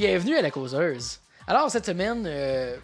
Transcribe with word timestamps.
Bienvenue 0.00 0.34
à 0.34 0.40
la 0.40 0.50
causeuse. 0.50 1.20
Alors, 1.46 1.70
cette 1.70 1.84
semaine, 1.84 2.24
euh, 2.26 2.74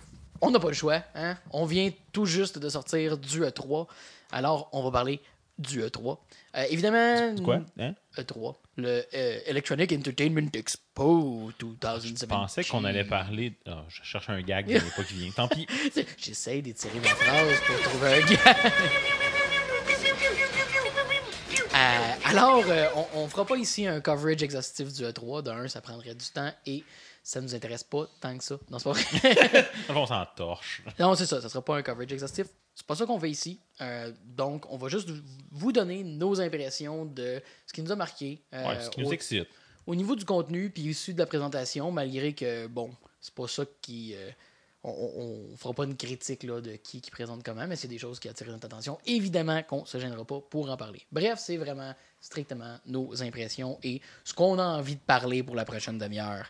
on 0.43 0.51
n'a 0.51 0.61
pas 0.61 0.69
le 0.69 0.75
choix. 0.75 1.03
Hein? 1.15 1.39
On 1.51 1.65
vient 1.65 1.91
tout 2.13 2.27
juste 2.27 2.59
de 2.59 2.69
sortir 2.69 3.17
du 3.17 3.41
E3. 3.41 3.87
Alors, 4.33 4.69
on 4.73 4.83
va 4.83 4.91
parler 4.91 5.23
du 5.59 5.81
E3. 5.81 6.19
Euh, 6.57 6.65
évidemment. 6.69 7.35
Quoi? 7.43 7.61
Hein? 7.81 7.95
E3. 8.19 8.57
Le 8.77 9.03
euh, 9.15 9.39
Electronic 9.47 9.93
Entertainment 9.93 10.51
Expo 10.53 11.53
2017. 11.59 12.21
Je 12.21 12.27
pensais 12.27 12.65
qu'on 12.65 12.85
allait 12.85 13.05
parler. 13.05 13.55
Ah, 13.67 13.87
je 13.89 14.03
cherche 14.03 14.29
un 14.29 14.43
gag, 14.43 14.67
mais 14.69 14.79
pas 14.95 15.03
qui 15.03 15.15
vient. 15.15 15.31
Tant 15.31 15.49
pis. 15.49 15.67
J'essaie 16.19 16.61
d'étirer 16.61 17.01
ma 17.01 17.09
phrase 17.09 17.61
pour 17.67 17.81
trouver 17.81 18.13
un 18.13 18.27
gag. 18.27 18.57
Euh, 21.77 22.15
alors, 22.25 22.65
euh, 22.69 22.87
on, 22.97 23.21
on 23.21 23.29
fera 23.29 23.45
pas 23.45 23.57
ici 23.57 23.87
un 23.87 24.01
coverage 24.01 24.43
exhaustif 24.43 24.93
du 24.95 25.03
E3. 25.03 25.43
D'un, 25.43 25.69
ça 25.69 25.83
prendrait 25.83 26.15
du 26.15 26.25
temps 26.25 26.51
et 26.65 26.83
ça 27.29 27.41
nous 27.41 27.55
intéresse 27.57 27.83
pas 27.83 28.07
tant 28.21 28.39
que 28.39 28.45
ça. 28.45 28.57
Non, 28.71 28.79
c'est 28.79 28.85
pas 28.85 28.93
vrai. 28.93 29.69
on 29.89 30.07
s'en 30.07 30.25
torche. 30.37 30.83
non, 31.01 31.15
c'est 31.17 31.27
ça. 31.27 31.41
Ça 31.41 31.49
sera 31.49 31.65
pas 31.65 31.77
un 31.77 31.83
coverage 31.83 32.13
exhaustif. 32.13 32.47
C'est 32.73 32.87
pas 32.87 32.95
ça 32.95 33.05
qu'on 33.05 33.19
fait 33.19 33.31
ici. 33.31 33.59
Euh, 33.81 34.13
donc, 34.25 34.65
on 34.71 34.77
va 34.77 34.89
juste 34.89 35.09
vous 35.51 35.73
donner 35.73 36.05
nos 36.05 36.41
impressions 36.41 37.05
de 37.05 37.43
ce 37.67 37.73
qui 37.73 37.83
nous 37.83 37.91
a 37.91 37.97
marqué. 37.97 38.43
euh, 38.55 38.69
Ouais, 38.69 38.81
ce 38.81 38.91
qui 38.91 39.01
nous 39.01 39.09
au- 39.09 39.13
excite. 39.13 39.49
au 39.89 39.95
niveau 39.97 40.15
du 40.15 40.25
contenu 40.25 40.71
puis 40.71 40.83
issu 40.85 41.15
de 41.15 41.19
la 41.19 41.27
présentation, 41.27 41.91
malgré 41.91 42.33
que, 42.33 42.69
bon, 42.69 42.91
c'est 43.21 43.35
pas 43.35 43.49
ça 43.49 43.65
qui. 43.83 44.15
euh, 44.15 44.31
on, 44.89 45.51
on 45.53 45.57
fera 45.57 45.75
pas 45.75 45.83
une 45.83 45.97
critique 45.97 46.45
là, 46.45 46.61
de 46.61 46.77
qui, 46.77 47.01
qui 47.01 47.11
présente 47.11 47.43
comment, 47.43 47.67
mais 47.67 47.75
c'est 47.75 47.89
des 47.89 47.99
choses 47.99 48.21
qui 48.21 48.29
attirent 48.29 48.53
notre 48.53 48.67
attention. 48.67 48.99
Évidemment 49.05 49.61
qu'on 49.65 49.85
se 49.85 49.99
gênera 49.99 50.25
pas 50.25 50.41
pour 50.49 50.71
en 50.71 50.77
parler. 50.77 51.03
Bref, 51.11 51.41
c'est 51.43 51.57
vraiment 51.57 51.93
strictement 52.21 52.79
nos 52.87 53.21
impressions 53.21 53.81
et 53.83 54.01
ce 54.23 54.33
qu'on 54.33 54.61
a 54.61 54.63
envie 54.65 54.95
de 54.95 55.01
parler 55.01 55.43
pour 55.43 55.57
la 55.57 55.65
prochaine 55.65 55.99
demi-heure. 55.99 56.49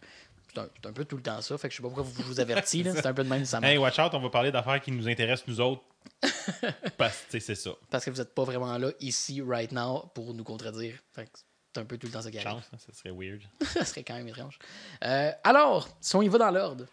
C'est 0.56 0.86
un, 0.88 0.92
peu 0.92 1.04
tout 1.04 1.16
le 1.16 1.22
temps 1.22 1.40
ça, 1.42 1.58
fait 1.58 1.68
que 1.68 1.72
je 1.72 1.76
sais 1.78 1.82
pas 1.82 1.88
pourquoi 1.88 2.04
vous 2.04 2.22
vous 2.22 2.40
avertis, 2.40 2.82
là, 2.82 2.92
c'est 2.94 3.06
un 3.06 3.12
peu 3.14 3.24
de 3.24 3.28
même 3.28 3.44
ça. 3.44 3.60
Hey, 3.62 3.76
watch 3.78 3.98
out, 3.98 4.10
on 4.14 4.20
va 4.20 4.30
parler 4.30 4.50
d'affaires 4.50 4.80
qui 4.80 4.90
nous 4.92 5.08
intéressent, 5.08 5.46
nous 5.48 5.60
autres. 5.60 5.82
Parce 6.96 7.24
que, 7.30 7.38
c'est 7.40 7.54
ça. 7.54 7.70
Parce 7.90 8.04
que 8.04 8.10
vous 8.10 8.20
êtes 8.20 8.34
pas 8.34 8.44
vraiment 8.44 8.76
là, 8.78 8.90
ici, 9.00 9.42
right 9.42 9.70
now, 9.72 10.10
pour 10.14 10.32
nous 10.34 10.44
contredire. 10.44 10.94
Fait 11.12 11.24
que 11.24 11.30
c'est 11.74 11.80
un 11.80 11.84
peu 11.84 11.98
tout 11.98 12.06
le 12.06 12.12
temps 12.12 12.22
ça 12.22 12.30
qui 12.30 12.38
arrive. 12.38 12.48
Chance, 12.50 12.64
hein, 12.72 12.78
ça 12.78 12.92
serait 12.92 13.10
weird. 13.14 13.42
ça 13.62 13.84
serait 13.84 14.02
quand 14.04 14.14
même 14.14 14.28
étrange. 14.28 14.58
Euh, 15.04 15.30
alors, 15.44 15.88
si 16.00 16.16
on 16.16 16.22
y 16.22 16.28
va 16.28 16.38
dans 16.38 16.50
l'ordre, 16.50 16.86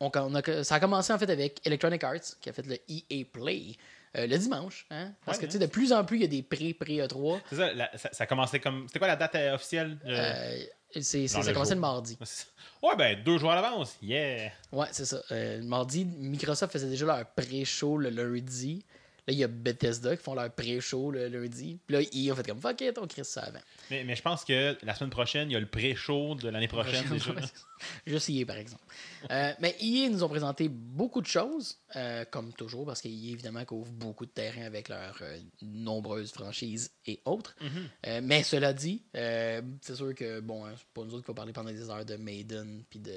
on, 0.00 0.10
on 0.14 0.34
a- 0.34 0.64
ça 0.64 0.74
a 0.76 0.80
commencé 0.80 1.12
en 1.12 1.18
fait 1.18 1.30
avec 1.30 1.64
Electronic 1.66 2.02
Arts 2.04 2.36
qui 2.40 2.48
a 2.50 2.52
fait 2.52 2.66
le 2.66 2.76
EA 2.88 3.24
Play 3.32 3.76
euh, 4.16 4.26
le 4.26 4.36
dimanche. 4.38 4.86
Hein? 4.90 5.12
Parce 5.24 5.38
Ouais, 5.38 5.42
que 5.44 5.46
tu 5.46 5.52
sais, 5.52 5.58
de 5.60 5.66
plus 5.70 5.92
en 5.92 6.04
plus, 6.04 6.16
il 6.18 6.22
y 6.22 6.24
a 6.24 6.28
des 6.28 6.42
pré-pré-E3. 6.42 7.40
C'est 7.48 7.56
ça, 7.56 7.70
ça, 7.96 8.08
ça 8.12 8.26
commençait 8.26 8.58
comme. 8.58 8.86
C'était 8.88 8.98
quoi 8.98 9.06
la 9.08 9.16
date 9.16 9.34
euh, 9.36 9.54
officielle? 9.54 9.98
euh? 10.04 10.32
Euh, 10.34 10.64
c'est, 10.94 11.28
ça 11.28 11.38
le 11.42 11.54
jour. 11.54 11.64
le 11.64 11.76
mardi. 11.76 12.18
Ouais, 12.82 12.96
ben, 12.96 13.22
deux 13.22 13.36
jours 13.36 13.50
à 13.50 13.56
l'avance. 13.56 13.94
Yeah! 14.00 14.52
Ouais, 14.72 14.86
c'est 14.90 15.04
ça. 15.04 15.20
Euh, 15.32 15.58
le 15.58 15.64
mardi, 15.64 16.06
Microsoft 16.06 16.72
faisait 16.72 16.88
déjà 16.88 17.04
leur 17.04 17.26
pré-show 17.26 17.98
le 17.98 18.08
lundi. 18.08 18.86
Là, 19.30 19.34
il 19.34 19.38
y 19.38 19.44
a 19.44 19.48
Bethesda 19.48 20.16
qui 20.16 20.22
font 20.24 20.34
leur 20.34 20.52
pré-show 20.52 21.12
le 21.12 21.28
lundi. 21.28 21.78
Puis 21.86 21.96
là, 21.96 22.02
EA 22.02 22.32
a 22.32 22.34
fait 22.34 22.48
comme 22.48 22.60
fuck 22.60 22.80
it, 22.80 22.98
on 22.98 23.06
crée 23.06 23.22
ça 23.22 23.42
avant. 23.42 23.60
Mais, 23.88 24.02
mais 24.02 24.16
je 24.16 24.22
pense 24.22 24.44
que 24.44 24.76
la 24.82 24.92
semaine 24.96 25.10
prochaine, 25.10 25.48
il 25.48 25.52
y 25.52 25.56
a 25.56 25.60
le 25.60 25.68
pré-show 25.68 26.34
de 26.34 26.48
l'année 26.48 26.66
prochaine 26.66 27.08
déjà. 27.08 27.32
Juste 28.06 28.28
EA, 28.28 28.44
par 28.44 28.56
exemple. 28.56 28.82
Euh, 29.30 29.52
mais 29.60 29.76
EA 29.80 30.08
nous 30.08 30.24
ont 30.24 30.28
présenté 30.28 30.68
beaucoup 30.68 31.20
de 31.20 31.28
choses, 31.28 31.78
euh, 31.94 32.24
comme 32.28 32.52
toujours, 32.54 32.84
parce 32.86 33.00
qu'EA, 33.00 33.30
évidemment, 33.30 33.64
couvre 33.64 33.92
beaucoup 33.92 34.26
de 34.26 34.32
terrain 34.32 34.62
avec 34.62 34.88
leurs 34.88 35.18
euh, 35.22 35.38
nombreuses 35.62 36.32
franchises 36.32 36.90
et 37.06 37.20
autres. 37.24 37.54
Euh, 38.08 38.20
mais 38.24 38.42
cela 38.42 38.72
dit, 38.72 39.04
c'est 39.14 39.94
sûr 39.94 40.12
que, 40.12 40.40
bon, 40.40 40.66
hein, 40.66 40.72
c'est 40.76 40.88
pas 40.92 41.04
nous 41.04 41.14
autres 41.14 41.24
qui 41.24 41.30
va 41.30 41.34
parler 41.34 41.52
pendant 41.52 41.70
des 41.70 41.88
heures 41.88 42.04
de 42.04 42.16
Maiden 42.16 42.82
puis 42.90 42.98
de 42.98 43.12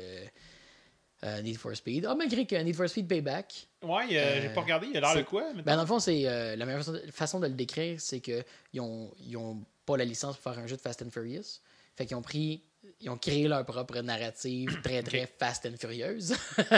euh, 1.24 1.42
Need 1.42 1.58
for 1.58 1.76
Speed. 1.76 2.06
Ah, 2.08 2.16
malgré 2.16 2.46
que 2.46 2.56
Need 2.56 2.76
for 2.76 2.88
Speed 2.90 3.08
Payback, 3.08 3.68
Ouais, 3.82 4.06
euh, 4.12 4.42
j'ai 4.42 4.50
pas 4.50 4.62
regardé, 4.62 4.88
il 4.88 4.98
a 4.98 5.02
l'air 5.02 5.16
de 5.16 5.22
quoi? 5.24 5.46
mais- 5.56 5.62
ben, 5.64 5.76
dans 5.76 5.82
le 5.82 5.88
fond, 5.88 6.00
c'est 6.00 6.24
euh, 6.28 6.56
la 6.56 6.66
meilleure 6.66 6.84
façon 7.12 7.40
de, 7.40 7.46
de 7.46 7.52
le 7.52 7.56
décrire, 7.58 8.00
c'est 8.00 8.20
que 8.20 8.44
ils 8.74 8.82
ont, 8.82 9.12
ils 9.26 9.36
ont 9.38 9.64
pas 9.86 9.98
la 9.98 10.06
licence 10.06 10.38
pour 10.38 10.54
faire 10.54 10.62
un 10.64 10.68
jeu 10.68 10.76
de 10.78 10.82
Fast 10.82 11.02
and 11.02 11.10
Furious. 11.12 11.60
Fait 11.96 12.06
qu'ils 12.06 12.16
ont 12.18 12.22
pris, 12.22 12.62
ils 13.02 13.10
ont 13.10 13.18
créé 13.18 13.48
leur 13.48 13.64
propre 13.66 14.00
narrative 14.00 14.82
très 14.84 15.04
très 15.04 15.28
Fast 15.40 15.66
and 15.66 15.76
Furious. 15.80 16.34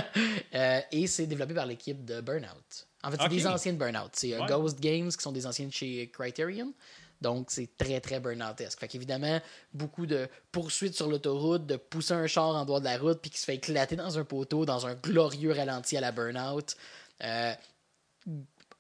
Euh, 0.56 0.80
et 0.92 1.06
c'est 1.08 1.28
développé 1.28 1.54
par 1.54 1.66
l'équipe 1.66 2.06
de 2.06 2.22
Burnout. 2.22 2.88
En 3.04 3.12
fait, 3.12 3.18
c'est 3.22 3.28
des 3.30 3.46
anciennes 3.46 3.78
Burnout. 3.78 4.10
C'est 4.14 4.34
euh, 4.34 4.40
Ouais. 4.40 4.48
Ghost 4.48 4.80
Games 4.80 5.10
qui 5.12 5.22
sont 5.22 5.32
des 5.34 5.46
anciennes 5.46 5.72
chez 5.72 6.10
Criterion. 6.12 6.74
Donc, 7.22 7.48
c'est 7.50 7.70
très, 7.78 8.00
très 8.00 8.20
burnoutesque. 8.20 8.80
Fait 8.80 8.88
qu'évidemment, 8.88 9.40
beaucoup 9.74 10.06
de 10.06 10.28
poursuites 10.52 10.96
sur 10.96 11.08
l'autoroute, 11.08 11.66
de 11.66 11.78
pousser 11.78 12.14
un 12.14 12.28
char 12.28 12.50
en 12.56 12.66
dehors 12.66 12.80
de 12.80 12.86
la 12.86 12.98
route, 12.98 13.20
puis 13.22 13.32
qui 13.32 13.40
se 13.40 13.46
fait 13.46 13.56
éclater 13.56 13.96
dans 13.96 14.18
un 14.20 14.24
poteau, 14.24 14.66
dans 14.66 14.86
un 14.86 14.96
glorieux 14.96 15.52
ralenti 15.52 15.98
à 15.98 16.02
la 16.02 16.12
burnout. 16.12 16.76
Euh, 17.24 17.54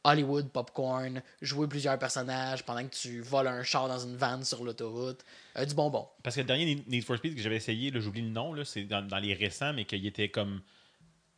Hollywood 0.03 0.50
popcorn, 0.51 1.22
jouer 1.41 1.68
plusieurs 1.68 1.97
personnages 1.97 2.63
pendant 2.63 2.88
que 2.88 2.96
tu 2.96 3.22
voles 3.22 3.47
un 3.47 3.63
char 3.63 3.88
dans 3.88 4.00
une 4.00 4.16
vanne 4.16 4.44
sur 4.44 4.63
l'autoroute. 4.63 5.25
Euh, 5.57 5.66
du 5.66 5.73
bonbon. 5.73 6.07
Parce 6.22 6.35
que 6.35 6.41
le 6.41 6.47
dernier 6.47 6.84
Need 6.88 7.03
for 7.03 7.17
Speed 7.17 7.35
que 7.35 7.41
j'avais 7.41 7.56
essayé, 7.56 7.91
j'oublie 7.96 8.22
le 8.22 8.29
nom, 8.29 8.53
c'est 8.63 8.84
dans, 8.84 9.06
dans 9.06 9.17
les 9.17 9.34
récents, 9.34 9.73
mais 9.73 9.85
qu'il 9.85 10.06
était 10.06 10.29
comme 10.29 10.62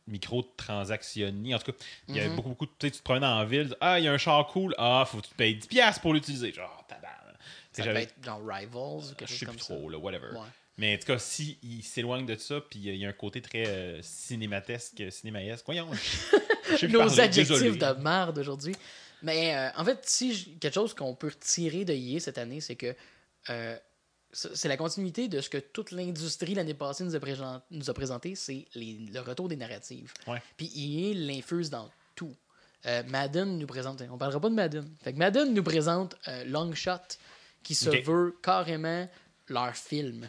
micro-transactionné. 0.08 1.54
En 1.54 1.58
tout 1.58 1.72
cas, 1.72 1.78
il 2.08 2.16
y 2.16 2.20
avait 2.20 2.28
beaucoup, 2.34 2.50
beaucoup 2.50 2.66
de. 2.66 2.70
Tu 2.78 2.88
sais, 2.88 2.92
te 2.98 3.02
prenais 3.02 3.26
en 3.26 3.44
ville, 3.44 3.74
ah, 3.80 3.98
il 3.98 4.04
y 4.04 4.08
a 4.08 4.12
un 4.12 4.18
char 4.18 4.46
cool, 4.48 4.74
ah, 4.78 5.04
faut 5.06 5.18
que 5.18 5.24
tu 5.24 5.30
te 5.30 5.34
payes 5.36 5.56
10$ 5.58 6.00
pour 6.00 6.12
l'utiliser. 6.14 6.52
Genre, 6.52 6.84
tabarnak. 6.88 7.36
Tu 7.72 7.82
sais, 7.82 7.88
Ça 7.88 7.92
peut 7.92 7.98
être 8.00 8.14
genre 8.24 8.40
Rivals 8.46 9.10
ou 9.12 9.14
quelque 9.14 9.26
Je 9.26 9.26
chose 9.32 9.38
sais 9.38 9.46
comme 9.46 9.54
plus 9.56 9.64
trop, 9.64 9.88
là, 9.90 9.98
whatever. 9.98 10.32
Ouais. 10.32 10.46
Mais 10.78 10.94
en 10.94 10.98
tout 10.98 11.06
cas, 11.06 11.18
si 11.18 11.58
il 11.62 11.82
s'éloigne 11.82 12.24
de 12.24 12.36
ça, 12.36 12.60
puis 12.60 12.78
il 12.78 12.94
y 12.96 13.04
a 13.04 13.08
un 13.08 13.12
côté 13.12 13.42
très 13.42 13.66
euh, 13.66 14.00
cinématesque, 14.02 15.02
cinémaesque. 15.10 15.64
Voyons. 15.66 15.88
je- 15.92 16.36
je 16.72 16.76
sais 16.76 16.86
plus 16.86 16.92
Nos 16.92 17.00
parler, 17.00 17.20
adjectifs 17.20 17.48
désolé. 17.48 17.76
de 17.76 18.00
merde 18.02 18.38
aujourd'hui. 18.38 18.76
Mais 19.22 19.56
euh, 19.56 19.70
en 19.76 19.84
fait, 19.84 19.98
si 20.04 20.34
je- 20.34 20.50
quelque 20.60 20.74
chose 20.74 20.94
qu'on 20.94 21.14
peut 21.16 21.28
retirer 21.28 21.84
de 21.84 21.92
EA 21.92 22.20
cette 22.20 22.38
année, 22.38 22.60
c'est 22.60 22.76
que 22.76 22.94
euh, 23.50 23.76
c'est 24.32 24.54
c'est 24.56 24.68
la 24.68 24.76
continuité 24.76 25.28
de 25.28 25.40
ce 25.40 25.48
que 25.48 25.58
toute 25.58 25.90
l'industrie 25.90 26.54
l'année 26.54 26.74
passée 26.74 27.04
nous 27.04 27.14
a, 27.16 27.20
présent- 27.20 27.62
nous 27.70 27.88
a 27.90 27.94
présenté, 27.94 28.34
c'est 28.34 28.66
le 28.74 29.20
retour 29.20 29.48
des 29.48 29.56
narratives. 29.56 30.12
Ouais. 30.26 30.42
Puis 30.56 30.70
EA 30.74 31.14
l'infuse 31.14 31.70
dans 31.70 31.90
tout. 32.14 32.34
Euh, 32.86 33.02
Madden 33.04 33.58
nous 33.58 33.66
présente, 33.66 34.02
on 34.10 34.18
parlera 34.18 34.40
pas 34.40 34.50
de 34.50 34.54
Madden. 34.54 34.88
Fait 35.02 35.12
que 35.12 35.18
Madden 35.18 35.52
nous 35.52 35.62
présente 35.64 36.16
euh, 36.28 36.44
Long 36.44 36.72
Shot, 36.74 36.92
qui 37.62 37.74
se 37.74 37.90
veut 37.90 38.36
carrément 38.42 39.08
leur 39.48 39.74
film. 39.74 40.28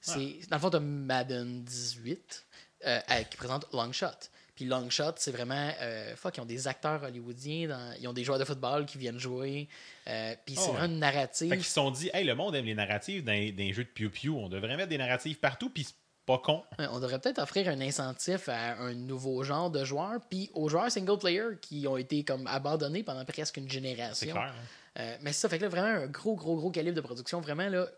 C'est, 0.00 0.36
Ah. 0.42 0.46
Dans 0.50 0.56
le 0.56 0.60
fond, 0.60 0.70
tu 0.70 0.80
Madden 0.80 1.62
18 1.64 2.46
euh, 2.86 3.00
euh, 3.10 3.22
qui 3.22 3.36
présente 3.36 3.66
Long 3.72 3.92
Shot. 3.92 4.08
Puis 4.54 4.66
Long 4.66 4.88
Shot, 4.88 5.14
c'est 5.16 5.32
vraiment. 5.32 5.70
euh, 5.80 6.14
fuck, 6.16 6.36
ils 6.36 6.40
ont 6.40 6.44
des 6.46 6.68
acteurs 6.68 7.02
hollywoodiens, 7.02 7.68
dans- 7.68 7.94
ils 8.00 8.06
ont 8.06 8.12
des 8.12 8.22
joueurs 8.24 8.38
de 8.38 8.44
football 8.44 8.86
qui 8.86 8.98
viennent 8.98 9.18
jouer. 9.18 9.68
euh, 10.06 10.34
puis 10.46 10.54
c'est 10.54 10.66
ouais. 10.70 10.76
vraiment 10.76 10.92
une 10.94 10.98
narrative. 11.00 11.48
Fait 11.48 11.56
qu'ils 11.56 11.64
se 11.64 11.72
sont 11.72 11.90
dit, 11.90 12.10
hey, 12.14 12.24
le 12.24 12.34
monde 12.34 12.54
aime 12.54 12.64
les 12.66 12.74
narratives 12.74 13.24
dans, 13.24 13.32
les- 13.32 13.50
dans 13.52 13.62
les 13.64 13.72
jeux 13.72 13.84
de 13.84 13.88
Pew 13.88 14.08
Pew. 14.10 14.28
On 14.30 14.48
devrait 14.48 14.76
mettre 14.76 14.88
des 14.90 14.98
narratives 14.98 15.38
partout, 15.38 15.70
puis 15.70 15.84
c'est 15.84 15.94
pas 16.26 16.38
con. 16.38 16.62
On 16.78 17.00
devrait 17.00 17.18
peut-être 17.18 17.38
offrir 17.40 17.68
un 17.68 17.80
incentif 17.80 18.48
à 18.48 18.76
un 18.78 18.94
nouveau 18.94 19.42
genre 19.44 19.70
de 19.70 19.84
joueurs, 19.84 20.20
puis 20.30 20.50
aux 20.54 20.68
joueurs 20.68 20.90
single 20.90 21.18
player 21.18 21.42
qui 21.60 21.86
ont 21.86 21.96
été 21.96 22.22
comme 22.24 22.46
abandonnés 22.46 23.02
pendant 23.02 23.24
presque 23.24 23.56
une 23.58 23.64
C'est 23.68 23.74
génération. 23.74 24.30
clair. 24.32 24.54
hein. 24.56 25.00
Euh, 25.00 25.16
mais 25.22 25.32
ça 25.32 25.48
fait 25.48 25.58
que 25.58 25.64
là, 25.64 25.68
vraiment 25.68 26.02
un 26.04 26.06
gros, 26.06 26.36
gros, 26.36 26.56
gros 26.56 26.70
calibre 26.70 26.94
de 26.96 27.00
production, 27.02 27.40
vraiment 27.40 27.68
là, 27.68 27.88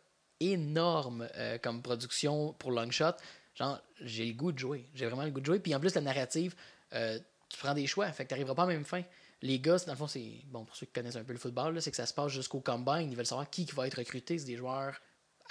énorme 0.41 1.29
euh, 1.37 1.59
comme 1.59 1.83
production 1.83 2.53
pour 2.59 2.71
Longshot. 2.71 3.13
Genre, 3.57 3.81
j'ai 4.01 4.27
le 4.27 4.35
goût 4.35 4.53
de 4.53 4.59
jouer. 4.59 4.87
J'ai 4.95 5.07
vraiment 5.07 5.25
le 5.25 5.31
goût 5.31 5.41
de 5.41 5.47
jouer. 5.47 5.59
Puis 5.59 5.75
en 5.75 5.81
plus, 5.81 5.95
la 5.95 6.01
narrative, 6.03 6.55
euh, 6.93 7.19
tu 7.49 7.59
prends 7.59 7.75
des 7.75 7.87
choix, 7.87 8.11
fait 8.13 8.25
que 8.25 8.29
tu 8.29 8.35
n'arriveras 8.35 8.55
pas 8.55 8.63
à 8.65 8.67
la 8.67 8.73
même 8.75 8.85
fin. 8.85 9.03
Les 9.43 9.59
gars, 9.59 9.77
dans 9.87 9.93
le 9.93 9.99
fond, 9.99 10.07
c'est. 10.07 10.33
Bon, 10.47 10.65
pour 10.65 10.77
ceux 10.77 10.87
qui 10.87 10.93
connaissent 10.93 11.17
un 11.17 11.25
peu 11.25 11.33
le 11.33 11.39
football, 11.39 11.81
c'est 11.83 11.91
que 11.91 11.97
ça 11.97 12.07
se 12.07 12.15
passe 12.15 12.33
jusqu'au 12.33 12.61
combine. 12.61 13.11
Ils 13.11 13.17
veulent 13.17 13.27
savoir 13.27 13.49
qui, 13.51 13.65
va 13.75 13.87
être 13.87 13.99
recruté. 13.99 14.39
C'est 14.39 14.47
des 14.47 14.57
joueurs 14.57 15.01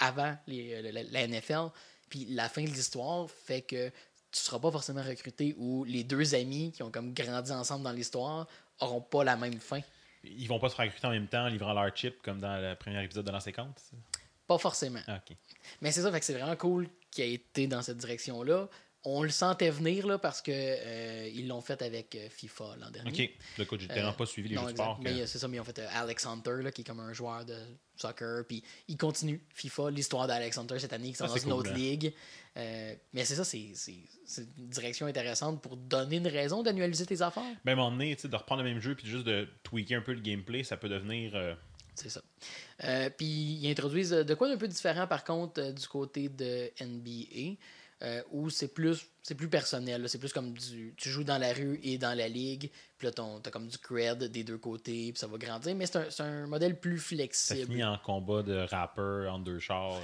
avant 0.00 0.36
les- 0.46 0.74
euh, 0.74 0.92
la, 0.92 1.02
la 1.02 1.26
NFL. 1.28 1.70
Puis 2.08 2.26
la 2.26 2.48
fin 2.48 2.62
de 2.62 2.68
l'histoire 2.68 3.28
fait 3.30 3.62
que 3.62 3.88
tu 3.88 4.40
seras 4.40 4.58
pas 4.58 4.70
forcément 4.70 5.02
recruté 5.02 5.54
ou 5.58 5.84
les 5.84 6.04
deux 6.04 6.34
amis 6.34 6.72
qui 6.72 6.82
ont 6.82 6.90
comme 6.90 7.12
grandi 7.14 7.50
ensemble 7.52 7.84
dans 7.84 7.92
l'histoire 7.92 8.46
auront 8.80 9.00
pas 9.00 9.24
la 9.24 9.36
même 9.36 9.58
fin. 9.58 9.80
Ils 10.22 10.46
vont 10.46 10.58
pas 10.58 10.68
se 10.68 10.74
faire 10.74 10.84
recruter 10.84 11.06
en 11.06 11.10
même 11.10 11.28
temps 11.28 11.44
en 11.44 11.48
livrant 11.48 11.72
leur 11.72 11.96
chip 11.96 12.20
comme 12.22 12.40
dans 12.40 12.60
le 12.60 12.74
premier 12.74 13.02
épisode 13.02 13.24
de 13.24 13.30
l'an 13.30 13.40
50. 13.40 13.80
Pas 14.46 14.58
forcément. 14.58 15.00
Mais 15.80 15.90
c'est 15.92 16.02
ça, 16.02 16.10
fait 16.12 16.20
que 16.20 16.24
c'est 16.26 16.34
vraiment 16.34 16.56
cool 16.56 16.88
qu'il 17.10 17.24
ait 17.24 17.32
été 17.34 17.66
dans 17.66 17.82
cette 17.82 17.98
direction-là. 17.98 18.68
On 19.08 19.22
le 19.22 19.30
sentait 19.30 19.70
venir 19.70 20.04
là, 20.04 20.18
parce 20.18 20.42
que 20.42 20.50
euh, 20.52 21.30
ils 21.32 21.46
l'ont 21.46 21.60
fait 21.60 21.80
avec 21.80 22.16
euh, 22.16 22.28
FIFA 22.28 22.74
l'an 22.80 22.90
dernier. 22.90 23.10
Ok. 23.10 23.30
Le 23.58 23.64
coach, 23.64 23.80
j'ai 23.82 23.86
tellement 23.86 24.08
Euh, 24.08 24.12
pas 24.12 24.26
suivi 24.26 24.48
les 24.48 24.56
non, 24.56 24.62
jeux 24.62 24.72
de 24.72 24.76
sport. 24.78 24.98
que- 24.98 25.04
Mais 25.04 25.20
euh, 25.20 25.26
c'est 25.26 25.38
ça, 25.38 25.46
mais 25.46 25.58
ils 25.58 25.60
ont 25.60 25.64
fait 25.64 25.78
euh, 25.78 25.86
Alex 25.94 26.26
Hunter, 26.26 26.56
là, 26.60 26.72
qui 26.72 26.80
est 26.80 26.84
comme 26.84 26.98
un 26.98 27.12
joueur 27.12 27.44
de 27.44 27.56
soccer. 27.94 28.44
Puis 28.48 28.64
il 28.88 28.96
continue 28.96 29.40
FIFA, 29.54 29.90
l'histoire 29.92 30.26
d'Alex 30.26 30.58
Hunter 30.58 30.80
cette 30.80 30.92
année, 30.92 31.10
qui 31.10 31.14
sont 31.14 31.24
Ah, 31.26 31.28
dans 31.28 31.36
une 31.36 31.42
cool, 31.44 31.52
autre 31.52 31.70
hein. 31.70 31.74
ligue. 31.74 32.12
Euh, 32.56 32.94
mais 33.12 33.24
c'est 33.24 33.36
ça, 33.36 33.44
c'est 33.44 33.60
une 34.58 34.68
direction 34.70 35.06
intéressante 35.06 35.62
pour 35.62 35.76
donner 35.76 36.16
une 36.16 36.26
raison 36.26 36.64
d'annualiser 36.64 37.06
tes 37.06 37.22
affaires. 37.22 37.44
Ben, 37.64 37.70
à 37.70 37.74
un 37.74 37.76
moment 37.76 37.90
donné, 37.92 38.16
de 38.16 38.36
reprendre 38.36 38.64
le 38.64 38.68
même 38.70 38.80
jeu 38.80 38.96
puis 38.96 39.06
juste 39.06 39.24
de 39.24 39.46
tweaker 39.62 39.98
un 39.98 40.02
peu 40.02 40.14
le 40.14 40.20
gameplay, 40.20 40.64
ça 40.64 40.76
peut 40.76 40.88
devenir 40.88 41.36
euh, 41.36 41.54
C'est 41.96 42.10
ça. 42.10 42.20
Euh, 42.84 43.10
puis 43.10 43.26
ils 43.26 43.70
introduisent 43.70 44.12
euh, 44.12 44.22
de 44.24 44.34
quoi 44.34 44.48
d'un 44.48 44.56
peu 44.58 44.68
différent 44.68 45.06
par 45.06 45.24
contre 45.24 45.60
euh, 45.60 45.72
du 45.72 45.86
côté 45.88 46.28
de 46.28 46.70
NBA. 46.80 47.56
euh, 48.02 48.22
où 48.30 48.50
c'est 48.50 48.68
plus 48.68 49.06
c'est 49.22 49.34
plus 49.34 49.48
personnel 49.48 50.06
c'est 50.10 50.18
plus 50.18 50.30
comme 50.34 50.52
du 50.52 50.92
tu 50.98 51.08
joues 51.08 51.24
dans 51.24 51.38
la 51.38 51.54
rue 51.54 51.80
et 51.82 51.96
dans 51.96 52.12
la 52.16 52.28
ligue 52.28 52.70
puis 52.98 53.06
là 53.08 53.12
t'as 53.42 53.50
comme 53.50 53.68
du 53.68 53.78
cred 53.78 54.24
des 54.24 54.44
deux 54.44 54.58
côtés 54.58 55.12
puis 55.12 55.18
ça 55.18 55.26
va 55.26 55.38
grandir 55.38 55.74
mais 55.74 55.86
c'est 55.86 56.20
un, 56.20 56.24
un 56.24 56.46
modèle 56.46 56.78
plus 56.78 56.98
Ça 56.98 57.16
flexible 57.16 57.66
finit 57.72 57.82
en 57.84 57.96
combat 57.96 58.42
de 58.42 58.58
rappeur 58.70 59.32
en 59.32 59.38
deux 59.38 59.58
chars. 59.58 59.98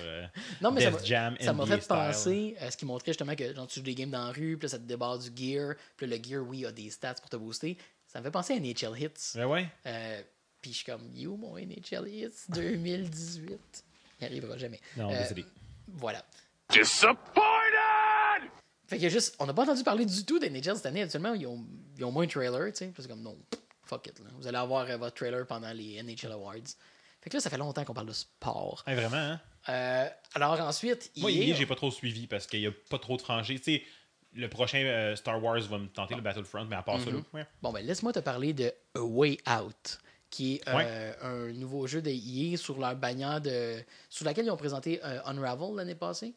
non 0.63 0.71
mais 0.71 0.91
ça 0.91 1.05
Jam, 1.05 1.37
ça 1.39 1.53
m'a 1.53 1.67
fait 1.67 1.83
style. 1.83 1.89
penser 1.89 2.57
à 2.61 2.71
ce 2.71 2.79
qui 2.79 2.87
montrait 2.87 3.13
justement 3.13 3.37
que 3.37 3.55
genre, 3.55 3.67
tu 3.67 3.81
joues 3.81 3.85
des 3.85 3.95
games 3.95 4.11
dans 4.11 4.25
la 4.25 4.33
rue 4.33 4.57
puis 4.57 4.65
là, 4.65 4.69
ça 4.71 4.79
te 4.79 4.85
débarre 4.85 5.19
du 5.19 5.29
gear 5.37 5.75
puis 5.99 6.07
là, 6.07 6.17
le 6.17 6.25
gear 6.25 6.43
oui 6.49 6.65
a 6.65 6.73
des 6.73 6.89
stats 6.89 7.15
pour 7.15 7.29
te 7.29 7.37
booster 7.37 7.77
ça 8.07 8.21
me 8.21 8.25
fait 8.25 8.31
penser 8.31 8.55
à 8.55 8.59
NHL 8.59 8.99
Hits 8.99 9.37
Ouais, 9.39 9.45
ouais. 9.45 9.69
Puis 10.63 10.71
je 10.73 10.77
suis 10.79 10.85
comme, 10.87 11.03
you, 11.15 11.37
mon 11.37 11.57
NHL 11.59 12.09
Hits 12.09 12.47
2018. 12.51 13.85
Il 14.21 14.25
arrivera 14.25 14.57
jamais. 14.57 14.81
Non, 14.97 15.13
Euh, 15.13 15.19
désolé. 15.23 15.45
Voilà. 15.89 16.25
Disappointed! 16.71 18.51
Fait 18.87 18.99
que 18.99 19.09
juste, 19.09 19.35
on 19.39 19.47
n'a 19.47 19.55
pas 19.55 19.63
entendu 19.63 19.83
parler 19.83 20.05
du 20.07 20.25
tout 20.25 20.39
d'NHL 20.39 20.77
cette 20.77 20.87
année. 20.87 21.03
Actuellement, 21.03 21.35
ils 21.35 21.47
ont, 21.47 21.65
ils 21.99 22.05
ont 22.05 22.13
moins 22.13 22.27
de 22.27 22.31
trailer, 22.31 22.67
tu 22.73 22.79
sais. 22.79 22.87
Parce 22.95 23.07
que 23.07 23.13
comme, 23.13 23.23
non, 23.23 23.37
fuck 23.85 24.07
it. 24.07 24.19
Là. 24.21 24.27
Vous 24.39 24.47
allez 24.47 24.59
avoir 24.59 24.89
euh, 24.89 24.97
votre 24.97 25.15
trailer 25.17 25.47
pendant 25.47 25.73
les 25.73 26.03
NHL 26.03 26.33
Awards. 26.33 26.55
Fait 27.21 27.31
que 27.31 27.37
là, 27.37 27.41
ça 27.41 27.51
fait 27.51 27.57
longtemps 27.59 27.85
qu'on 27.85 27.95
parle 27.95 28.09
de 28.09 28.13
sport. 28.13 28.83
Ouais, 28.87 28.95
vraiment, 28.95 29.17
hein? 29.17 29.41
Euh, 29.69 30.09
alors 30.35 30.61
ensuite, 30.61 31.11
Moi, 31.17 31.31
EA, 31.31 31.55
j'ai 31.55 31.67
pas 31.67 31.77
trop 31.77 31.91
suivi 31.91 32.27
parce 32.27 32.47
qu'il 32.47 32.61
y 32.61 32.67
a 32.67 32.73
pas 32.91 32.99
trop 32.99 33.17
de 33.17 33.23
franchises. 33.23 33.61
Tu 33.63 33.77
sais, 33.77 33.83
le 34.35 34.49
prochain 34.49 34.79
euh, 34.79 35.15
Star 35.15 35.43
Wars 35.43 35.61
va 35.61 35.79
me 35.79 35.87
tenter 35.87 36.15
le 36.17 36.21
Battlefront, 36.21 36.65
mais 36.65 36.75
à 36.77 36.83
part 36.83 36.99
ça, 37.01 37.07
Mhm. 37.11 37.17
là, 37.17 37.23
ouais. 37.35 37.47
Bon, 37.63 37.73
ben 37.73 37.85
laisse-moi 37.87 38.13
te 38.13 38.19
parler 38.19 38.53
de 38.55 38.73
A 38.97 39.01
Way 39.01 39.39
Out, 39.49 39.99
qui 40.33 40.55
est 40.57 40.69
euh, 40.69 40.77
Ouais. 40.77 41.17
un 41.21 41.53
nouveau 41.53 41.87
jeu 41.87 42.01
de 42.01 42.09
EA 42.11 42.57
sur 42.57 42.79
leur 42.79 42.97
bannière 42.97 43.41
de. 43.41 43.77
sur 44.09 44.25
laquelle 44.25 44.47
ils 44.47 44.51
ont 44.51 44.57
présenté 44.57 44.99
euh, 45.05 45.21
Unravel 45.27 45.75
l'année 45.77 45.95
passée, 45.95 46.33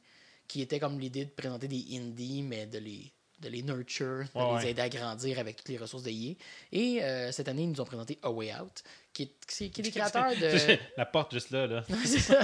qui 0.50 0.62
était 0.62 0.80
comme 0.80 1.00
l'idée 1.00 1.24
de 1.25 1.30
présenter 1.31 1.69
des 1.69 1.83
indies, 1.97 2.44
mais 2.44 2.65
de 2.65 2.77
les 2.77 3.12
de 3.39 3.50
les 3.50 3.63
nurture, 3.63 4.24
de 4.33 4.39
Ouais, 4.39 4.63
les 4.63 4.69
aider 4.69 4.81
à 4.81 4.88
grandir 4.89 5.39
avec 5.39 5.57
toutes 5.57 5.68
les 5.69 5.77
ressources 5.77 6.03
de 6.03 6.09
EA. 6.09 6.36
Et 6.71 7.03
euh, 7.03 7.31
cette 7.33 7.47
année, 7.50 7.63
ils 7.63 7.69
nous 7.69 7.81
ont 7.81 7.86
présenté 7.86 8.18
A 8.24 8.31
Way 8.31 8.53
Out, 8.56 8.81
qui 9.13 9.24
est, 9.24 9.31
qui 9.45 9.65
est- 9.65 9.69
qui 9.69 9.81
est 9.81 9.83
des 9.83 9.92
créateurs 10.00 10.31
de. 10.36 10.77
La 10.98 11.06
porte 11.06 11.33
juste 11.33 11.51
là, 11.51 11.65
là. 11.68 11.83
C'est 12.06 12.19
ça. 12.19 12.39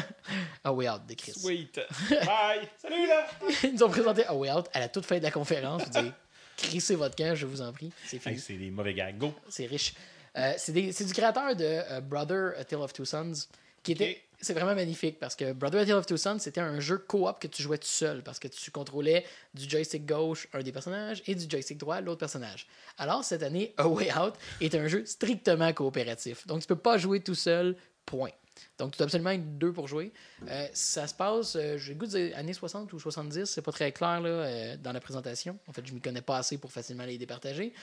A 0.66 0.72
Way 0.74 0.90
Out 0.90 1.06
de 1.08 1.14
Chris. 1.16 1.32
Sweet. 1.32 1.80
Bye. 2.10 2.68
Salut, 2.78 3.08
là. 3.08 3.26
Ils 3.64 3.74
nous 3.74 3.84
ont 3.84 3.90
présenté 3.90 4.26
A 4.26 4.36
Way 4.36 4.52
Out 4.52 4.66
à 4.74 4.80
la 4.82 4.90
toute 4.90 5.06
fin 5.06 5.18
de 5.18 5.24
la 5.24 5.32
conférence. 5.32 5.82
Vous 5.84 6.02
dites, 6.02 6.14
crissez 6.58 6.96
votre 6.96 7.16
camp, 7.16 7.36
je 7.36 7.46
vous 7.46 7.62
en 7.62 7.72
prie. 7.72 7.92
C'est 8.06 8.20
fini. 8.20 8.36
Hey, 8.36 8.40
c'est 8.42 8.54
des 8.58 8.70
mauvais 8.70 8.94
gars. 8.94 9.12
Go. 9.14 9.34
C'est 9.50 9.66
riche. 9.68 9.94
Euh, 10.38 10.54
c'est 10.58 10.74
du 10.74 11.14
créateur 11.14 11.56
de 11.56 11.66
euh, 11.66 12.02
Brother 12.02 12.54
A 12.58 12.64
Tale 12.64 12.82
of 12.82 12.94
Two 12.94 13.06
Sons. 13.06 13.48
Qui 13.84 13.94
était. 13.94 14.22
C'est 14.44 14.54
vraiment 14.54 14.74
magnifique 14.74 15.20
parce 15.20 15.36
que 15.36 15.54
Brother 15.54 15.82
A 15.82 15.86
Tale 15.86 15.98
of 15.98 16.06
Two 16.08 16.18
Sons, 16.18 16.40
c'était 16.40 16.62
un 16.62 16.80
jeu 16.80 16.98
coop 16.98 17.40
que 17.40 17.48
tu 17.48 17.62
jouais 17.62 17.78
tout 17.78 17.88
seul 17.88 18.24
parce 18.24 18.40
que 18.40 18.48
tu 18.48 18.72
contrôlais 18.72 19.24
du 19.54 19.70
joystick 19.70 20.04
gauche 20.04 20.48
un 20.54 20.64
des 20.64 20.72
personnages 20.72 21.22
et 21.28 21.36
du 21.36 21.48
joystick 21.48 21.78
droit 21.78 22.02
l'autre 22.02 22.20
personnage. 22.20 22.68
Alors 22.98 23.24
cette 23.24 23.44
année, 23.44 23.76
A 23.78 23.88
Way 23.88 24.12
Out 24.18 24.34
est 24.60 24.74
un 24.74 24.88
jeu 24.88 25.06
strictement 25.06 25.72
coopératif. 25.74 26.48
Donc 26.48 26.62
tu 26.62 26.68
peux 26.68 26.76
pas 26.76 26.98
jouer 26.98 27.20
tout 27.20 27.36
seul, 27.36 27.76
point. 28.04 28.32
Donc 28.78 28.92
tu 28.92 28.98
dois 28.98 29.06
absolument 29.06 29.30
être 29.32 29.58
deux 29.58 29.72
pour 29.72 29.88
jouer. 29.88 30.12
Euh, 30.48 30.68
ça 30.74 31.08
se 31.08 31.14
passe, 31.14 31.56
euh, 31.56 31.78
j'ai 31.78 31.94
le 31.94 32.00
goût 32.00 32.06
de 32.06 32.12
dire 32.12 32.38
années 32.38 32.54
60 32.54 32.92
ou 32.94 33.00
70, 33.00 33.46
c'est 33.46 33.62
pas 33.62 33.72
très 33.72 33.92
clair 33.92 34.22
là, 34.22 34.30
euh, 34.30 34.78
dans 34.78 34.92
la 34.92 35.00
présentation. 35.00 35.60
En 35.68 35.74
fait, 35.74 35.86
je 35.86 35.94
m'y 35.94 36.02
connais 36.02 36.22
pas 36.22 36.38
assez 36.38 36.58
pour 36.58 36.72
facilement 36.72 37.06
les 37.06 37.18
départager. 37.18 37.74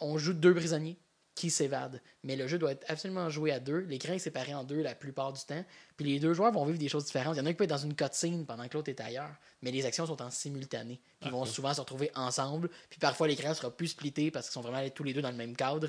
On 0.00 0.16
joue 0.16 0.32
deux 0.32 0.54
prisonniers 0.54 0.96
qui 1.40 1.50
s'évadent. 1.50 2.02
Mais 2.22 2.36
le 2.36 2.46
jeu 2.46 2.58
doit 2.58 2.72
être 2.72 2.84
absolument 2.88 3.30
joué 3.30 3.50
à 3.50 3.60
deux. 3.60 3.78
L'écran 3.80 4.12
est 4.12 4.18
séparé 4.18 4.52
en 4.54 4.62
deux 4.62 4.82
la 4.82 4.94
plupart 4.94 5.32
du 5.32 5.40
temps. 5.42 5.64
Puis 5.96 6.04
les 6.06 6.20
deux 6.20 6.34
joueurs 6.34 6.52
vont 6.52 6.64
vivre 6.66 6.78
des 6.78 6.88
choses 6.88 7.06
différentes. 7.06 7.36
Il 7.36 7.38
y 7.38 7.42
en 7.42 7.46
a 7.46 7.50
qui 7.50 7.54
peut 7.56 7.64
être 7.64 7.70
dans 7.70 7.78
une 7.78 7.94
cutscene 7.94 8.44
pendant 8.44 8.68
que 8.68 8.74
l'autre 8.76 8.90
est 8.90 9.00
ailleurs. 9.00 9.34
Mais 9.62 9.70
les 9.70 9.86
actions 9.86 10.04
sont 10.06 10.20
en 10.20 10.30
simultané. 10.30 11.00
Puis 11.20 11.30
ils 11.30 11.32
vont 11.32 11.46
souvent 11.46 11.72
se 11.72 11.80
retrouver 11.80 12.10
ensemble. 12.14 12.68
Puis 12.90 12.98
parfois 12.98 13.26
l'écran 13.26 13.54
sera 13.54 13.70
plus 13.74 13.88
splitté 13.88 14.30
parce 14.30 14.46
qu'ils 14.48 14.52
sont 14.54 14.60
vraiment 14.60 14.86
tous 14.90 15.02
les 15.04 15.14
deux 15.14 15.22
dans 15.22 15.30
le 15.30 15.36
même 15.36 15.56
cadre. 15.56 15.88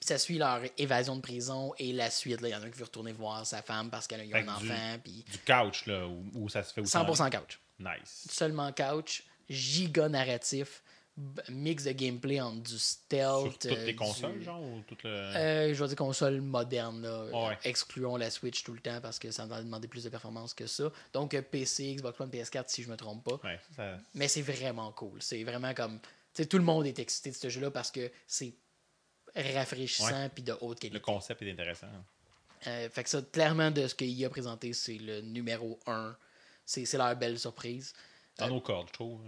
Puis 0.00 0.08
ça 0.08 0.18
suit 0.18 0.38
leur 0.38 0.62
évasion 0.78 1.14
de 1.16 1.20
prison 1.20 1.74
et 1.78 1.92
la 1.92 2.10
suite. 2.10 2.40
là. 2.40 2.48
Il 2.48 2.52
y 2.52 2.54
en 2.54 2.62
a 2.62 2.66
un 2.66 2.70
qui 2.70 2.78
veut 2.78 2.84
retourner 2.84 3.12
voir 3.12 3.46
sa 3.46 3.62
femme 3.62 3.90
parce 3.90 4.06
qu'elle 4.06 4.20
a 4.20 4.24
eu 4.24 4.34
un 4.34 4.40
que 4.40 4.46
du- 4.46 4.70
enfant. 4.70 4.98
Puis 5.04 5.24
Du 5.30 5.38
couch, 5.38 5.86
là, 5.86 6.06
où, 6.08 6.24
où 6.34 6.48
ça 6.48 6.62
se 6.62 6.72
fait 6.72 6.80
aussi. 6.80 6.96
en 6.96 7.04
100% 7.04 7.30
couch. 7.30 7.60
Nice. 7.78 8.26
Seulement 8.30 8.72
couch. 8.72 9.24
Giga 9.48 10.08
narratif. 10.08 10.82
Mix 11.50 11.84
de 11.84 11.92
gameplay 11.92 12.40
entre 12.40 12.62
du 12.62 12.78
stealth. 12.78 13.42
Sur 13.42 13.58
toutes 13.58 13.66
euh, 13.72 13.84
les 13.84 13.92
du- 13.92 13.96
consoles, 13.98 14.40
genre, 14.42 14.62
ou 14.62 14.80
toutes 14.86 15.02
le... 15.02 15.10
Euh, 15.10 15.74
je 15.74 15.80
vais 15.82 15.86
dire 15.88 15.96
console 15.96 16.40
moderne. 16.40 17.02
Là. 17.02 17.48
Ouais. 17.48 17.58
Excluons 17.64 18.16
la 18.16 18.30
Switch 18.30 18.62
tout 18.64 18.72
le 18.72 18.80
temps 18.80 18.98
parce 19.02 19.18
que 19.18 19.30
ça 19.30 19.44
va 19.44 19.62
demander 19.62 19.88
plus 19.88 20.04
de 20.04 20.08
performance 20.08 20.54
que 20.54 20.66
ça. 20.66 20.90
Donc 21.12 21.34
euh, 21.34 21.42
PC, 21.42 21.94
Xbox 21.96 22.18
One, 22.20 22.30
PS4 22.30 22.64
si 22.68 22.82
je 22.82 22.88
me 22.90 22.96
trompe 22.96 23.24
pas. 23.24 23.38
Ouais, 23.46 23.60
ça... 23.76 23.98
Mais 24.14 24.26
c'est 24.28 24.40
vraiment 24.42 24.90
cool. 24.92 25.20
C'est 25.20 25.44
vraiment 25.44 25.74
comme. 25.74 26.00
Tu 26.00 26.42
sais, 26.42 26.46
tout 26.46 26.56
le 26.56 26.64
monde 26.64 26.86
est 26.86 26.98
excité 26.98 27.30
de 27.30 27.36
ce 27.36 27.50
jeu-là 27.50 27.70
parce 27.70 27.90
que 27.90 28.10
c'est 28.26 28.54
rafraîchissant 29.36 30.28
puis 30.34 30.42
de 30.42 30.52
haute 30.60 30.82
Le 30.82 30.88
qualité. 30.88 31.00
concept 31.00 31.42
est 31.42 31.50
intéressant. 31.50 31.88
Euh, 32.66 32.88
fait 32.90 33.02
que 33.04 33.10
ça, 33.10 33.20
clairement, 33.22 33.70
de 33.70 33.86
ce 33.86 33.94
qu'il 33.94 34.24
a 34.24 34.30
présenté, 34.30 34.72
c'est 34.72 34.98
le 34.98 35.20
numéro 35.20 35.78
1. 35.86 36.16
C'est 36.64 36.84
c'est 36.84 36.96
leur 36.96 37.14
belle 37.16 37.38
surprise. 37.38 37.92
Dans 38.38 38.48
nos 38.48 38.60
cordes, 38.60 38.88
je 38.88 38.92
trouve. 38.92 39.20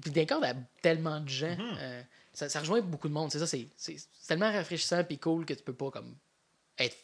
Puis 0.00 0.10
d'incorde 0.10 0.44
à 0.44 0.54
tellement 0.82 1.20
de 1.20 1.28
gens. 1.28 1.54
Mhm. 1.56 1.76
euh, 1.80 2.02
ça, 2.32 2.48
ça 2.48 2.60
rejoint 2.60 2.80
beaucoup 2.80 3.08
de 3.08 3.12
monde. 3.12 3.30
C'est 3.32 3.38
ça, 3.38 3.46
c'est 3.46 3.68
tellement 4.26 4.50
rafraîchissant 4.52 5.04
et 5.08 5.16
cool 5.18 5.44
que 5.44 5.54
tu 5.54 5.62
peux 5.62 5.74
pas 5.74 5.90
comme 5.90 6.16
être 6.78 6.96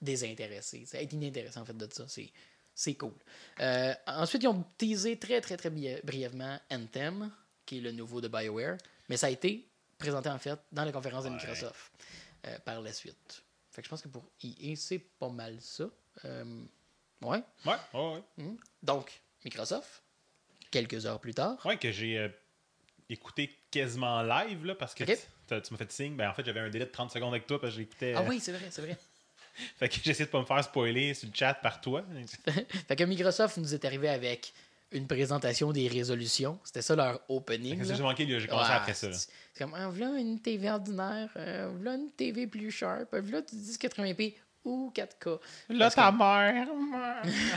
désintéressé. 0.00 0.86
Être 0.92 1.12
inintéressé 1.12 1.58
en 1.58 1.64
fait 1.64 1.76
de 1.76 1.88
ça. 1.92 2.04
C'est 2.08 2.30
c'est 2.74 2.94
cool. 2.94 3.14
Euh, 3.60 3.94
ensuite, 4.06 4.42
ils 4.42 4.48
ont 4.48 4.62
teasé 4.76 5.18
très 5.18 5.40
très 5.40 5.56
très 5.56 5.70
bri- 5.70 6.00
brièvement 6.04 6.58
Anthem, 6.70 7.30
qui 7.64 7.78
est 7.78 7.80
le 7.80 7.92
nouveau 7.92 8.20
de 8.20 8.28
BioWare. 8.28 8.76
Mais 9.08 9.16
ça 9.16 9.28
a 9.28 9.30
été 9.30 9.66
présenté 9.98 10.28
en 10.28 10.38
fait 10.38 10.58
dans 10.72 10.84
la 10.84 10.92
conférence 10.92 11.24
de. 11.24 11.30
Microsoft 11.30 11.92
euh, 12.46 12.58
par 12.60 12.80
la 12.82 12.92
suite. 12.92 13.42
Fait 13.70 13.80
que 13.82 13.86
je 13.86 13.90
pense 13.90 14.02
que 14.02 14.08
pour 14.08 14.24
EA, 14.42 14.74
c'est 14.76 14.98
pas 14.98 15.28
mal 15.30 15.56
ça. 15.60 15.84
Euh, 16.24 16.62
ouais. 17.22 17.42
Ouais, 17.64 17.74
ouais, 17.94 18.12
ouais. 18.14 18.22
Mhm. 18.38 18.58
Donc, 18.82 19.22
Microsoft, 19.44 20.02
quelques 20.70 21.06
heures 21.06 21.20
plus 21.20 21.34
tard. 21.34 21.58
Ouais, 21.64 21.76
que 21.76 21.90
j'ai 21.92 22.18
euh, 22.18 22.28
écouté 23.08 23.50
quasiment 23.70 24.22
live, 24.22 24.64
là, 24.64 24.74
parce 24.74 24.94
que 24.94 25.04
tu- 25.04 25.12
m'as 25.72 25.78
fait 25.78 25.92
signe. 25.92 26.16
Ben, 26.16 26.30
en 26.30 26.34
fait, 26.34 26.44
j'avais 26.44 26.60
un 26.60 26.70
délai 26.70 26.86
de 26.86 26.90
30 26.90 27.10
secondes 27.10 27.32
avec 27.34 27.46
toi, 27.46 27.60
parce 27.60 27.74
que 27.74 27.80
j'écoutais. 27.80 28.14
Ah 28.16 28.20
euh, 28.22 28.28
oui, 28.28 28.40
c'est 28.40 28.52
vrai, 28.52 28.66
c'est 28.70 28.82
vrai. 28.82 28.96
Fait 29.78 29.88
que 29.88 29.96
j'essaie 30.04 30.24
de 30.26 30.30
pas 30.30 30.40
me 30.40 30.44
faire 30.44 30.62
spoiler 30.62 31.14
sur 31.14 31.28
le 31.28 31.34
chat 31.34 31.54
par 31.54 31.80
toi. 31.80 32.04
Fait 32.88 32.96
que 32.96 33.04
Microsoft 33.04 33.56
nous 33.56 33.72
est 33.74 33.84
arrivé 33.86 34.08
avec 34.08 34.52
une 34.92 35.06
présentation 35.06 35.72
des 35.72 35.88
résolutions. 35.88 36.58
C'était 36.62 36.82
ça 36.82 36.94
leur 36.94 37.20
opening. 37.28 37.82
J'ai 37.82 38.02
manqué, 38.02 38.26
j'ai 38.38 38.46
commencé 38.46 38.70
Ouais, 38.70 38.76
après 38.76 38.94
ça. 38.94 39.12
c'est- 39.12 39.30
comme, 39.58 39.72
ah, 39.74 39.88
voilà 39.88 40.18
une 40.18 40.38
TV 40.40 40.70
ordinaire, 40.70 41.30
euh, 41.36 41.70
voilà 41.74 41.94
une 41.96 42.10
TV 42.10 42.46
plus 42.46 42.70
sharp, 42.70 43.12
euh, 43.14 43.20
voilà 43.22 43.40
du 43.40 43.56
1080p 43.56 44.34
ou 44.66 44.92
4K. 44.94 45.38
Là, 45.70 45.90
ta 45.90 46.10
que- 46.12 46.16
mère. 46.18 46.66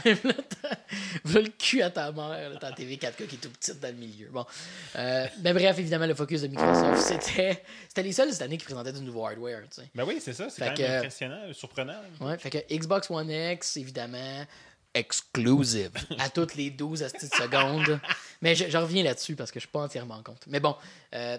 ta- 0.61 0.77
voilà 1.23 1.41
le 1.47 1.51
cul 1.57 1.81
à 1.81 1.89
ta 1.89 2.11
mère, 2.11 2.49
là, 2.51 2.55
ta 2.57 2.71
TV 2.71 2.95
4K 2.97 3.27
qui 3.27 3.35
est 3.35 3.39
tout 3.39 3.49
petite 3.49 3.79
dans 3.79 3.87
le 3.89 3.93
milieu. 3.95 4.29
Bon. 4.31 4.45
Euh, 4.95 5.25
ben 5.39 5.53
bref, 5.53 5.77
évidemment, 5.79 6.05
le 6.05 6.15
focus 6.15 6.41
de 6.41 6.47
Microsoft, 6.47 7.01
c'était 7.01 7.63
c'était 7.87 8.03
les 8.03 8.13
seuls 8.13 8.31
cette 8.31 8.43
année 8.43 8.57
qui 8.57 8.65
présentaient 8.65 8.93
du 8.93 9.01
nouveau 9.01 9.25
hardware. 9.25 9.61
tu 9.69 9.81
sais. 9.81 9.89
Ben 9.95 10.03
oui, 10.07 10.19
c'est 10.21 10.33
ça, 10.33 10.49
c'est 10.49 10.63
Fait 10.63 10.69
quand 10.69 10.75
que- 10.75 10.81
même 10.83 10.97
impressionnant, 10.99 11.41
surprenant. 11.53 11.99
Ouais, 12.21 12.37
fait 12.37 12.49
que 12.49 12.73
Xbox 12.75 13.09
One 13.11 13.29
X, 13.29 13.77
évidemment, 13.77 14.45
exclusive 14.93 15.91
à 16.19 16.29
toutes 16.29 16.55
les 16.55 16.69
12 16.71 17.03
astuces 17.03 17.29
de 17.29 17.35
secondes. 17.35 17.99
Mais 18.41 18.55
je, 18.55 18.69
je 18.69 18.77
reviens 18.77 19.03
là-dessus 19.03 19.35
parce 19.35 19.51
que 19.51 19.59
je 19.59 19.65
suis 19.65 19.71
pas 19.71 19.81
entièrement 19.81 20.15
en 20.15 20.23
compte. 20.23 20.43
Mais 20.47 20.59
bon, 20.59 20.75
euh, 21.13 21.37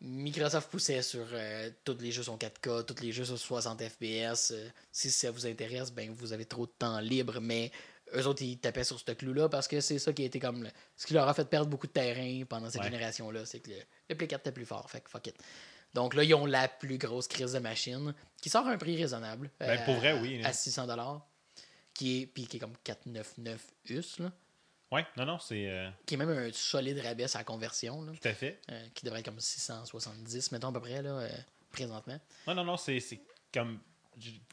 Microsoft 0.00 0.70
poussait 0.70 1.02
sur 1.02 1.26
euh, 1.32 1.70
tous 1.84 1.98
les 2.00 2.10
jeux 2.10 2.22
sont 2.22 2.36
4K, 2.38 2.84
tous 2.86 3.02
les 3.02 3.12
jeux 3.12 3.24
sont 3.26 3.36
60 3.36 3.82
FPS. 3.82 4.50
euh, 4.52 4.68
si 4.90 5.10
ça 5.10 5.30
vous 5.30 5.46
intéresse, 5.46 5.92
ben 5.92 6.10
vous 6.10 6.32
avez 6.32 6.46
trop 6.46 6.66
de 6.66 6.72
temps 6.78 7.00
libre, 7.00 7.38
mais 7.40 7.70
eux 8.14 8.26
autres, 8.26 8.42
ils 8.42 8.58
tapaient 8.58 8.82
sur 8.84 8.98
ce 8.98 9.12
clou-là 9.12 9.48
parce 9.48 9.68
que 9.68 9.80
c'est 9.80 9.98
ça 9.98 10.12
qui 10.12 10.22
a 10.22 10.24
été 10.24 10.40
comme 10.40 10.62
le- 10.64 10.70
ce 10.96 11.06
qui 11.06 11.14
leur 11.14 11.28
a 11.28 11.34
fait 11.34 11.44
perdre 11.44 11.68
beaucoup 11.68 11.86
de 11.86 11.92
terrain 11.92 12.44
pendant 12.48 12.70
cette 12.70 12.80
Ouais. 12.80 12.86
génération-là. 12.90 13.44
C'est 13.44 13.60
que 13.60 13.70
le, 13.70 13.76
le 14.08 14.14
Play 14.16 14.26
4 14.26 14.40
était 14.40 14.52
plus 14.52 14.64
fort. 14.66 14.90
Fait 14.90 15.00
que 15.02 15.10
fuck 15.10 15.26
it. 15.26 15.36
Donc 15.92 16.14
là, 16.14 16.24
ils 16.24 16.34
ont 16.34 16.46
la 16.46 16.66
plus 16.68 16.98
grosse 16.98 17.28
crise 17.28 17.52
de 17.52 17.58
machine 17.58 18.14
qui 18.40 18.48
sort 18.48 18.66
à 18.66 18.70
un 18.70 18.78
prix 18.78 18.96
raisonnable. 18.96 19.50
Ben, 19.60 19.84
pour 19.84 19.96
vrai, 19.96 20.18
oui. 20.20 20.40
À 20.44 20.52
600 20.52 20.86
qui 21.92 22.22
est 22.22 22.26
puis 22.26 22.46
qui 22.46 22.56
est 22.56 22.60
comme 22.60 22.76
499 22.84 23.66
US 23.90 24.18
là, 24.20 24.32
Ouais, 24.92 25.06
non, 25.16 25.24
non, 25.24 25.38
c'est 25.38 25.68
euh, 25.70 25.88
qui 26.06 26.14
est 26.14 26.16
même 26.16 26.30
un 26.30 26.50
solide 26.52 26.98
rabais 26.98 27.24
à 27.34 27.38
la 27.38 27.44
conversion 27.44 28.02
là, 28.02 28.12
tout 28.20 28.28
à 28.28 28.34
fait. 28.34 28.60
euh, 28.70 28.86
qui 28.94 29.04
devrait 29.04 29.20
être 29.20 29.26
comme 29.26 29.38
670 29.40 30.52
mettons 30.52 30.68
à 30.68 30.72
peu 30.72 30.80
près 30.80 31.00
là 31.02 31.10
euh, 31.10 31.28
présentement. 31.70 32.18
Non, 32.46 32.54
non, 32.54 32.64
non, 32.64 32.76
c'est 32.76 33.00
comme 33.54 33.78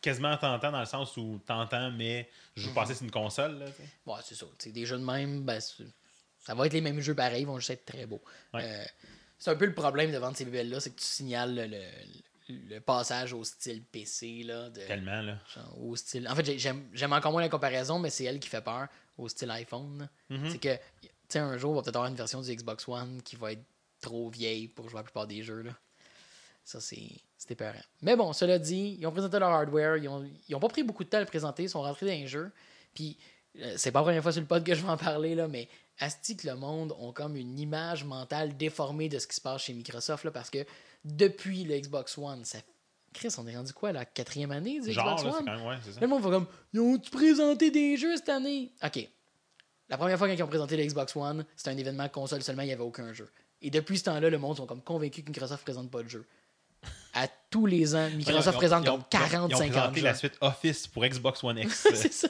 quasiment 0.02 0.38
tentant 0.38 0.72
dans 0.72 0.80
le 0.80 0.86
sens 0.86 1.18
où 1.18 1.42
tentant, 1.46 1.92
mais 1.92 2.30
je 2.56 2.62
Mhm. 2.64 2.68
veux 2.70 2.74
passer 2.76 2.94
sur 2.94 3.04
une 3.04 3.12
console. 3.12 3.58
Là. 3.60 3.66
Ouais, 4.06 4.20
c'est 4.24 4.36
ça. 4.36 4.46
C'est 4.60 4.72
des 4.72 4.86
jeux 4.86 4.98
de 4.98 5.04
même, 5.04 5.44
ben, 5.44 5.60
ça 5.60 6.54
va 6.56 6.66
être 6.68 6.74
les 6.74 6.82
mêmes 6.82 7.02
jeux 7.02 7.16
pareils, 7.16 7.42
ils 7.42 7.48
vont 7.48 7.58
juste 7.60 7.72
être 7.72 7.86
très 7.86 8.06
beaux. 8.06 8.22
Ouais. 8.54 8.62
Euh, 8.64 8.86
c'est 9.40 9.52
un 9.52 9.56
peu 9.56 9.66
le 9.66 9.74
problème 9.74 10.12
de 10.12 10.18
vendre 10.18 10.38
ces 10.38 10.46
bébelles 10.46 10.70
là, 10.70 10.80
c'est 10.80 10.92
que 10.92 11.00
tu 11.00 11.06
signales 11.06 11.56
le, 11.56 11.66
le- 11.68 12.56
le 12.76 12.80
passage 12.80 13.34
au 13.34 13.44
style 13.44 13.84
PC, 13.84 14.44
là, 14.44 14.70
de, 14.70 14.80
Tellement, 14.82 15.22
là. 15.22 15.38
genre, 15.54 15.84
au 15.84 15.96
style... 15.98 16.28
En 16.30 16.36
fait, 16.36 16.46
j'ai- 16.46 16.58
j'aime 16.60 16.88
j'aime 16.94 17.12
encore 17.12 17.34
moins 17.34 17.42
la 17.42 17.50
comparaison, 17.50 18.00
mais 18.00 18.10
c'est 18.10 18.24
elle 18.24 18.40
qui 18.40 18.48
fait 18.48 18.62
peur, 18.62 18.88
au 19.18 19.28
style 19.28 19.52
iPhone. 19.52 20.10
Mhm. 20.30 20.52
C'est 20.52 20.60
que, 20.60 20.76
tu 20.76 21.10
sais, 21.30 21.40
un 21.40 21.58
jour, 21.58 21.72
on 21.72 21.76
va 21.76 21.82
peut-être 21.82 21.96
avoir 21.96 22.10
une 22.10 22.18
version 22.18 22.42
du 22.42 22.56
Xbox 22.56 22.88
One 22.88 23.22
qui 23.24 23.36
va 23.36 23.54
être 23.54 23.64
trop 24.02 24.30
vieille 24.30 24.68
pour 24.68 24.90
jouer 24.90 25.00
à 25.00 25.02
la 25.02 25.06
plupart 25.06 25.28
des 25.28 25.44
jeux, 25.44 25.62
là. 25.62 25.72
Ça, 26.64 26.82
c'est 26.82 27.12
c'est 27.38 27.52
épeurant. 27.52 27.80
Mais 28.02 28.16
bon, 28.16 28.34
cela 28.34 28.58
dit, 28.58 28.98
ils 29.00 29.06
ont 29.06 29.12
présenté 29.12 29.38
leur 29.40 29.50
hardware, 29.50 29.98
ils 29.98 30.10
ont, 30.10 30.28
ils 30.50 30.56
ont 30.56 30.60
pas 30.60 30.70
pris 30.70 30.84
beaucoup 30.84 31.04
de 31.04 31.10
temps 31.10 31.18
à 31.18 31.22
le 31.22 31.28
présenter, 31.28 31.64
ils 31.64 31.70
sont 31.70 31.82
rentrés 31.82 32.08
dans 32.08 32.12
les 32.12 32.28
jeux, 32.28 32.52
puis 32.94 33.18
euh, 33.60 33.76
c'est 33.78 33.92
pas 33.92 34.00
la 34.00 34.06
première 34.06 34.24
fois 34.24 34.32
sur 34.32 34.42
le 34.42 34.48
pod 34.48 34.64
que 34.64 34.74
je 34.74 34.82
vais 34.82 34.90
en 34.90 34.98
parler, 34.98 35.36
là, 35.36 35.48
mais 35.48 35.70
Asti 36.00 36.36
que 36.36 36.48
le 36.48 36.56
monde 36.56 36.96
ont 37.00 37.12
comme 37.12 37.36
une 37.36 37.60
image 37.60 38.04
mentale 38.04 38.58
déformée 38.58 39.08
de 39.08 39.20
ce 39.20 39.28
qui 39.28 39.36
se 39.36 39.42
passe 39.42 39.64
chez 39.64 39.74
Microsoft, 39.74 40.24
là, 40.24 40.32
parce 40.32 40.50
que 40.50 40.66
depuis 41.06 41.64
le 41.64 41.80
Xbox 41.80 42.18
One, 42.18 42.44
ça... 42.44 42.60
Chris, 43.18 43.34
on 43.38 43.48
est 43.48 43.56
rendu 43.58 43.74
quoi, 43.74 43.92
la 43.92 44.06
quatrième 44.06 44.52
année 44.52 44.80
du 44.80 44.92
Genre, 44.92 45.16
Xbox 45.18 45.24
là, 45.24 45.40
One? 45.40 45.46
quand 45.46 45.56
même, 45.58 45.66
ouais, 45.68 45.76
c'est 45.84 45.92
ça. 45.94 46.00
Le 46.00 46.08
monde 46.08 46.22
va 46.22 46.30
comme 46.30 46.46
Ils 46.74 46.80
ont-tu 46.80 47.10
présenté 47.10 47.72
des 47.72 47.98
jeux 47.98 48.16
cette 48.16 48.30
année 48.30 48.72
Ok. 48.84 49.10
La 49.90 49.98
première 49.98 50.18
fois 50.18 50.30
qu'ils 50.30 50.44
ont 50.44 50.48
présenté 50.48 50.78
le 50.78 50.84
Xbox 50.86 51.16
One, 51.16 51.46
c'était 51.56 51.70
un 51.72 51.78
événement 51.78 52.08
console 52.10 52.44
seulement, 52.44 52.62
il 52.62 52.68
n'y 52.68 52.74
avait 52.74 52.84
aucun 52.84 53.14
jeu. 53.14 53.28
Et 53.62 53.70
depuis 53.72 53.98
ce 53.98 54.04
temps-là, 54.04 54.30
le 54.30 54.38
monde 54.38 54.58
sont 54.58 54.66
comme 54.68 54.82
convaincus 54.82 55.24
que 55.24 55.30
Microsoft 55.30 55.62
ne 55.62 55.64
présente 55.74 55.90
pas 55.90 56.04
de 56.04 56.10
jeu. 56.10 56.26
À 57.14 57.28
tous 57.50 57.66
les 57.66 57.96
ans, 57.96 58.08
Microsoft 58.16 58.50
ont- 58.56 58.60
présente 58.60 58.88
ont- 58.88 58.92
comme 58.92 59.00
ils 59.12 59.18
ont- 59.18 59.30
40, 59.30 59.50
Ils 59.52 59.56
ont 59.56 59.58
50 59.58 59.72
présenté 59.74 60.00
jeux. 60.02 60.06
la 60.06 60.14
suite 60.14 60.38
Office 60.42 60.88
pour 60.88 61.04
Xbox 61.06 61.44
One 61.44 61.58
X. 61.58 61.88
c'est 61.96 62.14
ça. 62.14 62.28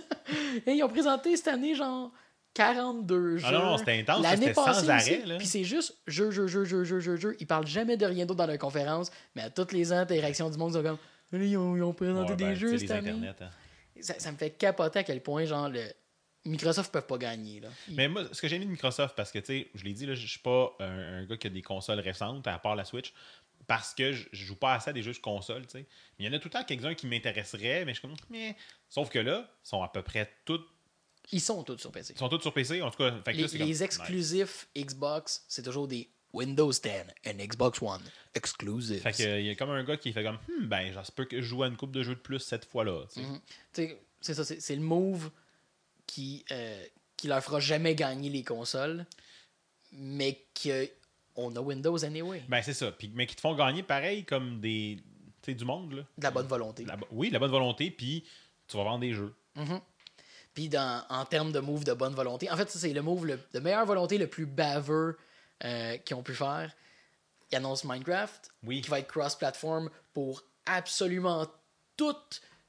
Et 0.65 0.71
ils 0.73 0.83
ont 0.83 0.87
présenté 0.89 1.35
cette 1.35 1.49
année, 1.49 1.75
genre, 1.75 2.11
42 2.57 3.37
jeux. 3.37 3.45
Ah 3.47 3.51
non, 3.51 3.65
non, 3.65 3.77
c'était 3.77 3.99
intense, 3.99 4.23
L'année 4.23 4.47
c'était 4.47 4.53
sans 4.55 4.65
passée 4.65 4.89
arrêt. 4.89 5.37
Puis 5.37 5.47
c'est 5.47 5.63
juste 5.63 5.95
jeu, 6.07 6.31
jeu, 6.31 6.47
jeu, 6.47 6.65
jeu, 6.65 6.83
jeu, 6.83 6.99
jeu, 6.99 7.15
jeu. 7.15 7.37
Ils 7.39 7.47
parlent 7.47 7.67
jamais 7.67 7.97
de 7.97 8.05
rien 8.05 8.25
d'autre 8.25 8.39
dans 8.39 8.47
leur 8.47 8.57
conférence, 8.57 9.11
mais 9.35 9.43
à 9.43 9.49
toutes 9.49 9.71
les 9.73 9.83
réactions 9.91 10.49
du 10.49 10.57
monde 10.57 10.73
sont 10.73 10.81
comme 10.81 10.97
ils 11.33 11.57
ont, 11.57 11.75
ils 11.75 11.83
ont 11.83 11.93
présenté 11.93 12.31
Ouais, 12.31 12.37
des 12.37 12.43
ben, 12.45 12.55
jeux 12.55 12.77
cette 12.77 12.91
année. 12.91 13.09
Internet, 13.09 13.41
hein. 13.41 13.49
Ça, 13.99 14.19
ça 14.19 14.31
me 14.31 14.37
fait 14.37 14.51
capoter 14.51 14.99
à 14.99 15.03
quel 15.03 15.21
point, 15.21 15.45
genre, 15.45 15.69
le... 15.69 15.83
Microsoft 16.45 16.93
ne 16.95 17.01
peut 17.01 17.05
pas 17.05 17.17
gagner. 17.17 17.59
Là. 17.59 17.67
Ils- 17.89 17.95
Mais 17.95 18.07
moi, 18.07 18.23
ce 18.31 18.41
que 18.41 18.47
j'ai 18.47 18.57
mis 18.57 18.65
de 18.65 18.71
Microsoft, 18.71 19.15
parce 19.15 19.31
que, 19.31 19.39
tu 19.39 19.45
sais, 19.45 19.67
je 19.75 19.83
l'ai 19.83 19.91
dit, 19.91 20.05
je 20.07 20.27
suis 20.27 20.39
pas 20.39 20.73
un, 20.79 21.19
un 21.19 21.25
gars 21.25 21.35
qui 21.35 21.47
a 21.47 21.49
des 21.49 21.61
consoles 21.61 21.99
récentes, 21.99 22.47
à 22.47 22.57
part 22.57 22.75
la 22.75 22.85
Switch, 22.85 23.13
parce 23.65 23.93
que 23.93 24.13
je, 24.13 24.27
joue 24.31 24.55
pas 24.55 24.75
assez 24.75 24.91
à 24.91 24.93
des 24.93 25.03
jeux 25.03 25.11
de 25.11 25.17
console, 25.17 25.63
tu 25.63 25.79
sais. 25.79 25.85
Mais 26.17 26.25
il 26.25 26.25
y 26.25 26.29
en 26.29 26.33
a 26.33 26.39
tout 26.39 26.47
le 26.47 26.53
temps 26.53 26.63
quelques-uns 26.63 26.93
qui 26.93 27.05
m'intéresseraient, 27.07 27.83
mais 27.83 27.93
je 27.93 27.99
suis 27.99 28.07
comme, 28.07 28.15
mais... 28.29 28.55
Sauf 28.87 29.09
que 29.09 29.19
là, 29.19 29.45
ils 29.65 29.67
sont 29.67 29.83
à 29.83 29.89
peu 29.89 30.01
près 30.03 30.31
tous, 30.45 30.61
Ils 31.31 31.41
sont 31.41 31.63
tous 31.63 31.77
sur 31.77 31.91
PC. 31.91 32.13
ils 32.15 32.19
sont 32.19 32.29
tous 32.29 32.39
sur 32.41 32.53
PC, 32.53 32.81
en 32.81 32.89
tout 32.91 32.97
cas. 32.99 33.11
Fait 33.25 33.31
que 33.33 33.37
Les, 33.37 33.43
là, 33.43 33.47
c'est 33.49 33.57
les 33.57 33.73
comme- 33.73 33.83
exclusifs 33.83 34.67
Xbox, 34.77 35.43
c'est 35.47 35.63
toujours 35.63 35.87
des 35.87 36.09
Windows 36.33 36.71
10 36.71 36.89
and 37.25 37.37
Xbox 37.39 37.81
One 37.81 38.01
exclusives. 38.35 39.01
Fait 39.01 39.11
que, 39.11 39.23
euh, 39.23 39.39
il 39.39 39.45
y 39.47 39.49
a 39.49 39.55
comme 39.55 39.69
un 39.71 39.83
gars 39.83 39.97
qui 39.97 40.13
fait 40.13 40.23
comme, 40.23 40.37
hmm, 40.47 40.65
ben, 40.67 40.93
j'espère 40.93 41.27
que 41.27 41.41
je 41.41 41.47
joue 41.47 41.63
à 41.63 41.67
une 41.67 41.75
coupe 41.77 41.91
de 41.91 42.03
jeux 42.03 42.15
de 42.15 42.19
plus 42.19 42.39
cette 42.39 42.65
fois-là. 42.65 43.05
Mhm. 43.15 43.39
Sais, 43.73 43.99
C'est 44.21 44.33
ça, 44.33 44.43
c'est 44.45 44.75
le 44.75 44.81
move 44.81 45.29
qui, 46.05 46.43
euh, 46.51 46.83
qui 47.15 47.27
leur 47.27 47.41
fera 47.43 47.59
jamais 47.59 47.93
gagner 47.95 48.29
les 48.29 48.43
consoles, 48.43 49.05
mais 49.91 50.45
que 50.61 50.89
on 51.35 51.55
a 51.55 51.59
Windows 51.59 52.03
anyway. 52.03 52.41
Ben, 52.49 52.61
c'est 52.63 52.73
ça. 52.73 52.91
Puis, 52.91 53.11
mais 53.13 53.27
qui 53.27 53.35
te 53.35 53.41
font 53.41 53.53
gagner 53.55 53.83
pareil 53.83 54.23
comme 54.25 54.59
des. 54.59 54.97
Tu 55.41 55.51
sais, 55.51 55.55
du 55.55 55.65
monde, 55.65 55.93
là. 55.93 56.03
De 56.17 56.23
la 56.23 56.31
bonne 56.31 56.47
volonté. 56.47 56.83
La 56.85 56.97
oui, 57.11 57.27
de 57.29 57.33
la 57.33 57.39
bonne 57.39 57.51
volonté, 57.51 57.91
puis 57.91 58.23
tu 58.67 58.75
vas 58.77 58.83
vendre 58.83 58.99
des 59.01 59.13
jeux. 59.13 59.33
Puis 60.57 60.69
dans, 60.69 61.03
en 61.11 61.23
termes 61.23 61.51
de 61.51 61.59
move 61.59 61.83
de 61.83 61.93
bonne 61.93 62.15
volonté, 62.15 62.49
en 62.49 62.57
fait, 62.57 62.67
c'est 62.71 62.91
le 62.91 63.03
move 63.03 63.27
le- 63.27 63.39
de 63.53 63.59
meilleure 63.59 63.85
volonté 63.85 64.17
le 64.17 64.25
plus 64.25 64.47
baveux 64.47 65.15
euh, 65.63 65.97
qu'ils 65.97 66.15
ont 66.15 66.23
pu 66.23 66.33
faire. 66.33 66.71
Ils 67.51 67.57
annoncent 67.57 67.87
Minecraft, 67.87 68.49
Oui. 68.63 68.81
qui 68.81 68.89
va 68.89 68.97
être 68.97 69.07
cross-platform 69.07 69.91
pour 70.15 70.41
absolument 70.65 71.45
tous 71.95 72.15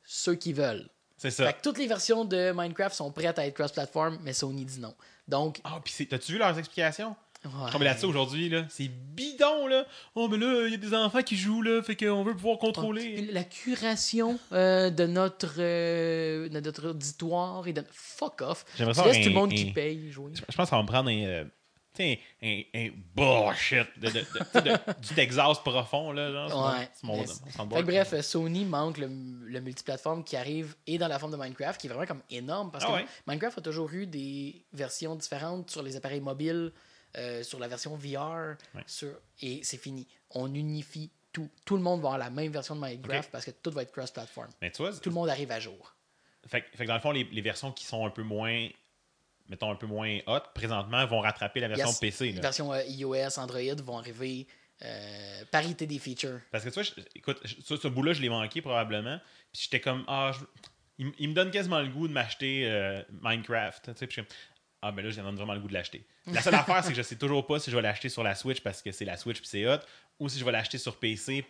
ceux 0.04 0.34
qui 0.34 0.52
veulent. 0.52 0.86
C'est 1.16 1.30
ça. 1.30 1.46
Fait 1.46 1.54
que 1.54 1.62
toutes 1.62 1.78
les 1.78 1.86
versions 1.86 2.26
de 2.26 2.52
Minecraft 2.54 2.94
sont 2.94 3.10
prêtes 3.10 3.38
à 3.38 3.46
être 3.46 3.54
cross-platform, 3.54 4.18
mais 4.22 4.34
Sony 4.34 4.66
dit 4.66 4.80
non. 4.80 4.94
Donc, 5.26 5.58
Ah, 5.64 5.80
puis 5.82 6.06
t'as-tu 6.06 6.32
vu 6.32 6.38
leurs 6.38 6.58
explications? 6.58 7.16
Ouais. 7.44 7.70
Mais 7.78 7.84
là-dessus, 7.84 8.06
aujourd'hui, 8.06 8.48
là, 8.48 8.64
c'est 8.68 8.88
bidon, 8.88 9.66
là. 9.66 9.84
Oh, 10.14 10.28
mais 10.28 10.36
là, 10.38 10.66
il 10.66 10.72
y 10.72 10.74
a 10.74 10.76
des 10.78 10.94
enfants 10.94 11.22
qui 11.22 11.36
jouent, 11.36 11.62
là, 11.62 11.82
fait 11.82 11.96
qu'on 11.96 12.22
veut 12.24 12.34
pouvoir 12.34 12.58
contrôler. 12.58 13.28
La 13.32 13.44
curation 13.44 14.38
euh, 14.52 14.90
de 14.90 15.06
notre, 15.06 15.54
euh, 15.58 16.48
de 16.48 16.60
notre 16.60 16.88
auditoire 16.90 17.66
et 17.68 17.72
de... 17.72 17.84
Fuck 17.92 18.42
off. 18.42 18.64
J'aimerais 18.76 18.94
ça 18.94 19.02
tout 19.04 19.10
le 19.10 19.30
monde 19.30 19.52
un- 19.52 19.56
qui 19.56 19.72
paye 19.72 20.10
jouer. 20.10 20.32
Je 20.48 20.56
pense 20.56 20.70
qu'on 20.70 20.76
va 20.80 20.84
prendre 20.84 21.10
un. 21.10 21.24
euh, 21.24 21.44
un, 22.00 22.14
un 22.74 22.88
bullshit 23.16 23.86
de, 24.00 24.08
de- 24.08 25.00
du 25.08 25.14
Texas 25.16 25.58
profond, 25.64 26.12
là. 26.12 26.30
Genre, 26.48 26.74
Ouais. 26.78 26.88
mon, 27.02 27.24
Fait 27.24 27.82
bref, 27.82 28.12
euh, 28.12 28.22
Sony 28.22 28.64
manque 28.64 28.98
le, 28.98 29.08
le 29.08 29.60
multiplateforme 29.60 30.22
qui 30.22 30.36
arrive 30.36 30.76
et 30.86 30.96
dans 30.98 31.08
la 31.08 31.18
forme 31.18 31.32
de 31.32 31.36
Minecraft, 31.36 31.80
qui 31.80 31.88
est 31.88 31.90
vraiment 31.90 32.06
comme 32.06 32.22
énorme 32.30 32.70
parce 32.70 32.84
Ah 32.84 32.88
que 32.88 32.92
ouais? 32.94 33.06
Minecraft 33.26 33.58
a 33.58 33.60
toujours 33.62 33.92
eu 33.92 34.06
des 34.06 34.64
versions 34.72 35.16
différentes 35.16 35.70
sur 35.72 35.82
les 35.82 35.96
appareils 35.96 36.20
mobiles, 36.20 36.72
euh, 37.18 37.42
sur 37.42 37.58
la 37.58 37.68
version 37.68 37.94
VR, 37.96 38.56
Ouais. 38.74 38.82
sur... 38.86 39.10
et 39.42 39.60
c'est 39.64 39.76
fini. 39.76 40.06
On 40.30 40.54
unifie 40.54 41.10
tout. 41.32 41.50
Tout 41.64 41.76
le 41.76 41.82
monde 41.82 42.00
va 42.00 42.08
avoir 42.08 42.18
la 42.18 42.30
même 42.30 42.50
version 42.50 42.74
de 42.76 42.80
Minecraft 42.80 43.30
parce 43.30 43.44
que 43.44 43.50
tout 43.50 43.70
va 43.70 43.82
être 43.82 43.92
cross-platform. 43.92 44.48
Mais 44.62 44.70
tu 44.70 44.82
vois, 44.82 44.92
Tout 44.92 45.10
le 45.10 45.14
monde 45.14 45.28
arrive 45.28 45.50
à 45.50 45.60
jour. 45.60 45.94
fait, 46.46 46.62
que- 46.62 46.76
fait 46.76 46.84
que 46.84 46.88
dans 46.88 46.94
le 46.94 47.00
fond, 47.00 47.10
les, 47.10 47.24
les 47.24 47.42
versions 47.42 47.72
qui 47.72 47.84
sont 47.84 48.06
un 48.06 48.10
peu 48.10 48.22
moins. 48.22 48.68
Mettons 49.48 49.70
un 49.70 49.76
peu 49.76 49.86
moins 49.86 50.18
hot, 50.26 50.40
présentement, 50.54 51.06
vont 51.06 51.20
rattraper 51.20 51.60
la 51.60 51.68
version 51.68 51.88
Yes. 51.88 51.98
PC. 51.98 52.26
Les 52.26 52.32
Là. 52.34 52.40
versions 52.42 52.72
euh, 52.72 52.82
iOS, 52.84 53.38
Android 53.38 53.74
vont 53.82 53.96
arriver 53.98 54.46
euh, 54.82 55.44
parité 55.50 55.86
des 55.86 55.98
features. 55.98 56.40
Parce 56.52 56.62
que 56.64 56.68
tu 56.68 56.74
vois, 56.74 56.82
je- 56.82 56.92
écoute, 57.14 57.40
je- 57.44 57.74
ce 57.76 57.88
bout-là, 57.88 58.12
je 58.12 58.20
l'ai 58.20 58.28
manqué 58.28 58.60
probablement. 58.62 59.18
Puis 59.52 59.62
j'étais 59.64 59.80
comme, 59.80 60.04
ah, 60.06 60.32
je- 60.38 60.44
il, 61.18 61.28
me 61.30 61.34
donne 61.34 61.50
quasiment 61.50 61.80
le 61.80 61.88
goût 61.88 62.06
de 62.08 62.12
m'acheter 62.12 62.68
euh, 62.70 63.02
Minecraft. 63.22 63.86
Tu 63.94 63.98
sais, 63.98 64.06
puis 64.06 64.22
ah, 64.82 64.92
ben 64.92 65.04
là, 65.04 65.10
j'ai 65.10 65.20
vraiment 65.22 65.54
le 65.54 65.60
goût 65.60 65.68
de 65.68 65.74
l'acheter. 65.74 66.04
La 66.26 66.40
seule 66.42 66.54
affaire, 66.54 66.82
c'est 66.84 66.90
que 66.90 66.96
je 66.96 67.02
sais 67.02 67.16
toujours 67.16 67.46
pas 67.46 67.58
si 67.58 67.70
je 67.70 67.76
vais 67.76 67.82
l'acheter 67.82 68.08
sur 68.08 68.22
la 68.22 68.34
Switch 68.34 68.60
parce 68.60 68.80
que 68.82 68.92
c'est 68.92 69.04
la 69.04 69.16
Switch 69.16 69.38
puis 69.38 69.48
c'est 69.48 69.66
hot, 69.66 69.78
ou 70.18 70.28
si 70.28 70.38
je 70.38 70.44
vais 70.44 70.52
l'acheter 70.52 70.78
sur 70.78 70.96
PC 70.96 71.44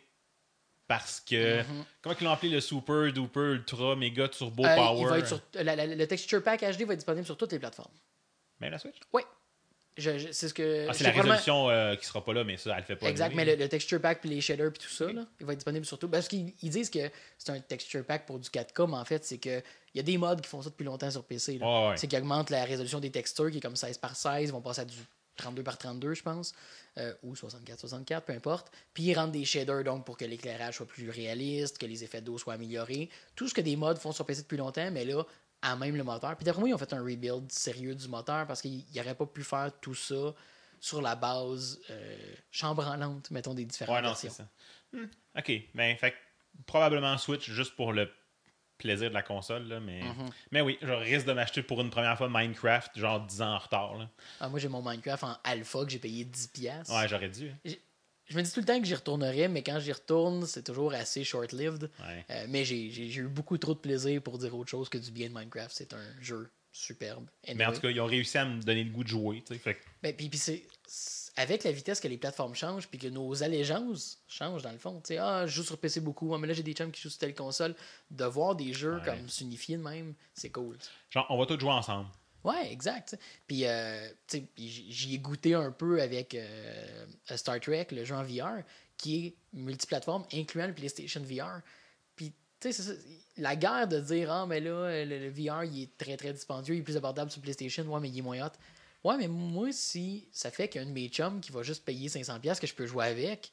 parce 0.86 1.20
que. 1.20 1.62
Comment 2.00 2.14
ils 2.18 2.24
l'ont 2.24 2.30
appelé 2.32 2.50
le 2.52 2.60
Super, 2.60 3.12
Duper, 3.12 3.40
Ultra, 3.40 3.94
Mega, 3.96 4.28
Turbo, 4.28 4.64
Euh, 4.64 4.74
Power 4.74 5.00
il 5.00 5.06
va 5.08 5.18
être 5.18 5.26
sur, 5.28 5.40
la- 5.54 5.76
la- 5.76 5.86
le 5.86 6.06
texture 6.06 6.42
pack 6.42 6.60
HD 6.62 6.84
va 6.84 6.92
être 6.94 6.98
disponible 7.00 7.26
sur 7.26 7.36
toutes 7.36 7.52
les 7.52 7.58
plateformes. 7.58 7.92
Ben 8.60 8.70
la 8.70 8.78
Switch? 8.78 8.96
Oui. 9.12 9.22
C'est 9.98 10.48
ce 10.48 10.54
que. 10.54 10.86
Ah, 10.88 10.92
c'est 10.92 11.04
la 11.04 11.10
résolution 11.10 11.68
euh, 11.70 11.94
qui 11.96 12.06
sera 12.06 12.24
pas 12.24 12.32
là, 12.32 12.44
mais 12.44 12.56
ça, 12.56 12.70
elle 12.72 12.78
le 12.78 12.84
fait 12.84 12.96
pas. 12.96 13.08
Exact, 13.08 13.34
mais 13.34 13.44
le, 13.44 13.56
le 13.56 13.68
texture 13.68 14.00
pack 14.00 14.20
puis 14.20 14.30
les 14.30 14.40
shaders 14.40 14.70
puis 14.72 14.82
tout 14.86 14.92
ça, 14.92 15.10
là, 15.12 15.26
il 15.40 15.46
va 15.46 15.52
être 15.52 15.58
disponible 15.58 15.84
sur 15.86 15.98
tout. 15.98 16.08
Parce 16.08 16.28
qu'ils 16.28 16.52
ils 16.62 16.70
disent 16.70 16.90
que 16.90 17.10
c'est 17.36 17.50
un 17.52 17.60
texture 17.60 18.04
pack 18.04 18.26
pour 18.26 18.38
du 18.38 18.48
4K, 18.48 18.88
mais 18.88 18.96
en 18.96 19.04
fait, 19.04 19.24
c'est 19.24 19.38
que 19.38 19.62
il 19.94 19.96
y 19.96 20.00
a 20.00 20.02
des 20.02 20.18
mods 20.18 20.36
qui 20.36 20.48
font 20.48 20.62
ça 20.62 20.70
depuis 20.70 20.84
longtemps 20.84 21.10
sur 21.10 21.24
PC. 21.24 21.58
ouais. 21.60 21.94
C'est 21.96 22.06
qu'ils 22.06 22.18
augmentent 22.18 22.50
la 22.50 22.64
résolution 22.64 23.00
des 23.00 23.10
textures, 23.10 23.50
qui 23.50 23.58
est 23.58 23.60
comme 23.60 23.76
16 23.76 23.98
par 23.98 24.14
16, 24.14 24.48
ils 24.48 24.52
vont 24.52 24.60
passer 24.60 24.82
à 24.82 24.84
du 24.84 24.94
32 25.38 25.62
par 25.62 25.78
32, 25.78 26.14
je 26.14 26.22
pense, 26.22 26.52
euh, 26.98 27.14
ou 27.22 27.34
64 27.34 27.80
64, 27.80 28.24
peu 28.24 28.32
importe. 28.32 28.70
Puis 28.92 29.04
ils 29.04 29.14
rendent 29.14 29.32
des 29.32 29.44
shaders 29.44 29.84
donc 29.84 30.04
pour 30.04 30.16
que 30.16 30.24
l'éclairage 30.24 30.76
soit 30.76 30.86
plus 30.86 31.10
réaliste, 31.10 31.78
que 31.78 31.86
les 31.86 32.04
effets 32.04 32.20
d'eau 32.20 32.38
soient 32.38 32.54
améliorés. 32.54 33.08
Tout 33.36 33.48
ce 33.48 33.54
que 33.54 33.60
des 33.60 33.76
mods 33.76 33.96
font 33.96 34.12
sur 34.12 34.26
PC 34.26 34.42
depuis 34.42 34.56
longtemps, 34.58 34.90
mais 34.90 35.04
là, 35.04 35.24
à 35.62 35.76
même 35.76 35.96
le 35.96 36.04
moteur. 36.04 36.36
Puis 36.36 36.44
d'après 36.44 36.60
moi, 36.60 36.68
ils 36.68 36.74
ont 36.74 36.78
fait 36.78 36.92
un 36.92 37.00
rebuild 37.02 37.50
sérieux 37.50 37.94
du 37.94 38.08
moteur 38.08 38.46
parce 38.46 38.60
qu'ils 38.62 38.84
n'auraient 38.94 39.14
pas 39.14 39.26
pu 39.26 39.42
faire 39.42 39.70
tout 39.80 39.94
ça 39.94 40.34
sur 40.80 41.02
la 41.02 41.16
base 41.16 41.80
euh, 41.90 42.16
chambranlante, 42.52 43.30
mettons, 43.30 43.54
des 43.54 43.64
différentes 43.64 43.96
Ouais, 43.96 44.02
non, 44.02 44.14
c'est 44.14 44.28
versions. 44.28 44.48
ça. 44.92 44.98
Hmm, 44.98 45.06
Ok, 45.36 45.52
ben, 45.74 45.96
fait 45.96 46.12
que 46.12 46.16
probablement 46.66 47.16
Switch 47.18 47.50
juste 47.50 47.74
pour 47.76 47.92
le 47.92 48.08
plaisir 48.78 49.08
de 49.08 49.14
la 49.14 49.22
console, 49.22 49.64
là, 49.66 49.80
mais... 49.80 50.02
Mhm. 50.02 50.30
mais 50.52 50.60
oui, 50.60 50.78
je 50.80 50.92
risque 50.92 51.26
de 51.26 51.32
m'acheter 51.32 51.62
pour 51.64 51.80
une 51.80 51.90
première 51.90 52.16
fois 52.16 52.28
Minecraft, 52.30 52.96
genre 52.96 53.20
10 53.20 53.42
ans 53.42 53.54
en 53.54 53.58
retard. 53.58 53.96
Là. 53.96 54.08
Ah, 54.40 54.48
moi, 54.48 54.60
j'ai 54.60 54.68
mon 54.68 54.80
Minecraft 54.82 55.24
en 55.24 55.36
alpha 55.42 55.84
que 55.84 55.90
j'ai 55.90 55.98
payé 55.98 56.24
10$. 56.24 56.52
piastres. 56.52 56.94
Ouais, 56.94 57.08
j'aurais 57.08 57.28
dû. 57.28 57.50
hein. 57.50 57.70
Je 58.28 58.36
me 58.36 58.42
dis 58.42 58.52
tout 58.52 58.60
le 58.60 58.66
temps 58.66 58.78
que 58.78 58.86
j'y 58.86 58.94
retournerais, 58.94 59.48
mais 59.48 59.62
quand 59.62 59.78
j'y 59.80 59.92
retourne, 59.92 60.46
c'est 60.46 60.62
toujours 60.62 60.92
assez 60.92 61.24
short-lived. 61.24 61.90
Ouais. 62.00 62.24
Euh, 62.30 62.46
mais 62.48 62.64
j'ai 62.64 63.16
eu 63.16 63.28
beaucoup 63.28 63.56
trop 63.58 63.74
de 63.74 63.78
plaisir 63.78 64.20
pour 64.22 64.38
dire 64.38 64.54
autre 64.56 64.70
chose 64.70 64.88
que 64.88 64.98
du 64.98 65.10
bien 65.10 65.28
de 65.30 65.34
Minecraft. 65.34 65.70
C'est 65.74 65.94
un 65.94 66.20
jeu 66.20 66.50
superbe. 66.70 67.26
Mais 67.54 67.64
en 67.64 67.72
tout 67.72 67.80
cas, 67.80 67.88
ils 67.90 68.00
ont 68.00 68.06
réussi 68.06 68.36
à 68.38 68.44
me 68.44 68.62
donner 68.62 68.84
le 68.84 68.90
goût 68.90 69.02
de 69.02 69.08
jouer. 69.08 69.42
Fait 69.62 69.78
Ben, 70.02 70.14
puis, 70.14 70.28
puis 70.28 70.38
c'est 70.38 70.64
c'est- 70.86 71.32
avec 71.36 71.62
la 71.64 71.70
vitesse 71.72 72.00
que 72.00 72.08
les 72.08 72.18
plateformes 72.18 72.54
changent, 72.54 72.88
puis 72.88 72.98
que 72.98 73.06
nos 73.06 73.42
allégeances 73.44 74.18
changent 74.26 74.62
dans 74.62 74.72
le 74.72 74.78
fond. 74.78 75.00
Tu 75.00 75.08
sais, 75.14 75.18
ah, 75.18 75.46
je 75.46 75.54
joue 75.54 75.62
sur 75.62 75.78
PC 75.78 76.00
beaucoup, 76.00 76.34
ah, 76.34 76.38
mais 76.38 76.48
là 76.48 76.52
j'ai 76.52 76.62
des 76.64 76.72
chums 76.72 76.90
qui 76.90 77.00
jouent 77.00 77.10
sur 77.10 77.18
telle 77.18 77.34
console. 77.34 77.74
De 78.10 78.24
voir 78.24 78.54
des 78.56 78.72
jeux 78.72 78.96
Ouais. 78.96 79.04
comme 79.04 79.28
s'unifier 79.28 79.76
de 79.76 79.82
même, 79.82 80.14
c'est 80.34 80.50
cool. 80.50 80.76
genre, 81.10 81.26
on 81.30 81.38
va 81.38 81.46
tous 81.46 81.58
jouer 81.58 81.70
ensemble. 81.70 82.08
Ouais, 82.48 82.72
exact. 82.72 83.18
Puis, 83.46 83.66
euh, 83.66 84.08
j'y 84.56 85.14
ai 85.14 85.18
goûté 85.18 85.52
un 85.52 85.70
peu 85.70 86.00
avec 86.00 86.34
euh, 86.34 87.06
Star 87.36 87.60
Trek, 87.60 87.88
le 87.90 88.04
jeu 88.04 88.14
en 88.14 88.22
VR, 88.22 88.62
qui 88.96 89.26
est 89.26 89.34
multiplateforme, 89.52 90.24
incluant 90.32 90.66
le 90.66 90.72
PlayStation 90.72 91.20
VR. 91.20 91.60
Puis, 92.16 92.32
tu 92.58 92.72
sais, 92.72 92.98
la 93.36 93.54
guerre 93.54 93.86
de 93.86 94.00
dire, 94.00 94.32
ah, 94.32 94.46
mais 94.46 94.60
là, 94.60 95.04
le, 95.04 95.18
le 95.18 95.28
VR, 95.28 95.64
il 95.64 95.82
est 95.82 95.98
très, 95.98 96.16
très 96.16 96.32
dispendieux, 96.32 96.74
il 96.74 96.78
est 96.78 96.82
plus 96.82 96.96
abordable 96.96 97.30
sur 97.30 97.42
PlayStation, 97.42 97.84
ouais, 97.84 98.00
mais 98.00 98.08
il 98.08 98.18
est 98.18 98.22
moins 98.22 98.40
hot. 98.46 98.52
Ouais, 99.04 99.18
mais 99.18 99.28
moi, 99.28 99.70
si 99.70 100.26
ça 100.32 100.50
fait 100.50 100.68
qu'un 100.68 100.86
de 100.86 100.90
mes 100.90 101.08
chums 101.08 101.40
qui 101.42 101.52
va 101.52 101.62
juste 101.62 101.84
payer 101.84 102.08
500$ 102.08 102.58
que 102.58 102.66
je 102.66 102.74
peux 102.74 102.86
jouer 102.86 103.04
avec, 103.08 103.52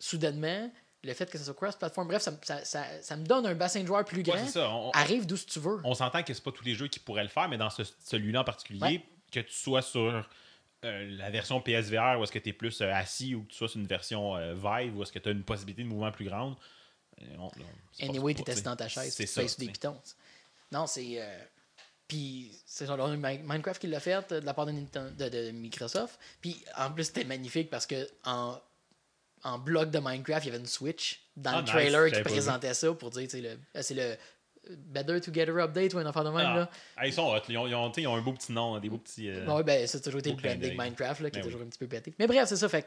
soudainement, 0.00 0.68
le 1.02 1.14
fait 1.14 1.30
que 1.30 1.38
ça 1.38 1.44
soit 1.44 1.54
cross-platform, 1.54 2.08
bref, 2.08 2.22
ça, 2.22 2.30
me- 2.30 2.36
ça, 2.42 2.64
ça, 2.64 2.84
ça 3.02 3.16
me 3.16 3.24
donne 3.24 3.46
un 3.46 3.54
bassin 3.54 3.80
de 3.82 3.86
joueurs 3.86 4.04
plus 4.04 4.18
Ouais, 4.18 4.22
grand. 4.22 4.38
c'est 4.46 4.52
ça. 4.52 4.68
On, 4.70 4.90
Arrive 4.90 5.26
d'où 5.26 5.36
tu 5.38 5.58
veux. 5.58 5.80
on 5.84 5.94
s'entend 5.94 6.22
que 6.22 6.34
c'est 6.34 6.42
pas 6.44 6.52
tous 6.52 6.64
les 6.64 6.74
jeux 6.74 6.88
qui 6.88 6.98
pourraient 6.98 7.22
le 7.22 7.28
faire, 7.30 7.48
mais 7.48 7.56
dans 7.58 7.70
ce- 7.70 7.82
celui-là 8.04 8.40
en 8.40 8.44
particulier, 8.44 8.80
Ouais. 8.82 9.04
que 9.32 9.40
tu 9.40 9.52
sois 9.54 9.82
sur 9.82 10.28
euh, 10.84 11.06
la 11.18 11.28
version 11.30 11.60
PSVR 11.60 12.18
ou 12.18 12.22
est-ce 12.24 12.32
que 12.32 12.38
tu 12.38 12.48
es 12.48 12.52
plus 12.54 12.80
euh, 12.80 12.90
assis 12.92 13.34
ou 13.34 13.42
que 13.44 13.48
tu 13.50 13.56
sois 13.56 13.68
sur 13.68 13.78
une 13.80 13.86
version 13.86 14.34
euh, 14.36 14.54
Vive 14.54 14.96
ou 14.96 15.02
est-ce 15.02 15.12
que 15.12 15.18
tu 15.18 15.28
as 15.28 15.32
une 15.32 15.42
possibilité 15.44 15.82
de 15.82 15.88
mouvement 15.88 16.10
plus 16.12 16.24
grande. 16.26 16.56
on- 17.38 17.46
on- 17.48 17.50
Anyway, 18.08 18.32
pas- 18.32 18.38
t'étais 18.38 18.52
assis 18.52 18.62
dans 18.62 18.76
ta 18.76 18.88
chaise, 18.88 19.12
C'est 19.14 19.26
tu 19.26 19.48
sur 19.48 19.58
des 19.58 19.66
pitons. 19.68 20.00
Non, 20.72 20.86
c'est. 20.86 21.20
Puis, 22.08 22.50
c'est 22.66 22.88
Minecraft 22.88 23.80
qui 23.80 23.86
l'a 23.86 24.00
fait 24.00 24.32
de 24.32 24.38
la 24.44 24.52
part 24.54 24.66
de- 24.66 24.72
de 25.28 25.50
Microsoft. 25.52 26.18
Puis, 26.40 26.64
en 26.76 26.90
plus, 26.90 27.04
c'était 27.04 27.24
magnifique 27.24 27.70
parce 27.70 27.86
que 27.86 28.08
en, 28.24 28.58
en 29.44 29.58
bloc 29.58 29.90
de 29.90 29.98
Minecraft, 29.98 30.44
il 30.44 30.48
y 30.48 30.50
avait 30.50 30.60
une 30.60 30.66
Switch 30.66 31.20
dans 31.36 31.50
Ah, 31.50 31.56
le 31.56 31.62
nice, 31.62 31.70
trailer 31.70 32.12
qui 32.12 32.20
présentait 32.22 32.74
ça 32.74 32.92
pour 32.92 33.10
dire, 33.10 33.22
tu 33.22 33.30
sais, 33.30 33.40
le- 33.40 33.48
euh, 33.76 33.80
c'est 33.82 33.94
le 33.94 34.16
Better 34.76 35.20
Together 35.20 35.56
Update 35.58 35.94
ou 35.94 35.98
un 35.98 36.06
affaire 36.06 36.22
de 36.24 36.28
même, 36.30 36.46
Ah. 36.46 36.56
là. 36.56 36.70
Ah, 36.96 37.06
ils 37.06 37.12
sont 37.12 37.26
hot. 37.26 37.40
Ils 37.48 37.56
ont, 37.56 37.66
ils 37.66 37.74
ont- 37.74 37.90
ils 37.96 38.06
ont 38.06 38.14
un 38.16 38.20
beau 38.22 38.32
petit 38.34 38.52
nom, 38.52 38.78
des 38.78 38.88
beaux 38.90 38.98
petits. 38.98 39.28
euh, 39.30 39.46
Ouais, 39.46 39.62
ben, 39.64 39.86
ça 39.86 39.98
a 39.98 40.00
toujours 40.00 40.20
été 40.20 40.30
le 40.30 40.36
branding. 40.36 40.76
Minecraft, 40.76 41.20
là, 41.22 41.30
qui 41.30 41.38
Ben 41.38 41.40
est 41.40 41.44
toujours 41.44 41.60
oui. 41.60 41.66
un 41.66 41.70
petit 41.70 41.78
peu 41.78 41.86
pété. 41.88 42.14
Mais 42.18 42.26
bref, 42.26 42.46
c'est 42.48 42.56
ça, 42.56 42.68
fait 42.68 42.86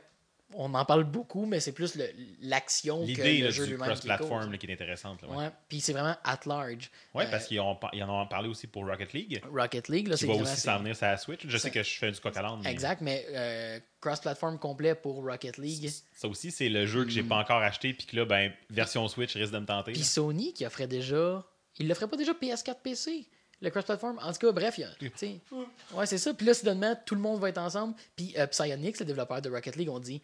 on 0.55 0.73
en 0.73 0.85
parle 0.85 1.03
beaucoup, 1.03 1.45
mais 1.45 1.59
c'est 1.59 1.71
plus 1.71 1.95
le- 1.95 2.09
l'action 2.41 3.01
que 3.01 3.07
L'idée 3.07 3.37
le 3.39 3.45
là, 3.45 3.49
jeu 3.51 3.65
du 3.65 3.71
lui-même 3.71 3.87
cross-platform 3.87 4.57
qui 4.57 4.65
est 4.67 4.73
intéressante. 4.73 5.21
Là, 5.21 5.27
ouais. 5.29 5.49
Puis 5.69 5.79
c'est 5.81 5.93
vraiment 5.93 6.15
at 6.23 6.39
large. 6.45 6.89
Ouais, 7.13 7.25
Euh, 7.25 7.31
parce 7.31 7.47
qu'ils 7.47 7.59
en 7.59 7.77
ont 7.81 8.27
parlé 8.27 8.49
aussi 8.49 8.67
pour 8.67 8.85
Rocket 8.85 9.13
League. 9.13 9.41
Rocket 9.51 9.87
League, 9.89 10.07
là, 10.07 10.17
c'est 10.17 10.27
va 10.27 10.33
aussi 10.33 10.57
s'en 10.59 10.79
venir 10.79 10.95
sur 10.95 11.05
la 11.05 11.17
Switch. 11.17 11.41
Je 11.47 11.57
sais 11.57 11.71
que 11.71 11.81
je 11.83 11.97
fais 11.97 12.11
du 12.11 12.19
coq 12.19 12.33
mais 12.63 12.71
Exact, 12.71 13.01
mais 13.01 13.25
euh, 13.31 13.79
cross-platform 14.01 14.59
complet 14.59 14.95
pour 14.95 15.23
Rocket 15.23 15.57
League. 15.57 15.89
Ça 16.13 16.27
aussi, 16.27 16.51
c'est 16.51 16.69
le 16.69 16.85
jeu 16.85 17.03
que 17.05 17.11
j'ai 17.11 17.23
pas 17.23 17.37
encore 17.37 17.61
acheté, 17.61 17.93
puis 17.93 18.05
que 18.05 18.15
là, 18.15 18.25
ben, 18.25 18.51
version 18.69 19.07
Switch 19.07 19.35
risque 19.35 19.53
de 19.53 19.59
me 19.59 19.65
tenter. 19.65 19.93
Puis. 19.93 20.03
Sony 20.03 20.53
qui 20.53 20.65
offrait 20.65 20.87
déjà. 20.87 21.43
Il 21.79 21.87
le 21.87 21.93
ferait 21.95 22.07
pas 22.07 22.17
déjà 22.17 22.33
PS4 22.33 22.81
PC, 22.83 23.27
le 23.61 23.69
cross-platform. 23.71 24.19
En 24.21 24.31
tout 24.31 24.39
cas, 24.39 24.51
bref, 24.51 24.77
il 24.77 24.81
y 24.81 24.83
a. 24.83 24.91
Ouais, 25.95 26.05
c'est 26.05 26.17
ça. 26.17 26.33
Puis 26.33 26.45
là, 26.45 26.53
soudainement, 26.53 26.95
tout 27.05 27.15
le 27.15 27.21
monde 27.21 27.39
va 27.39 27.49
être 27.49 27.57
ensemble. 27.57 27.95
Puis 28.15 28.33
euh, 28.37 28.45
Psyonix, 28.47 28.99
le 28.99 29.05
développeur 29.05 29.41
de 29.41 29.49
Rocket 29.49 29.75
League, 29.75 29.89
ont 29.89 29.99
dit 29.99 30.21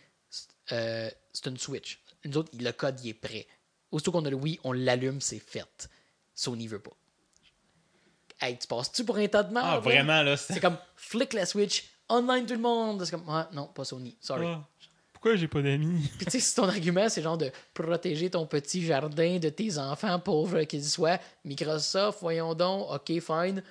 euh, 0.71 1.09
c'est 1.33 1.47
une 1.47 1.57
Switch. 1.57 1.99
Nous 2.25 2.37
autres, 2.37 2.51
le 2.59 2.71
code, 2.71 2.99
il 3.03 3.09
est 3.09 3.13
prêt. 3.13 3.47
Aussitôt 3.91 4.11
qu'on 4.11 4.25
a 4.25 4.29
le 4.29 4.35
oui, 4.35 4.59
on 4.63 4.71
l'allume, 4.71 5.21
c'est 5.21 5.39
fait. 5.39 5.89
Sony 6.35 6.67
veut 6.67 6.79
pas. 6.79 6.91
Hey, 8.41 8.57
tu 8.57 8.67
passes-tu 8.67 9.03
pour 9.03 9.17
un 9.17 9.27
tas 9.27 9.43
de 9.43 9.53
merde? 9.53 9.67
Ah, 9.69 9.79
vraiment, 9.79 10.21
là, 10.21 10.37
C'est 10.37 10.59
comme 10.59 10.77
flick 10.95 11.33
la 11.33 11.45
Switch, 11.45 11.83
online 12.07 12.45
tout 12.45 12.53
le 12.53 12.59
monde. 12.59 13.03
C'est 13.03 13.11
comme, 13.11 13.25
ah, 13.27 13.49
non, 13.53 13.67
pas 13.67 13.83
Sony. 13.83 14.15
Sorry. 14.21 14.45
Ah, 14.47 14.65
Pourquoi 15.11 15.35
j'ai 15.35 15.47
pas 15.47 15.61
d'amis? 15.61 16.09
Puis 16.17 16.25
tu 16.25 16.31
sais, 16.31 16.39
si 16.39 16.55
ton 16.55 16.67
argument, 16.67 17.09
c'est 17.09 17.21
genre 17.21 17.37
de 17.37 17.51
protéger 17.73 18.29
ton 18.29 18.45
petit 18.45 18.85
jardin 18.85 19.39
de 19.39 19.49
tes 19.49 19.77
enfants, 19.77 20.19
pauvres 20.19 20.63
qu'ils 20.63 20.85
soient, 20.85 21.19
Microsoft, 21.43 22.19
voyons 22.21 22.53
donc, 22.53 22.89
ok, 22.91 23.19
fine. 23.19 23.63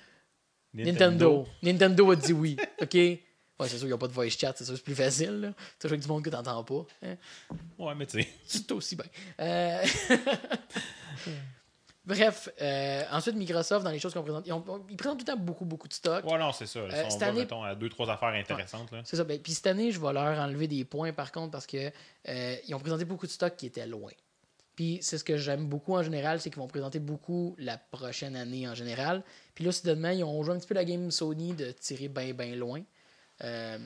Nintendo. 0.73 1.47
Nintendo 1.63 2.11
a 2.11 2.15
dit 2.15 2.33
oui, 2.33 2.57
ok? 2.81 2.95
Ouais, 3.59 3.67
c'est 3.67 3.77
sûr, 3.77 3.87
ils 3.87 3.91
n'ont 3.91 3.97
pas 3.97 4.07
de 4.07 4.13
voice 4.13 4.29
chat, 4.29 4.53
c'est 4.55 4.63
sûr, 4.65 4.75
c'est 4.75 4.83
plus 4.83 4.95
facile. 4.95 5.41
là. 5.41 5.53
Toujours 5.79 5.93
avec 5.93 6.01
du 6.01 6.07
monde 6.07 6.23
que 6.23 6.29
t'entends 6.29 6.63
pas. 6.63 6.85
hein. 7.03 7.15
Ouais, 7.77 7.93
mais 7.95 8.05
tu 8.05 8.21
sais. 8.21 8.27
C'est 8.47 8.71
aussi 8.71 8.95
bien. 8.95 9.05
Euh, 9.41 9.83
Bref, 12.05 12.49
euh, 12.59 13.03
ensuite, 13.11 13.35
Microsoft, 13.35 13.83
dans 13.83 13.91
les 13.91 13.99
choses 13.99 14.13
qu'on 14.13 14.23
présente, 14.23 14.47
ils, 14.47 14.53
ont- 14.53 14.63
ils 14.89 14.97
présentent 14.97 15.19
tout 15.19 15.25
le 15.27 15.33
temps 15.33 15.39
beaucoup, 15.39 15.65
beaucoup 15.65 15.87
de 15.87 15.93
stock. 15.93 16.25
Ouais, 16.25 16.39
non, 16.39 16.51
c'est 16.51 16.65
ça. 16.65 16.79
Euh, 16.79 16.89
Si 16.89 17.05
on 17.05 17.09
cette 17.11 17.19
va, 17.19 17.27
année- 17.27 17.39
mettons, 17.41 17.61
à 17.63 17.75
deux, 17.75 17.89
trois 17.89 18.09
affaires 18.09 18.29
intéressantes. 18.29 18.91
Là. 18.91 19.01
C'est 19.03 19.15
ça. 19.17 19.23
Ben, 19.23 19.39
puis 19.39 19.51
cette 19.53 19.67
année, 19.67 19.91
je 19.91 19.99
vais 19.99 20.11
leur 20.13 20.39
enlever 20.39 20.67
des 20.67 20.85
points 20.85 21.13
par 21.13 21.31
contre 21.31 21.51
parce 21.51 21.67
que 21.67 21.91
euh, 22.29 22.55
ils 22.67 22.73
ont 22.73 22.79
présenté 22.79 23.05
beaucoup 23.05 23.27
de 23.27 23.31
stocks 23.31 23.55
qui 23.57 23.67
étaient 23.67 23.85
loin. 23.85 24.11
Puis 24.75 24.97
c'est 25.01 25.17
ce 25.19 25.23
que 25.23 25.37
j'aime 25.37 25.67
beaucoup 25.67 25.93
en 25.97 26.01
général, 26.01 26.39
c'est 26.39 26.49
qu'ils 26.49 26.59
vont 26.59 26.67
présenter 26.67 26.99
beaucoup 26.99 27.53
la 27.59 27.77
prochaine 27.77 28.35
année 28.35 28.67
en 28.67 28.73
général. 28.73 29.21
Puis 29.53 29.65
là, 29.65 29.71
soudainement, 29.71 30.09
ils 30.09 30.23
ont 30.23 30.41
joué 30.41 30.55
un 30.55 30.57
petit 30.57 30.67
peu 30.67 30.73
la 30.75 30.85
game 30.85 31.11
Sony 31.11 31.53
de 31.53 31.71
tirer 31.71 32.07
bien, 32.07 32.33
bien 32.33 32.55
loin. 32.55 32.81
Euh, 33.43 33.77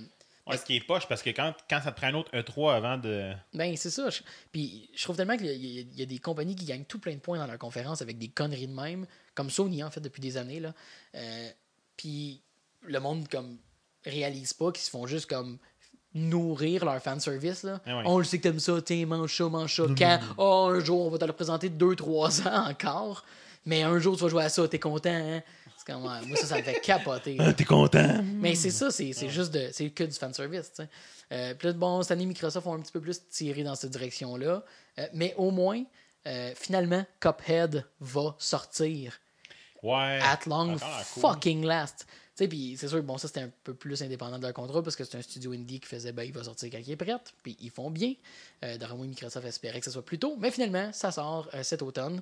Ouais, 0.46 0.58
ce 0.58 0.66
qui 0.66 0.76
est 0.76 0.82
poche, 0.82 1.08
parce 1.08 1.22
que 1.24 1.30
quand, 1.30 1.54
quand 1.70 1.80
ça 1.82 1.94
te 1.94 1.98
prend 2.02 2.08
un 2.08 2.16
autre 2.16 2.30
E3 2.36 2.76
avant 2.76 2.98
de. 2.98 3.32
ben, 3.54 3.78
c'est 3.78 3.90
ça. 3.90 4.10
Je- 4.10 4.24
Puis 4.52 4.90
je 4.94 5.02
trouve 5.02 5.16
tellement 5.16 5.38
qu'il 5.38 5.46
y, 5.46 5.50
y 5.50 5.80
a- 5.80 5.82
il 5.90 6.00
y 6.00 6.02
a 6.02 6.06
des 6.06 6.20
compagnies 6.20 6.54
qui 6.58 6.66
gagnent 6.66 6.84
tout 6.84 7.00
plein 7.00 7.14
de 7.14 7.20
points 7.20 7.38
dans 7.38 7.48
leur 7.48 7.58
conférence 7.58 8.02
avec 8.02 8.18
des 8.18 8.28
conneries 8.28 8.68
de 8.68 8.74
même, 8.74 9.06
comme 9.36 9.50
Sony 9.50 9.82
en 9.86 9.90
fait 9.90 10.02
depuis 10.02 10.20
des 10.20 10.36
années. 10.36 10.60
Là. 10.60 10.74
Euh, 11.16 11.50
puis 11.96 12.42
le 12.82 13.00
monde 13.00 13.30
comme 13.30 13.58
réalise 14.06 14.52
pas 14.52 14.74
qu'ils 14.74 14.84
se 14.84 14.90
font 14.90 15.08
juste 15.08 15.28
comme 15.30 15.58
nourrir 16.14 16.84
leur 16.86 17.02
fanservice. 17.02 17.64
Là. 17.64 17.80
Ah 17.86 17.98
ouais. 17.98 18.04
On 18.06 18.18
le 18.18 18.24
sait 18.24 18.38
que 18.38 18.44
t'aimes 18.44 18.60
ça, 18.60 18.82
tiens, 18.82 19.06
mange 19.06 19.36
ça, 19.36 19.46
mange 19.48 19.74
ça. 19.76 19.84
Quand? 19.98 20.20
Oh, 20.38 20.70
un 20.74 20.80
jour, 20.82 21.06
on 21.08 21.10
va 21.10 21.18
te 21.18 21.26
le 21.26 21.34
présenter 21.34 21.70
2-3 21.70 22.48
ans 22.48 22.70
encore. 22.70 23.24
Mais 23.66 23.84
un 23.84 23.98
jour, 23.98 24.18
tu 24.18 24.24
vas 24.24 24.30
jouer 24.30 24.44
à 24.44 24.50
ça, 24.50 24.68
t'es 24.68 24.78
content, 24.80 25.10
hein? 25.10 25.42
C'est 25.86 25.92
comme, 25.94 26.04
ouais, 26.06 26.26
moi, 26.26 26.38
ça, 26.38 26.46
ça 26.48 26.58
me 26.58 26.64
fait 26.64 26.80
capoter. 26.80 27.36
là. 27.36 27.54
T'es 27.54 27.66
content? 27.66 28.22
Mais 28.24 28.56
c'est 28.56 28.70
ça, 28.72 28.90
c'est 28.92 29.12
c'est 29.14 29.30
juste 29.30 29.52
de, 29.54 29.70
c'est 29.74 29.90
que 29.90 30.04
du 30.06 30.14
fanservice. 30.14 30.72
tu 30.72 30.84
sais. 30.84 30.90
Euh, 31.32 31.54
puis 31.56 31.68
là, 31.68 31.74
bon, 31.74 32.02
cette 32.04 32.12
année, 32.12 32.26
Microsoft 32.26 32.68
ont 32.68 32.76
un 32.76 32.80
petit 32.80 32.92
peu 32.92 33.02
plus 33.02 33.28
tiré 33.30 33.64
dans 33.64 33.76
cette 33.76 33.92
direction-là. 33.92 34.64
Euh, 35.00 35.08
mais 35.14 35.34
au 35.38 35.52
moins, 35.52 35.84
euh, 36.28 36.54
finalement, 36.56 37.06
Cuphead 37.20 37.86
va 38.00 38.36
sortir 38.40 39.20
Ouais. 39.82 40.20
at 40.22 40.40
long 40.48 40.78
cool. 40.78 41.22
fucking 41.22 41.66
last. 41.66 42.06
Tu 42.08 42.46
sais, 42.46 42.48
puis 42.48 42.78
c'est 42.80 42.88
sûr, 42.88 43.04
bon, 43.04 43.18
ça 43.18 43.28
c'était 43.28 43.42
un 43.42 43.52
peu 43.64 43.74
plus 43.74 44.02
indépendant 44.02 44.38
de 44.38 44.44
leur 44.44 44.54
contrat 44.54 44.82
parce 44.82 44.96
que 44.96 45.04
c'est 45.04 45.18
un 45.18 45.22
studio 45.22 45.52
indie 45.52 45.80
qui 45.82 45.88
faisait, 45.88 46.14
ben, 46.14 46.24
il 46.24 46.32
va 46.32 46.44
sortir 46.44 46.70
quand 46.72 46.80
il 46.80 46.90
est 46.90 46.96
prêt. 46.96 47.14
Puis 47.44 47.58
ils 47.60 47.70
font 47.70 47.92
bien. 47.92 48.14
Euh, 48.64 48.78
D'ailleurs, 48.78 48.96
moi, 48.96 49.06
Microsoft 49.06 49.46
espérait 49.46 49.80
que 49.80 49.86
ce 49.86 49.92
soit 49.92 50.06
plus 50.06 50.18
tôt. 50.20 50.36
Mais 50.40 50.50
finalement, 50.50 50.92
ça 50.94 51.12
sort 51.12 51.50
euh, 51.54 51.62
cet 51.64 51.82
automne. 51.82 52.22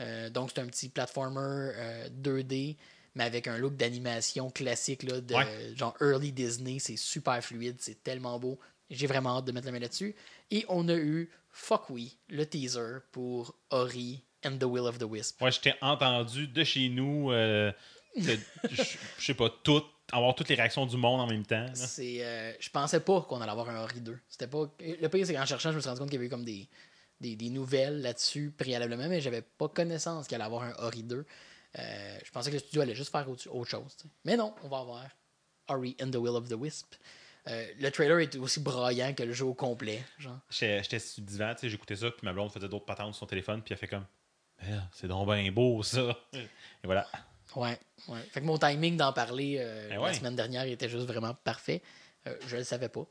Euh, 0.00 0.28
donc, 0.30 0.50
c'est 0.54 0.60
un 0.60 0.66
petit 0.66 0.88
platformer 0.90 1.40
euh, 1.74 2.08
2D, 2.22 2.76
mais 3.18 3.24
avec 3.24 3.48
un 3.48 3.58
look 3.58 3.76
d'animation 3.76 4.48
classique, 4.50 5.02
là, 5.02 5.20
de 5.20 5.34
Ouais. 5.34 5.72
genre 5.76 5.94
early 6.00 6.32
Disney. 6.32 6.78
C'est 6.78 6.96
super 6.96 7.42
fluide, 7.44 7.76
c'est 7.80 8.02
tellement 8.02 8.38
beau. 8.38 8.58
J'ai 8.90 9.06
vraiment 9.08 9.36
hâte 9.38 9.44
de 9.44 9.52
mettre 9.52 9.66
la 9.66 9.72
main 9.72 9.80
là-dessus. 9.80 10.14
Et 10.50 10.64
on 10.68 10.88
a 10.88 10.94
eu, 10.94 11.28
fuck 11.50 11.90
oui, 11.90 12.16
le 12.28 12.46
teaser 12.46 13.00
pour 13.12 13.54
Ori 13.70 14.22
and 14.46 14.56
the 14.58 14.64
Will 14.64 14.84
of 14.86 14.98
the 14.98 15.02
Wisp. 15.02 15.42
Ouais, 15.42 15.50
je 15.50 15.60
t'ai 15.60 15.74
entendu 15.82 16.46
de 16.46 16.62
chez 16.64 16.88
nous, 16.88 17.30
euh, 17.32 17.70
je 18.16 18.82
sais 19.18 19.34
pas, 19.34 19.50
tout, 19.62 19.82
avoir 20.12 20.34
toutes 20.34 20.48
les 20.48 20.54
réactions 20.54 20.86
du 20.86 20.96
monde 20.96 21.20
en 21.20 21.26
même 21.26 21.44
temps. 21.44 21.66
C'est, 21.74 22.24
euh, 22.24 22.52
je 22.60 22.70
pensais 22.70 23.00
pas 23.00 23.20
qu'on 23.22 23.40
allait 23.40 23.50
avoir 23.52 23.68
un 23.68 23.82
Ori 23.82 24.00
2. 24.00 24.16
C'était 24.28 24.46
pas. 24.46 24.70
Le 24.80 25.08
pire, 25.08 25.26
c'est 25.26 25.34
qu'en 25.34 25.44
cherchant, 25.44 25.70
je 25.72 25.76
me 25.76 25.80
suis 25.80 25.88
rendu 25.88 26.00
compte 26.00 26.08
qu'il 26.08 26.16
y 26.16 26.18
avait 26.20 26.26
eu 26.26 26.30
comme 26.30 26.44
des, 26.44 26.68
des, 27.20 27.36
des 27.36 27.50
nouvelles 27.50 28.00
là-dessus 28.00 28.52
préalablement, 28.56 29.08
mais 29.08 29.20
j'avais 29.20 29.42
pas 29.42 29.68
connaissance 29.68 30.28
qu'il 30.28 30.36
allait 30.36 30.44
avoir 30.44 30.62
un 30.62 30.72
Ori 30.84 31.02
2. 31.02 31.26
Euh, 31.78 32.18
je 32.24 32.30
pensais 32.30 32.50
que 32.50 32.54
le 32.54 32.60
studio 32.60 32.82
allait 32.82 32.94
juste 32.94 33.10
faire 33.10 33.28
autre, 33.28 33.48
autre 33.50 33.70
chose. 33.70 33.96
Mais 34.24 34.36
non, 34.36 34.54
on 34.62 34.68
va 34.68 34.78
avoir 34.78 35.06
Ori 35.68 35.96
and 36.00 36.10
the 36.10 36.16
Will 36.16 36.36
of 36.36 36.48
the 36.48 36.54
Wisp. 36.54 36.94
Euh, 37.46 37.66
le 37.78 37.90
trailer 37.90 38.20
est 38.20 38.36
aussi 38.36 38.60
braillant 38.60 39.14
que 39.14 39.22
le 39.22 39.32
jeu 39.32 39.44
au 39.44 39.54
complet. 39.54 40.02
J'étais 40.50 40.98
sur 40.98 41.22
le 41.22 41.26
divan, 41.26 41.54
j'écoutais 41.62 41.96
ça, 41.96 42.10
puis 42.10 42.20
ma 42.24 42.32
blonde 42.32 42.52
faisait 42.52 42.68
d'autres 42.68 42.84
patentes 42.84 43.14
sur 43.14 43.20
son 43.20 43.26
téléphone, 43.26 43.62
puis 43.62 43.72
elle 43.72 43.78
fait 43.78 43.88
comme, 43.88 44.04
c'est 44.92 45.06
donc 45.08 45.26
bien 45.32 45.50
beau 45.52 45.82
ça. 45.82 46.16
Et 46.34 46.46
voilà. 46.84 47.06
Ouais, 47.56 47.78
ouais. 48.08 48.20
Fait 48.30 48.40
que 48.40 48.44
mon 48.44 48.58
timing 48.58 48.96
d'en 48.96 49.12
parler 49.12 49.56
euh, 49.58 49.88
Eh 49.90 49.96
la 49.96 50.12
semaine 50.12 50.36
dernière 50.36 50.64
était 50.64 50.88
juste 50.88 51.06
vraiment 51.06 51.32
parfait. 51.32 51.82
Euh, 52.26 52.36
je 52.46 52.56
le 52.56 52.64
savais 52.64 52.88
pas. 52.88 53.06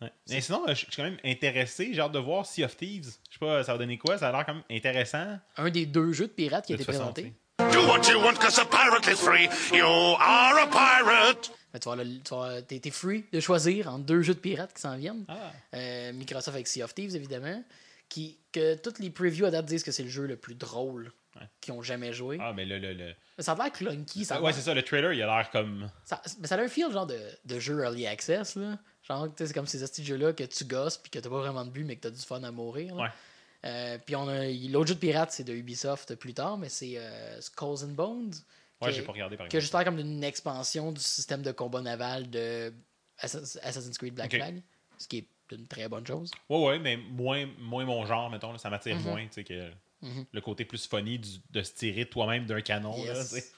Ouais. 0.00 0.12
Mais 0.28 0.40
sinon, 0.40 0.64
je 0.68 0.74
suis 0.74 0.86
quand 0.94 1.02
même 1.02 1.18
intéressé. 1.24 1.92
J'ai 1.92 2.00
hâte 2.00 2.12
de 2.12 2.18
voir 2.18 2.46
Sea 2.46 2.64
of 2.64 2.76
Thieves. 2.76 3.16
Je 3.28 3.34
sais 3.34 3.38
pas, 3.38 3.64
ça 3.64 3.72
va 3.72 3.78
donner 3.78 3.98
quoi? 3.98 4.16
Ça 4.18 4.28
a 4.28 4.32
l'air 4.32 4.46
quand 4.46 4.54
même 4.54 4.64
intéressant. 4.70 5.38
Un 5.56 5.70
des 5.70 5.86
deux 5.86 6.12
jeux 6.12 6.26
de 6.26 6.32
pirates 6.32 6.66
qui 6.66 6.72
a 6.72 6.76
été 6.76 6.84
façon, 6.84 6.98
présenté. 6.98 7.34
Do 7.58 7.86
what 7.88 8.06
you 8.10 8.20
want, 8.22 8.34
cause 8.38 8.58
a 8.58 8.66
pirate 8.66 9.08
is 9.08 9.16
free. 9.16 9.48
You 9.72 9.84
are 9.86 10.58
a 10.58 10.66
pirate. 10.66 11.50
Mais 11.72 11.80
tu 11.80 11.88
vas, 11.88 11.96
tu 11.96 12.34
vas- 12.34 12.62
t'es, 12.62 12.78
t'es 12.80 12.90
free 12.90 13.24
de 13.32 13.40
choisir 13.40 13.88
entre 13.88 14.04
deux 14.04 14.20
jeux 14.22 14.34
de 14.34 14.38
pirates 14.40 14.74
qui 14.74 14.82
s'en 14.82 14.96
viennent. 14.96 15.24
Ah. 15.28 15.52
Euh, 15.74 16.12
Microsoft 16.12 16.48
avec 16.54 16.68
Sea 16.68 16.82
of 16.82 16.94
Thieves, 16.94 17.16
évidemment. 17.16 17.62
Qui, 18.10 18.38
que 18.52 18.74
toutes 18.76 18.98
les 18.98 19.10
previews 19.10 19.46
à 19.46 19.50
date 19.50 19.64
disent 19.66 19.82
que 19.82 19.90
c'est 19.90 20.02
le 20.04 20.08
jeu 20.10 20.26
le 20.26 20.36
plus 20.36 20.54
drôle 20.54 21.12
Ouais. 21.38 21.46
qu'ils 21.60 21.74
ont 21.74 21.82
jamais 21.82 22.14
joué. 22.14 22.38
Ah, 22.40 22.52
mais 22.54 22.64
le. 22.64 22.78
le, 22.78 22.94
le... 22.94 23.12
Mais 23.36 23.44
ça 23.44 23.52
a 23.52 23.56
l'air 23.56 23.70
clunky. 23.72 24.24
Ça, 24.24 24.36
a 24.36 24.38
ouais, 24.40 24.46
l'air- 24.46 24.54
c'est 24.54 24.62
ça, 24.62 24.72
le 24.74 24.82
trailer, 24.82 25.12
il 25.12 25.22
a 25.22 25.26
l'air 25.26 25.50
comme. 25.50 25.90
ça, 26.04 26.22
mais 26.40 26.46
ça 26.48 26.54
a 26.54 26.60
un 26.62 26.68
feel 26.68 26.90
genre 26.90 27.06
de, 27.06 27.18
de 27.44 27.58
jeu 27.58 27.78
early 27.82 28.06
access. 28.06 28.54
Là. 28.56 28.78
Genre, 29.06 29.26
tu 29.28 29.32
sais, 29.38 29.48
c'est 29.48 29.52
comme 29.54 29.66
ces 29.66 29.80
petits 29.80 30.02
jeux-là 30.04 30.32
que 30.32 30.44
tu 30.44 30.64
gosses 30.64 30.96
puis 30.96 31.10
que 31.10 31.18
t'as 31.18 31.28
pas 31.28 31.38
vraiment 31.40 31.64
de 31.66 31.70
but, 31.70 31.84
mais 31.84 31.96
que 31.96 32.00
t'as 32.02 32.10
du 32.10 32.20
fun 32.22 32.42
à 32.42 32.50
mourir. 32.50 32.94
là. 32.94 33.02
Ouais. 33.02 33.08
Euh, 33.66 33.98
puis 34.04 34.14
on 34.16 34.28
a 34.28 34.46
l'autre 34.70 34.88
jeu 34.88 34.94
de 34.94 35.00
pirate, 35.00 35.32
c'est 35.32 35.44
de 35.44 35.52
Ubisoft 35.54 36.14
plus 36.14 36.34
tard, 36.34 36.56
mais 36.58 36.68
c'est 36.68 36.94
euh, 36.98 37.40
Skulls 37.40 37.84
and 37.84 37.92
Bones. 37.94 38.32
Ouais, 38.80 38.92
j'ai 38.92 39.02
pas 39.02 39.12
regardé 39.12 39.36
par 39.36 39.48
qui 39.48 39.56
a 39.56 39.58
exemple. 39.58 39.60
juste 39.62 39.74
l'air 39.74 39.84
comme 39.84 39.98
une 39.98 40.22
expansion 40.22 40.92
du 40.92 41.00
système 41.00 41.42
de 41.42 41.50
combat 41.52 41.80
naval 41.80 42.28
de 42.30 42.72
Assassin's 43.18 43.96
Creed 43.98 44.14
Black. 44.14 44.34
Flag, 44.34 44.62
ce 44.98 45.08
qui 45.08 45.18
est 45.18 45.26
une 45.52 45.66
très 45.66 45.88
bonne 45.88 46.06
chose. 46.06 46.30
Ouais, 46.48 46.62
ouais, 46.64 46.78
mais 46.78 46.96
moins, 46.96 47.46
moins 47.58 47.84
mon 47.84 48.04
genre, 48.06 48.30
mettons. 48.30 48.52
là, 48.52 48.58
ça 48.58 48.68
m'attire 48.70 48.96
moins, 49.00 49.24
tu 49.26 49.32
sais, 49.32 49.44
que 49.44 49.70
le 50.32 50.40
côté 50.40 50.64
plus 50.64 50.86
funny 50.86 51.18
du- 51.18 51.40
de 51.50 51.62
se 51.62 51.72
tirer 51.72 52.06
toi-même 52.06 52.46
d'un 52.46 52.60
canon. 52.60 52.92
là, 53.04 53.14
Yes. 53.14 53.52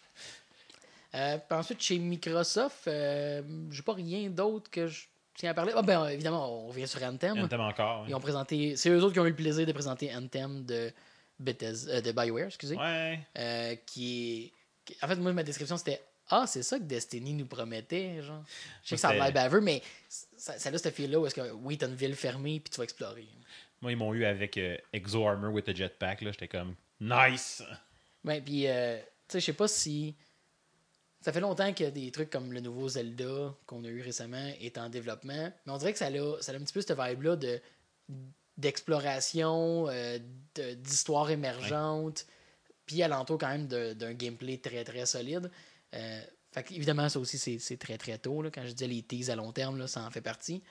Euh, 1.15 1.39
puis 1.39 1.59
ensuite, 1.59 1.81
chez 1.83 1.99
Microsoft, 1.99 2.83
j'ai 2.85 3.83
pas 3.83 3.95
rien 3.95 4.29
d'autre 4.31 4.71
que 4.71 4.87
je. 4.87 5.07
Tiens 5.39 5.51
à 5.51 5.55
parler? 5.55 5.73
Ah, 5.75 5.83
ben, 5.83 6.09
évidemment, 6.09 6.65
on 6.65 6.69
revient 6.69 6.87
sur 6.87 7.03
Anthem. 7.03 7.39
Anthem 7.39 7.61
encore. 7.61 8.05
Ils 8.07 8.15
ont 8.15 8.21
présenté. 8.21 8.77
C'est 8.77 8.91
eux 8.91 9.03
autres 9.03 9.15
qui 9.15 9.21
ont 9.21 9.27
eu 9.27 9.31
le 9.31 9.37
plaisir 9.37 9.67
de 9.67 9.73
présenter 9.73 10.15
Anthem 10.15 10.65
de, 10.67 10.93
Bethesda, 11.39 11.93
euh, 11.93 12.01
de 12.01 12.13
BioWare, 12.13 12.47
excusez. 12.47 12.77
Ouais. 12.77 13.21
Euh, 13.39 13.77
qui 13.87 14.53
est. 14.91 15.05
En 15.05 15.09
fait, 15.09 15.17
moi, 15.17 15.33
ma 15.33 15.43
description, 15.43 15.77
c'était 15.77 16.03
Ah, 16.29 16.47
c'est 16.47 16.63
ça 16.63 16.79
que 16.79 16.85
Destiny 16.85 17.33
nous 17.33 17.47
promettait. 17.47 18.21
Genre. 18.23 18.43
Je 18.83 18.91
sais 18.91 18.95
que 18.97 19.01
ça 19.01 19.09
a 19.09 19.15
l'air 19.15 19.33
baveux, 19.33 19.61
mais 19.61 19.83
ça, 20.09 20.59
ça 20.59 20.69
a 20.71 20.79
ce 20.79 20.91
feel-là 20.91 21.19
où 21.19 21.27
est-ce 21.27 21.35
que, 21.35 21.53
oui, 21.53 21.79
t'as 21.79 21.89
une 21.89 21.95
ville 21.95 22.15
fermée 22.15 22.61
puis 22.61 22.71
tu 22.71 22.79
vas 22.79 22.85
explorer. 22.85 23.27
Moi, 23.81 23.93
ils 23.93 23.97
m'ont 23.97 24.13
eu 24.13 24.25
avec 24.25 24.57
euh, 24.57 24.77
Exo 24.93 25.27
Armor 25.27 25.53
with 25.53 25.67
the 25.67 25.77
Jetpack. 25.77 26.23
là. 26.23 26.33
J'étais 26.33 26.49
comme, 26.49 26.75
nice! 27.01 27.63
Ouais, 28.25 28.41
puis, 28.41 28.67
euh, 28.67 28.99
tu 28.99 29.05
sais, 29.29 29.41
je 29.41 29.47
sais 29.47 29.53
pas 29.53 29.69
si. 29.69 30.17
Ça 31.21 31.33
fait 31.33 31.41
longtemps 31.41 31.73
que 31.75 31.85
des 31.91 32.11
trucs 32.13 32.31
comme 32.31 32.53
le 32.53 32.61
nouveau 32.61 32.89
Zelda 32.89 33.53
qu'on 33.67 33.85
a 33.85 33.89
eu 33.89 34.01
récemment 34.03 34.53
est 34.61 34.79
en 34.79 34.89
développement, 34.89 35.53
mais 35.67 35.73
on 35.73 35.77
dirait 35.79 35.93
que 35.93 35.99
ça 35.99 36.07
a, 36.07 36.41
ça 36.43 36.53
a 36.53 36.55
un 36.55 36.61
petit 36.61 36.73
peu 36.73 36.81
cette 36.81 36.99
vibe-là 36.99 37.37
de 37.37 37.61
d'exploration, 38.57 39.89
euh, 39.89 40.19
de- 40.57 40.75
d'histoire 40.75 41.31
émergente, 41.31 42.27
puis 42.87 43.03
alentour 43.03 43.39
quand 43.39 43.49
même 43.49 43.69
de- 43.69 43.93
d'un 43.93 44.13
gameplay 44.15 44.59
très 44.59 44.85
très 44.85 45.07
solide. 45.07 45.51
Euh, 45.95 46.21
fait 46.53 46.71
évidemment, 46.73 47.09
ça 47.09 47.19
aussi, 47.21 47.39
c'est 47.39 47.59
c'est 47.59 47.77
très 47.77 47.99
très 47.99 48.19
tôt. 48.19 48.43
Là, 48.43 48.51
quand 48.51 48.63
je 48.65 48.73
disais 48.73 48.89
les 48.89 49.03
teas 49.03 49.31
à 49.33 49.37
long 49.37 49.53
terme, 49.53 49.79
là, 49.79 49.87
ça 49.87 50.03
en 50.05 50.11
fait 50.11 50.21
partie. 50.21 50.63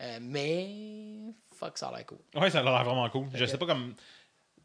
Euh, 0.00 0.18
mais, 0.20 1.32
fuck, 1.54 1.78
ça 1.78 1.88
a 1.88 1.96
l'air 1.96 2.06
cool. 2.06 2.18
Ouais, 2.34 2.50
ça 2.50 2.60
a 2.60 2.62
l'air 2.62 2.84
vraiment 2.84 3.08
cool. 3.10 3.26
Je 3.34 3.44
sais 3.46 3.58
pas 3.58 3.66
comme. 3.66 3.94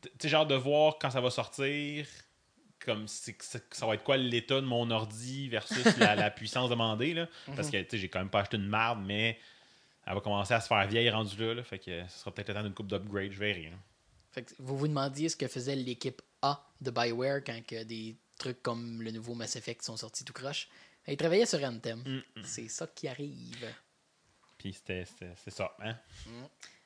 Tu 0.02 0.10
sais, 0.21 0.30
genre 0.30 0.45
de 0.45 0.56
voir 0.56 0.97
quand 1.00 1.10
ça 1.10 1.21
va 1.21 1.30
sortir, 1.32 2.06
comme 2.88 3.08
ça, 3.08 3.86
va 3.86 3.93
être 3.93 4.04
quoi 4.04 4.17
l'état 4.17 4.56
de 4.62 4.65
mon 4.65 4.89
ordi 4.89 5.50
versus 5.50 5.86
la, 5.97 6.15
la 6.15 6.32
puissance 6.32 6.69
demandée. 6.69 7.13
Là? 7.13 7.28
Parce 7.56 7.69
que 7.69 7.82
tu 7.84 7.89
sais, 7.91 7.97
j'ai 8.00 8.10
quand 8.10 8.19
même 8.19 8.30
pas 8.30 8.39
acheté 8.39 8.58
une 8.58 8.67
marde, 8.67 9.04
mais 9.06 9.38
elle 10.06 10.13
va 10.15 10.21
commencer 10.21 10.54
à 10.54 10.62
se 10.62 10.67
faire 10.67 10.88
vieille 10.88 11.10
rendue 11.10 11.38
là. 11.38 11.54
là. 11.54 11.63
fait 11.63 11.80
que 11.80 12.08
ce 12.08 12.19
sera 12.19 12.32
peut-être 12.34 12.47
le 12.47 12.54
temps 12.56 12.63
d'une 12.63 12.73
coupe 12.73 12.88
d'upgrade, 12.88 13.32
je 13.32 13.38
verrai. 13.39 13.63
là. 13.69 13.78
Fait 14.32 14.43
que 14.43 14.54
vous 14.60 14.78
vous 14.78 14.88
demandiez 14.88 15.30
ce 15.30 15.36
que 15.36 15.47
faisait 15.47 15.76
l'équipe 15.76 16.21
A 16.41 16.63
de 16.82 16.91
Bioware 16.91 17.43
quand 17.45 17.62
que 17.65 17.84
des 17.84 18.15
trucs 18.39 18.62
comme 18.63 19.02
le 19.02 19.12
nouveau 19.12 19.34
Mass 19.36 19.56
Effect 19.56 19.84
sont 19.84 19.97
sortis 19.97 20.23
tout 20.23 20.34
croche. 20.34 20.67
Ils 21.08 21.17
travaillaient 21.17 21.45
sur 21.45 21.63
Anthem. 21.63 22.04
Mm, 22.36 22.41
C'est 22.43 22.67
ça 22.67 22.88
qui 22.88 23.08
arrive. 23.08 23.65
Puis 24.58 24.76
c'est 24.86 25.06
ça. 25.50 25.76
Hein? 25.80 25.95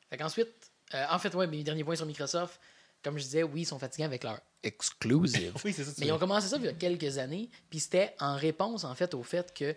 Fait 0.10 0.18
qu'ensuite, 0.18 0.72
euh, 0.94 1.06
en 1.10 1.20
fait, 1.20 1.34
ouais, 1.36 1.48
mes 1.48 1.64
derniers 1.64 1.84
points 1.84 1.96
sur 1.96 2.06
Microsoft, 2.06 2.60
comme 3.04 3.18
je 3.18 3.24
disais, 3.24 3.44
oui, 3.44 3.62
ils 3.62 3.66
sont 3.66 3.80
fatigués 3.80 4.06
avec 4.06 4.24
leur 4.24 4.40
exclusive. 4.64 5.54
Oui, 5.66 5.74
c'est 5.74 5.84
ça. 5.84 5.92
Mais 6.00 6.08
ils 6.08 6.12
ont 6.12 6.20
commencé 6.20 6.48
ça 6.48 6.58
il 6.58 6.66
y 6.66 6.68
a 6.68 6.74
quelques 6.74 7.18
années, 7.18 7.50
puis 7.70 7.80
c'était 7.80 8.16
en 8.20 8.36
réponse 8.36 8.84
en 8.84 8.94
fait 8.96 9.14
au 9.14 9.24
fait 9.24 9.54
que 9.54 9.76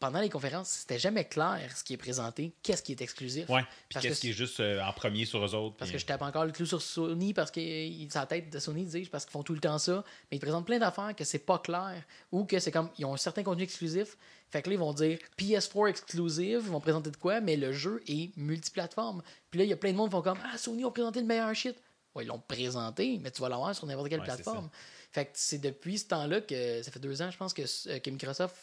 pendant 0.00 0.20
les 0.20 0.28
conférences, 0.28 0.68
c'était 0.68 0.98
jamais 0.98 1.24
clair 1.24 1.60
ce 1.74 1.82
qui 1.82 1.94
est 1.94 1.96
présenté, 1.96 2.52
qu'est-ce 2.62 2.82
qui 2.82 2.92
est 2.92 3.00
exclusif. 3.00 3.48
Ouais. 3.48 3.62
Puis 3.62 3.94
Parce 3.94 4.02
qu'est-ce 4.04 4.16
que 4.16 4.20
qui 4.22 4.30
est 4.30 4.32
juste 4.34 4.60
euh, 4.60 4.82
en 4.82 4.92
premier 4.92 5.24
sur 5.24 5.42
eux 5.42 5.54
autres. 5.54 5.76
Parce 5.78 5.88
puis- 5.90 5.96
que 5.96 6.00
je 6.02 6.04
tape 6.04 6.20
encore 6.20 6.44
le 6.44 6.52
clou 6.52 6.66
sur 6.66 6.82
Sony 6.82 7.32
parce 7.32 7.50
que 7.50 7.60
euh, 7.60 8.06
c'est 8.10 8.18
la 8.18 8.26
tête 8.26 8.50
de 8.52 8.58
Sony, 8.58 8.84
dis-je, 8.84 9.08
parce 9.08 9.24
qu'ils 9.24 9.32
font 9.32 9.42
tout 9.42 9.54
le 9.54 9.60
temps 9.60 9.78
ça. 9.78 10.04
Mais 10.30 10.36
ils 10.36 10.40
te 10.40 10.44
présentent 10.44 10.66
plein 10.66 10.78
d'affaires 10.78 11.14
que 11.16 11.24
c'est 11.24 11.38
pas 11.38 11.58
clair 11.58 12.02
ou 12.32 12.44
que 12.44 12.58
c'est 12.58 12.70
comme 12.72 12.90
ils 12.98 13.06
ont 13.06 13.14
un 13.14 13.18
certain 13.18 13.42
contenu 13.42 13.62
exclusif. 13.62 14.18
Fait 14.50 14.60
que 14.60 14.68
là, 14.68 14.74
ils 14.74 14.78
vont 14.78 14.92
dire 14.92 15.16
PS4 15.38 15.88
exclusive, 15.88 16.60
ils 16.64 16.70
vont 16.70 16.80
présenter 16.80 17.10
de 17.10 17.16
quoi, 17.16 17.40
mais 17.40 17.56
le 17.56 17.72
jeu 17.72 18.02
est 18.06 18.36
multiplateforme. 18.36 19.22
Puis 19.50 19.58
là, 19.58 19.64
il 19.64 19.70
y 19.70 19.72
a 19.72 19.76
plein 19.76 19.92
de 19.92 19.96
monde 19.96 20.08
qui 20.10 20.16
font 20.16 20.22
comme 20.22 20.38
Ah, 20.52 20.58
Sony 20.58 20.84
ont 20.84 20.92
présenté 20.92 21.20
le 21.20 21.26
meilleur 21.26 21.54
shit. 21.54 21.76
Ouais, 22.14 22.24
ils 22.24 22.28
l'ont 22.28 22.38
présenté, 22.38 23.18
mais 23.22 23.30
tu 23.30 23.40
vas 23.42 23.48
l'avoir 23.48 23.74
sur 23.74 23.86
n'importe 23.86 24.08
quelle 24.08 24.20
Ouais, 24.20 24.24
plateforme. 24.26 24.70
Fait 25.12 25.26
que 25.26 25.30
c'est 25.34 25.58
depuis 25.58 25.98
ce 25.98 26.06
temps-là 26.08 26.40
que 26.40 26.82
ça 26.82 26.90
fait 26.90 27.00
deux 27.00 27.22
ans, 27.22 27.30
je 27.30 27.36
pense, 27.36 27.52
que, 27.54 27.62
euh, 27.88 27.98
que 27.98 28.10
Microsoft 28.10 28.56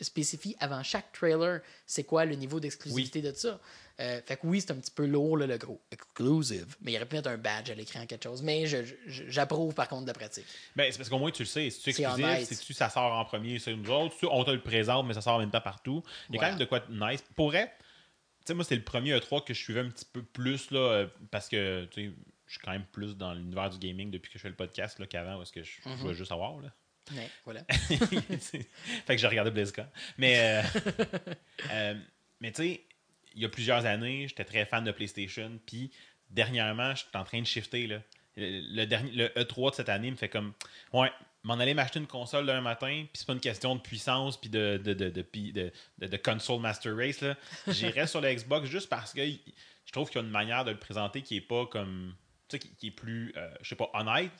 spécifie 0.00 0.56
avant 0.58 0.82
chaque 0.82 1.12
trailer 1.12 1.60
c'est 1.86 2.02
quoi 2.04 2.24
le 2.24 2.34
niveau 2.34 2.58
d'exclusivité 2.58 3.22
de 3.22 3.32
ça. 3.32 3.60
Euh, 4.00 4.20
fait 4.24 4.36
que 4.36 4.46
oui, 4.46 4.60
c'est 4.60 4.72
un 4.72 4.76
petit 4.76 4.90
peu 4.90 5.06
lourd, 5.06 5.36
là, 5.36 5.46
le 5.46 5.56
gros 5.58 5.80
exclusive. 5.92 6.74
Mais 6.80 6.92
il 6.92 6.96
aurait 6.96 7.06
pu 7.06 7.14
mettre 7.16 7.28
un 7.28 7.36
badge 7.36 7.70
à 7.70 7.74
l'écran, 7.74 8.04
quelque 8.06 8.24
chose. 8.24 8.42
Mais 8.42 8.64
j'approuve 9.06 9.74
par 9.74 9.88
contre 9.88 10.02
de 10.02 10.06
la 10.08 10.14
pratique. 10.14 10.46
Ben, 10.74 10.90
c'est 10.90 10.96
parce 10.98 11.08
qu'au 11.10 11.18
moins 11.18 11.30
tu 11.30 11.42
le 11.42 11.46
sais. 11.48 11.70
Si 11.70 11.80
tu 11.82 11.92
C'est 11.92 12.02
exclusif, 12.02 12.48
si 12.48 12.56
tu 12.66 12.72
ça 12.72 12.88
sort 12.88 13.12
en 13.12 13.24
premier 13.24 13.58
sur 13.58 13.76
nous 13.76 13.90
autres, 13.90 14.16
si 14.18 14.24
on 14.24 14.42
te 14.44 14.50
le 14.50 14.62
présente, 14.62 15.06
mais 15.06 15.14
ça 15.14 15.20
sort 15.20 15.34
en 15.34 15.38
même 15.40 15.50
temps 15.50 15.60
partout. 15.60 16.02
Il 16.30 16.34
y 16.34 16.38
a 16.38 16.40
Voilà. 16.40 16.40
quand 16.40 16.50
même 16.52 16.58
de 16.58 16.64
quoi 16.64 16.80
de 16.80 16.92
nice. 17.12 17.22
Pour 17.36 17.48
vrai, 17.48 17.72
tu 18.40 18.46
sais, 18.46 18.54
moi, 18.54 18.64
c'est 18.64 18.74
le 18.74 18.82
premier 18.82 19.16
E3 19.16 19.44
que 19.44 19.54
je 19.54 19.62
suivais 19.62 19.80
un 19.80 19.90
petit 19.90 20.06
peu 20.06 20.22
plus, 20.22 20.70
là, 20.72 20.78
euh, 20.80 21.06
parce 21.30 21.48
que, 21.48 21.84
tu 21.92 22.08
sais, 22.08 22.12
je 22.52 22.58
suis 22.58 22.64
quand 22.66 22.72
même 22.72 22.84
plus 22.92 23.16
dans 23.16 23.32
l'univers 23.32 23.70
du 23.70 23.78
gaming 23.78 24.10
depuis 24.10 24.30
que 24.30 24.38
je 24.38 24.42
fais 24.42 24.50
le 24.50 24.54
podcast, 24.54 24.98
là, 24.98 25.06
qu'avant, 25.06 25.38
parce 25.38 25.50
que 25.50 25.62
je, 25.62 25.70
je 25.82 25.88
Mhm. 25.88 25.96
voulais 25.96 26.14
juste 26.14 26.32
avoir, 26.32 26.60
là. 26.60 26.70
Ouais, 27.12 27.30
voilà. 27.44 27.64
fait 27.70 28.66
que 29.08 29.16
j'ai 29.16 29.26
regardé 29.26 29.50
BlizzCon. 29.50 29.86
Mais, 30.18 30.36
euh, 30.38 30.62
euh, 31.72 31.94
mais 32.40 32.52
tu 32.52 32.62
sais, 32.62 32.84
il 33.34 33.42
y 33.42 33.44
a 33.44 33.48
plusieurs 33.48 33.86
années, 33.86 34.28
j'étais 34.28 34.44
très 34.44 34.66
fan 34.66 34.84
de 34.84 34.92
PlayStation. 34.92 35.58
Puis 35.66 35.90
dernièrement, 36.30 36.94
j'étais 36.94 37.16
en 37.16 37.24
train 37.24 37.40
de 37.40 37.46
shifter. 37.46 37.86
Là. 37.86 38.02
Le, 38.36 38.60
le 38.76 38.86
dernier, 38.86 39.10
le 39.12 39.28
E3 39.28 39.70
de 39.70 39.74
cette 39.76 39.88
année 39.88 40.10
me 40.10 40.16
fait 40.16 40.28
comme 40.28 40.52
Ouais, 40.92 41.10
m'en 41.42 41.54
aller 41.54 41.74
m'acheter 41.74 41.98
une 41.98 42.06
console 42.06 42.46
d'un 42.46 42.60
matin, 42.60 42.88
puis 43.04 43.10
c'est 43.14 43.26
pas 43.26 43.32
une 43.32 43.40
question 43.40 43.74
de 43.74 43.80
puissance, 43.80 44.40
puis 44.40 44.48
de, 44.50 44.80
de, 44.82 44.92
de, 44.94 45.10
de, 45.10 45.72
de, 46.06 46.16
console 46.18 46.60
Master 46.60 46.94
Race. 46.96 47.20
là. 47.20 47.36
J'irais 47.68 48.06
sur 48.06 48.20
la 48.20 48.32
Xbox 48.34 48.68
juste 48.68 48.88
parce 48.88 49.12
que 49.12 49.26
je 49.26 49.90
trouve 49.92 50.08
qu'il 50.08 50.20
y 50.20 50.22
a 50.22 50.26
une 50.26 50.30
manière 50.32 50.64
de 50.64 50.70
le 50.70 50.78
présenter 50.78 51.22
qui 51.22 51.36
est 51.36 51.40
pas 51.40 51.66
comme. 51.66 52.14
Qui, 52.58 52.68
qui 52.74 52.86
est 52.88 52.90
plus, 52.92 53.32
euh, 53.36 53.48
je 53.60 53.68
sais 53.68 53.76
pas, 53.76 53.90
honnête, 53.94 54.30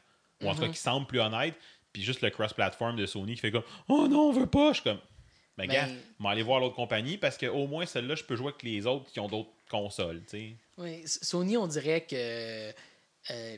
ou 0.43 0.49
en 0.49 0.55
tout 0.55 0.63
cas 0.63 0.69
qui 0.69 0.79
semble 0.79 1.07
plus 1.07 1.21
honnête. 1.21 1.55
Puis 1.93 2.03
juste 2.03 2.23
le 2.23 2.31
cross-platform 2.31 2.97
de 2.97 3.05
Sony 3.07 3.35
qui 3.35 3.41
fait 3.41 3.51
comme 3.53 3.65
Oh 3.89 4.09
non, 4.09 4.29
on 4.29 4.33
veut 4.33 4.47
pas. 4.47 4.69
Je 4.73 4.81
suis 4.81 4.85
comme 4.85 5.01
Ben, 5.59 5.67
gars, 5.67 5.87
aller 6.25 6.43
voir 6.43 6.61
l'autre 6.61 6.75
compagnie 6.75 7.19
parce 7.19 7.37
qu'au 7.37 7.67
moins 7.67 7.85
celle-là, 7.85 8.15
je 8.15 8.25
peux 8.25 8.35
jouer 8.35 8.49
avec 8.49 8.63
les 8.63 8.87
autres 8.87 9.11
qui 9.13 9.21
ont 9.21 9.29
d'autres 9.29 9.51
consoles. 9.71 10.23
tu 10.25 10.31
sais. 10.31 10.57
Oui, 10.79 11.03
Sony, 11.07 11.57
on 11.57 11.67
dirait 11.67 12.07
que 12.07 12.73
euh, 13.31 13.57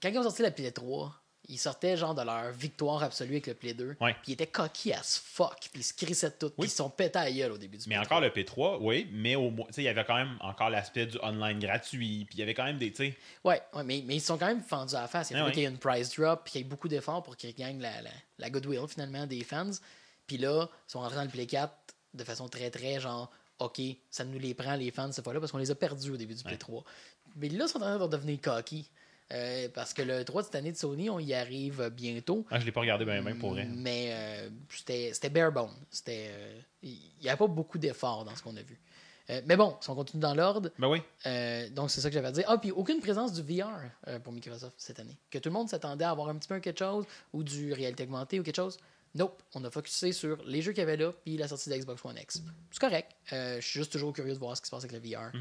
quand 0.00 0.08
ils 0.08 0.18
ont 0.18 0.22
sorti 0.22 0.42
la 0.42 0.50
Play 0.52 0.70
3, 0.70 1.14
ils 1.48 1.58
sortaient 1.58 1.96
genre 1.96 2.14
de 2.14 2.22
leur 2.22 2.50
victoire 2.52 3.02
absolue 3.02 3.32
avec 3.32 3.46
le 3.46 3.54
Play 3.54 3.74
2. 3.74 3.96
Ouais. 4.00 4.12
Puis 4.14 4.22
ils 4.28 4.32
étaient 4.32 4.46
coquilles 4.46 4.94
as 4.94 5.20
fuck. 5.24 5.58
Puis 5.72 5.80
ils 5.80 5.84
se 5.84 5.92
crissaient 5.94 6.30
tout. 6.32 6.50
Puis 6.50 6.66
ils 6.66 6.70
se 6.70 6.76
sont 6.76 6.90
pétés 6.90 7.18
à 7.18 7.30
gueule 7.30 7.52
au 7.52 7.58
début 7.58 7.76
du 7.78 7.88
Mais 7.88 7.96
encore 7.96 8.20
3. 8.20 8.20
le 8.20 8.28
P3, 8.30 8.78
oui, 8.80 9.08
mais 9.12 9.36
au 9.36 9.50
moins, 9.50 9.66
tu 9.66 9.74
sais, 9.74 9.82
il 9.82 9.84
y 9.84 9.88
avait 9.88 10.04
quand 10.04 10.16
même 10.16 10.36
encore 10.40 10.70
l'aspect 10.70 11.06
du 11.06 11.18
online 11.22 11.58
gratuit. 11.58 12.24
Puis 12.26 12.34
il 12.36 12.40
y 12.40 12.42
avait 12.42 12.54
quand 12.54 12.64
même 12.64 12.78
des. 12.78 12.90
tu 12.90 12.96
sais, 13.10 13.16
Ouais, 13.44 13.62
ouais, 13.74 13.84
mais, 13.84 14.02
mais 14.06 14.16
ils 14.16 14.20
sont 14.20 14.38
quand 14.38 14.46
même 14.46 14.62
fendus 14.62 14.94
à 14.94 15.02
la 15.02 15.08
face. 15.08 15.30
Il 15.30 15.36
a 15.36 15.44
Ah 15.44 15.46
ouais. 15.46 15.54
y 15.56 15.64
une 15.66 15.78
price 15.78 16.14
drop, 16.16 16.42
puis 16.44 16.52
qu'il 16.52 16.60
y 16.62 16.64
ait 16.64 16.68
beaucoup 16.68 16.88
d'efforts 16.88 17.22
pour 17.22 17.36
qu'ils 17.36 17.54
gagnent 17.54 17.80
la, 17.80 18.02
la, 18.02 18.10
la 18.38 18.50
goodwill 18.50 18.86
finalement 18.88 19.26
des 19.26 19.44
fans. 19.44 19.70
Puis 20.26 20.38
là, 20.38 20.68
ils 20.88 20.90
sont 20.90 21.00
rentrés 21.00 21.16
dans 21.16 21.22
le 21.24 21.28
Play 21.30 21.46
4 21.46 21.72
de 22.14 22.24
façon 22.24 22.48
très 22.48 22.70
très 22.70 22.98
genre, 22.98 23.30
OK, 23.60 23.80
ça 24.10 24.24
nous 24.24 24.38
les 24.38 24.54
prend 24.54 24.74
les 24.74 24.90
fans 24.90 25.12
cette 25.12 25.22
fois-là 25.24 25.38
parce 25.40 25.52
qu'on 25.52 25.58
les 25.58 25.70
a 25.70 25.74
perdus 25.74 26.10
au 26.10 26.16
début 26.16 26.34
du 26.34 26.42
Play 26.42 26.52
Ouais. 26.54 26.58
3. 26.58 26.84
Mais 27.36 27.48
là, 27.50 27.64
ils 27.66 27.68
sont 27.68 27.76
en 27.78 27.96
train 27.96 27.98
de 28.06 28.10
devenir 28.10 28.40
cocky. 28.40 28.88
Euh, 29.32 29.68
parce 29.74 29.92
que 29.92 30.02
le 30.02 30.24
3 30.24 30.42
de 30.42 30.46
cette 30.46 30.54
année 30.54 30.70
de 30.70 30.76
Sony, 30.76 31.10
on 31.10 31.18
y 31.18 31.34
arrive 31.34 31.90
bientôt. 31.92 32.46
Ah, 32.50 32.60
je 32.60 32.64
l'ai 32.64 32.70
pas 32.72 32.80
regardé 32.80 33.04
bien, 33.04 33.20
bien 33.22 33.34
pour 33.34 33.50
vrai. 33.50 33.66
Mais 33.68 34.10
euh, 34.12 34.50
c'était 34.70 35.10
c'était 35.12 35.30
bare 35.30 35.50
bone. 35.50 35.70
Euh, 36.08 36.60
Il 36.82 36.98
n'y 37.22 37.28
avait 37.28 37.36
pas 37.38 37.46
beaucoup 37.48 37.78
d'efforts 37.78 38.24
dans 38.24 38.36
ce 38.36 38.42
qu'on 38.42 38.56
a 38.56 38.62
vu. 38.62 38.78
Euh, 39.28 39.40
mais 39.46 39.56
bon, 39.56 39.76
si 39.80 39.90
on 39.90 39.96
continue 39.96 40.20
dans 40.20 40.34
l'ordre, 40.34 40.70
Ben 40.78 40.86
oui. 40.88 41.02
euh, 41.26 41.68
donc, 41.70 41.90
c'est 41.90 42.00
ça 42.00 42.08
que 42.08 42.14
j'avais 42.14 42.28
à 42.28 42.30
dire. 42.30 42.44
Ah, 42.46 42.58
puis 42.58 42.70
aucune 42.70 43.00
présence 43.00 43.32
du 43.32 43.42
VR 43.42 43.68
euh, 44.06 44.20
pour 44.20 44.32
Microsoft 44.32 44.76
cette 44.78 45.00
année. 45.00 45.16
Que 45.32 45.38
tout 45.38 45.48
le 45.48 45.54
monde 45.54 45.68
s'attendait 45.68 46.04
à 46.04 46.10
avoir 46.10 46.28
un 46.28 46.36
petit 46.36 46.46
peu 46.46 46.60
quelque 46.60 46.78
chose, 46.78 47.04
ou 47.32 47.42
du 47.42 47.72
réalité 47.72 48.04
augmentée 48.04 48.38
ou 48.38 48.44
quelque 48.44 48.54
chose. 48.54 48.78
Nope. 49.16 49.42
On 49.54 49.64
a 49.64 49.70
focusé 49.72 50.12
sur 50.12 50.36
les 50.44 50.62
jeux 50.62 50.70
qu'il 50.70 50.80
y 50.80 50.82
avait 50.84 50.96
là, 50.96 51.10
puis 51.24 51.36
la 51.36 51.48
sortie 51.48 51.68
de 51.70 51.74
Xbox 51.74 52.04
One 52.04 52.16
X. 52.22 52.40
C'est 52.70 52.78
correct. 52.78 53.10
Euh, 53.32 53.56
je 53.60 53.66
suis 53.66 53.80
juste 53.80 53.90
toujours 53.90 54.12
curieux 54.12 54.34
de 54.34 54.38
voir 54.38 54.56
ce 54.56 54.62
qui 54.62 54.66
se 54.66 54.70
passe 54.70 54.84
avec 54.84 54.92
le 54.92 55.00
VR. 55.10 55.32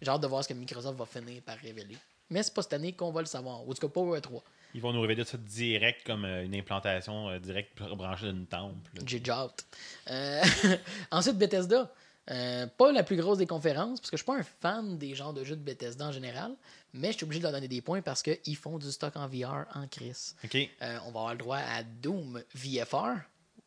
J'ai 0.00 0.08
hâte 0.10 0.22
de 0.22 0.26
voir 0.26 0.42
ce 0.42 0.48
que 0.48 0.54
Microsoft 0.54 0.96
va 0.98 1.04
finir 1.04 1.42
par 1.42 1.58
révéler. 1.58 1.96
Mais 2.30 2.42
c'est 2.42 2.54
pas 2.54 2.62
cette 2.62 2.72
année 2.72 2.92
qu'on 2.92 3.12
va 3.12 3.20
le 3.20 3.26
savoir. 3.26 3.66
Ou 3.66 3.70
en 3.70 3.74
tout 3.74 3.86
cas, 3.86 3.92
pas 3.92 4.00
au 4.00 4.16
E3. 4.16 4.42
Ils 4.74 4.80
vont 4.80 4.92
nous 4.92 5.00
révéler 5.00 5.24
ça 5.24 5.38
direct 5.38 6.04
comme 6.04 6.24
euh, 6.24 6.44
une 6.44 6.54
implantation 6.54 7.28
euh, 7.28 7.38
directe 7.38 7.80
branchée 7.80 8.26
d'une 8.26 8.46
temple. 8.46 8.90
J'ai 9.06 9.22
hâte. 9.28 9.64
Euh, 10.10 10.42
ensuite, 11.10 11.38
Bethesda. 11.38 11.92
Euh, 12.30 12.66
pas 12.66 12.90
la 12.90 13.02
plus 13.02 13.16
grosse 13.16 13.36
des 13.36 13.46
conférences, 13.46 14.00
parce 14.00 14.10
que 14.10 14.16
je 14.16 14.22
suis 14.22 14.26
pas 14.26 14.38
un 14.38 14.42
fan 14.42 14.96
des 14.96 15.14
genres 15.14 15.34
de 15.34 15.44
jeux 15.44 15.56
de 15.56 15.60
Bethesda 15.60 16.06
en 16.06 16.12
général, 16.12 16.54
mais 16.94 17.12
je 17.12 17.18
suis 17.18 17.24
obligé 17.24 17.40
de 17.40 17.42
leur 17.42 17.52
donner 17.52 17.68
des 17.68 17.82
points 17.82 18.00
parce 18.00 18.22
qu'ils 18.22 18.56
font 18.56 18.78
du 18.78 18.90
stock 18.90 19.14
en 19.16 19.28
VR 19.28 19.66
en 19.74 19.86
crise. 19.86 20.34
On 20.80 21.10
va 21.10 21.20
avoir 21.20 21.32
le 21.32 21.38
droit 21.38 21.58
à 21.58 21.82
Doom 21.82 22.42
VFR, 22.54 23.18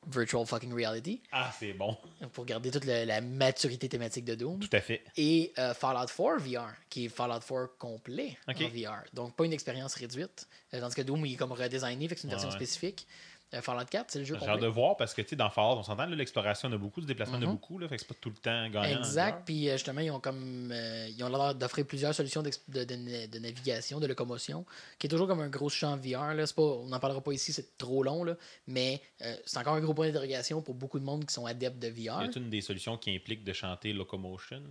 Virtual 0.07 0.45
Fucking 0.45 0.73
Reality, 0.73 1.21
Ah, 1.31 1.51
c'est 1.59 1.73
bon. 1.73 1.95
pour 2.33 2.45
garder 2.45 2.71
toute 2.71 2.85
la, 2.85 3.05
la 3.05 3.21
maturité 3.21 3.89
thématique 3.89 4.25
de 4.25 4.35
Doom. 4.35 4.59
Tout 4.59 4.69
à 4.71 4.81
fait. 4.81 5.03
Et 5.17 5.53
euh, 5.59 5.73
Fallout 5.73 6.07
4 6.07 6.37
VR, 6.39 6.67
qui 6.89 7.05
est 7.05 7.09
Fallout 7.09 7.39
4 7.39 7.77
complet 7.77 8.37
en 8.47 8.53
VR. 8.53 9.03
Donc, 9.13 9.35
pas 9.35 9.45
une 9.45 9.53
expérience 9.53 9.93
réduite. 9.95 10.47
Euh, 10.73 10.79
tandis 10.79 10.95
que 10.95 11.01
Doom, 11.01 11.25
il 11.25 11.33
est 11.33 11.35
comme 11.35 11.51
redesigné, 11.51 12.07
fait 12.07 12.15
que 12.15 12.21
c'est 12.21 12.27
une 12.27 12.31
version 12.31 12.49
Ouais. 12.49 12.55
spécifique. 12.55 13.05
Euh, 13.53 13.61
Fallout 13.61 13.85
4, 13.85 14.11
c'est 14.11 14.19
le 14.19 14.25
jeu 14.25 14.35
J'ai 14.41 14.45
hâte 14.49 14.59
de 14.59 14.67
voir 14.67 14.97
parce 14.97 15.13
que, 15.13 15.21
tu 15.21 15.29
sais, 15.29 15.35
dans 15.37 15.49
Fallout, 15.49 15.77
on 15.79 15.83
s'entend, 15.83 16.05
là, 16.05 16.15
l'exploration, 16.17 16.67
on 16.67 16.73
a 16.73 16.77
beaucoup, 16.77 16.99
le 16.99 17.05
déplacement, 17.05 17.37
on 17.37 17.43
a 17.43 17.45
beaucoup, 17.45 17.79
là, 17.79 17.87
fait 17.87 17.95
que 17.95 18.01
c'est 18.01 18.07
pas 18.09 18.15
tout 18.19 18.27
le 18.29 18.35
temps 18.35 18.67
gagnant. 18.69 18.81
Mhm. 18.95 18.97
Exact. 18.97 19.43
Puis 19.45 19.69
euh, 19.69 19.73
justement, 19.73 20.01
ils 20.01 20.11
ont 20.11 20.19
comme 20.19 20.69
euh, 20.73 21.07
ils 21.09 21.23
ont 21.23 21.29
l'air 21.29 21.55
d'offrir 21.55 21.85
plusieurs 21.87 22.13
solutions 22.13 22.43
de, 22.43 22.51
de- 22.67 23.27
de 23.27 23.39
navigation, 23.39 24.01
de 24.01 24.07
locomotion, 24.07 24.65
qui 24.99 25.07
est 25.07 25.09
toujours 25.09 25.27
comme 25.27 25.39
un 25.39 25.47
gros 25.47 25.69
champ 25.69 25.95
VR. 25.95 26.33
Là. 26.33 26.45
C'est 26.45 26.55
Pas, 26.57 26.61
on 26.61 26.87
n'en 26.87 26.99
parlera 26.99 27.21
pas 27.21 27.31
ici, 27.31 27.53
c'est 27.53 27.77
trop 27.77 28.03
long, 28.03 28.25
là. 28.25 28.35
mais 28.67 29.01
euh, 29.21 29.33
c'est 29.45 29.59
encore 29.59 29.75
un 29.75 29.79
gros 29.81 29.93
point 29.93 30.07
d'interrogation 30.07 30.61
pour 30.61 30.75
beaucoup 30.75 30.99
de 30.99 31.05
monde 31.05 31.25
qui 31.25 31.33
sont 31.33 31.45
adeptes 31.45 31.79
de 31.79 31.87
Y 31.87 32.09
VR. 32.09 32.17
a 32.17 32.25
une 32.35 32.49
des 32.49 32.59
solutions 32.61 32.97
qui 32.97 33.15
implique 33.15 33.45
de 33.45 33.53
chanter 33.53 33.93
Locomotion? 33.93 34.61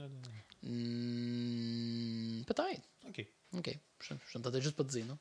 Hmm, 1.06 2.42
Peut-être. 2.44 2.82
Ok. 3.08 3.24
Ok. 3.56 3.78
Je, 4.00 4.14
je 4.30 4.38
ne 4.38 4.42
tentais 4.42 4.60
juste 4.60 4.76
pas 4.76 4.82
de 4.82 4.88
dire 4.90 5.04
non? 5.06 5.16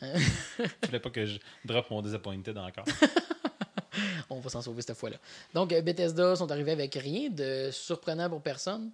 Je 0.00 0.86
voulais 0.86 1.00
pas 1.00 1.10
que 1.10 1.26
je 1.26 1.38
drop 1.64 1.90
mon 1.90 2.02
disappointed 2.02 2.56
encore. 2.56 2.84
On 4.30 4.40
va 4.40 4.50
s'en 4.50 4.62
sauver 4.62 4.82
cette 4.82 4.96
fois-là. 4.96 5.16
Donc, 5.54 5.72
euh, 5.72 5.80
Bethesda 5.80 6.36
sont 6.36 6.50
arrivés 6.50 6.72
avec 6.72 6.94
rien 6.94 7.30
de 7.30 7.70
surprenant 7.72 8.28
pour 8.28 8.42
personne. 8.42 8.92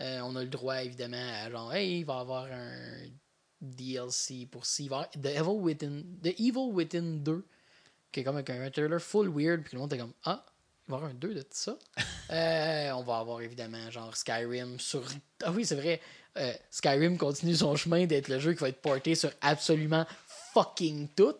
Euh, 0.00 0.20
on 0.20 0.36
a 0.36 0.42
le 0.42 0.48
droit, 0.48 0.82
évidemment, 0.82 1.16
à 1.16 1.50
genre, 1.50 1.72
hey, 1.74 2.00
il 2.00 2.04
va 2.04 2.16
y 2.16 2.20
avoir 2.20 2.44
un 2.44 3.08
DLC 3.60 4.46
pour 4.50 4.62
avoir 4.84 5.10
The 5.10 5.26
Evil 5.26 5.60
Within, 5.60 6.02
The 6.22 6.38
Evil 6.38 6.70
Within 6.72 7.22
2, 7.22 7.46
qui 8.12 8.20
est 8.20 8.24
comme 8.24 8.36
avec 8.36 8.50
un 8.50 8.70
trailer 8.70 9.00
full 9.00 9.28
weird. 9.28 9.62
Puis 9.62 9.74
le 9.74 9.80
monde 9.80 9.92
est 9.92 9.98
comme, 9.98 10.12
ah, 10.24 10.44
il 10.86 10.90
va 10.90 10.96
y 10.96 10.98
avoir 10.98 11.10
un 11.10 11.14
2 11.14 11.34
de 11.34 11.42
tout 11.42 11.48
ça? 11.52 11.76
Euh, 12.28 12.90
on 12.90 13.04
va 13.04 13.18
avoir, 13.18 13.40
évidemment, 13.40 13.88
genre 13.88 14.16
Skyrim 14.16 14.80
sur. 14.80 15.00
Ah 15.44 15.52
oui, 15.52 15.64
c'est 15.64 15.76
vrai. 15.76 16.00
Euh, 16.36 16.52
Skyrim 16.72 17.16
continue 17.18 17.54
son 17.54 17.76
chemin 17.76 18.04
d'être 18.06 18.26
le 18.26 18.40
jeu 18.40 18.52
qui 18.52 18.58
va 18.58 18.68
être 18.68 18.82
porté 18.82 19.14
sur 19.14 19.30
absolument 19.40 20.04
fucking 20.56 21.08
tout. 21.14 21.34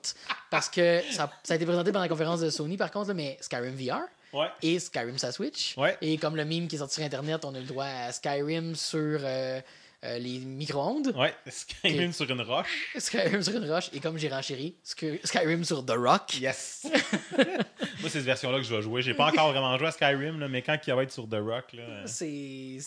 Parce 0.50 0.68
que 0.68 1.00
ça, 1.10 1.30
ça 1.42 1.54
a 1.54 1.56
été 1.56 1.64
présenté 1.64 1.90
pendant 1.92 2.02
la 2.04 2.08
conférence 2.08 2.40
de 2.40 2.50
Sony, 2.50 2.76
par 2.76 2.90
contre, 2.90 3.08
là, 3.08 3.14
mais 3.14 3.38
Skyrim 3.40 3.74
VR 3.74 4.00
Ouais. 4.32 4.48
et 4.62 4.78
Skyrim 4.78 5.16
sa 5.16 5.32
Switch. 5.32 5.74
Ouais. 5.78 5.96
Et 6.02 6.18
comme 6.18 6.36
le 6.36 6.44
meme 6.44 6.68
qui 6.68 6.76
est 6.76 6.78
sorti 6.80 6.96
sur 6.96 7.04
Internet, 7.04 7.44
on 7.44 7.54
a 7.54 7.58
le 7.60 7.64
droit 7.64 7.86
à 7.86 8.12
Skyrim 8.12 8.74
sur 8.74 8.98
euh, 9.22 9.60
euh, 10.04 10.18
les 10.18 10.38
micro-ondes, 10.40 11.14
Ouais. 11.16 11.34
Skyrim 11.48 12.12
sur 12.12 12.30
une 12.30 12.42
roche. 12.42 12.90
Skyrim 12.98 13.42
sur 13.42 13.54
une 13.56 13.70
roche, 13.70 13.88
et 13.94 14.00
comme 14.00 14.18
j'ai 14.18 14.28
renchéri, 14.28 14.74
Sky- 14.84 15.20
Skyrim 15.24 15.64
sur 15.64 15.84
The 15.86 15.92
Rock. 15.96 16.38
Yes! 16.38 16.86
Moi, 17.36 17.40
c'est 18.02 18.10
cette 18.10 18.24
version-là 18.24 18.58
que 18.58 18.64
je 18.64 18.74
vais 18.74 18.82
jouer. 18.82 19.00
J'ai 19.00 19.14
pas 19.14 19.28
encore 19.28 19.52
vraiment 19.52 19.78
joué 19.78 19.86
à 19.88 19.92
Skyrim, 19.92 20.38
là, 20.40 20.48
mais 20.48 20.60
quand 20.60 20.76
il 20.86 20.92
va 20.92 21.02
être 21.04 21.12
sur 21.12 21.26
The 21.28 21.36
Rock, 21.40 21.72
là, 21.72 21.82
euh, 21.82 22.02
C'est. 22.06 22.78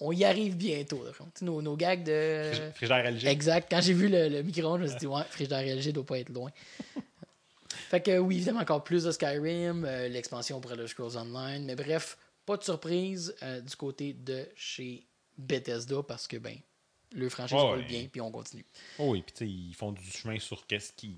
On 0.00 0.12
y 0.12 0.24
arrive 0.24 0.56
bientôt. 0.56 1.04
Nos, 1.42 1.60
nos 1.60 1.76
gags 1.76 2.04
de. 2.04 2.52
frigidaire 2.74 3.10
LG. 3.10 3.26
Exact. 3.26 3.68
Quand 3.70 3.80
j'ai 3.80 3.94
vu 3.94 4.08
le, 4.08 4.28
le 4.28 4.42
micro-ondes, 4.42 4.78
je 4.78 4.84
me 4.84 4.88
suis 4.88 4.98
dit, 4.98 5.06
ouais, 5.06 5.24
frigidaire 5.28 5.76
LG 5.76 5.92
doit 5.92 6.06
pas 6.06 6.18
être 6.18 6.28
loin. 6.28 6.50
fait 7.68 8.00
que 8.00 8.18
oui, 8.18 8.36
évidemment, 8.36 8.60
encore 8.60 8.84
plus 8.84 9.04
de 9.04 9.10
Skyrim, 9.10 9.84
euh, 9.84 10.08
l'expansion 10.08 10.60
pour 10.60 10.72
Elder 10.72 10.86
Scrolls 10.86 11.16
Online, 11.16 11.64
mais 11.64 11.74
bref, 11.74 12.16
pas 12.46 12.56
de 12.56 12.62
surprise 12.62 13.34
euh, 13.42 13.60
du 13.60 13.74
côté 13.76 14.12
de 14.12 14.48
chez 14.54 15.04
Bethesda 15.36 16.02
parce 16.06 16.28
que, 16.28 16.36
ben, 16.36 16.56
le 17.12 17.28
franchise 17.28 17.56
roule 17.56 17.78
ouais. 17.78 17.84
bien, 17.84 18.06
puis 18.10 18.20
on 18.20 18.30
continue. 18.30 18.66
Oh 18.98 19.10
oui, 19.10 19.22
puis 19.22 19.32
tu 19.32 19.38
sais, 19.38 19.50
ils 19.50 19.74
font 19.74 19.92
du 19.92 20.04
chemin 20.04 20.38
sur 20.38 20.66
qu'est-ce 20.66 20.92
qui 20.92 21.16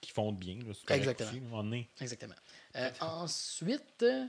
qui 0.00 0.12
font 0.12 0.32
de 0.32 0.38
bien. 0.38 0.56
Là, 0.56 0.96
Exactement. 0.96 1.60
aussi. 1.60 1.86
Exactement. 2.00 2.34
Euh, 2.76 2.90
ensuite, 3.00 4.02
euh, 4.02 4.26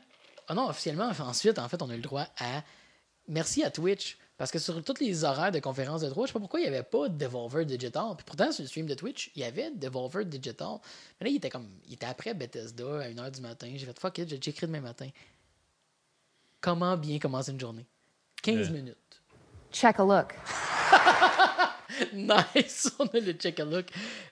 ah 0.48 0.54
non, 0.54 0.70
officiellement, 0.70 1.12
ensuite, 1.20 1.60
en 1.60 1.70
fait, 1.70 1.82
on 1.82 1.90
a 1.90 1.94
eu 1.94 1.98
le 1.98 2.04
droit 2.04 2.28
à. 2.38 2.64
Merci 3.30 3.64
à 3.64 3.72
Twitch. 3.72 4.18
Parce 4.38 4.52
que 4.52 4.60
sur 4.60 4.82
tous 4.86 5.02
les 5.02 5.26
horaires 5.26 5.52
de 5.52 5.60
conférences 5.60 6.00
de 6.00 6.08
droit, 6.08 6.26
je 6.26 6.30
sais 6.30 6.34
pas 6.34 6.40
pourquoi 6.40 6.62
il 6.62 6.64
n'y 6.64 6.70
avait 6.70 6.84
pas 6.84 7.10
de 7.10 7.18
Devolver 7.18 7.66
Digital. 7.66 8.16
Puis 8.16 8.24
pourtant, 8.26 8.50
sur 8.54 8.62
le 8.64 8.70
stream 8.70 8.86
de 8.86 8.94
Twitch, 8.94 9.32
il 9.36 9.42
y 9.42 9.44
avait 9.46 9.70
Devolver 9.72 10.24
Digital. 10.24 10.78
Mais 11.20 11.26
là, 11.26 11.32
il 11.32 11.36
était 11.36 11.50
comme. 11.50 11.68
Il 11.88 11.94
était 11.96 12.06
après 12.06 12.34
Bethesda 12.34 13.02
à 13.02 13.10
1h 13.10 13.32
du 13.32 13.42
matin. 13.42 13.70
J'ai 13.76 13.86
fait 13.86 14.00
fuck 14.00 14.18
it, 14.18 14.30
j'ai 14.30 14.36
écrit 14.38 14.66
demain 14.66 14.80
matin. 14.80 15.10
Comment 16.62 16.96
bien 16.96 17.20
commencer 17.20 17.52
une 17.52 17.60
journée? 17.60 17.86
15 18.42 18.70
Euh. 18.70 18.74
minutes. 18.74 19.22
Check 19.74 20.00
a 20.00 20.04
look. 20.04 20.34
Nice, 22.14 22.92
on 23.00 23.06
a 23.08 23.20
le 23.20 23.34
check 23.34 23.60
a 23.60 23.66
look. 23.66 23.88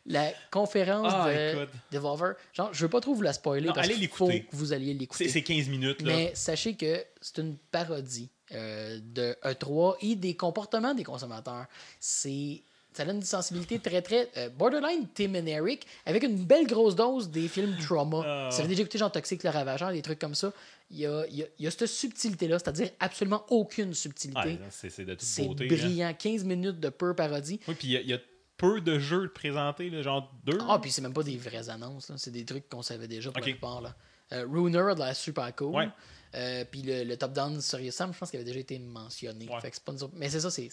La 0.05 0.31
conférence 0.51 1.11
Ah, 1.13 1.27
de 1.29 1.57
écoute. 1.63 1.69
Devolver, 1.91 2.35
genre, 2.53 2.73
je 2.73 2.81
veux 2.85 2.89
pas 2.89 3.01
trop 3.01 3.13
vous 3.13 3.21
la 3.23 3.33
spoiler 3.33 3.67
Non, 3.67 3.73
parce 3.73 3.87
allez 3.87 3.95
qu'il 3.97 4.07
faut 4.07 4.29
l'écouter. 4.29 4.47
que 4.49 4.55
vous 4.55 4.71
alliez 4.73 4.93
l'écouter. 4.93 5.25
C'est 5.25 5.31
c'est 5.31 5.41
15 5.43 5.67
minutes. 5.67 6.01
Là. 6.01 6.15
Mais 6.15 6.31
sachez 6.33 6.75
que 6.77 7.03
c'est 7.19 7.39
une 7.39 7.57
parodie 7.57 8.29
euh, 8.53 8.99
de 9.01 9.35
E3 9.43 9.95
et 10.01 10.15
des 10.15 10.35
comportements 10.35 10.93
des 10.93 11.03
consommateurs. 11.03 11.65
C'est 11.99 12.61
ça 12.93 13.05
donne 13.05 13.17
une 13.17 13.21
sensibilité 13.21 13.77
très 13.77 14.01
très 14.01 14.27
euh, 14.37 14.49
borderline 14.49 15.07
Tim 15.13 15.35
and 15.35 15.45
Eric 15.45 15.85
avec 16.07 16.23
une 16.23 16.43
belle 16.45 16.65
grosse 16.65 16.95
dose 16.95 17.29
des 17.29 17.47
films 17.47 17.77
trauma. 17.77 18.49
Ça 18.49 18.59
avez 18.59 18.69
déjà 18.69 18.81
écouté 18.81 18.97
genre 18.97 19.11
Toxic 19.11 19.43
le 19.43 19.51
Ravageur, 19.51 19.91
des 19.91 20.01
trucs 20.01 20.17
comme 20.17 20.33
ça. 20.33 20.51
Il 20.89 20.97
y 20.97 21.05
a, 21.05 21.25
il 21.29 21.35
y 21.35 21.43
a- 21.43 21.47
il 21.59 21.65
y 21.65 21.67
a 21.67 21.71
cette 21.71 21.85
subtilité-là, 21.85 22.57
c'est-à-dire 22.57 22.89
absolument 22.99 23.45
aucune 23.49 23.93
subtilité. 23.93 24.57
C'est 24.71 24.89
c'est 24.89 25.05
de 25.05 25.11
toute 25.13 25.21
c'est 25.21 25.45
beauté. 25.45 25.67
là. 25.67 25.75
brillant. 25.77 26.13
15 26.17 26.43
minutes 26.45 26.79
de 26.79 26.89
pure 26.89 27.15
parodie. 27.15 27.59
Oui, 27.67 27.75
puis 27.77 27.87
il 27.89 27.91
y 27.91 27.97
a- 27.97 28.01
il 28.01 28.07
y, 28.09 28.13
a 28.13 28.19
peu 28.57 28.81
de 28.81 28.97
jeux 28.97 29.29
présentés, 29.29 29.91
là, 29.91 30.01
genre 30.01 30.33
deux. 30.43 30.57
Ah, 30.67 30.79
puis 30.81 30.89
c'est 30.91 31.01
même 31.03 31.13
pas 31.13 31.21
des 31.21 31.37
vraies 31.37 31.69
annonces, 31.69 32.11
c'est 32.17 32.31
des 32.31 32.43
trucs 32.45 32.67
qu'on 32.67 32.81
savait 32.81 33.07
déjà 33.07 33.29
pour 33.29 33.37
Ok. 33.39 33.45
la 33.45 33.51
plupart. 33.51 33.81
Là. 33.81 33.95
Euh, 34.33 34.47
Runer 34.51 34.79
a 34.79 34.95
de 34.95 34.99
l'air 35.01 35.15
super 35.15 35.55
cool. 35.55 35.75
Ouais. 35.75 35.89
Euh, 36.35 36.65
puis 36.69 36.81
le, 36.81 37.03
le 37.03 37.17
top-down 37.17 37.59
Serious 37.61 37.91
Sam, 37.91 38.13
je 38.13 38.17
pense 38.19 38.29
qu'il 38.29 38.39
avait 38.39 38.45
déjà 38.47 38.59
été 38.59 38.77
mentionné. 38.79 39.47
Ouais. 39.49 39.61
Fait 39.61 39.69
que 39.69 39.75
c'est 39.75 39.83
pas 39.83 39.91
une 39.93 39.97
surp- 39.99 40.11
Mais 40.13 40.29
c'est 40.29 40.39
ça, 40.41 40.51
c'est 40.51 40.69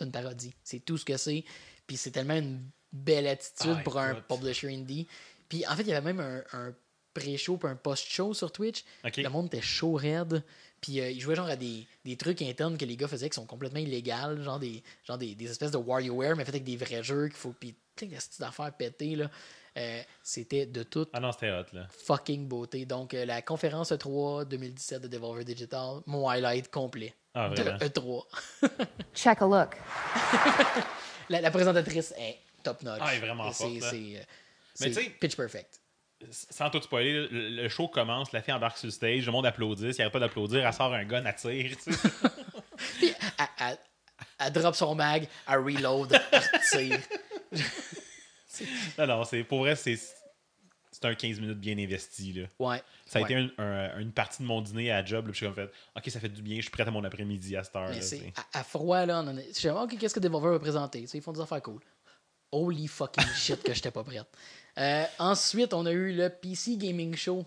une 0.00 0.10
parodie. 0.12 0.54
C'est 0.64 0.80
tout 0.84 0.98
ce 0.98 1.04
que 1.04 1.16
c'est. 1.16 1.44
Puis 1.86 1.96
c'est 1.96 2.10
tellement 2.10 2.34
une 2.36 2.62
belle 2.92 3.26
attitude 3.26 3.76
Ah, 3.78 3.82
pour 3.82 3.98
un 3.98 4.14
publisher 4.14 4.68
indie. 4.74 5.06
Puis 5.48 5.66
en 5.66 5.76
fait, 5.76 5.82
il 5.82 5.88
y 5.88 5.92
avait 5.92 6.12
même 6.12 6.20
un, 6.20 6.42
un 6.58 6.74
pré-show 7.14 7.56
puis 7.56 7.68
un 7.68 7.76
post-show 7.76 8.34
sur 8.34 8.50
Twitch. 8.52 8.84
Ok. 9.04 9.16
Le 9.18 9.28
monde 9.28 9.46
était 9.46 9.60
chaud 9.62 9.94
raide. 9.94 10.42
Puis 10.80 11.00
euh, 11.00 11.10
ils 11.10 11.20
jouaient 11.20 11.36
genre 11.36 11.46
à 11.48 11.56
des, 11.56 11.86
des 12.04 12.16
trucs 12.16 12.42
internes 12.42 12.76
que 12.76 12.84
les 12.84 12.96
gars 12.96 13.08
faisaient 13.08 13.30
qui 13.30 13.36
sont 13.36 13.46
complètement 13.46 13.80
illégales, 13.80 14.42
genre 14.42 14.58
des, 14.58 14.82
genre 15.04 15.16
des, 15.16 15.34
des 15.34 15.50
espèces 15.50 15.70
de 15.70 15.78
WarioWare, 15.78 16.36
mais 16.36 16.44
fait 16.44 16.50
avec 16.50 16.64
des 16.64 16.76
vrais 16.76 17.02
jeux 17.02 17.28
qu'il 17.28 17.36
faut. 17.36 17.54
Puis 17.58 17.74
plein 17.96 18.08
de 18.08 18.14
petites 18.14 18.40
affaires 18.42 18.72
pétées, 18.72 19.16
là. 19.16 19.30
Euh, 19.78 20.00
C'était 20.22 20.64
de 20.64 20.82
toute 20.84 21.10
Ah 21.12 21.20
non, 21.20 21.32
c'était 21.32 21.50
hot, 21.50 21.64
là. 21.74 21.86
fucking 22.06 22.48
beauté. 22.48 22.86
Donc, 22.86 23.12
euh, 23.12 23.26
la 23.26 23.42
conférence 23.42 23.92
E3 23.92 24.46
2017 24.46 25.02
de 25.02 25.08
Devolver 25.08 25.44
Digital, 25.44 26.00
mon 26.06 26.28
highlight 26.30 26.70
complet 26.70 27.14
Ah, 27.34 27.50
de 27.50 27.60
vraiment? 27.62 27.78
E3. 27.78 28.24
Check 29.14 29.42
a 29.42 29.44
look. 29.46 29.76
La, 31.28 31.40
la 31.40 31.50
présentatrice 31.50 32.14
est 32.18 32.38
top 32.62 32.82
notch. 32.82 33.00
Ah, 33.02 33.08
elle 33.10 33.18
est 33.18 33.20
vraiment 33.26 33.50
C'est- 33.52 33.80
forte. 33.80 33.94
C'est 34.74 34.88
euh, 34.88 35.10
pitch 35.20 35.36
perfect. 35.36 35.80
Sans 36.30 36.70
tout 36.70 36.80
spoiler, 36.80 37.28
le, 37.30 37.48
le 37.50 37.68
show 37.68 37.88
commence, 37.88 38.32
la 38.32 38.40
fille 38.40 38.54
embarque 38.54 38.78
sur 38.78 38.86
le 38.86 38.92
stage, 38.92 39.26
le 39.26 39.32
monde 39.32 39.44
applaudit. 39.44 39.92
S'il 39.92 40.04
n'y 40.04 40.10
pas 40.10 40.18
d'applaudir, 40.20 40.66
elle 40.66 40.72
sort 40.72 40.94
un 40.94 41.04
gun, 41.04 41.22
elle 41.24 41.34
tire. 41.34 41.76
Puis, 42.98 43.12
elle, 43.38 43.46
elle- 43.58 43.78
elle 44.38 44.52
drop 44.52 44.74
son 44.74 44.94
mag, 44.94 45.28
elle 45.48 45.58
reload, 45.58 46.18
elle 46.32 46.42
tire. 46.70 46.98
non, 48.98 49.06
non, 49.06 49.24
c'est, 49.24 49.44
pour 49.44 49.60
vrai, 49.60 49.76
c'est, 49.76 49.96
c'est 50.92 51.04
un 51.04 51.14
15 51.14 51.40
minutes 51.40 51.58
bien 51.60 51.76
investi. 51.78 52.32
Là. 52.32 52.46
Ouais. 52.58 52.82
Ça 53.06 53.18
a 53.18 53.22
Ouais. 53.22 53.32
été 53.32 53.50
un- 53.58 53.62
un- 53.62 53.98
une 53.98 54.12
partie 54.12 54.42
de 54.42 54.46
mon 54.48 54.60
dîner 54.62 54.90
à 54.90 55.04
job. 55.04 55.26
Là, 55.26 55.32
je 55.32 55.36
suis 55.36 55.46
comme 55.46 55.54
fait, 55.54 55.70
OK, 55.96 56.08
ça 56.10 56.20
fait 56.20 56.28
du 56.28 56.42
bien, 56.42 56.56
je 56.56 56.62
suis 56.62 56.70
prêt 56.70 56.86
à 56.86 56.90
mon 56.90 57.04
après-midi 57.04 57.56
à 57.56 57.62
cette 57.64 57.76
heure. 57.76 57.88
Là, 57.90 58.00
c'est 58.02 58.32
à, 58.52 58.60
à 58.60 58.64
froid, 58.64 59.04
là, 59.04 59.20
on 59.22 59.28
en 59.28 59.36
est. 59.36 59.48
Je 59.48 59.60
sais, 59.60 59.70
OK, 59.70 59.96
qu'est-ce 59.98 60.14
que 60.14 60.20
Devolver 60.20 60.52
va 60.52 60.58
présenter? 60.58 61.04
Ils 61.12 61.20
font 61.22 61.32
des 61.32 61.40
affaires 61.40 61.62
cool. 61.62 61.80
Holy 62.52 62.86
fucking 62.86 63.24
shit 63.36 63.62
que 63.62 63.74
j'étais 63.74 63.90
pas 63.90 64.04
prête. 64.04 64.26
Euh, 64.78 65.04
ensuite, 65.18 65.74
on 65.74 65.84
a 65.86 65.92
eu 65.92 66.14
le 66.14 66.28
PC 66.30 66.76
Gaming 66.76 67.14
Show. 67.16 67.44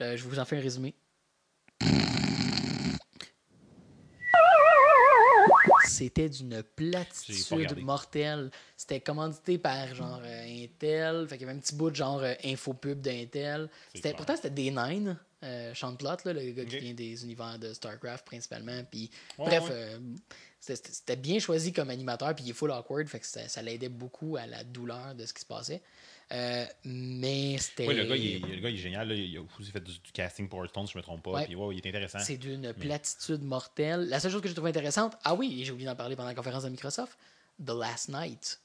Euh, 0.00 0.16
je 0.16 0.24
vous 0.24 0.38
en 0.38 0.44
fais 0.44 0.56
un 0.58 0.60
résumé. 0.60 0.94
C'était 5.96 6.28
d'une 6.28 6.62
platitude 6.62 7.78
mortelle. 7.78 8.50
C'était 8.76 9.00
commandité 9.00 9.58
par 9.58 9.94
genre 9.94 10.20
euh, 10.24 10.64
Intel. 10.64 11.26
Fait 11.28 11.38
qu'il 11.38 11.46
y 11.46 11.50
avait 11.50 11.58
un 11.58 11.60
petit 11.60 11.74
bout 11.74 11.90
de 11.90 11.96
genre 11.96 12.20
euh, 12.22 12.34
infopub 12.44 13.00
d'Intel. 13.00 13.68
C'était, 13.94 14.12
pourtant, 14.14 14.36
c'était 14.36 14.50
D9, 14.50 15.16
euh, 15.42 15.74
Sean 15.74 15.94
Plott, 15.96 16.24
là, 16.24 16.32
le 16.32 16.50
gars 16.52 16.64
qui 16.64 16.78
vient 16.78 16.94
des 16.94 17.24
univers 17.24 17.58
de 17.58 17.72
StarCraft 17.72 18.24
principalement. 18.26 18.82
Puis, 18.90 19.10
Ouais, 19.38 19.46
bref, 19.46 19.64
ouais. 19.64 19.70
euh, 19.72 19.98
c'était 20.60 21.16
bien 21.16 21.38
choisi 21.38 21.72
comme 21.72 21.90
animateur. 21.90 22.34
Puis 22.34 22.44
il 22.44 22.50
est 22.50 22.54
full 22.54 22.70
awkward. 22.70 23.06
Fait 23.08 23.20
que 23.20 23.26
ça, 23.26 23.48
ça 23.48 23.62
l'aidait 23.62 23.88
beaucoup 23.88 24.36
à 24.36 24.46
la 24.46 24.64
douleur 24.64 25.14
de 25.14 25.24
ce 25.24 25.32
qui 25.32 25.40
se 25.40 25.46
passait. 25.46 25.82
Euh, 26.32 26.66
mais 26.84 27.56
c'était. 27.58 27.86
Ouais, 27.86 27.94
le, 27.94 28.04
gars, 28.04 28.16
il 28.16 28.26
est, 28.36 28.38
le 28.40 28.60
gars, 28.60 28.68
il 28.70 28.74
est 28.74 28.78
génial. 28.78 29.08
là. 29.08 29.14
Il 29.14 29.36
a 29.36 29.40
aussi 29.60 29.70
fait 29.70 29.80
du, 29.80 29.92
du 29.92 30.12
casting 30.12 30.48
pour 30.48 30.58
Hearthstone, 30.60 30.86
si 30.86 30.92
je 30.94 30.98
me 30.98 31.02
trompe 31.02 31.22
pas. 31.22 31.30
Ouais. 31.32 31.44
Puis 31.46 31.54
il 31.54 31.78
est 31.78 31.88
intéressant. 31.88 32.18
C'est 32.18 32.36
d'une 32.36 32.72
platitude 32.74 33.42
mortelle. 33.42 34.08
La 34.08 34.18
seule 34.18 34.32
chose 34.32 34.42
que 34.42 34.48
j'ai 34.48 34.54
trouvé 34.54 34.70
intéressante, 34.70 35.16
ah 35.24 35.34
oui, 35.34 35.62
j'ai 35.64 35.70
oublié 35.72 35.86
d'en 35.88 35.94
parler 35.94 36.16
pendant 36.16 36.28
la 36.28 36.34
conférence 36.34 36.64
de 36.64 36.68
Microsoft, 36.70 37.16
The 37.64 37.70
Last 37.70 38.08
Night. 38.08 38.60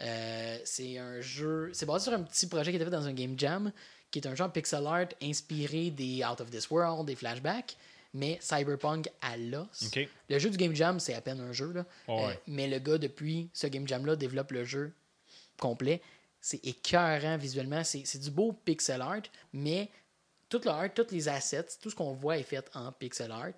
Euh, 0.00 0.58
c'est 0.64 0.98
un 0.98 1.20
jeu, 1.20 1.70
c'est 1.72 1.86
basé 1.86 2.04
sur 2.10 2.12
un 2.14 2.22
petit 2.22 2.48
projet 2.48 2.72
qui 2.72 2.76
était 2.76 2.84
fait 2.84 2.90
dans 2.90 3.06
un 3.06 3.12
game 3.12 3.38
jam, 3.38 3.70
qui 4.10 4.18
est 4.18 4.26
un 4.26 4.34
genre 4.34 4.50
pixel 4.50 4.84
art 4.86 5.06
inspiré 5.22 5.90
des 5.90 6.24
Out 6.24 6.40
of 6.40 6.50
This 6.50 6.68
World, 6.68 7.06
des 7.06 7.14
flashbacks, 7.14 7.76
mais 8.12 8.38
cyberpunk 8.40 9.08
à 9.20 9.36
l'os. 9.36 9.88
Le 10.28 10.38
jeu 10.40 10.50
du 10.50 10.56
game 10.56 10.74
jam, 10.74 10.98
c'est 10.98 11.14
à 11.14 11.20
peine 11.20 11.38
un 11.40 11.52
jeu, 11.52 11.72
là. 11.72 11.84
Ouais, 12.08 12.24
Euh, 12.24 12.34
mais 12.48 12.66
le 12.66 12.80
gars, 12.80 12.98
depuis 12.98 13.50
ce 13.52 13.68
game 13.68 13.86
jam-là, 13.86 14.16
développe 14.16 14.50
le 14.50 14.64
jeu 14.64 14.92
complet. 15.60 16.02
C'est 16.44 16.62
écœurant 16.66 17.38
visuellement. 17.38 17.82
C'est 17.84 18.18
du 18.18 18.30
beau 18.30 18.52
pixel 18.52 19.00
art, 19.00 19.22
mais 19.54 19.90
tout 20.50 20.60
le 20.62 20.70
art, 20.70 20.92
tous 20.92 21.10
les 21.10 21.26
assets, 21.26 21.78
tout 21.80 21.88
ce 21.88 21.94
qu'on 21.94 22.12
voit 22.12 22.36
est 22.36 22.42
fait 22.42 22.70
en 22.74 22.92
pixel 22.92 23.32
art, 23.32 23.54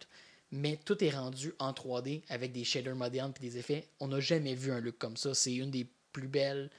mais 0.53 0.79
tout 0.85 1.03
est 1.03 1.11
rendu 1.11 1.53
en 1.59 1.73
3D 1.73 2.23
avec 2.29 2.53
des 2.53 2.63
shaders 2.63 2.95
modernes 2.95 3.33
et 3.39 3.41
des 3.41 3.59
effets. 3.59 3.89
On 3.99 4.07
n'a 4.07 4.21
jamais 4.21 4.55
vu 4.55 4.71
un 4.71 4.79
look 4.79 4.99
comme 4.99 5.17
ça. 5.17 5.35
C'est 5.35 5.57
une 5.57 5.73
des 5.73 5.91
plus 6.13 6.29
belles 6.29 6.71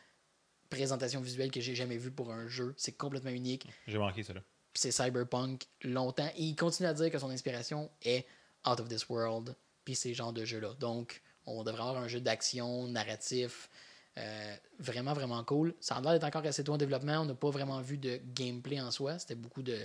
présentations 0.70 1.20
visuelles 1.20 1.52
que 1.52 1.60
j'ai 1.60 1.76
jamais 1.76 1.98
vues 1.98 2.12
pour 2.12 2.32
un 2.32 2.48
jeu. 2.48 2.74
C'est 2.78 2.94
complètement 2.94 3.32
unique. 3.32 3.68
J'ai 3.86 3.98
manqué 3.98 4.24
ça 4.24 4.32
là. 4.32 4.42
C'est 4.76 4.92
cyberpunk 4.92 5.66
longtemps. 5.84 6.32
Et 6.38 6.44
il 6.44 6.56
continue 6.56 6.88
à 6.88 6.94
dire 6.94 7.12
que 7.12 7.20
son 7.20 7.32
inspiration 7.32 7.92
est 8.02 8.26
Out 8.66 8.80
of 8.80 8.88
This 8.88 9.10
World, 9.10 9.58
puis 9.84 9.94
ces 9.94 10.14
genres 10.14 10.32
de 10.32 10.46
jeux-là. 10.46 10.74
Donc, 10.80 11.22
on 11.46 11.66
devrait 11.66 11.82
avoir 11.82 11.98
un 11.98 12.08
jeu 12.08 12.22
d'action, 12.22 12.88
narratif, 12.88 13.70
euh, 14.18 14.56
vraiment, 14.80 15.14
vraiment 15.14 15.44
cool. 15.44 15.74
Ça 15.80 15.96
a 15.96 16.02
l'air 16.02 16.14
d'être 16.14 16.24
encore 16.24 16.46
assez 16.46 16.64
tôt 16.64 16.74
en 16.74 16.78
développement. 16.78 17.20
On 17.22 17.26
n'a 17.26 17.36
pas 17.36 17.50
vraiment 17.50 17.80
vu 17.82 17.98
de 17.98 18.20
gameplay 18.34 18.80
en 18.82 18.92
soi. 18.92 19.20
C'était 19.20 19.36
beaucoup 19.36 19.62
de, 19.62 19.78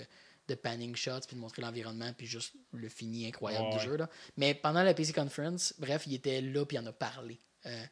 de 0.49 0.55
panning 0.55 0.97
shots, 0.97 1.21
puis 1.27 1.37
de 1.37 1.41
montrer 1.41 1.63
l'environnement, 1.63 2.13
puis 2.17 2.27
juste 2.27 2.55
le 2.73 2.89
fini 2.89 3.27
incroyable 3.27 3.67
Ouais, 3.67 3.71
du 3.73 3.77
ouais. 3.79 3.85
jeu. 3.85 3.97
Là. 3.97 4.09
Mais 4.37 4.55
pendant 4.55 4.83
la 4.83 4.95
PC 4.95 5.13
Conference, 5.13 5.75
bref, 5.79 6.05
il 6.07 6.15
était 6.15 6.41
là, 6.41 6.65
puis 6.65 6.77
il 6.77 6.81
en 6.81 6.87
a 6.87 6.93
parlé. 6.93 7.39
Euh, 7.67 7.85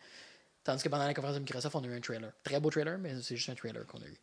tandis 0.64 0.82
que 0.82 0.88
pendant 0.88 1.06
la 1.06 1.14
conférence 1.14 1.36
de 1.36 1.40
Microsoft, 1.40 1.74
on 1.76 1.84
a 1.84 1.86
eu 1.86 1.94
un 1.94 2.00
trailer. 2.00 2.32
Très 2.42 2.58
beau 2.58 2.70
trailer, 2.70 2.98
mais 2.98 3.14
c'est 3.22 3.36
juste 3.36 3.50
un 3.50 3.54
trailer 3.54 3.86
qu'on 3.86 4.00
a 4.02 4.06
eu. 4.06 4.16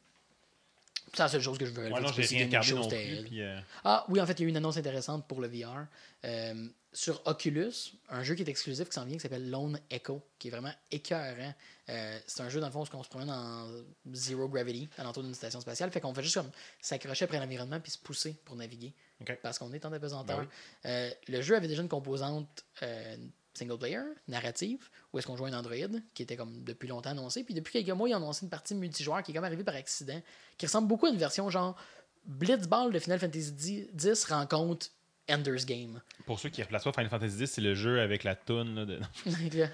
C'est 1.18 1.24
la 1.24 1.30
seule 1.30 1.42
chose 1.42 1.58
que 1.58 1.66
je 1.66 1.72
veux 1.72 1.92
Ouais, 1.92 2.00
non, 2.00 2.12
j'ai 2.14 2.22
rien 2.24 2.62
plus. 2.62 3.24
Puis, 3.26 3.42
euh, 3.42 3.60
Ah 3.84 4.06
oui, 4.08 4.22
en 4.22 4.26
fait, 4.28 4.34
il 4.34 4.44
y 4.44 4.44
a 4.44 4.46
eu 4.46 4.50
une 4.50 4.58
annonce 4.58 4.78
intéressante 4.78 5.28
pour 5.28 5.42
le 5.42 5.48
VR. 5.48 5.88
Euh, 6.26 6.68
sur 6.94 7.22
Oculus, 7.26 7.74
un 8.10 8.22
jeu 8.22 8.36
qui 8.36 8.44
est 8.44 8.50
exclusif 8.50 8.88
qui 8.88 8.94
s'en 8.94 9.06
vient 9.06 9.16
qui 9.16 9.22
s'appelle 9.22 9.50
Lone 9.50 9.80
Echo, 9.90 10.22
qui 10.38 10.48
est 10.48 10.52
vraiment 10.52 10.72
écœurant. 10.92 11.54
Euh, 11.90 12.20
c'est 12.28 12.42
un 12.42 12.50
jeu, 12.50 12.60
dans 12.60 12.68
le 12.68 12.72
fond, 12.72 12.84
où 12.84 12.96
on 12.96 13.04
se 13.04 13.10
promène 13.10 13.32
en 13.32 13.68
zero 14.14 14.48
gravity, 14.48 14.90
à 14.98 15.04
l'entour 15.04 15.24
d'une 15.24 15.34
station 15.34 15.60
spatiale. 15.60 15.90
Fait 15.92 16.02
qu'on 16.02 16.14
fait 16.14 16.24
juste 16.24 16.36
comme 16.36 16.52
s'accrocher 16.82 17.26
après 17.26 17.40
l'environnement 17.40 17.80
puis 17.80 17.92
se 17.92 17.98
pousser 17.98 18.36
pour 18.46 18.56
naviguer. 18.56 18.94
Parce 19.42 19.58
qu'on 19.58 19.74
est 19.74 19.86
en 19.86 19.94
apesanteur. 19.94 20.46
Ben 20.84 21.10
oui. 21.10 21.34
Le 21.34 21.42
jeu 21.42 21.56
avait 21.56 21.68
déjà 21.68 21.82
une 21.82 21.90
composante 21.90 22.64
single 23.58 23.78
player, 23.78 24.00
narrative, 24.28 24.89
où 25.12 25.20
est-ce 25.20 25.28
qu'on 25.28 25.36
jouait 25.38 25.50
un 25.52 25.58
Android, 25.58 25.76
qui 26.13 26.24
était 26.24 26.38
comme 26.38 26.63
depuis 26.63 26.88
longtemps 26.88 27.10
annoncé. 27.12 27.43
Puis 27.43 27.54
depuis 27.54 27.72
quelques 27.74 27.96
mois, 27.98 28.08
ils 28.10 28.13
ont 28.13 28.17
annoncé 28.17 28.46
une 28.46 28.50
partie 28.50 28.76
multijoueur 28.76 29.24
qui 29.24 29.32
est 29.32 29.34
comme 29.36 29.43
arrivée 29.43 29.63
par 29.63 29.76
accident, 29.76 30.22
qui 30.58 30.65
ressemble 30.65 30.88
beaucoup 30.88 31.06
à 31.08 31.10
une 31.10 31.17
version 31.17 31.50
genre 31.50 31.76
Blitzball 32.26 32.91
de 32.91 33.00
Final 33.00 33.20
Fantasy 33.20 33.88
X 33.93 34.26
rencontre 34.26 34.88
Ender's 35.30 35.65
Game. 35.65 36.02
Pour 36.26 36.39
ceux 36.39 36.50
qui 36.50 36.62
replacent 36.63 36.84
pas 36.86 36.93
Final 36.93 37.10
Fantasy 37.10 37.41
X, 37.43 37.52
c'est 37.52 37.62
le 37.62 37.74
jeu 37.76 38.00
avec 38.02 38.24
la 38.24 38.36
toune. 38.36 38.76
là, 38.76 38.86
de... 38.86 39.00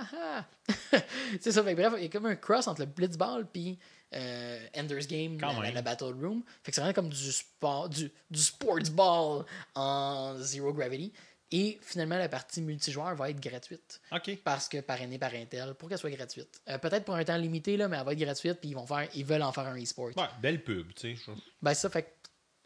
C'est 1.40 1.52
ça, 1.52 1.62
fait 1.62 1.74
bref, 1.74 1.92
il 1.98 2.02
y 2.04 2.06
a 2.06 2.08
comme 2.08 2.26
un 2.26 2.36
cross 2.36 2.66
entre 2.66 2.80
le 2.80 2.86
Blitzball 2.86 3.46
puis 3.46 3.78
euh, 4.14 4.58
Ender's 4.76 5.06
Game, 5.06 5.38
la, 5.40 5.70
la- 5.70 5.82
Battle 5.82 6.14
Room. 6.20 6.42
Fait 6.62 6.70
que 6.70 6.74
c'est 6.74 6.80
vraiment 6.80 6.94
comme 6.94 7.08
du 7.10 7.32
sport, 7.32 7.88
du, 7.88 8.10
du 8.30 8.40
sports 8.40 8.78
ball 8.92 9.44
en 9.74 10.36
zero 10.38 10.72
gravity. 10.72 11.12
Et 11.52 11.78
finalement, 11.82 12.16
la 12.16 12.28
partie 12.28 12.62
multijoueur 12.62 13.14
va 13.16 13.30
être 13.30 13.40
gratuite. 13.40 14.00
Ok. 14.12 14.38
Parce 14.44 14.68
que 14.68 14.80
parrainée 14.80 15.18
par 15.18 15.34
Intel, 15.34 15.74
pour 15.74 15.88
qu'elle 15.88 15.98
soit 15.98 16.10
gratuite. 16.10 16.60
Euh, 16.68 16.78
Peut-être 16.78 17.04
pour 17.04 17.16
un 17.16 17.24
temps 17.24 17.36
limité, 17.36 17.76
là, 17.76 17.88
mais 17.88 17.96
elle 17.96 18.04
va 18.04 18.12
être 18.12 18.18
gratuite, 18.20 18.60
puis 18.60 18.68
ils 18.70 18.74
vont 18.76 18.86
faire, 18.86 19.08
ils 19.14 19.24
veulent 19.24 19.42
en 19.42 19.50
faire 19.52 19.66
un 19.66 19.76
e-sport. 19.82 20.16
Ouais, 20.16 20.28
belle 20.40 20.62
pub, 20.62 20.92
tu 20.94 21.16
sais. 21.16 21.22
je- 21.26 21.32
Ben 21.60 21.74
ça 21.74 21.90
fait 21.90 22.02
que 22.04 22.08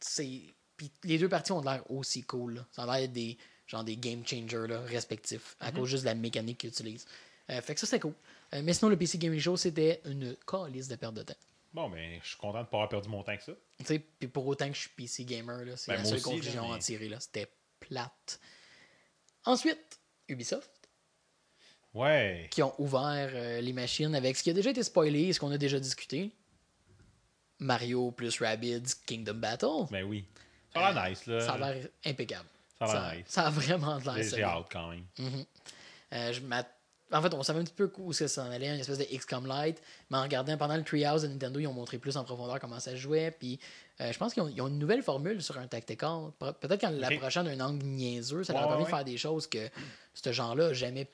c'est. 0.01 0.42
Puis 0.77 0.90
les 1.05 1.18
deux 1.18 1.29
parties 1.29 1.53
ont 1.53 1.62
l'air 1.62 1.83
aussi 1.90 2.25
cool. 2.25 2.55
là. 2.57 2.66
Ça 2.73 2.83
a 2.83 2.87
l'air 2.87 3.01
d'être 3.09 3.12
des 3.12 3.38
genre 3.66 3.85
des 3.85 3.97
game 3.97 4.27
changers 4.27 4.66
là, 4.68 4.81
respectifs, 4.81 5.57
à 5.61 5.73
cause 5.73 5.88
juste 5.88 6.03
de 6.03 6.09
la 6.09 6.14
mécanique 6.14 6.59
qu'ils 6.59 6.68
utilisent. 6.70 7.07
Euh, 7.49 7.62
fait 7.62 7.73
que 7.75 7.81
ça 7.81 7.87
c'est 7.87 8.01
cool. 8.01 8.12
Euh, 8.53 8.61
mais 8.62 8.75
sinon 8.75 8.90
le 8.90 8.97
PC 8.99 9.16
Gaming 9.16 9.40
Show 9.40 9.57
c'était 9.57 10.03
une 10.05 10.37
calice 10.47 10.88
de 10.88 10.97
perte 10.97 11.14
de 11.14 11.23
temps. 11.23 11.35
Bon, 11.73 11.88
ben, 11.88 12.20
je 12.23 12.29
suis 12.29 12.37
content 12.37 12.61
de 12.62 12.66
pas 12.68 12.77
avoir 12.77 12.88
perdu 12.90 13.09
mon 13.09 13.23
temps 13.23 13.37
que 13.37 13.42
ça. 13.42 13.53
Tu 13.79 13.85
sais, 13.87 13.99
puis 13.99 14.29
pour 14.29 14.47
autant 14.47 14.68
que 14.68 14.75
je 14.75 14.81
suis 14.81 14.90
PC 14.90 15.25
gamer 15.25 15.61
c'est 15.77 15.92
Ben, 15.92 15.99
la 15.99 16.05
seule 16.05 16.14
aussi, 16.16 16.23
conclusion 16.25 16.62
à 16.64 16.66
en 16.66 16.73
mais- 16.75 16.79
tirer 16.81 17.09
là, 17.09 17.18
c'était 17.20 17.49
plate. 17.81 18.38
Ensuite, 19.44 19.98
Ubisoft 20.28 20.70
Ouais. 21.92 22.48
qui 22.50 22.62
ont 22.62 22.74
ouvert 22.80 23.30
euh, 23.35 23.61
les 23.61 23.72
machines 23.72 24.14
avec 24.14 24.37
ce 24.37 24.42
qui 24.42 24.50
a 24.50 24.52
déjà 24.52 24.70
été 24.70 24.83
spoilé, 24.83 25.33
ce 25.33 25.38
qu'on 25.40 25.52
a 25.52 25.59
déjà 25.59 25.78
discuté. 25.78 26.33
Mario 27.61 28.11
plus 28.11 28.40
Rabbids 28.40 28.94
Kingdom 29.07 29.35
Battle. 29.35 29.87
Ben 29.90 30.04
oui. 30.04 30.24
Ça 30.72 30.87
a 30.87 30.92
l'air 30.92 31.09
nice, 31.11 31.26
là. 31.26 31.40
Ça 31.40 31.52
a 31.52 31.59
l'air 31.72 31.88
impeccable. 32.04 32.48
Ça 32.78 32.85
a 32.87 32.88
l'air 32.88 33.02
ça, 33.11 33.16
nice. 33.16 33.24
ça 33.28 33.46
a 33.46 33.50
vraiment 33.50 33.98
de 33.98 34.04
l'air 34.04 34.22
J'ai- 34.24 34.42
hâte 34.42 34.66
quand 34.72 34.90
même. 34.90 35.04
Euh, 36.12 36.33
je 36.33 36.40
m'att- 36.40 36.70
en 37.12 37.22
fait, 37.22 37.33
on 37.33 37.42
savait 37.44 37.61
un 37.61 37.64
petit 37.64 37.74
peu 37.74 37.92
où 37.98 38.12
ça 38.12 38.26
s'en 38.26 38.50
allait, 38.50 38.68
une 38.74 38.80
espèce 38.80 38.98
de 38.98 39.04
XCOM 39.04 39.46
Light, 39.46 39.80
mais 40.11 40.18
en 40.18 40.22
regardant 40.22 40.57
pendant 40.57 40.76
le 40.76 40.83
Treehouse 40.83 41.22
de 41.22 41.28
Nintendo, 41.28 41.61
ils 41.61 41.66
ont 41.68 41.72
montré 41.72 41.98
plus 41.98 42.16
en 42.16 42.24
profondeur 42.24 42.59
comment 42.59 42.80
ça 42.80 42.96
jouait. 42.96 43.30
Puis 43.30 43.61
euh, 44.00 44.12
je 44.12 44.18
pense 44.18 44.35
qu'ils 44.35 44.42
ont, 44.42 44.68
une 44.68 44.78
nouvelle 44.78 45.02
formule 45.02 45.40
sur 45.42 45.59
un 45.59 45.66
tactical. 45.68 46.30
Pe- 46.38 46.52
Peut-être 46.61 46.80
qu'en 46.80 46.90
l'approchant 46.90 47.44
d'un 47.44 47.61
angle 47.61 47.85
niaiseux, 47.85 48.42
ça 48.44 48.52
leur 48.52 48.62
a 48.64 48.68
permis 48.68 48.85
de 48.85 48.88
faire 48.88 49.04
des 49.04 49.16
choses 49.16 49.46
que 49.46 49.68
ce 50.14 50.33
genre-là 50.33 50.66
a 50.68 50.72
jamais. 50.72 51.09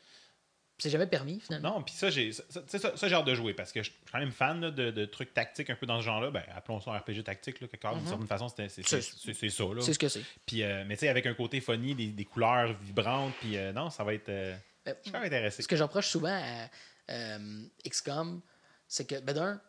C'est 0.82 0.88
jamais 0.88 1.06
permis, 1.06 1.38
finalement. 1.40 1.74
Non, 1.74 1.82
puis 1.82 1.92
ça, 1.94 2.08
j'ai 2.08 2.32
ça, 2.32 3.22
de 3.22 3.34
jouer 3.34 3.52
parce 3.52 3.70
que 3.70 3.82
je 3.82 3.90
suis 3.90 3.98
quand 4.10 4.18
même 4.18 4.32
fan 4.32 4.62
là, 4.62 4.70
de, 4.70 4.90
de 4.90 5.04
trucs 5.04 5.34
tactiques 5.34 5.68
un 5.68 5.74
peu 5.74 5.84
dans 5.84 6.00
ce 6.00 6.06
genre-là. 6.06 6.30
Ben, 6.30 6.42
appelons 6.56 6.80
ça 6.80 6.92
un 6.92 6.96
RPG 6.98 7.22
tactique, 7.22 7.60
là. 7.60 7.66
D'une 7.68 8.06
certaine 8.06 8.26
façon, 8.26 8.48
c'est 8.48 8.70
ça. 8.70 8.96
Là. 8.96 9.82
C'est 9.82 9.92
ce 9.92 9.98
que 9.98 10.08
c'est. 10.08 10.22
Puis, 10.46 10.62
euh, 10.62 10.84
mais 10.86 10.96
tu 10.96 11.00
sais, 11.00 11.08
avec 11.10 11.26
un 11.26 11.34
côté 11.34 11.60
funny, 11.60 11.94
des, 11.94 12.06
des 12.06 12.24
couleurs 12.24 12.72
vibrantes, 12.80 13.34
puis 13.40 13.58
euh, 13.58 13.72
non, 13.74 13.90
ça 13.90 14.04
va 14.04 14.14
être. 14.14 14.30
euh, 14.30 14.56
Ben, 14.86 14.96
je 15.04 15.10
suis 15.10 15.18
intéressé. 15.18 15.62
Ce 15.62 15.68
que 15.68 15.76
j'approche 15.76 16.08
souvent 16.08 16.32
à 16.42 16.70
euh, 17.12 17.62
XCOM, 17.86 18.40
c'est 18.88 19.06
que, 19.06 19.20
ben 19.20 19.34
d'un, 19.34 19.60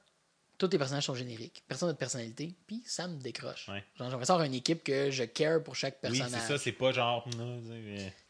tous 0.68 0.70
les 0.72 0.78
personnages 0.78 1.06
sont 1.06 1.16
génériques. 1.16 1.64
Personne 1.68 1.90
n'a 1.90 1.94
de 1.94 1.98
personnalité, 1.98 2.54
puis 2.68 2.84
ça 2.86 3.08
me 3.08 3.20
décroche. 3.20 3.68
Ouais. 3.68 3.84
Genre, 3.98 4.10
j'aimerais 4.12 4.30
avoir 4.30 4.44
une 4.44 4.54
équipe 4.54 4.84
que 4.84 5.10
je 5.10 5.24
care 5.24 5.64
pour 5.64 5.76
chaque 5.76 5.96
Oui, 6.04 6.10
personnage. 6.18 6.42
c'est 6.42 6.48
ça, 6.54 6.58
c'est 6.60 6.72
pas 6.72 6.92
genre. 6.92 7.28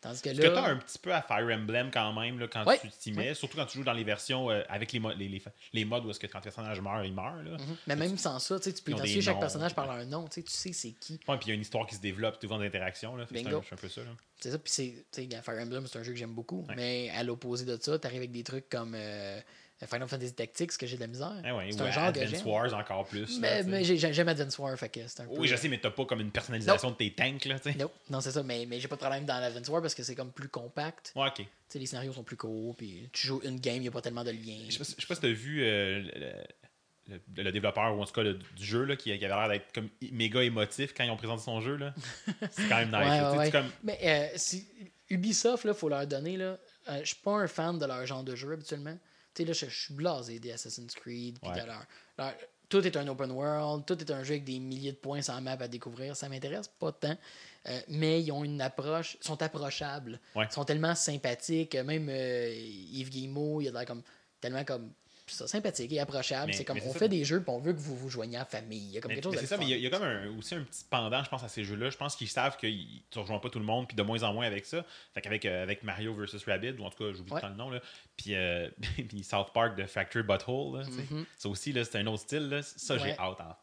Tandis 0.02 0.22
que 0.22 0.30
Ce 0.34 0.38
que 0.38 0.42
là. 0.44 0.50
t'as 0.52 0.68
un 0.70 0.78
petit 0.78 0.98
peu 0.98 1.14
à 1.14 1.22
Fire 1.22 1.46
Emblem 1.54 1.92
quand 1.92 2.12
même 2.14 2.40
là, 2.40 2.48
quand 2.48 2.66
Ouais. 2.66 2.80
tu 2.80 2.88
t'y 2.90 3.12
mets, 3.12 3.34
surtout 3.36 3.58
quand 3.58 3.66
tu 3.66 3.78
joues 3.78 3.84
dans 3.84 3.94
les 3.94 4.04
versions 4.04 4.50
euh, 4.50 4.64
avec 4.70 4.92
les, 4.94 5.00
mo- 5.00 5.14
les, 5.14 5.28
les, 5.30 5.44
les 5.74 5.86
modes 5.86 6.06
où 6.06 6.10
est-ce 6.10 6.20
que 6.20 6.28
quand 6.28 6.40
le 6.40 6.44
personnage 6.44 6.82
meurt, 6.82 7.06
il 7.06 7.14
meurt. 7.14 7.44
Là. 7.44 7.52
Mhm. 7.58 7.76
Mais 7.88 7.96
même 7.96 8.18
sans 8.18 8.40
ça, 8.40 8.58
tu 8.60 8.64
sais, 8.64 8.74
tu 8.74 8.82
peux 8.82 8.92
identifier 8.94 9.22
chaque 9.22 9.36
noms. 9.36 9.42
personnage 9.42 9.76
par 9.76 9.86
leur 9.94 10.06
nom. 10.06 10.26
Tu 10.28 10.36
sais, 10.36 10.44
tu 10.44 10.52
sais 10.52 10.74
c'est 10.74 10.92
qui. 10.94 11.20
Ouais, 11.28 11.38
puis 11.38 11.48
il 11.48 11.50
y 11.50 11.52
a 11.52 11.56
une 11.56 11.62
histoire 11.62 11.86
qui 11.86 11.96
se 11.96 12.02
développe, 12.02 12.40
tu 12.40 12.48
vois 12.48 12.58
des 12.58 12.66
interactions. 12.66 13.16
Là, 13.16 13.26
Fait 13.28 13.44
que 13.44 13.50
c'est 13.50 13.56
un, 13.74 13.78
peu 13.78 13.90
ça. 13.90 14.02
Là. 14.02 14.10
C'est 14.40 14.52
ça, 14.52 14.58
puis 14.58 14.72
c'est. 14.74 15.06
Tu 15.12 15.30
sais, 15.30 15.42
Fire 15.44 15.60
Emblem, 15.62 15.86
c'est 15.86 16.00
un 16.00 16.04
jeu 16.04 16.14
que 16.14 16.18
j'aime 16.18 16.34
beaucoup. 16.34 16.66
Mais 16.76 17.10
à 17.12 17.24
l'opposé 17.24 17.66
de 17.66 17.78
ça, 17.82 18.00
t'arrives 18.00 18.20
avec 18.20 18.32
des 18.32 18.44
trucs 18.44 18.70
comme 18.70 18.94
euh, 18.96 19.40
Final 19.88 20.08
Fantasy 20.08 20.34
Tactics, 20.34 20.78
que 20.78 20.86
j'ai 20.86 20.96
de 20.96 21.02
la 21.02 21.08
misère. 21.08 21.34
Ouais, 21.44 21.70
c'est 21.72 21.82
ou 21.82 21.84
un 21.86 21.92
genre 21.92 22.04
Advance. 22.06 22.44
Wars 22.46 22.74
encore 22.74 23.06
plus. 23.08 23.40
Mais, 23.40 23.64
mais 23.64 23.84
j'ai- 23.84 23.98
j'aime 23.98 24.28
Advance 24.28 24.58
War, 24.60 24.78
fait 24.78 24.90
que 24.90 25.00
c'est 25.08 25.22
un 25.22 25.26
peu. 25.26 25.38
Oui, 25.38 25.48
je 25.48 25.56
sais, 25.56 25.68
mais 25.70 25.80
t'as 25.80 25.92
pas 25.92 26.06
comme 26.06 26.22
une 26.22 26.32
personnalisation 26.32 26.92
de 26.92 26.96
tes 26.96 27.14
tanks. 27.14 27.46
Là, 27.46 27.60
tu 27.60 27.72
sais. 27.72 27.78
Non, 27.78 27.90
non 28.10 28.22
c'est 28.22 28.32
ça, 28.32 28.44
mais, 28.44 28.66
mais 28.68 28.80
j'ai 28.80 28.88
pas 28.88 28.96
de 28.96 29.02
problème 29.02 29.26
dans 29.26 29.40
l'Advance 29.40 29.68
War 29.70 29.82
parce 29.82 29.96
que 29.96 30.04
c'est 30.04 30.16
comme 30.16 30.32
plus 30.32 30.50
compact. 30.50 31.14
Ouais, 31.16 31.28
ok. 31.28 31.46
Les 31.76 31.86
scénarios 31.86 32.12
sont 32.14 32.24
plus 32.24 32.36
courts, 32.38 32.76
puis 32.76 33.10
tu 33.14 33.28
joues 33.28 33.42
une 33.44 33.60
game, 33.60 33.78
il 33.78 33.82
n'y 33.82 33.88
a 33.88 33.92
pas 33.92 34.02
tellement 34.02 34.24
de 34.26 34.32
liens. 34.32 34.66
Je 34.68 34.74
sais 34.74 34.78
pas, 34.80 34.84
si- 34.84 34.96
je 34.98 35.02
sais 35.02 35.08
pas 35.08 35.16
si 35.16 35.22
t'as 35.22 35.28
vu 35.30 35.64
euh, 35.64 36.02
le, 37.08 37.18
le- 37.36 37.44
le 37.44 37.52
développeur, 37.52 37.96
ou 37.98 38.02
en 38.02 38.06
tout 38.06 38.14
cas 38.14 38.24
le- 38.24 38.34
du 38.56 38.64
jeu, 38.66 38.84
là, 38.84 38.96
qui, 38.96 39.18
qui 39.18 39.26
avait 39.26 39.34
l'air 39.36 39.48
d'être 39.50 39.74
comme 39.74 39.90
méga 40.12 40.44
émotif 40.44 40.94
quand 40.96 41.04
ils 41.04 41.10
ont 41.12 41.18
présenté 41.18 41.44
son 41.44 41.62
jeu. 41.62 41.76
là. 41.78 41.94
C'est 42.52 42.68
quand 42.70 42.78
même 42.78 42.90
nice. 42.90 43.22
Ouais, 43.34 43.38
ouais. 43.38 43.52
comme- 43.52 43.70
Mais 43.84 44.00
euh, 44.04 44.28
si, 44.36 44.68
Ubisoft, 45.10 45.66
il 45.66 45.74
faut 45.74 45.90
leur 45.90 46.06
donner, 46.08 46.38
là, 46.38 46.58
euh, 46.90 47.00
je 47.02 47.08
suis 47.08 47.16
pas 47.24 47.32
un 47.32 47.48
fan 47.48 47.78
de 47.80 47.86
leur 47.86 48.06
genre 48.06 48.24
de 48.24 48.36
jeu 48.36 48.52
habituellement. 48.54 48.98
Tu 49.34 49.44
sais, 49.44 49.48
là, 49.48 49.54
je, 49.54 49.66
je 49.68 49.80
suis 49.86 49.94
blasé 49.94 50.40
des 50.40 50.52
Assassin's 50.52 50.94
Creed, 50.94 51.40
puis 51.40 51.50
Ouais. 51.52 51.62
de 51.62 51.66
leur, 51.66 51.86
leur- 52.18 52.34
Tout 52.70 52.86
est 52.88 52.96
un 52.96 53.06
open 53.10 53.32
world, 53.32 53.86
tout 53.86 54.00
est 54.00 54.12
un 54.12 54.24
jeu 54.24 54.32
avec 54.36 54.46
des 54.46 54.58
milliers 54.60 54.94
de 54.94 54.98
points 54.98 55.22
sans 55.22 55.42
map 55.42 55.58
à 55.60 55.68
découvrir. 55.68 56.16
Ça 56.16 56.30
m'intéresse 56.30 56.70
pas 56.70 56.92
tant. 56.94 57.18
Euh, 57.68 57.80
mais 57.90 58.22
ils 58.24 58.32
ont 58.32 58.44
une 58.46 58.62
approche, 58.62 59.18
ils 59.22 59.26
sont 59.26 59.42
approchables. 59.44 60.20
Ouais. 60.36 60.46
Ils 60.50 60.54
sont 60.54 60.64
tellement 60.64 60.96
sympathiques. 60.96 61.76
Même 61.76 62.08
euh, 62.10 62.50
Yves 62.54 63.10
Guillemot, 63.10 63.60
il 63.62 63.68
a 63.68 63.72
l'air 63.72 63.86
comme 63.86 64.02
tellement 64.40 64.64
comme 64.64 64.92
ça, 65.34 65.48
sympathique 65.48 65.92
et 65.94 66.00
approchable. 66.00 66.54
C'est 66.54 66.64
comme 66.66 66.80
on 66.86 66.94
ça. 66.94 67.00
fait 67.00 67.10
des 67.10 67.24
jeux, 67.26 67.42
puis 67.42 67.50
on 67.52 67.60
veut 67.60 67.74
que 67.74 67.80
vous 67.80 67.96
vous 67.96 68.10
joigniez 68.10 68.40
en 68.40 68.46
famille. 68.46 68.80
Il 68.80 68.92
y 68.92 68.98
a 68.98 69.02
comme 69.02 69.10
Mais, 69.10 69.16
quelque 69.16 69.24
chose 69.26 69.38
c'est 69.40 69.46
ça, 69.46 69.58
mais 69.58 69.66
il 69.66 69.70
y 69.70 69.74
a- 69.74 69.76
fun. 69.76 69.80
il 69.80 69.84
y, 69.84 69.88
a 69.88 69.90
comme 69.90 70.04
un- 70.04 70.38
aussi 70.38 70.56
un 70.56 70.64
petit 70.64 70.84
pendant, 70.90 71.24
je 71.24 71.30
pense, 71.30 71.44
à 71.44 71.50
ces 71.50 71.64
jeux-là. 71.64 71.90
Je 71.90 71.98
pense 71.98 72.16
qu'ils 72.16 72.30
savent 72.30 72.58
que 72.58 72.68
tu 72.68 73.20
rejoins 73.20 73.40
pas 73.40 73.50
tout 73.50 73.60
le 73.60 73.66
monde, 73.66 73.88
puis 73.88 73.96
de 73.96 74.04
moins 74.04 74.24
en 74.24 74.34
moins 74.34 74.46
avec 74.46 74.66
ça. 74.66 74.86
Fait 75.14 75.22
qu'avec 75.22 75.46
euh, 75.46 75.64
avec 75.64 75.84
Mario 75.84 76.14
vs. 76.14 76.44
Rabbit, 76.46 76.72
ou 76.80 76.84
en 76.86 76.90
tout 76.90 77.04
cas, 77.04 77.14
j'oublie 77.14 77.34
Ouais. 77.34 77.42
le 77.44 77.56
nom, 77.56 77.70
là. 77.70 77.80
Puis, 78.18 78.36
euh, 78.36 78.70
puis 79.10 79.24
South 79.24 79.52
Park 79.54 79.76
de 79.78 79.86
Factory 79.86 80.24
Butthole, 80.24 80.78
là, 80.80 80.84
sais. 80.86 80.92
ça 81.38 81.50
aussi, 81.50 81.72
là, 81.74 81.84
c'est 81.84 81.98
un 81.98 82.08
autre 82.08 82.24
style. 82.24 82.50
Là. 82.50 82.62
Ça, 82.62 82.98
j'ai 82.98 83.12
hâte 83.18 83.40
en 83.42 83.56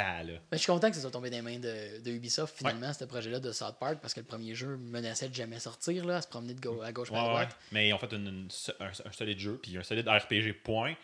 là. 0.00 0.22
Mais 0.24 0.38
je 0.52 0.56
suis 0.58 0.66
content 0.72 0.88
que 0.88 0.94
ça 0.96 1.02
soit 1.02 1.10
tombé 1.10 1.28
des 1.30 1.42
mains 1.42 1.58
de, 1.58 2.00
de 2.02 2.10
Ubisoft 2.10 2.56
finalement, 2.56 2.92
ce 2.92 3.04
projet-là 3.04 3.40
de 3.40 3.52
South 3.52 3.76
Park, 3.78 3.98
parce 4.00 4.14
que 4.14 4.20
le 4.20 4.26
premier 4.26 4.54
jeu 4.54 4.76
menaçait 4.76 5.28
de 5.28 5.34
jamais 5.34 5.58
sortir, 5.58 6.04
là, 6.04 6.16
à 6.16 6.22
se 6.22 6.28
promener 6.28 6.54
de 6.54 6.80
à 6.82 6.92
gauche 6.92 7.10
Ouais, 7.10 7.18
à 7.18 7.22
ouais. 7.22 7.28
droite. 7.28 7.56
Mais 7.72 7.88
ils 7.88 7.92
ont 7.92 7.98
fait 7.98 8.12
une- 8.12 8.26
une 8.26 8.50
so- 8.50 8.72
un, 8.80 8.86
un 8.88 9.12
solide 9.12 9.38
jeu, 9.38 9.58
puis 9.62 9.76
un 9.76 9.82
solide 9.82 10.08
RPG, 10.08 10.52
point. 10.64 10.94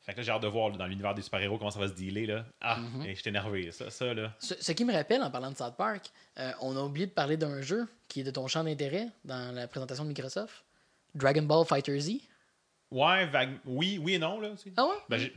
Fait 0.00 0.12
que 0.14 0.18
là, 0.18 0.22
j'ai 0.22 0.32
hâte 0.32 0.42
de 0.42 0.48
voir 0.48 0.70
là, 0.70 0.78
dans 0.78 0.86
l'univers 0.86 1.12
des 1.14 1.20
super-héros 1.20 1.58
comment 1.58 1.70
ça 1.70 1.78
va 1.80 1.88
se 1.88 1.92
dealer. 1.92 2.24
Là. 2.24 2.46
Ah, 2.62 2.78
et 3.04 3.14
je 3.14 3.20
suis 3.20 3.28
énervé. 3.28 3.70
Ça, 3.72 3.90
ça, 3.90 4.14
là. 4.14 4.32
Ce, 4.38 4.54
ce 4.58 4.72
qui 4.72 4.86
me 4.86 4.92
rappelle, 4.94 5.22
en 5.22 5.30
parlant 5.30 5.50
de 5.50 5.56
South 5.56 5.76
Park, 5.76 6.10
euh, 6.38 6.50
on 6.62 6.74
a 6.76 6.80
oublié 6.80 7.06
de 7.06 7.12
parler 7.12 7.36
d'un 7.36 7.60
jeu 7.60 7.86
qui 8.08 8.20
est 8.20 8.24
de 8.24 8.30
ton 8.30 8.46
champ 8.46 8.64
d'intérêt 8.64 9.08
dans 9.26 9.54
la 9.54 9.68
présentation 9.68 10.04
de 10.04 10.08
Microsoft 10.08 10.64
Dragon 11.14 11.42
Ball 11.42 11.66
Fighter 11.66 12.00
Z. 12.00 12.12
Ouais, 12.90 13.26
vague... 13.26 13.58
oui, 13.66 13.98
oui 14.02 14.14
et 14.14 14.18
non. 14.18 14.40
Là. 14.40 14.52
Ah 14.78 14.86
ouais? 14.86 14.94
Ben, 15.10 15.18
j'ai- 15.18 15.34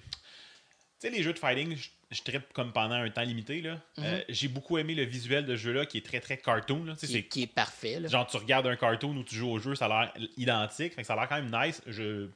sais, 0.99 1.09
les 1.09 1.21
jeux 1.21 1.33
de 1.33 1.39
fighting, 1.39 1.75
je, 1.75 1.89
je 2.11 2.21
trippe 2.23 2.51
comme 2.53 2.71
pendant 2.73 2.95
un 2.95 3.09
temps 3.09 3.21
limité. 3.23 3.61
là. 3.61 3.75
Mhm. 3.97 4.03
Euh, 4.05 4.21
J'ai 4.29 4.47
beaucoup 4.49 4.77
aimé 4.77 4.93
le 4.95 5.03
visuel 5.03 5.45
de 5.45 5.55
ce 5.55 5.61
jeu-là 5.61 5.85
qui 5.85 5.97
est 5.97 6.05
très 6.05 6.19
très 6.19 6.37
cartoon. 6.37 6.83
là. 6.83 6.93
Tu 6.93 6.99
sais, 7.01 7.07
Qui, 7.07 7.13
c'est 7.13 7.19
est- 7.19 7.27
qui 7.27 7.41
est 7.43 7.47
parfait. 7.47 7.99
Là. 7.99 8.07
Genre, 8.09 8.27
tu 8.27 8.37
regardes 8.37 8.67
un 8.67 8.75
cartoon 8.75 9.15
où 9.17 9.23
tu 9.23 9.35
joues 9.35 9.49
au 9.49 9.59
jeu, 9.59 9.75
ça 9.75 9.85
a 9.85 10.03
l'air 10.05 10.13
identique. 10.37 10.93
Fait 10.93 11.01
que 11.01 11.07
ça 11.07 11.13
a 11.13 11.15
l'air 11.15 11.29
quand 11.29 11.41
même 11.41 11.51
nice. 11.67 11.81
Je, 11.87 12.27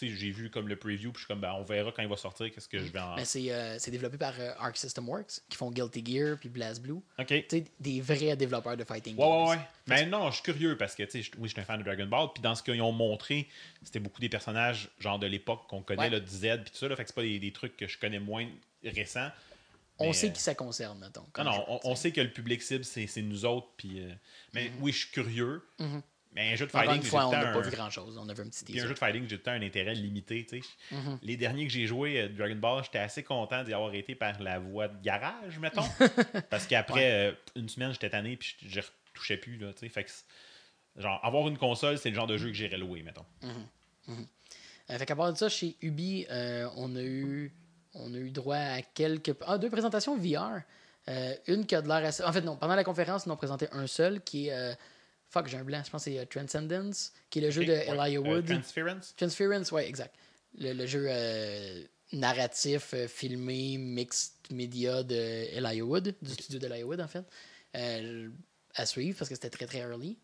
j'ai 0.00 0.30
vu 0.30 0.48
comme 0.48 0.68
le 0.68 0.76
preview, 0.76 1.12
puis 1.12 1.20
je 1.20 1.26
suis 1.26 1.26
comme, 1.28 1.40
ben, 1.40 1.52
on 1.58 1.62
verra 1.64 1.92
quand 1.92 2.00
il 2.02 2.08
va 2.08 2.16
sortir, 2.16 2.50
qu'est-ce 2.50 2.66
que 2.68 2.78
je 2.78 2.90
vais 2.90 2.98
en. 2.98 3.14
Mais 3.14 3.26
c'est 3.26 3.52
euh, 3.52 3.76
développé 3.88 4.16
par 4.16 4.32
euh, 4.40 4.50
Arc 4.58 4.76
System 4.78 5.06
Works, 5.06 5.40
qui 5.50 5.56
font 5.58 5.70
Guilty 5.70 6.02
Gear 6.04 6.38
puis 6.40 6.48
BlazBlue. 6.48 7.00
Ok. 7.18 7.34
Des 7.78 8.00
vrais 8.00 8.34
développeurs 8.34 8.76
de 8.76 8.84
fighting 8.84 9.16
Ouais, 9.16 9.24
ouais, 9.26 9.30
games. 9.30 9.48
ouais. 9.50 9.58
Mais 9.86 10.06
non, 10.06 10.30
je 10.30 10.36
suis 10.36 10.44
curieux 10.44 10.78
parce 10.78 10.94
que, 10.94 11.02
tu 11.02 11.22
sais, 11.22 11.30
oui, 11.38 11.48
je 11.48 11.52
suis 11.52 11.60
un 11.60 11.64
fan 11.64 11.78
de 11.78 11.84
Dragon 11.84 12.06
Ball. 12.06 12.28
Puis 12.34 12.42
dans 12.42 12.54
ce 12.54 12.62
qu'ils 12.62 12.80
ont 12.80 12.90
montré, 12.92 13.46
c'était 13.82 14.00
beaucoup 14.00 14.20
des 14.22 14.30
personnages, 14.30 14.88
genre 14.98 15.18
de 15.18 15.26
l'époque 15.26 15.66
qu'on 15.68 15.82
connaît, 15.82 16.04
Ouais. 16.04 16.10
là, 16.10 16.20
de 16.20 16.26
Z, 16.26 16.40
puis 16.64 16.70
tout 16.72 16.78
ça. 16.78 16.88
Là, 16.88 16.96
fait 16.96 17.02
que 17.04 17.08
c'est 17.10 17.14
pas 17.14 17.22
des, 17.22 17.38
des 17.38 17.52
trucs 17.52 17.76
que 17.76 17.86
je 17.86 17.98
connais 17.98 18.18
moins 18.18 18.48
récents. 18.90 19.30
On 19.98 20.12
sait 20.12 20.28
euh, 20.28 20.30
qui 20.30 20.40
ça 20.40 20.54
concerne, 20.54 20.98
mettons. 20.98 21.20
Non, 21.20 21.26
comme 21.32 21.44
non, 21.46 21.52
jeu, 21.52 21.62
on, 21.84 21.94
sait 21.94 22.12
que 22.12 22.20
le 22.20 22.32
public 22.32 22.62
cible, 22.62 22.84
c'est 22.84 23.22
nous 23.22 23.44
autres. 23.44 23.68
Puis, 23.76 24.00
euh, 24.00 24.12
mais 24.52 24.72
oui, 24.80 24.92
je 24.92 24.98
suis 24.98 25.10
curieux. 25.10 25.62
Mais 26.34 26.52
un 26.52 26.56
jeu 26.56 26.66
de 26.66 26.72
Mhm. 26.72 26.80
Fighting, 26.80 26.96
une 26.96 27.02
fois, 27.02 27.28
on 27.28 27.32
n'a 27.32 27.52
pas 27.52 27.60
vu 27.60 27.70
grand-chose. 27.70 28.16
On 28.16 28.28
avait 28.28 28.42
un 28.42 28.48
petit 28.48 28.64
Puis 28.64 28.80
un 28.80 28.86
jeu 28.86 28.94
de 28.94 28.98
fighting, 28.98 29.28
j'ai 29.28 29.40
un 29.46 29.62
intérêt 29.62 29.94
limité. 29.94 30.46
Mhm. 30.90 31.18
Les 31.22 31.36
derniers 31.36 31.66
que 31.66 31.72
j'ai 31.72 31.86
joués, 31.86 32.20
euh, 32.20 32.28
Dragon 32.28 32.56
Ball, 32.56 32.82
j'étais 32.84 32.98
assez 32.98 33.22
content 33.22 33.62
d'y 33.64 33.74
avoir 33.74 33.94
été 33.94 34.14
par 34.14 34.40
la 34.40 34.58
voie 34.58 34.88
de 34.88 35.02
garage, 35.02 35.58
mettons. 35.58 35.82
Parce 36.50 36.66
qu'après 36.66 37.12
euh, 37.12 37.32
une 37.54 37.68
semaine, 37.68 37.92
j'étais 37.92 38.10
tanné 38.10 38.36
puis 38.36 38.56
je 38.66 38.80
je 38.80 38.86
retouchais 39.14 39.36
plus. 39.36 39.58
Là, 39.58 39.72
fait 39.74 40.04
que, 40.04 40.10
genre, 40.96 41.20
avoir 41.22 41.46
une 41.48 41.58
console, 41.58 41.98
c'est 41.98 42.08
le 42.08 42.16
genre 42.16 42.26
de 42.26 42.38
jeu 42.38 42.48
que 42.48 42.54
j'irais 42.54 42.78
louer, 42.78 43.02
mettons. 43.02 43.26
Fait 44.88 45.06
qu'à 45.06 45.16
part 45.16 45.32
de 45.32 45.36
ça, 45.36 45.50
chez 45.50 45.76
Ubi, 45.82 46.26
euh, 46.30 46.68
on, 46.76 46.96
a 46.96 47.02
eu, 47.02 47.52
on 47.94 48.12
a 48.14 48.16
eu 48.18 48.30
droit 48.30 48.56
à 48.56 48.82
quelques. 48.82 49.34
Ah, 49.46 49.58
deux 49.58 49.70
présentations 49.70 50.16
VR. 50.16 50.60
Euh, 51.08 51.34
une 51.48 51.66
qui 51.66 51.74
a 51.74 51.82
de 51.82 51.88
l'air 51.88 51.96
assez. 52.04 52.22
En 52.22 52.32
fait, 52.32 52.42
non, 52.42 52.56
pendant 52.56 52.74
la 52.76 52.84
conférence, 52.84 53.24
ils 53.26 53.30
en 53.30 53.34
ont 53.34 53.36
présenté 53.36 53.66
un 53.72 53.86
seul 53.86 54.20
qui 54.22 54.48
est. 54.48 54.52
euh, 54.52 54.74
Fuck, 55.30 55.48
j'ai 55.48 55.56
un 55.56 55.64
blanc. 55.64 55.82
Je 55.84 55.90
pense 55.90 56.04
que 56.04 56.10
c'est 56.10 56.18
euh, 56.18 56.24
Transcendence, 56.26 57.12
qui 57.30 57.38
est 57.38 57.42
le 57.42 57.50
jeu 57.50 57.64
de 57.64 57.72
ouais. 57.72 57.88
Elijah 57.88 58.18
Euh, 58.18 58.34
Wood. 58.36 58.46
Transference? 58.46 59.14
Transference, 59.16 59.72
ouais, 59.72 59.88
exact. 59.88 60.14
Le, 60.58 60.72
le 60.74 60.86
jeu 60.86 61.08
narratif, 62.12 62.94
filmé, 63.08 63.78
mixed 63.78 64.34
media 64.50 65.02
de 65.02 65.14
Elijah 65.56 65.82
Wood, 65.84 66.14
du 66.20 66.30
studio 66.32 66.58
de 66.58 66.66
Elijah 66.66 66.86
Wood, 66.86 67.00
en 67.00 67.08
fait. 67.08 67.24
À 68.74 68.86
suivre 68.86 69.18
parce 69.18 69.28
que 69.28 69.34
c'était 69.34 69.50
très 69.50 69.66
très 69.66 69.78
early. 69.80 70.18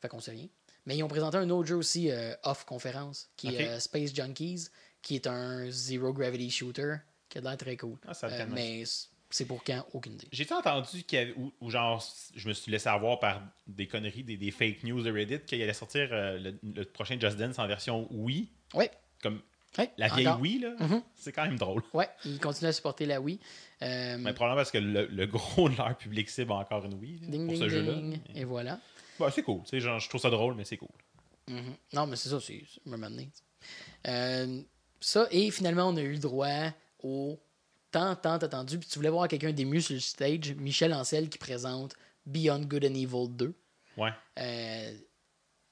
Fait 0.00 0.08
qu'on 0.08 0.20
sait 0.20 0.32
rien. 0.32 0.48
Mais 0.86 0.96
ils 0.96 1.02
ont 1.04 1.08
présenté 1.08 1.36
un 1.36 1.48
autre 1.50 1.68
jeu 1.68 1.76
aussi 1.76 2.10
off 2.44 2.64
conférence 2.64 3.28
qui 3.36 3.54
est 3.54 3.78
Space 3.80 4.12
Junkies, 4.14 4.68
qui 5.02 5.16
est 5.16 5.26
un 5.26 5.70
zero 5.70 6.12
gravity 6.12 6.50
shooter 6.50 6.96
qui 7.32 7.38
a 7.38 7.40
l'air 7.40 7.56
très 7.56 7.76
cool. 7.78 7.96
Ah, 8.06 8.12
ça 8.14 8.26
Euh, 8.28 8.46
mais 8.50 8.84
c'est 9.30 9.46
pour 9.46 9.64
quand? 9.64 9.84
Aucune 9.94 10.14
idée. 10.14 10.28
J'ai 10.30 10.46
entendu 10.52 11.02
qu'il 11.04 11.18
y 11.18 11.22
avait, 11.22 11.34
ou, 11.36 11.50
ou 11.60 11.70
genre, 11.70 12.04
je 12.34 12.48
me 12.48 12.52
suis 12.52 12.70
laissé 12.70 12.88
avoir 12.90 13.18
par 13.18 13.42
des 13.66 13.86
conneries, 13.88 14.22
des, 14.24 14.36
des 14.36 14.50
fake 14.50 14.84
news 14.84 15.02
de 15.02 15.10
Reddit, 15.10 15.40
qu'il 15.46 15.62
allait 15.62 15.72
sortir 15.72 16.08
euh, 16.12 16.38
le, 16.38 16.58
le 16.62 16.84
prochain 16.84 17.18
Just 17.18 17.38
Dance 17.38 17.58
en 17.58 17.66
version 17.66 18.06
Wii, 18.10 18.48
Ouais, 18.74 18.90
comme 19.22 19.40
ouais, 19.78 19.90
la 19.96 20.08
vieille 20.08 20.28
encore. 20.28 20.40
Wii, 20.42 20.58
là? 20.58 20.74
Mhm. 20.78 21.02
C'est 21.16 21.32
quand 21.32 21.44
même 21.44 21.58
drôle. 21.58 21.82
Ouais, 21.94 22.08
ils 22.26 22.38
continuent 22.38 22.68
à 22.68 22.72
supporter 22.72 23.06
la 23.06 23.20
Wii. 23.22 23.40
Euh, 23.80 24.18
Mais 24.18 24.32
probablement 24.34 24.56
parce 24.60 24.70
que 24.70 24.78
le, 24.78 25.06
le 25.06 25.26
gros 25.26 25.68
de 25.70 25.76
leur 25.76 25.96
public 25.96 26.28
cible 26.28 26.52
a 26.52 26.56
encore 26.56 26.84
une 26.84 26.94
Wii 26.94 27.18
là, 27.20 27.26
ding, 27.28 27.46
pour 27.46 27.54
ding, 27.54 27.62
ce 27.62 27.68
jeu-là. 27.70 27.98
Et 28.34 28.44
voilà. 28.44 28.78
Bah, 29.18 29.30
c'est 29.34 29.42
cool. 29.42 29.62
Genre, 29.72 29.98
je 29.98 30.08
trouve 30.08 30.20
ça 30.20 30.30
drôle, 30.30 30.54
mais 30.54 30.64
c'est 30.64 30.76
cool. 30.76 30.88
Mhm. 31.48 31.74
Non, 31.94 32.06
mais 32.06 32.16
c'est 32.16 32.28
ça, 32.28 32.38
c'est 32.40 32.62
me. 32.86 32.96
Euh, 34.08 34.62
ça, 35.00 35.26
et 35.30 35.50
finalement, 35.50 35.88
on 35.88 35.96
a 35.96 36.02
eu 36.02 36.12
le 36.12 36.18
droit 36.18 36.70
au 37.02 37.38
tant, 37.90 38.14
tant 38.16 38.34
attendu. 38.34 38.78
Puis 38.78 38.88
tu 38.88 38.98
voulais 38.98 39.08
voir 39.10 39.28
quelqu'un 39.28 39.52
d'ému 39.52 39.80
sur 39.80 39.94
le 39.94 40.00
stage, 40.00 40.54
Michel 40.54 40.92
Ancel 40.94 41.28
qui 41.28 41.38
présente 41.38 41.94
Beyond 42.26 42.60
Good 42.60 42.84
and 42.84 42.94
Evil 42.94 43.28
2. 43.28 43.54
Ouais. 43.96 44.10
Euh, 44.38 44.94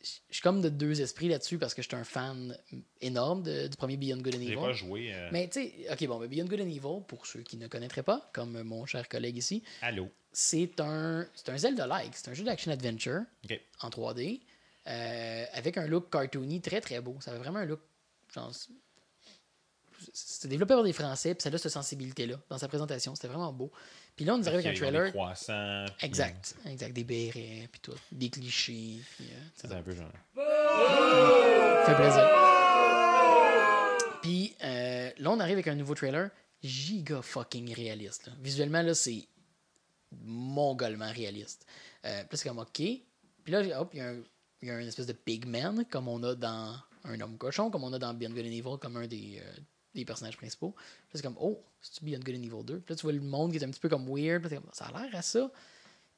je 0.02 0.08
suis 0.30 0.42
comme 0.42 0.62
de 0.62 0.70
deux 0.70 1.00
esprits 1.02 1.28
là-dessus 1.28 1.58
parce 1.58 1.74
que 1.74 1.82
je 1.82 1.88
suis 1.88 1.96
un 1.96 2.04
fan 2.04 2.56
énorme 3.02 3.42
de- 3.42 3.68
du 3.68 3.76
premier 3.76 3.96
Beyond 3.98 4.18
Good 4.22 4.34
and 4.34 4.40
Evil. 4.40 4.54
pas 4.56 4.72
joué. 4.72 5.12
euh, 5.14 5.28
Mais 5.32 5.46
tu 5.48 5.60
sais, 5.62 5.74
ok, 5.92 6.06
bon, 6.06 6.18
mais 6.18 6.28
Beyond 6.28 6.46
Good 6.46 6.60
and 6.60 6.68
Evil, 6.68 7.02
pour 7.06 7.26
ceux 7.26 7.42
qui 7.42 7.56
ne 7.58 7.66
connaîtraient 7.68 8.02
pas, 8.02 8.30
comme 8.32 8.62
mon 8.62 8.86
cher 8.86 9.08
collègue 9.08 9.36
ici, 9.36 9.62
Allô. 9.82 10.08
c'est 10.32 10.80
un, 10.80 11.26
c'est 11.34 11.50
un 11.50 11.58
Zelda-like. 11.58 12.12
C'est 12.14 12.30
un 12.30 12.34
jeu 12.34 12.44
d'action-adventure 12.44 13.22
Ok. 13.44 13.60
en 13.82 13.90
3D, 13.90 14.40
euh, 14.86 15.44
avec 15.52 15.76
un 15.76 15.86
look 15.86 16.10
cartoony 16.10 16.62
très 16.62 16.80
très 16.80 17.00
beau. 17.02 17.16
Ça 17.20 17.30
avait 17.32 17.40
vraiment 17.40 17.58
un 17.58 17.66
look. 17.66 17.80
Genre, 18.34 18.52
c'est- 20.12 20.48
développé 20.48 20.74
par 20.74 20.82
des 20.82 20.92
Français, 20.92 21.34
puis 21.34 21.42
ça 21.42 21.48
a 21.54 21.58
cette 21.58 21.72
sensibilité-là 21.72 22.36
dans 22.48 22.58
sa 22.58 22.68
présentation. 22.68 23.14
C'était 23.14 23.28
vraiment 23.28 23.52
beau. 23.52 23.70
Puis 24.16 24.24
là, 24.24 24.34
on 24.34 24.38
nous 24.38 24.48
arrive 24.48 24.60
avec 24.66 24.76
un 24.76 24.80
trailer. 24.80 25.10
croissants, 25.12 25.86
puis, 25.98 26.06
Exact, 26.06 26.54
exact. 26.66 26.92
Des 26.92 27.04
bérets, 27.04 27.68
puis 27.70 27.80
tout. 27.80 27.94
Des 28.12 28.28
clichés. 28.30 29.00
Puis, 29.16 29.26
euh, 29.30 29.34
euh, 29.34 29.48
C'est 29.54 29.72
un 29.72 29.82
peu 29.82 29.94
genre. 29.94 30.10
fait 31.86 31.94
plaisir. 31.94 32.28
Puis 34.22 34.54
euh, 34.62 35.10
là, 35.18 35.30
on 35.30 35.40
arrive 35.40 35.54
avec 35.54 35.68
un 35.68 35.74
nouveau 35.74 35.94
trailer 35.94 36.30
giga 36.62 37.22
fucking 37.22 37.72
réaliste. 37.74 38.26
là. 38.26 38.32
Visuellement, 38.40 38.82
là, 38.82 38.94
c'est 38.94 39.26
mongolement 40.22 41.10
réaliste. 41.10 41.64
Euh, 42.04 42.20
puis 42.24 42.28
là, 42.32 42.36
c'est 42.36 42.48
comme 42.48 42.58
OK. 42.58 42.74
Puis 42.74 43.52
là, 43.52 43.80
hop, 43.80 43.90
il 43.94 43.98
y, 43.98 44.00
a 44.02 44.08
un- 44.10 44.22
il 44.62 44.68
y 44.68 44.70
a 44.70 44.80
une 44.80 44.88
espèce 44.88 45.06
de 45.06 45.12
pigman, 45.14 45.84
comme 45.90 46.08
on 46.08 46.22
a 46.22 46.34
dans 46.34 46.76
Un 47.04 47.18
homme 47.22 47.38
cochon, 47.38 47.70
comme 47.70 47.84
on 47.84 47.92
a 47.94 47.98
dans 47.98 48.12
Beyond 48.12 48.32
Good 48.34 48.44
and 48.44 48.50
Evil, 48.50 48.78
comme 48.78 48.98
un 48.98 49.06
des, 49.06 49.40
euh, 49.42 49.52
des 49.94 50.04
personnages 50.04 50.36
principaux. 50.36 50.70
Puis 50.72 50.84
là, 50.84 51.10
c'est 51.14 51.22
comme 51.22 51.36
Oh, 51.40 51.62
c'est-tu 51.80 52.04
Beyond 52.04 52.20
Good 52.20 52.34
and 52.36 52.42
Evil 52.42 52.64
2? 52.64 52.80
Puis 52.80 52.92
là, 52.92 52.96
tu 52.96 53.02
vois 53.02 53.12
le 53.12 53.20
monde 53.20 53.52
qui 53.52 53.58
est 53.58 53.64
un 53.64 53.70
petit 53.70 53.80
peu 53.80 53.88
comme 53.88 54.06
weird. 54.06 54.42
Puis 54.42 54.50
là, 54.54 54.60
comme, 54.60 54.70
ça 54.72 54.86
a 54.86 55.02
l'air 55.02 55.14
à 55.16 55.22
ça. 55.22 55.50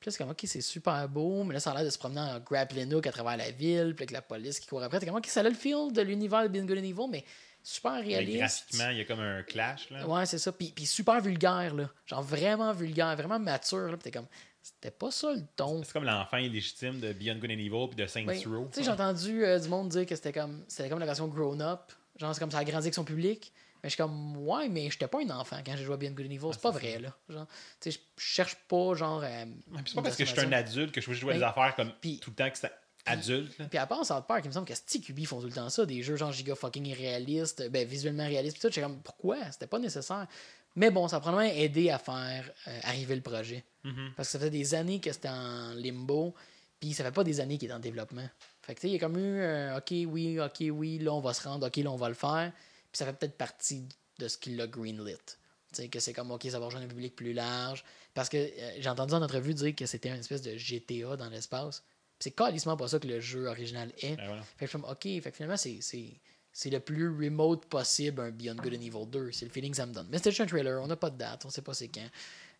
Puis 0.01 0.09
là, 0.09 0.13
c'est 0.13 0.19
comme, 0.19 0.31
OK, 0.31 0.41
c'est 0.45 0.61
super 0.61 1.09
beau, 1.09 1.45
mais 1.45 1.55
là, 1.55 1.61
ça 1.61 1.71
a 1.71 1.75
l'air 1.75 1.85
de 1.85 1.91
se 1.91 1.99
promener 1.99 2.21
en 2.21 2.41
grappling 2.41 2.93
hook 2.93 3.07
à 3.07 3.13
travers 3.13 3.37
la 3.37 3.53
ville, 3.53 3.95
puis 3.95 4.03
avec 4.03 4.11
la 4.11 4.21
police 4.21 4.59
qui 4.59 4.67
court 4.67 4.83
après. 4.83 4.99
T'es 4.99 5.07
comme, 5.07 5.15
OK, 5.17 5.27
ça 5.27 5.41
a 5.41 5.43
le 5.45 5.55
feel 5.55 5.93
de 5.93 6.03
l'univers 6.03 6.43
de 6.43 6.49
Beyond 6.49 6.67
Good 6.67 6.79
and 6.79 6.83
Evil, 6.83 7.09
mais 7.09 7.25
super 7.63 7.93
Mais 7.93 8.17
réaliste. 8.17 8.39
graphiquement, 8.39 8.91
il 8.91 8.99
y 8.99 9.01
a 9.01 9.05
comme 9.05 9.21
un 9.21 9.45
clash. 9.45 9.91
Là. 9.91 10.05
Ouais, 10.09 10.27
c'est 10.27 10.39
ça. 10.39 10.51
Puis, 10.51 10.73
puis 10.75 10.87
super 10.87 11.21
vulgaire, 11.21 11.75
là. 11.75 11.89
Genre 12.07 12.21
vraiment 12.23 12.73
vulgaire, 12.73 13.15
vraiment 13.15 13.39
mature, 13.39 13.87
là. 13.87 13.97
Puis 13.97 14.03
t'es 14.03 14.11
comme, 14.11 14.27
c'était 14.61 14.91
pas 14.91 15.13
ça 15.13 15.33
le 15.33 15.43
ton. 15.55 15.83
C'est 15.85 15.93
comme 15.93 16.05
l'enfant 16.05 16.39
illégitime 16.39 16.99
de 16.99 17.13
Beyond 17.13 17.37
Good 17.37 17.51
and 17.51 17.59
Evil 17.61 17.89
puis 17.89 17.97
de 17.97 18.07
Saints 18.07 18.25
Ben, 18.25 18.43
Row. 18.47 18.69
Tu 18.73 18.79
sais, 18.81 18.85
j'ai 18.85 18.91
entendu 18.91 19.45
euh, 19.45 19.59
du 19.61 19.69
monde 19.69 19.89
dire 19.89 20.05
que 20.05 20.17
c'était 20.17 20.33
comme, 20.33 20.65
c'était 20.67 20.89
comme 20.89 20.99
la 20.99 21.07
version 21.07 21.29
grown-up. 21.29 21.93
Genre, 22.19 22.35
c'est 22.35 22.41
comme 22.41 22.51
ça 22.51 22.59
a 22.59 22.65
grandi 22.65 22.87
avec 22.87 22.95
son 22.95 23.05
public. 23.05 23.53
Mais 23.83 23.89
je 23.89 23.95
suis 23.95 24.03
comme, 24.03 24.37
ouais, 24.47 24.69
mais 24.69 24.89
j'étais 24.91 25.09
pas 25.09 25.19
un 25.21 25.31
enfant 25.31 25.57
quand 25.67 25.77
j'ai 25.77 25.83
joué 25.85 25.95
à 25.95 25.97
Beyond 25.97 26.13
Good 26.13 26.27
and 26.27 26.31
Evil. 26.31 26.49
C'est 26.53 26.61
pas 26.63 26.71
vrai, 26.71 27.01
là. 27.01 27.17
Genre, 27.29 27.47
tu 27.81 27.91
sais, 27.91 27.99
je 28.17 28.23
cherche 28.23 28.55
pas, 28.69 28.95
genre. 28.95 29.23
euh, 29.25 29.45
C'est 29.85 29.95
pas 29.95 30.03
parce 30.03 30.17
que 30.17 30.25
je 30.25 30.31
suis 30.31 30.41
un 30.41 30.53
adulte 30.53 30.93
que 30.93 31.01
je 31.01 31.11
veux 31.11 31.17
jouer 31.17 31.35
à 31.35 31.39
des 31.39 31.43
affaires 31.43 31.75
comme 31.75 31.91
tout 32.01 32.31
le 32.31 32.35
temps 32.35 32.49
que 32.49 32.59
c'est 32.59 32.71
adulte. 33.05 33.57
Puis 33.69 33.79
à 33.79 33.87
part 33.87 34.07
South 34.07 34.27
Park, 34.29 34.43
il 34.45 34.49
me 34.49 34.53
semble 34.53 34.67
que 34.67 34.75
Stick 34.75 35.27
font 35.27 35.41
tout 35.41 35.47
le 35.47 35.53
temps 35.53 35.69
ça, 35.69 35.85
des 35.85 36.03
jeux 36.03 36.15
genre 36.15 36.31
giga 36.31 36.55
fucking 36.55 36.87
irréalistes, 36.87 37.69
ben 37.71 37.87
visuellement 37.87 38.25
réalistes, 38.25 38.57
pis 38.57 38.63
tout. 38.63 38.69
J'étais 38.69 38.83
comme, 38.83 39.01
pourquoi? 39.03 39.39
C'était 39.51 39.67
pas 39.67 39.81
nécessaire. 39.81 40.29
Mais 40.77 40.91
bon, 40.91 41.09
ça 41.09 41.17
a 41.17 41.21
probablement 41.21 41.53
aidé 41.53 41.91
à 41.91 41.99
faire 41.99 42.51
euh, 42.69 42.81
arriver 42.85 43.17
le 43.17 43.21
projet. 43.21 43.65
Mm-hmm. 43.85 44.15
Parce 44.17 44.29
que 44.29 44.33
ça 44.33 44.39
fait 44.39 44.51
des 44.51 44.75
années 44.75 45.01
que 45.01 45.13
c'était 45.13 45.29
en 45.29 45.75
limbo, 45.75 46.35
puis 46.81 46.93
ça 46.93 47.05
fait 47.05 47.13
pas 47.13 47.25
des 47.25 47.41
années 47.41 47.59
qu'il 47.59 47.69
est 47.69 47.75
en 47.75 47.81
développement. 47.81 48.29
Fait 48.63 48.75
que 48.75 48.81
tu 48.81 48.87
sais, 48.87 48.91
il 48.91 48.93
y 48.95 48.97
a 48.97 49.01
comme 49.01 49.19
eu, 49.19 49.41
euh, 49.41 49.77
ok, 49.77 49.91
oui, 50.07 50.41
ok, 50.41 50.63
oui, 50.71 50.99
là 50.99 51.13
on 51.13 51.21
va 51.21 51.35
se 51.35 51.47
rendre, 51.47 51.67
ok, 51.67 51.77
là 51.77 51.91
on 51.91 51.97
va 51.97 52.09
le 52.09 52.15
faire. 52.15 52.53
Puis 52.93 52.99
ça 52.99 53.07
fait 53.07 53.13
peut-être 53.13 53.37
partie 53.37 53.85
de 54.19 54.29
ce 54.29 54.39
qu'il 54.39 54.61
a 54.61 54.67
greenlit. 54.67 55.17
Tu 55.17 55.35
sais, 55.73 55.89
que 55.89 55.99
c'est 55.99 56.13
comme, 56.13 56.31
ok, 56.31 56.47
ça 56.51 56.59
va 56.61 56.67
rejoindre 56.67 56.87
un 56.87 56.89
public 56.89 57.17
plus 57.17 57.33
large. 57.33 57.85
Parce 58.15 58.29
que 58.29 58.37
euh, 58.37 58.73
j'ai 58.79 58.89
entendu 58.89 59.15
en 59.15 59.23
entrevue 59.23 59.55
dire 59.55 59.75
que 59.75 59.87
c'était 59.87 60.11
une 60.11 60.21
espèce 60.21 60.43
de 60.43 60.57
GTA 60.57 61.17
dans 61.17 61.29
l'espace. 61.29 61.83
C'est 62.21 62.31
carrément 62.31 62.77
pas 62.77 62.87
ça 62.87 63.01
que 63.01 63.09
le 63.09 63.21
jeu 63.21 63.47
original 63.47 63.91
est. 63.99 64.17
Ben 64.17 64.27
voilà. 64.27 64.43
Fait 64.43 64.49
que 64.59 64.67
je 64.67 64.71
suis 64.71 64.81
comme, 64.81 64.91
ok, 64.91 65.03
fait 65.03 65.31
que 65.31 65.37
finalement, 65.37 65.57
c'est, 65.57 65.79
c'est, 65.81 66.13
c'est 66.53 66.71
le 66.71 66.79
plus 66.79 67.09
remote 67.09 67.67
possible 67.67 68.21
un 68.21 68.31
Beyond 68.31 68.57
Good 68.57 68.75
and 68.75 68.81
Evil 68.81 69.07
2. 69.07 69.33
C'est 69.33 69.47
le 69.47 69.51
feeling 69.51 69.73
que 69.73 69.77
ça 69.79 69.87
me 69.87 69.93
donne. 69.93 70.07
Mais 70.11 70.19
juste 70.23 70.41
un 70.41 70.47
trailer, 70.47 70.81
on 70.81 70.87
n'a 70.87 70.97
pas 70.97 71.11
de 71.11 71.17
date, 71.17 71.45
on 71.47 71.51
sait 71.51 71.63
pas 71.63 71.75
c'est 71.75 71.89
quand. 71.89 72.09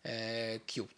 Euh, 0.07 0.57
cute. 0.67 0.89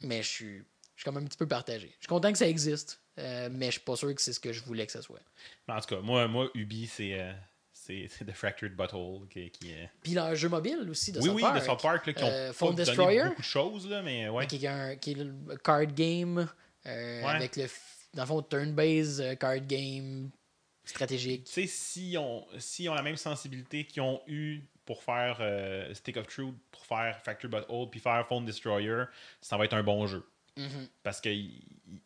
Mais 0.00 0.22
je 0.22 0.28
suis, 0.28 0.58
je 0.58 0.62
suis 1.02 1.04
quand 1.04 1.12
même 1.12 1.24
un 1.24 1.26
petit 1.26 1.36
peu 1.36 1.46
partagé. 1.46 1.88
Je 1.88 2.04
suis 2.04 2.08
content 2.08 2.32
que 2.32 2.38
ça 2.38 2.48
existe, 2.48 3.00
euh, 3.18 3.48
mais 3.52 3.66
je 3.66 3.72
suis 3.72 3.80
pas 3.80 3.96
sûr 3.96 4.14
que 4.14 4.20
c'est 4.20 4.32
ce 4.32 4.40
que 4.40 4.52
je 4.52 4.62
voulais 4.62 4.86
que 4.86 4.92
ça 4.92 5.02
soit. 5.02 5.20
Mais 5.68 5.74
en 5.74 5.80
tout 5.80 5.94
cas, 5.94 6.00
moi, 6.00 6.26
moi 6.28 6.48
Ubi, 6.54 6.86
c'est 6.86 7.20
euh, 7.20 7.32
c'est 7.72 8.08
The 8.26 8.32
Fractured 8.32 8.74
Butthole 8.74 9.28
qui, 9.28 9.50
qui 9.50 9.70
est. 9.72 9.90
Puis 10.02 10.12
leur 10.14 10.34
jeu 10.34 10.48
mobile 10.48 10.86
aussi 10.88 11.12
de 11.12 11.18
Oui, 11.18 11.26
South 11.26 11.34
oui, 11.36 11.42
Park. 11.42 11.54
de 11.56 11.60
South 11.64 11.82
Park, 11.82 12.06
là, 12.06 12.12
qui 12.14 12.24
ont 12.24 12.28
Euh, 12.28 12.52
Phone 12.52 12.74
Destroyer. 12.74 13.24
beaucoup 13.24 13.42
de 13.42 13.46
choses, 13.46 13.88
là, 13.88 14.00
mais 14.02 14.28
ouais. 14.28 14.46
Qui 14.46 14.64
est, 14.64 14.68
un, 14.68 14.96
qui 14.96 15.10
est 15.12 15.14
le 15.14 15.56
card 15.62 15.86
game 15.86 16.48
euh, 16.86 17.22
Ouais. 17.22 17.28
avec 17.28 17.56
le, 17.56 17.66
dans 18.14 18.22
le 18.22 18.26
fond, 18.28 18.42
turn-based 18.42 19.20
euh, 19.20 19.34
card 19.34 19.60
game 19.66 20.30
stratégique. 20.84 21.44
Tu 21.44 21.52
sais, 21.52 21.66
s'ils 21.66 22.18
ont, 22.18 22.46
s'ils 22.58 22.88
ont 22.88 22.94
la 22.94 23.02
même 23.02 23.16
sensibilité 23.16 23.84
qu'ils 23.84 24.02
ont 24.02 24.20
eu 24.26 24.62
pour 24.84 25.02
faire 25.02 25.38
euh, 25.40 25.92
Stick 25.94 26.16
of 26.18 26.26
Truth, 26.26 26.54
pour 26.70 26.84
faire 26.84 27.18
Fractured 27.22 27.50
Butthole, 27.50 27.88
puis 27.90 28.00
faire 28.00 28.26
Phone 28.28 28.44
Destroyer, 28.44 29.04
ça 29.40 29.56
va 29.56 29.64
être 29.64 29.72
un 29.74 29.82
bon 29.82 30.06
jeu. 30.06 30.26
Parce 31.02 31.20
qu'ils 31.20 31.50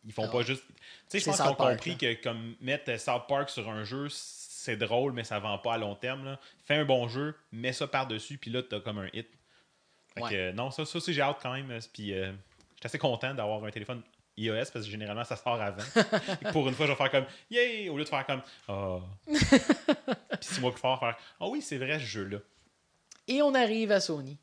ils 0.05 0.11
font 0.11 0.23
Mhm. 0.23 0.29
Ah 0.29 0.31
pas 0.37 0.41
juste. 0.43 0.63
Tu 0.67 0.73
sais, 1.09 1.19
je 1.19 1.25
pense 1.25 1.35
qu'ils 1.35 1.43
ont 1.45 1.47
South 1.49 1.57
Park, 1.57 1.71
compris 1.75 1.97
que 1.97 2.13
comme 2.23 2.55
mettre 2.61 2.99
South 2.99 3.23
Park 3.27 3.49
sur 3.49 3.69
un 3.69 3.83
jeu, 3.83 4.07
c'est 4.09 4.75
drôle, 4.77 5.13
mais 5.13 5.23
ça 5.23 5.39
vend 5.39 5.57
pas 5.59 5.75
à 5.75 5.77
long 5.77 5.95
terme. 5.95 6.25
Là. 6.25 6.39
Fais 6.65 6.75
un 6.75 6.85
bon 6.85 7.07
jeu, 7.07 7.35
mets 7.51 7.73
ça 7.73 7.87
par-dessus, 7.87 8.37
puis 8.37 8.51
là, 8.51 8.61
t'as 8.63 8.79
comme 8.79 8.97
un 8.99 9.07
hit. 9.13 9.27
Fait 10.15 10.21
Ouais. 10.23 10.29
que, 10.31 10.35
euh, 10.35 10.51
non, 10.53 10.71
ça, 10.71 10.85
ça 10.85 10.99
j'ai 11.07 11.21
hâte 11.21 11.37
quand 11.41 11.53
même. 11.53 11.69
euh, 11.71 11.79
Puis, 11.93 12.13
euh, 12.13 12.31
j'étais 12.75 12.87
assez 12.87 12.97
content 12.97 13.33
d'avoir 13.33 13.63
un 13.63 13.69
téléphone 13.71 14.01
iOS 14.37 14.55
parce 14.73 14.85
que 14.85 14.91
généralement, 14.91 15.23
ça 15.23 15.35
sort 15.35 15.61
avant. 15.61 15.83
Et 16.41 16.51
pour 16.51 16.67
une 16.67 16.73
fois, 16.73 16.85
je 16.87 16.91
vais 16.91 16.97
faire 16.97 17.11
comme 17.11 17.25
Yay! 17.51 17.89
Au 17.89 17.97
lieu 17.97 18.03
de 18.03 18.09
faire 18.09 18.25
comme 18.25 18.41
Ah. 18.67 18.99
Puis 19.27 19.37
six 20.41 20.59
mois 20.61 20.71
plus 20.71 20.79
fort, 20.81 20.99
faire 20.99 21.17
Ah 21.39 21.47
oui, 21.47 21.61
c'est 21.61 21.77
vrai, 21.77 21.99
ce 21.99 22.05
jeu-là. 22.05 22.39
Et 23.27 23.41
on 23.41 23.53
arrive 23.53 23.91
à 23.91 23.99
Sony. 23.99 24.37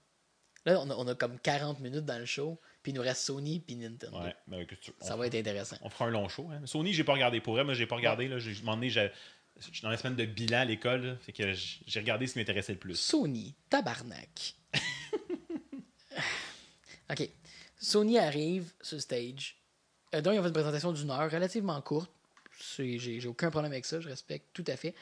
Là, 0.65 0.81
on 0.81 0.91
a, 0.91 0.95
on 0.95 1.07
a 1.09 1.15
comme 1.15 1.39
40 1.39 1.81
minutes 1.81 2.05
dans 2.05 2.19
le 2.19 2.25
show, 2.27 2.61
puis 2.87 2.93
il 2.93 2.95
nous 2.95 3.03
reste 3.03 3.22
Sony 3.22 3.59
puis 3.59 3.74
Nintendo. 3.74 4.16
Ouais, 4.16 4.32
ben, 4.47 4.64
que 4.64 4.76
tu- 4.76 4.93
Ça 5.01 5.16
on, 5.16 5.18
va 5.18 5.26
être 5.26 5.34
intéressant. 5.34 5.76
on 5.82 5.91
fera 5.91 6.05
un 6.05 6.11
long 6.11 6.28
show. 6.28 6.49
hein. 6.53 6.61
Sony, 6.66 6.93
j'ai 6.93 7.03
pas 7.03 7.14
regardé. 7.14 7.41
Pour 7.41 7.55
vrai, 7.55 7.64
moi, 7.64 7.74
j'ai 7.74 7.84
pas 7.84 7.97
regardé. 7.97 8.28
Là, 8.28 8.39
j'ai, 8.39 8.53
je 8.55 8.59
suis 8.61 9.82
dans 9.82 9.91
la 9.91 9.97
semaine 9.97 10.14
de 10.14 10.24
bilan 10.24 10.59
à 10.61 10.64
l'école. 10.64 11.05
là, 11.05 11.16
Fait 11.16 11.32
que 11.32 11.53
j'ai 11.53 11.99
regardé 11.99 12.28
ce 12.28 12.34
qui 12.34 12.39
m'intéressait 12.39 12.74
le 12.74 12.78
plus. 12.78 12.95
Sony, 12.95 13.57
tabarnak. 13.70 14.55
OK. 17.11 17.28
Sony 17.80 18.20
arrive 18.20 18.72
sur 18.80 19.01
stage. 19.01 19.57
Euh, 20.14 20.20
donc, 20.20 20.34
ils 20.34 20.39
ont 20.39 20.43
fait 20.43 20.49
une 20.49 20.55
présentation 20.55 20.93
d'une 20.93 21.11
heure 21.11 21.28
relativement 21.28 21.80
courte. 21.82 22.11
C'est- 22.61 22.99
J'ai 22.99 23.18
j'ai 23.20 23.28
aucun 23.28 23.51
problème 23.51 23.72
avec 23.72 23.84
ça, 23.84 23.99
je 24.01 24.09
respecte 24.09 24.47
tout 24.53 24.64
à 24.68 24.76
fait. 24.76 24.95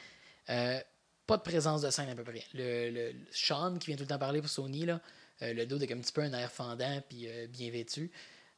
Euh, 0.49 0.79
pas 1.27 1.37
de 1.37 1.43
présence 1.43 1.83
de 1.83 1.89
scène 1.91 2.09
à 2.09 2.15
peu 2.15 2.23
près. 2.23 2.43
Le 2.55 3.13
Sean 3.31 3.77
qui 3.77 3.87
vient 3.87 3.95
tout 3.95 4.03
le 4.03 4.07
temps 4.07 4.17
parler 4.19 4.41
pour 4.41 4.49
Sony, 4.49 4.85
là, 4.85 4.99
euh, 5.41 5.53
le 5.53 5.65
dos 5.65 5.75
avec 5.75 5.91
un 5.91 5.97
petit 5.97 6.13
peu 6.13 6.21
un 6.21 6.33
air 6.33 6.51
fendant 6.51 7.01
puis 7.07 7.27
euh, 7.27 7.47
bien 7.47 7.69
vêtu. 7.71 8.11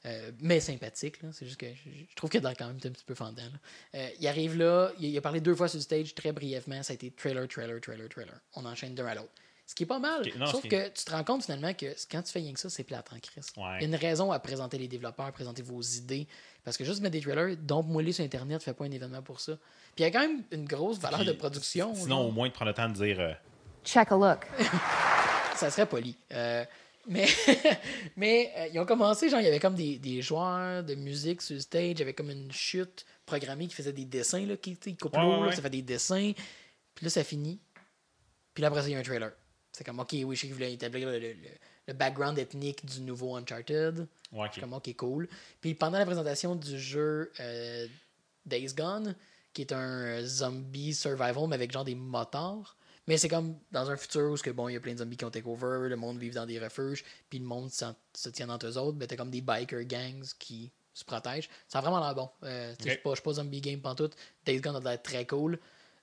Euh, 0.05 0.31
mais 0.39 0.59
sympathique, 0.59 1.21
là. 1.21 1.29
c'est 1.33 1.45
juste 1.45 1.59
que 1.59 1.67
je, 1.67 1.89
je 2.09 2.15
trouve 2.15 2.29
que 2.29 2.37
dans 2.37 2.53
quand 2.53 2.67
même 2.67 2.77
un 2.77 2.89
petit 2.89 3.03
peu 3.03 3.15
fendant. 3.15 3.41
Euh, 3.95 4.09
il 4.19 4.27
arrive 4.27 4.57
là, 4.57 4.91
il, 4.99 5.09
il 5.09 5.17
a 5.17 5.21
parlé 5.21 5.41
deux 5.41 5.55
fois 5.55 5.67
sur 5.67 5.77
le 5.77 5.81
stage 5.81 6.13
très 6.13 6.31
brièvement, 6.31 6.83
ça 6.83 6.93
a 6.93 6.95
été 6.95 7.11
trailer, 7.11 7.47
trailer, 7.47 7.81
trailer, 7.81 8.07
trailer. 8.07 8.39
On 8.55 8.63
enchaîne 8.65 8.93
d'un 8.95 9.07
à 9.07 9.15
l'autre. 9.15 9.31
Ce 9.65 9.75
qui 9.75 9.83
est 9.83 9.87
pas 9.87 9.99
mal, 9.99 10.23
non, 10.37 10.45
sauf 10.45 10.65
que 10.65 10.87
tu 10.87 11.03
te 11.03 11.11
rends 11.11 11.25
compte 11.25 11.43
finalement 11.43 11.73
que 11.73 11.87
quand 12.09 12.21
tu 12.21 12.31
fais 12.31 12.39
rien 12.39 12.53
que 12.53 12.59
ça, 12.59 12.69
c'est 12.69 12.85
plate 12.85 13.11
en 13.11 13.19
Chris. 13.19 13.41
Ouais. 13.57 13.63
Il 13.79 13.81
y 13.81 13.83
a 13.83 13.87
une 13.87 13.95
raison 13.95 14.31
à 14.31 14.39
présenter 14.39 14.77
les 14.77 14.87
développeurs, 14.87 15.29
présenter 15.33 15.61
vos 15.61 15.81
idées. 15.81 16.25
Parce 16.63 16.77
que 16.77 16.85
juste 16.85 17.01
mettre 17.01 17.11
des 17.13 17.21
trailers, 17.21 17.57
donc 17.57 17.85
moi 17.87 18.01
sur 18.13 18.23
Internet, 18.23 18.63
fais 18.63 18.73
pas 18.73 18.85
un 18.85 18.91
événement 18.91 19.21
pour 19.21 19.41
ça. 19.41 19.57
Puis 19.95 19.95
il 19.97 20.01
y 20.03 20.05
a 20.05 20.11
quand 20.11 20.21
même 20.21 20.43
une 20.51 20.65
grosse 20.65 20.99
valeur 20.99 21.19
Puis, 21.19 21.27
de 21.27 21.33
production. 21.33 21.93
Sinon, 21.93 22.07
genre. 22.07 22.27
au 22.27 22.31
moins, 22.31 22.47
de 22.47 22.53
prendre 22.53 22.69
le 22.69 22.75
temps 22.75 22.87
de 22.87 22.93
dire 22.93 23.19
euh, 23.19 23.33
Check 23.83 24.09
a 24.09 24.15
look. 24.15 24.47
ça 25.57 25.69
serait 25.71 25.85
poli. 25.87 26.15
Euh, 26.31 26.63
mais 27.07 27.27
mais 28.15 28.51
euh, 28.57 28.67
ils 28.73 28.79
ont 28.79 28.85
commencé, 28.85 29.29
genre, 29.29 29.39
il 29.39 29.45
y 29.45 29.47
avait 29.47 29.59
comme 29.59 29.75
des, 29.75 29.97
des 29.97 30.21
joueurs 30.21 30.83
de 30.83 30.95
musique 30.95 31.41
sur 31.41 31.55
le 31.55 31.61
stage, 31.61 31.91
il 31.91 31.99
y 31.99 32.01
avait 32.01 32.13
comme 32.13 32.29
une 32.29 32.51
chute 32.51 33.05
programmée 33.25 33.67
qui 33.67 33.75
faisait 33.75 33.93
des 33.93 34.05
dessins, 34.05 34.45
là, 34.45 34.57
qui, 34.57 34.75
coupent 34.97 35.15
Ouais, 35.15 35.21
l'eau, 35.21 35.29
ouais, 35.33 35.39
là, 35.41 35.47
ouais. 35.47 35.55
ça 35.55 35.61
fait 35.61 35.69
des 35.69 35.81
dessins. 35.81 36.31
Puis 36.95 37.05
là, 37.05 37.09
ça 37.09 37.23
finit. 37.23 37.59
Puis 38.53 38.61
là, 38.61 38.67
après 38.69 38.81
ça, 38.81 38.87
il 38.89 38.91
y 38.93 38.95
a 38.95 38.99
un 38.99 39.03
trailer. 39.03 39.31
C'est 39.71 39.83
comme, 39.83 39.99
OK, 39.99 40.09
oui, 40.13 40.35
je 40.35 40.41
sais 40.41 40.47
qu'ils 40.47 40.53
voulaient 40.55 40.73
établir 40.73 41.07
le, 41.09 41.19
le- 41.19 41.33
le- 41.33 41.49
le 41.89 41.93
background 41.93 42.37
ethnique 42.37 42.85
du 42.85 42.99
nouveau 43.01 43.35
Uncharted. 43.37 44.07
C'est 44.53 44.59
comme, 44.59 44.73
OK, 44.73 44.93
cool. 44.97 45.29
Puis 45.61 45.73
pendant 45.73 45.97
la 45.99 46.05
présentation 46.05 46.55
du 46.55 46.77
jeu 46.77 47.31
euh, 47.39 47.87
Days 48.45 48.73
Gone, 48.75 49.15
qui 49.53 49.61
est 49.61 49.71
un 49.71 50.21
zombie 50.25 50.93
survival, 50.93 51.47
mais 51.47 51.55
avec 51.55 51.71
genre 51.71 51.85
des 51.85 51.95
motards. 51.95 52.75
Mais 53.07 53.17
c'est 53.17 53.29
comme 53.29 53.57
dans 53.71 53.89
un 53.89 53.97
futur 53.97 54.31
où 54.31 54.35
que, 54.35 54.49
bon, 54.49 54.67
il 54.67 54.73
y 54.73 54.75
a 54.75 54.79
plein 54.79 54.93
de 54.93 54.97
zombies 54.99 55.17
qui 55.17 55.25
ont 55.25 55.31
take 55.31 55.47
over, 55.47 55.87
le 55.87 55.95
monde 55.95 56.19
vit 56.19 56.29
dans 56.29 56.45
des 56.45 56.59
refuges, 56.59 57.03
puis 57.29 57.39
le 57.39 57.45
monde 57.45 57.71
se 57.71 58.29
tient 58.29 58.49
entre 58.49 58.67
eux 58.67 58.77
autres. 58.77 58.97
Mais 58.97 59.07
t'as 59.07 59.15
comme 59.15 59.31
des 59.31 59.41
biker 59.41 59.85
gangs 59.85 60.25
qui 60.37 60.71
se 60.93 61.05
protègent. 61.05 61.49
Ça 61.67 61.79
a 61.79 61.81
vraiment 61.81 61.99
l'air 61.99 62.15
bon. 62.15 62.29
Euh, 62.43 62.73
tu 62.77 62.83
sais, 62.83 62.89
Ok. 62.89 63.03
Je 63.05 63.11
suis 63.11 63.23
pas, 63.23 63.29
pas 63.29 63.33
zombie 63.33 63.61
game 63.61 63.79
pantoute. 63.81 64.15
Days 64.45 64.59
Gone 64.59 64.75
a 64.75 64.79
l'air 64.79 65.01
très 65.01 65.25
cool. 65.25 65.59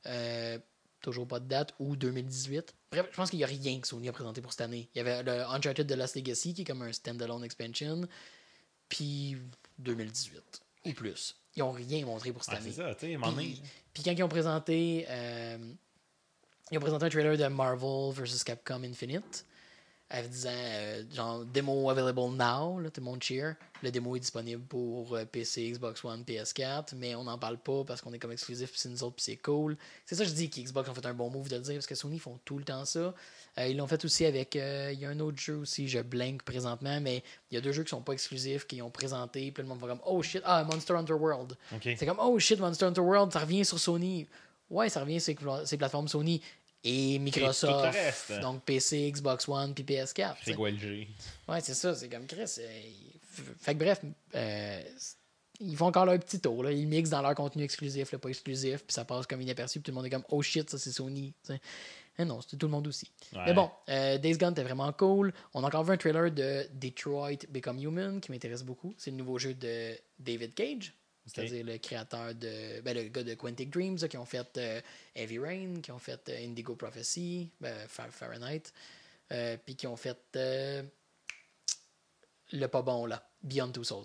Euh, 0.07 0.59
toujours 1.01 1.29
pas 1.29 1.41
de 1.41 1.47
date, 1.47 1.75
ou 1.79 1.97
2018. 1.97 2.75
Bref, 2.91 3.07
je 3.11 3.17
pense 3.17 3.31
qu'il 3.31 3.39
n'y 3.39 3.45
a 3.45 3.49
rien 3.49 3.79
que 3.81 3.87
Sony 3.87 4.09
a 4.09 4.13
présenté 4.13 4.41
pour 4.41 4.53
cette 4.53 4.63
année. 4.63 4.89
Il 4.95 4.99
y 4.99 5.01
avait 5.01 5.23
le 5.23 5.43
Uncharted 5.43 5.87
de 5.87 5.95
Lost 5.95 6.17
Legacy, 6.17 6.55
qui 6.55 6.63
est 6.63 6.65
comme 6.65 6.83
un 6.83 6.93
standalone 6.93 7.45
expansion, 7.45 8.09
puis 8.89 9.37
2018, 9.79 10.41
ou 10.87 10.93
plus. 10.93 11.37
Ils 11.57 11.61
n'ont 11.61 11.73
rien 11.73 12.05
montré 12.07 12.33
pour 12.33 12.43
cette 12.43 12.55
année. 12.55 12.71
c'est 12.71 12.83
ça, 12.83 12.95
tu 12.95 13.07
sais, 13.07 13.63
puis 13.93 14.03
quand 14.03 14.13
ils 14.13 14.23
ont 14.23 14.29
présenté 14.29 15.07
euh, 15.09 15.59
ils 16.71 16.79
ont 16.79 16.81
présenté 16.81 17.07
un 17.07 17.09
trailer 17.09 17.37
de 17.37 17.47
Marvel 17.47 18.13
vs 18.13 18.45
Capcom 18.45 18.83
Infinite 18.85 19.47
en 20.11 20.23
disant 20.23 20.51
euh, 20.53 21.03
genre 21.13 21.45
démo 21.47 21.91
available 21.91 22.37
now, 22.37 22.79
là, 22.79 22.91
tout 22.91 23.01
le 23.01 23.05
monde 23.05 23.23
cheer. 23.23 23.57
Le 23.83 23.91
démo 23.91 24.17
est 24.17 24.21
disponible 24.21 24.63
pour 24.63 25.15
euh, 25.15 25.25
PC, 25.25 25.71
Xbox 25.73 26.05
One, 26.05 26.23
PS4, 26.23 26.95
mais 26.97 27.15
on 27.15 27.25
n'en 27.25 27.39
parle 27.39 27.59
pas 27.59 27.85
parce 27.85 28.01
qu'on 28.01 28.13
est 28.13 28.19
comme 28.19 28.33
exclusif 28.33 28.71
puis 28.71 28.79
c'est 28.79 28.89
nous 28.89 29.03
autres 29.03 29.17
puis 29.17 29.25
c'est 29.25 29.37
cool. 29.37 29.77
C'est 30.07 30.15
ça 30.15 30.25
que 30.25 30.31
je 30.31 30.35
dis 30.35 30.51
qu'Xbox 30.51 30.89
ont 30.89 30.95
fait 30.95 31.07
un 31.07 31.15
bon 31.15 31.31
move 31.31 31.49
de 31.49 31.57
le 31.57 31.63
dire 31.63 31.75
parce 31.75 31.87
que 31.87 31.95
Sony 31.95 32.19
font 32.19 32.39
tout 32.45 32.59
le 32.59 32.65
temps 32.65 32.85
ça. 32.85 33.15
Euh, 33.59 33.67
ils 33.67 33.77
l'ont 33.77 33.87
fait 33.87 34.05
aussi 34.05 34.25
avec 34.25 34.57
euh, 34.57 34.91
il 34.93 35.01
y 35.01 35.05
a 35.05 35.11
un 35.11 35.21
autre 35.21 35.39
jeu 35.39 35.57
aussi, 35.57 35.89
je 35.89 36.01
blank 36.01 36.43
présentement, 36.43 37.01
mais 37.01 37.23
il 37.51 37.55
y 37.55 37.59
a 37.59 37.61
deux 37.61 37.73
jeux 37.73 37.83
qui 37.83 37.91
sont 37.91 38.03
pas 38.03 38.13
exclusifs 38.13 38.67
qui 38.67 38.83
ont 38.83 38.91
présenté, 38.91 39.51
puis 39.53 39.63
le 39.63 39.69
monde 39.69 39.81
va 39.81 39.89
comme 39.89 40.03
oh 40.07 40.23
shit, 40.23 40.43
ah 40.45 40.65
Monster 40.65 40.95
Hunter 40.95 41.15
World. 41.15 41.57
C'est 41.83 42.07
comme, 42.07 42.21
oh 42.21 42.39
shit, 42.39 42.59
Monster 42.59 42.87
Hunter 42.87 43.01
World, 43.01 43.33
ça 43.33 43.41
revient 43.41 43.65
sur 43.65 43.79
Sony. 43.79 44.27
Ouais, 44.71 44.89
ça 44.89 45.01
revient 45.01 45.21
sur 45.21 45.35
ces 45.67 45.77
plateformes 45.77 46.09
Sony 46.09 46.41
et 46.83 47.19
Microsoft. 47.19 47.85
le 47.85 47.91
reste. 47.91 48.41
Donc 48.41 48.63
PC, 48.65 49.11
Xbox 49.11 49.49
One, 49.49 49.75
puis 49.75 49.85
PS4. 49.85 50.13
tu 50.13 50.45
sais. 50.45 50.53
Frigo 50.53 50.67
LG. 50.67 51.09
Ouais, 51.49 51.61
c'est 51.61 51.75
ça, 51.75 51.95
c'est 51.95 52.09
comme 52.09 52.27
Chris. 52.27 52.57
euh, 52.59 52.81
fait 53.61 53.75
que 53.75 53.79
bref, 53.79 54.01
euh, 54.35 54.83
ils 55.61 55.77
font 55.77 55.87
encore 55.87 56.05
leur 56.07 56.19
petit 56.19 56.41
tour. 56.41 56.63
Là. 56.63 56.73
Ils 56.73 56.87
mixent 56.87 57.11
dans 57.11 57.23
leur 57.23 57.35
contenu 57.35 57.63
exclusif, 57.65 58.13
là, 58.13 58.19
pas 58.19 58.29
exclusif, 58.29 58.85
puis 58.85 58.93
ça 58.95 59.05
passe 59.05 59.27
comme 59.27 59.41
inaperçu, 59.43 59.79
puis 59.81 59.85
tout 59.85 59.91
le 59.93 59.97
monde 59.97 60.07
est 60.07 60.11
comme, 60.11 60.25
oh 60.31 60.43
shit, 60.43 60.69
ça 60.71 60.79
c'est 60.79 60.93
Sony. 60.93 61.33
tu 61.45 61.53
sais. 61.53 61.61
Mais 62.19 62.25
non, 62.25 62.41
c'est 62.41 62.57
tout 62.57 62.67
le 62.67 62.71
monde 62.73 62.87
aussi. 62.87 63.11
Ouais. 63.33 63.41
Mais 63.47 63.55
bon, 63.55 63.69
euh, 63.89 64.19
Days 64.19 64.37
Gone 64.39 64.53
était 64.53 64.63
vraiment 64.63 64.93
cool. 64.93 65.33
On 65.53 65.65
a 65.65 65.67
encore 65.67 65.83
vu 65.83 65.93
un 65.93 65.97
trailer 65.97 66.31
de 66.31 66.65
Detroit 66.73 67.39
Become 67.49 67.81
Human 67.83 68.21
qui 68.21 68.31
m'intéresse 68.31 68.63
beaucoup. 68.63 68.95
C'est 68.99 69.11
le 69.11 69.17
nouveau 69.17 69.37
jeu 69.39 69.55
de 69.55 69.99
David 70.21 70.55
Cage, 70.55 70.95
c'est-à-dire 71.27 71.65
le 71.65 71.79
créateur 71.79 72.35
de. 72.35 72.81
Ben, 72.83 72.95
le 72.97 73.05
gars 73.05 73.23
de 73.23 73.35
Quantic 73.35 73.71
Dreams 73.71 73.99
là, 74.01 74.09
qui 74.09 74.17
ont 74.19 74.25
fait 74.27 74.57
euh, 74.59 74.81
Heavy 75.15 75.39
Rain, 75.39 75.81
qui 75.83 75.91
ont 75.93 75.99
fait 75.99 76.29
euh, 76.29 76.45
Indigo 76.47 76.75
Prophecy, 76.75 77.51
ben, 77.61 77.75
Fa- 77.89 78.11
Fahrenheit, 78.11 78.63
euh, 79.33 79.57
puis 79.65 79.75
qui 79.77 79.87
ont 79.87 79.97
fait 79.97 80.19
le 82.53 82.67
pas 82.69 82.83
bon 82.83 83.07
là, 83.07 83.23
Beyond 83.43 83.73
Two 83.73 83.85
Souls. 83.85 84.05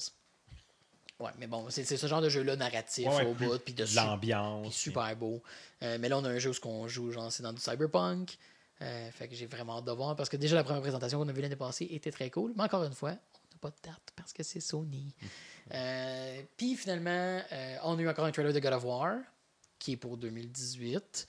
Ouais, 1.20 1.32
mais 1.38 1.48
bon, 1.48 1.70
c'est 1.70 1.84
ce 1.84 2.08
genre 2.08 2.22
de 2.22 2.30
jeu-là 2.30 2.56
narratif 2.56 3.06
Ouais, 3.06 3.26
au 3.26 3.34
bout, 3.34 3.60
puis 3.60 3.74
de 3.74 3.86
su- 3.86 3.98
l'ambiance, 3.98 4.74
super 4.74 5.14
beau. 5.18 5.44
Mais 5.82 6.08
là, 6.08 6.18
on 6.18 6.24
a 6.24 6.30
un 6.30 6.40
jeu 6.40 6.52
où 6.52 6.54
ce 6.54 6.62
qu'on 6.62 6.88
joue, 6.88 7.12
genre, 7.12 7.30
c'est 7.32 7.44
dans 7.44 7.52
du 7.52 7.60
cyberpunk. 7.62 8.38
Fait 8.80 9.28
que 9.28 9.36
j'ai 9.36 9.46
vraiment 9.46 9.80
hâte 9.80 9.86
de 9.86 9.92
voir 9.92 10.16
parce 10.16 10.30
que 10.30 10.38
déjà 10.38 10.56
la 10.56 10.64
première 10.64 10.82
présentation 10.82 11.20
qu'on 11.20 11.28
a 11.28 11.34
vue 11.34 11.42
l'année 11.42 11.58
passée 11.58 11.90
était 11.92 12.12
très 12.12 12.30
cool. 12.30 12.54
Mais 12.56 12.64
encore 12.64 12.86
une 12.86 12.94
fois, 12.94 13.12
on 13.12 13.29
pas 13.60 13.70
de 13.70 13.76
date 13.84 14.12
parce 14.16 14.34
que 14.34 14.44
c'est 14.44 14.60
Sony. 14.60 15.14
Euh, 15.74 16.42
Puis 16.58 16.76
finalement, 16.76 17.42
euh, 17.52 17.76
on 17.84 17.98
a 17.98 18.02
eu 18.02 18.10
encore 18.10 18.26
un 18.26 18.32
trailer 18.32 18.54
de 18.54 18.60
God 18.60 18.74
of 18.74 18.84
War 18.86 19.18
qui 19.78 19.94
est 19.94 19.98
pour 19.98 20.18
2018. 20.18 21.28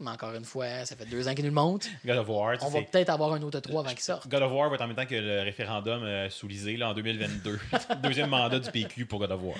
Mais 0.00 0.10
encore 0.10 0.34
une 0.34 0.44
fois, 0.44 0.84
ça 0.84 0.96
fait 0.96 1.04
deux 1.06 1.28
ans 1.28 1.34
qu'il 1.34 1.44
nous 1.44 1.50
le 1.50 1.54
montre. 1.54 1.86
God 2.04 2.16
of 2.16 2.28
War, 2.28 2.56
On 2.62 2.68
va 2.70 2.80
sais, 2.80 2.86
peut-être 2.90 3.10
avoir 3.10 3.32
un 3.34 3.42
autre 3.42 3.60
3 3.60 3.80
avant 3.82 3.90
qu'il 3.90 4.00
sorte. 4.00 4.26
God 4.26 4.42
of 4.42 4.50
War 4.52 4.68
va 4.68 4.74
être 4.74 4.80
en 4.82 4.86
même 4.88 4.96
temps 4.96 5.06
que 5.06 5.14
le 5.14 5.42
référendum 5.42 6.02
euh, 6.02 6.28
sous 6.28 6.48
l'Isée 6.48 6.76
là, 6.76 6.88
en 6.90 6.94
2022. 6.94 7.60
Deuxième 8.02 8.30
mandat 8.30 8.58
du 8.58 8.70
PQ 8.70 9.06
pour 9.06 9.20
God 9.20 9.30
of 9.30 9.42
War. 9.42 9.56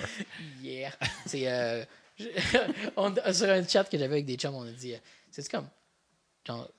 Yeah. 0.61 0.91
C'est 1.25 1.47
euh, 1.49 1.85
je- 2.17 2.27
on- 2.97 3.13
sur 3.33 3.49
un 3.49 3.65
chat 3.65 3.85
que 3.85 3.97
j'avais 3.97 4.15
avec 4.15 4.25
des 4.25 4.35
chums, 4.35 4.55
on 4.55 4.67
a 4.67 4.71
dit 4.71 4.95
euh, 4.95 4.97
c'est 5.31 5.47
comme 5.49 5.69
genre 6.45 6.69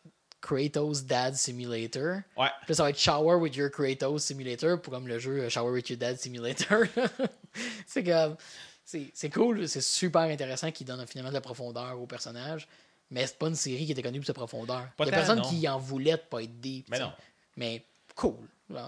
Kratos 0.44 1.04
Dad 1.04 1.34
Simulator. 1.34 2.20
Ouais. 2.36 2.50
Puis 2.60 2.68
là, 2.68 2.74
ça 2.74 2.82
va 2.82 2.90
être 2.90 2.98
Shower 2.98 3.36
with 3.36 3.56
Your 3.56 3.70
Kratos 3.70 4.18
Simulator 4.18 4.80
pour 4.80 4.92
comme 4.92 5.08
le 5.08 5.18
jeu 5.18 5.40
euh, 5.40 5.48
Shower 5.48 5.72
with 5.72 5.88
Your 5.88 5.98
Dad 5.98 6.18
Simulator. 6.20 6.84
c'est 7.86 8.04
comme 8.04 8.36
c'est 8.84 9.30
cool, 9.30 9.66
c'est 9.66 9.80
super 9.80 10.22
intéressant 10.22 10.70
qui 10.70 10.84
donne 10.84 11.06
finalement 11.06 11.30
de 11.30 11.34
la 11.34 11.40
profondeur 11.40 11.98
au 11.98 12.06
personnage. 12.06 12.68
Mais 13.10 13.26
c'est 13.26 13.38
pas 13.38 13.48
une 13.48 13.54
série 13.54 13.86
qui 13.86 13.92
était 13.92 14.02
connue 14.02 14.18
pour 14.18 14.26
sa 14.26 14.34
profondeur. 14.34 14.86
Pas 14.96 15.04
Il 15.04 15.10
y 15.10 15.14
a 15.14 15.16
personne 15.16 15.38
non. 15.38 15.48
qui 15.48 15.66
en 15.66 15.78
voulait 15.78 16.12
de 16.12 16.22
pas 16.28 16.42
être 16.42 16.60
deep. 16.60 16.88
Mais 16.90 16.98
non. 16.98 17.12
Mais 17.56 17.84
cool. 18.14 18.46
Ouais. 18.68 18.80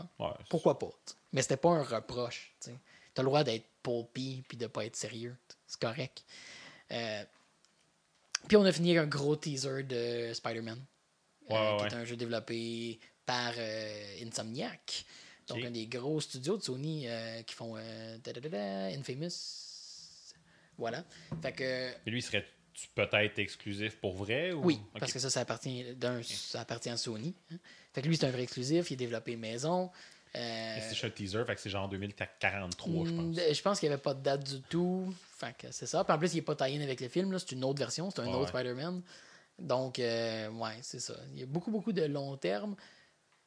Pourquoi 0.51 0.79
pas? 0.79 0.91
t'sais. 1.05 1.15
Mais 1.33 1.43
c'était 1.43 1.57
pas 1.57 1.71
un 1.71 1.83
reproche. 1.83 2.55
Tu 2.63 2.71
as 3.17 3.23
le 3.23 3.25
droit 3.25 3.45
d'être 3.45 3.65
pulpy 3.83 4.45
puis 4.47 4.59
de 4.59 4.67
pas 4.67 4.85
être 4.85 4.97
sérieux. 4.97 5.35
C'est 5.67 5.81
correct. 5.81 6.25
Euh, 6.93 7.25
puis 8.47 8.57
on 8.59 8.65
a 8.65 8.73
fini 8.73 8.91
avec 8.97 9.07
un 9.07 9.09
gros 9.09 9.37
teaser 9.37 9.83
de 9.85 10.33
Spider-Man. 10.35 10.81
Euh, 11.51 11.55
Ouais, 11.55 11.77
qui 11.79 11.83
ouais. 11.85 11.91
est 11.91 11.95
un 11.95 12.05
jeu 12.05 12.17
développé 12.17 12.99
par 13.25 13.53
euh, 13.57 14.17
Insomniac. 14.27 15.05
Donc 15.49 15.65
un 15.65 15.71
des 15.71 15.87
gros 15.87 16.21
studios 16.21 16.57
de 16.57 16.63
Sony 16.63 17.05
euh, 17.07 17.43
qui 17.43 17.55
font 17.55 17.77
Infamous. 17.77 19.29
Voilà. 20.79 21.05
Fait 21.43 21.53
que 21.53 21.91
Mais 22.05 22.13
lui, 22.13 22.21
serait-tu 22.23 22.89
peut-être 22.95 23.39
exclusif 23.39 23.97
pour 23.97 24.15
vrai? 24.15 24.53
Ou... 24.53 24.65
oui, 24.65 24.81
parce 24.99 25.13
que 25.13 25.19
ça, 25.19 25.31
ça 25.31 25.41
appartient, 25.41 25.85
d'un, 25.95 26.21
ça 26.23 26.61
appartient 26.61 26.91
à 26.91 26.97
Sony. 26.97 27.35
hein. 27.53 27.57
Fait 27.95 28.03
que 28.03 28.09
lui, 28.09 28.17
c'est 28.17 28.27
un 28.27 28.31
vrai 28.31 28.43
exclusif. 28.43 28.91
Il 28.91 28.95
est 28.95 28.97
développé 28.97 29.37
maison. 29.37 29.91
Euh, 30.35 30.77
C'est 30.83 30.91
juste 30.91 31.05
un 31.05 31.11
teaser, 31.11 31.45
fait 31.47 31.55
que 31.55 31.61
c'est 31.63 31.71
genre 31.71 31.89
2043, 31.89 33.07
je 33.07 33.11
Mm, 33.13 33.17
pense. 33.17 33.55
Je 33.57 33.63
pense 33.63 33.81
qu'il 33.81 33.89
n'y 33.89 33.95
avait 33.95 34.03
pas 34.03 34.13
de 34.13 34.23
date 34.23 34.45
du 34.45 34.61
tout. 34.63 35.15
Fait 35.39 35.57
que 35.57 35.71
c'est 35.71 35.87
ça. 35.87 36.05
Puis 36.05 36.13
en 36.13 36.19
plus, 36.19 36.33
il 36.35 36.37
n'est 36.37 36.43
pas 36.43 36.55
taillé 36.57 36.83
avec 36.83 37.01
le 37.01 37.09
film. 37.09 37.33
là. 37.33 37.39
C'est 37.39 37.53
une 37.53 37.65
autre 37.65 37.79
version. 37.79 38.11
C'est 38.11 38.21
un 38.21 38.27
Ouais, 38.27 38.35
autre. 38.35 38.49
Spider-Man. 38.51 39.01
Donc, 39.59 39.99
euh, 39.99 40.49
ouais, 40.51 40.79
c'est 40.83 41.01
ça. 41.01 41.15
Il 41.33 41.41
y 41.41 41.43
a 41.43 41.47
beaucoup, 41.47 41.71
beaucoup 41.71 41.93
de 41.93 42.03
long 42.05 42.37
terme. 42.37 42.77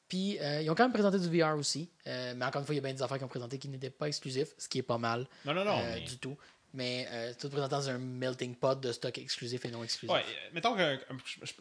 Puis 0.07 0.39
euh, 0.39 0.61
ils 0.63 0.69
ont 0.71 0.75
quand 0.75 0.85
même 0.85 0.93
présenté 0.93 1.19
du 1.19 1.27
VR 1.39 1.55
aussi. 1.57 1.89
Euh, 2.07 2.33
mais 2.35 2.45
encore 2.45 2.61
une 2.61 2.65
fois, 2.65 2.73
il 2.73 2.77
y 2.77 2.79
a 2.79 2.83
bien 2.83 2.93
des 2.93 3.01
affaires 3.03 3.17
qu'ils 3.17 3.25
ont 3.25 3.29
présentées 3.29 3.59
qui 3.59 3.69
n'étaient 3.69 3.91
pas 3.91 4.07
exclusifs, 4.07 4.49
ce 4.57 4.67
qui 4.67 4.79
est 4.79 4.83
pas 4.83 4.97
mal 4.97 5.27
Non, 5.45 5.53
non, 5.53 5.63
non. 5.63 5.79
euh, 5.79 5.95
mais- 5.95 6.01
du 6.01 6.17
tout. 6.17 6.35
Mais 6.71 7.07
tout 7.39 7.49
présenté 7.49 7.71
dans 7.71 7.89
un 7.89 7.97
melting 7.97 8.55
pot 8.55 8.79
de 8.79 8.91
stock 8.91 9.17
exclusif 9.17 9.65
et 9.65 9.71
non 9.71 9.83
exclusif. 9.83 10.15
Ouais, 10.15 10.23
mettons 10.53 10.75
que, 10.75 10.99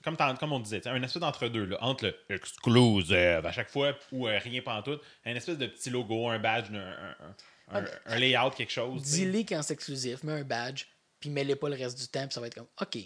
comme, 0.03 0.53
on 0.53 0.61
disait, 0.61 0.86
un 0.86 1.03
espèce 1.03 1.20
d'entre-deux, 1.20 1.70
entre 1.80 2.05
le 2.05 2.14
exclusive 2.28 3.11
à 3.12 3.51
chaque 3.53 3.70
fois 3.70 3.94
ou 4.12 4.24
rien 4.24 4.61
pantoute, 4.61 5.01
un 5.24 5.34
espèce 5.34 5.57
de 5.57 5.66
petit 5.66 5.88
logo, 5.88 6.28
un 6.28 6.38
badge, 6.38 6.70
un, 6.72 6.76
un- 6.76 7.78
un- 7.80 7.84
un- 8.05 8.18
layout, 8.18 8.51
quelque 8.51 8.70
chose. 8.72 9.01
Dis-les 9.01 9.46
quand 9.46 9.62
c'est 9.62 9.72
exclusif, 9.74 10.22
mets 10.24 10.32
un 10.32 10.44
badge, 10.44 10.84
puis 11.20 11.30
mets-les 11.30 11.57
pas 11.57 11.70
le 11.70 11.76
reste 11.76 11.99
du 11.99 12.07
temps, 12.09 12.26
puis 12.26 12.34
ça 12.34 12.40
va 12.42 12.49
être 12.49 12.57
comme 12.57 12.68
OK. 12.80 12.99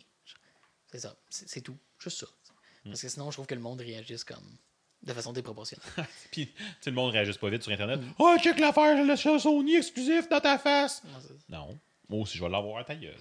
C'est 0.93 1.01
ça. 1.01 1.17
C'est 1.29 1.63
tout. 1.63 1.77
Juste 1.99 2.21
ça. 2.21 2.27
Hmm. 2.85 2.91
Parce 2.91 3.03
que 3.03 3.09
sinon, 3.09 3.31
je 3.31 3.37
trouve 3.37 3.47
que 3.47 3.55
le 3.55 3.61
monde 3.61 3.81
réagisse 3.81 4.25
comme 4.25 4.59
de 5.03 5.13
façon 5.13 5.33
déproportionnée. 5.33 5.83
Puis, 6.31 6.53
sais, 6.81 6.91
le 6.91 6.97
monde 6.97 7.13
réagisse 7.13 7.37
pas 7.37 7.49
vite 7.49 7.63
sur 7.63 7.73
Internet. 7.73 8.01
Mm. 8.01 8.13
Oh, 8.19 8.37
check 8.41 8.59
l'affaire, 8.59 9.05
le 9.05 9.17
Sony 9.17 9.77
exclusif 9.77 10.29
dans 10.29 10.41
ta 10.41 10.59
face. 10.59 11.03
Non. 11.49 11.79
Moi 12.09 12.21
aussi, 12.21 12.37
je 12.37 12.45
vais 12.45 12.51
l'avoir 12.51 12.81
à 12.81 12.85
ta 12.85 12.95
gueule. 12.95 13.17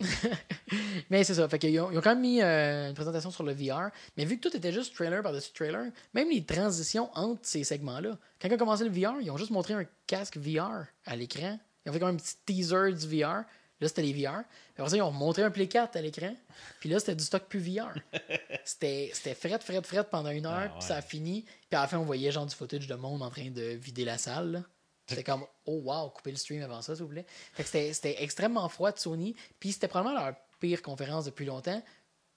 Mais 1.09 1.23
c'est 1.23 1.35
ça. 1.35 1.47
Fait 1.47 1.57
qu'ils 1.57 1.79
ont, 1.79 1.91
ils 1.91 1.97
ont 1.97 2.01
quand 2.01 2.11
même 2.11 2.21
mis 2.21 2.41
euh, 2.41 2.89
une 2.89 2.93
présentation 2.93 3.31
sur 3.31 3.43
le 3.43 3.53
VR. 3.53 3.89
Mais 4.17 4.25
vu 4.25 4.37
que 4.37 4.47
tout 4.47 4.55
était 4.55 4.71
juste 4.71 4.93
trailer 4.93 5.23
par-dessus 5.23 5.53
trailer, 5.53 5.91
même 6.13 6.29
les 6.29 6.43
transitions 6.43 7.09
entre 7.13 7.39
ces 7.43 7.63
segments-là, 7.63 8.17
quand 8.39 8.49
ils 8.49 8.53
ont 8.53 8.57
commencé 8.57 8.83
le 8.83 8.89
VR, 8.89 9.21
ils 9.21 9.31
ont 9.31 9.37
juste 9.37 9.51
montré 9.51 9.73
un 9.73 9.85
casque 10.07 10.37
VR 10.37 10.85
à 11.05 11.15
l'écran. 11.15 11.57
Ils 11.85 11.89
ont 11.89 11.93
fait 11.93 11.99
comme 11.99 12.09
un 12.09 12.17
petit 12.17 12.35
teaser 12.45 12.91
du 12.93 13.21
VR. 13.21 13.43
Là, 13.81 13.87
c'était 13.87 14.03
les 14.03 14.13
VR. 14.13 14.43
Puis 14.73 14.77
après 14.77 14.91
ça, 14.91 14.95
ils 14.97 15.01
ont 15.01 15.11
montré 15.11 15.41
un 15.43 15.51
Play 15.51 15.67
4 15.67 15.95
à 15.97 16.01
l'écran. 16.01 16.33
Puis 16.79 16.89
là, 16.89 16.99
c'était 16.99 17.15
du 17.15 17.23
stock 17.23 17.43
plus 17.49 17.59
VR. 17.59 17.91
C'était 18.63 19.11
fret, 19.35 19.59
fret, 19.59 19.81
fret 19.83 20.03
pendant 20.05 20.29
une 20.29 20.45
heure. 20.45 20.69
Ah, 20.71 20.75
Puis 20.77 20.87
ça 20.87 20.97
a 20.97 21.01
fini. 21.01 21.41
Puis 21.69 21.77
à 21.77 21.81
la 21.81 21.87
fin, 21.87 21.97
on 21.97 22.03
voyait 22.05 22.31
genre 22.31 22.45
du 22.45 22.55
footage 22.55 22.87
de 22.87 22.95
monde 22.95 23.21
en 23.23 23.29
train 23.29 23.49
de 23.49 23.61
vider 23.61 24.05
la 24.05 24.17
salle. 24.17 24.51
là. 24.51 24.63
C'était 25.07 25.23
comme, 25.23 25.45
oh 25.65 25.81
wow, 25.83 26.09
coupez 26.11 26.31
le 26.31 26.37
stream 26.37 26.61
avant 26.61 26.81
ça, 26.81 26.95
s'il 26.95 27.03
vous 27.03 27.09
plaît. 27.09 27.25
Fait 27.53 27.63
que 27.63 27.69
c'était- 27.69 27.91
c'était 27.93 28.23
extrêmement 28.23 28.69
froid 28.69 28.91
de 28.91 28.99
Sony. 28.99 29.35
Puis 29.59 29.73
c'était 29.73 29.87
probablement 29.87 30.23
leur 30.25 30.35
pire 30.59 30.81
conférence 30.81 31.25
depuis 31.25 31.45
longtemps 31.45 31.81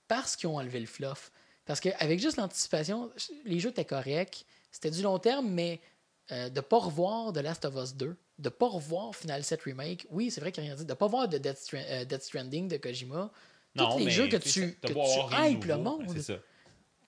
parce 0.07 0.35
qu'ils 0.35 0.49
ont 0.49 0.57
enlevé 0.57 0.79
le 0.79 0.87
fluff. 0.87 1.31
Parce 1.65 1.79
qu'avec 1.79 2.19
juste 2.19 2.37
l'anticipation, 2.37 3.11
les 3.45 3.59
jeux 3.59 3.69
étaient 3.69 3.85
corrects. 3.85 4.45
C'était 4.71 4.91
du 4.91 5.01
long 5.03 5.19
terme, 5.19 5.47
mais 5.49 5.79
euh, 6.31 6.49
de 6.49 6.55
ne 6.55 6.61
pas 6.61 6.79
revoir 6.79 7.31
The 7.33 7.37
Last 7.37 7.65
of 7.65 7.75
Us 7.75 7.93
2, 7.95 8.15
de 8.37 8.47
ne 8.47 8.49
pas 8.49 8.67
revoir 8.67 9.15
Final 9.15 9.43
7 9.43 9.61
Remake, 9.63 10.05
oui, 10.09 10.29
c'est 10.31 10.41
vrai 10.41 10.51
qu'il 10.51 10.63
n'y 10.63 10.69
a 10.69 10.73
rien 10.73 10.77
dit, 10.79 10.85
de 10.85 10.91
ne 10.91 10.95
pas 10.95 11.07
voir 11.07 11.27
de 11.29 11.37
Death, 11.37 11.69
euh, 11.73 12.05
Death 12.05 12.21
Stranding 12.23 12.67
de 12.67 12.77
Kojima, 12.77 13.31
tous 13.77 13.97
les 13.99 14.05
mais, 14.05 14.11
jeux 14.11 14.27
que 14.27 14.37
tu 14.37 14.49
tu, 14.49 14.75
que 14.81 14.87
tu 14.87 15.51
hype 15.51 15.65
le 15.65 15.77
monde, 15.77 16.05
C'est 16.13 16.21
ça. 16.21 16.33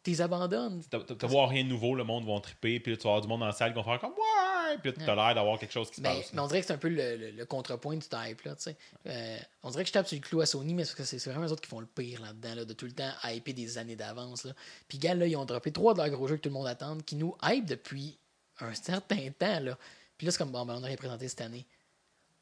tu 0.03 0.11
les 0.11 0.21
abandonnes. 0.21 0.82
T'as 0.89 1.28
voir 1.28 1.49
rien 1.49 1.63
de 1.63 1.69
nouveau, 1.69 1.95
le 1.95 2.03
monde 2.03 2.25
va 2.25 2.39
triper, 2.39 2.80
puis 2.80 2.91
là, 2.93 2.97
tu 2.97 3.03
vas 3.03 3.09
avoir 3.09 3.21
du 3.21 3.28
monde 3.28 3.41
dans 3.41 3.45
la 3.47 3.51
salle 3.51 3.71
qui 3.73 3.78
va 3.78 3.84
faire 3.84 3.99
comme 3.99 4.11
Ouais! 4.11 4.78
Puis 4.84 4.91
là, 4.91 4.97
t'as 5.05 5.15
l'air 5.15 5.34
d'avoir 5.36 5.57
quelque 5.57 5.71
chose 5.71 5.89
qui 5.89 5.95
se 5.97 6.01
Mais, 6.01 6.13
passe. 6.13 6.34
mais 6.34 6.41
on 6.41 6.47
dirait 6.47 6.59
que 6.59 6.67
c'est 6.67 6.73
un 6.73 6.78
peu 6.78 6.89
le, 6.89 7.15
le- 7.15 7.32
le 7.32 7.45
contrepoint 7.45 7.95
du 7.95 8.01
type. 8.07 8.41
Là, 8.43 8.53
tu 8.55 8.63
sais. 8.63 8.75
Euh, 9.07 9.38
on 9.63 9.69
dirait 9.71 9.84
que 9.84 9.88
je 9.88 9.93
tape 9.93 10.07
sur 10.07 10.17
le 10.17 10.21
clou 10.21 10.41
à 10.41 10.45
Sony, 10.45 10.73
mais 10.73 10.84
c'est 10.84 10.89
parce 10.91 10.97
que 10.99 11.03
c'est 11.05 11.19
c'est 11.19 11.30
vraiment 11.30 11.45
les 11.45 11.51
autres 11.53 11.61
qui 11.61 11.69
font 11.69 11.80
le 11.80 11.86
pire 11.86 12.21
là-dedans, 12.21 12.53
là, 12.55 12.65
de 12.65 12.73
tout 12.73 12.86
le 12.86 12.91
temps 12.91 13.09
hyper 13.23 13.53
des 13.53 13.78
années 13.78 13.95
d'avance. 13.95 14.43
là. 14.43 14.51
Puis, 14.89 14.97
gars, 14.97 15.13
là, 15.13 15.25
ils 15.25 15.38
ont 15.38 15.45
droppé 15.45 15.71
trois 15.71 15.93
de 15.93 15.99
leurs 15.99 16.09
gros 16.09 16.28
jeux 16.28 16.36
que 16.36 16.41
tout 16.41 16.49
le 16.49 16.53
monde 16.53 16.67
attend, 16.67 16.97
qui 16.97 17.15
nous 17.15 17.36
hype 17.43 17.65
depuis 17.65 18.17
un 18.59 18.73
certain 18.73 19.30
temps. 19.39 19.59
Là. 19.61 19.78
Puis 20.18 20.26
là, 20.26 20.32
c'est 20.32 20.38
comme, 20.38 20.51
bon, 20.51 20.65
ben, 20.65 20.76
on 20.80 20.84
a 20.84 20.88
rien 20.88 20.95
présenté 20.95 21.28
cette 21.28 21.41
année. 21.41 21.65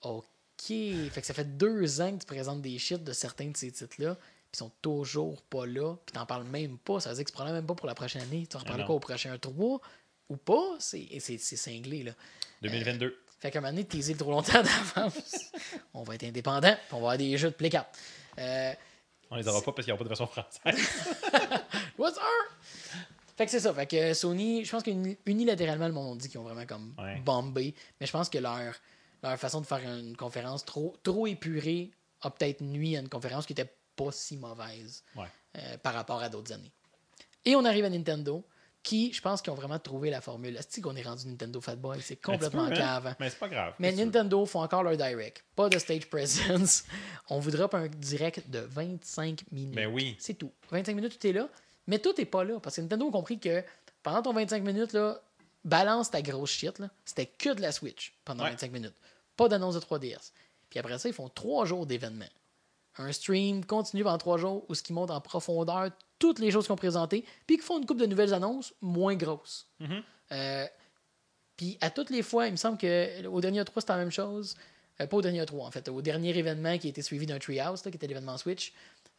OK. 0.01 0.21
Fait 0.67 1.09
que 1.21 1.25
ça 1.25 1.33
fait 1.33 1.57
deux 1.57 2.01
ans 2.01 2.13
que 2.13 2.21
tu 2.21 2.25
présentes 2.25 2.61
des 2.61 2.77
shit 2.77 3.03
de 3.03 3.11
certains 3.13 3.47
de 3.49 3.57
ces 3.57 3.71
titres-là, 3.71 4.15
puis 4.15 4.23
ils 4.53 4.57
sont 4.57 4.71
toujours 4.81 5.41
pas 5.43 5.65
là, 5.65 5.95
puis 6.05 6.13
t'en 6.13 6.25
parles 6.25 6.45
même 6.45 6.77
pas. 6.77 6.99
Ça 6.99 7.09
veut 7.09 7.15
dire 7.15 7.25
que 7.25 7.29
tu 7.31 7.35
prends 7.35 7.45
même 7.51 7.65
pas 7.65 7.75
pour 7.75 7.87
la 7.87 7.95
prochaine 7.95 8.21
année. 8.21 8.47
Tu 8.49 8.55
en 8.55 8.59
reparles 8.59 8.79
non. 8.81 8.85
quoi 8.85 8.95
au 8.95 8.99
prochain 8.99 9.37
3 9.37 9.81
ou 10.29 10.37
pas? 10.37 10.75
C'est 10.79 11.07
c'est- 11.19 11.37
c'est 11.37 11.57
cinglé, 11.57 12.03
là. 12.03 12.11
2022. 12.61 13.19
Fait 13.39 13.51
qu'à 13.51 13.59
un 13.59 13.61
moment 13.61 13.73
donné, 13.73 13.85
teaser 13.85 14.15
trop 14.15 14.31
longtemps 14.31 14.63
d'avance. 14.95 15.35
on 15.93 16.03
va 16.03 16.15
être 16.15 16.23
indépendant, 16.23 16.73
puis 16.73 16.81
on 16.91 16.95
va 16.95 16.99
avoir 16.99 17.17
des 17.17 17.37
jeux 17.37 17.49
de 17.49 17.55
Play 17.55 17.69
4. 17.69 17.87
Euh, 18.39 18.73
On 19.29 19.35
les 19.35 19.47
aura 19.47 19.61
pas 19.61 19.71
parce 19.73 19.85
qu'il 19.85 19.93
n'y 19.93 19.95
a 19.95 19.97
pas 19.97 20.03
de 20.05 20.09
version 20.09 20.27
française. 20.27 20.61
what's 21.97 22.17
up? 22.17 22.23
Fait 23.37 23.45
que 23.45 23.51
c'est 23.51 23.59
ça. 23.59 23.73
Fait 23.73 23.85
que 23.87 24.13
Sony, 24.13 24.63
je 24.63 24.71
pense 24.71 24.83
qu'unilatéralement, 24.83 25.87
le 25.87 25.93
monde 25.93 26.17
dit 26.19 26.29
qu'ils 26.29 26.39
ont 26.39 26.43
vraiment 26.43 26.65
comme 26.65 26.93
Ouais. 26.97 27.19
bombé. 27.19 27.73
Mais 27.99 28.07
je 28.07 28.11
pense 28.11 28.29
que 28.29 28.37
leur, 28.37 28.59
leur 29.23 29.37
façon 29.37 29.61
de 29.61 29.65
faire 29.65 29.79
une 29.79 30.15
conférence 30.15 30.63
trop, 30.65 30.95
trop 31.03 31.27
épurée 31.27 31.91
a 32.21 32.29
peut-être 32.31 32.61
nuit 32.61 32.95
à 32.95 32.99
une 33.01 33.09
conférence 33.09 33.45
qui 33.45 33.53
était 33.53 33.71
pas 33.95 34.11
si 34.11 34.37
mauvaise 34.37 35.03
Ouais. 35.15 35.25
euh, 35.57 35.77
par 35.77 35.93
rapport 35.93 36.21
à 36.21 36.29
d'autres 36.29 36.53
années. 36.53 36.71
Et 37.43 37.55
on 37.55 37.65
arrive 37.65 37.85
à 37.85 37.89
Nintendo, 37.89 38.43
qui, 38.81 39.11
je 39.13 39.21
pense 39.21 39.41
qu'ils 39.41 39.51
ont 39.51 39.55
vraiment 39.55 39.79
trouvé 39.79 40.09
la 40.09 40.21
formule. 40.21 40.55
Est-ce 40.55 40.79
qu'on 40.79 40.95
est 40.95 41.01
rendu 41.01 41.27
Nintendo 41.27 41.59
Fatboy? 41.59 41.99
C'est 42.01 42.15
complètement 42.17 42.63
Un 42.65 42.69
petit 42.69 42.75
peu, 42.79 42.83
hein? 42.83 43.01
cave. 43.01 43.15
Mais 43.19 43.29
c'est 43.29 43.39
pas 43.39 43.49
grave. 43.49 43.73
Mais? 43.79 43.91
Nintendo 43.91 44.45
font 44.45 44.61
encore 44.61 44.83
leur 44.83 44.95
direct. 44.95 45.43
Pas 45.55 45.69
de 45.69 45.77
stage 45.79 46.07
presence. 46.09 46.83
On 47.29 47.39
vous 47.39 47.51
drop 47.51 47.73
un 47.73 47.87
direct 47.87 48.49
de 48.49 48.59
25 48.59 49.43
minutes. 49.51 49.75
Ben 49.75 49.87
oui. 49.91 50.15
C'est 50.19 50.35
tout. 50.35 50.51
25 50.71 50.95
minutes, 50.95 51.19
tout 51.19 51.27
est 51.27 51.33
là. 51.33 51.49
Mais 51.87 51.99
tout 51.99 52.19
est 52.19 52.25
pas 52.25 52.43
là. 52.43 52.59
Parce 52.59 52.75
que 52.77 52.81
Nintendo 52.81 53.07
a 53.07 53.11
compris 53.11 53.39
que 53.39 53.63
pendant 54.03 54.21
ton 54.21 54.33
25 54.33 54.63
minutes, 54.63 54.93
là, 54.93 55.19
balance 55.63 56.11
ta 56.11 56.21
grosse 56.21 56.51
shit. 56.51 56.81
C'était 57.05 57.25
que 57.25 57.53
de 57.53 57.61
la 57.61 57.71
Switch 57.71 58.13
pendant 58.25 58.43
Ouais. 58.43 58.51
25 58.51 58.71
minutes. 58.71 58.93
Pas 59.35 59.47
d'annonce 59.47 59.75
de 59.75 59.79
3DS. 59.79 60.31
Puis 60.69 60.79
après 60.79 60.97
ça, 60.99 61.09
ils 61.09 61.13
font 61.13 61.29
trois 61.29 61.65
jours 61.65 61.85
d'événements. 61.85 62.25
Un 62.97 63.11
stream 63.11 63.65
continu 63.65 64.03
pendant 64.03 64.17
trois 64.17 64.37
jours 64.37 64.63
où 64.69 64.75
ce 64.75 64.81
qui 64.83 64.93
monte 64.93 65.11
en 65.11 65.19
profondeur 65.21 65.89
toutes 66.17 66.39
les 66.39 66.49
choses 66.51 66.65
qu'ils 66.65 66.71
ont 66.73 66.77
présentées, 66.77 67.25
puis 67.45 67.57
qu'ils 67.57 67.65
font 67.65 67.77
une 67.77 67.85
coupe 67.85 67.97
de 67.99 68.05
nouvelles 68.05 68.33
annonces 68.33 68.73
moins 68.81 69.15
grosses. 69.15 69.67
Euh, 70.31 70.65
puis 71.57 71.77
à 71.81 71.89
toutes 71.89 72.09
les 72.09 72.21
fois, 72.23 72.47
il 72.47 72.51
me 72.51 72.57
semble 72.57 72.77
que 72.77 73.25
au 73.27 73.41
dernier 73.41 73.63
3, 73.65 73.81
c'était 73.81 73.93
la 73.93 73.99
même 73.99 74.11
chose. 74.11 74.55
Euh, 75.01 75.07
pas 75.07 75.17
au 75.17 75.21
dernier 75.21 75.45
3, 75.45 75.67
en 75.67 75.71
fait. 75.71 75.89
Au 75.89 76.01
dernier 76.01 76.37
événement 76.37 76.77
qui 76.77 76.87
a 76.87 76.89
été 76.89 77.01
suivi 77.01 77.25
d'un 77.25 77.37
Treehouse, 77.37 77.83
là, 77.83 77.91
qui 77.91 77.97
était 77.97 78.07
l'événement 78.07 78.37
Switch, 78.37 78.71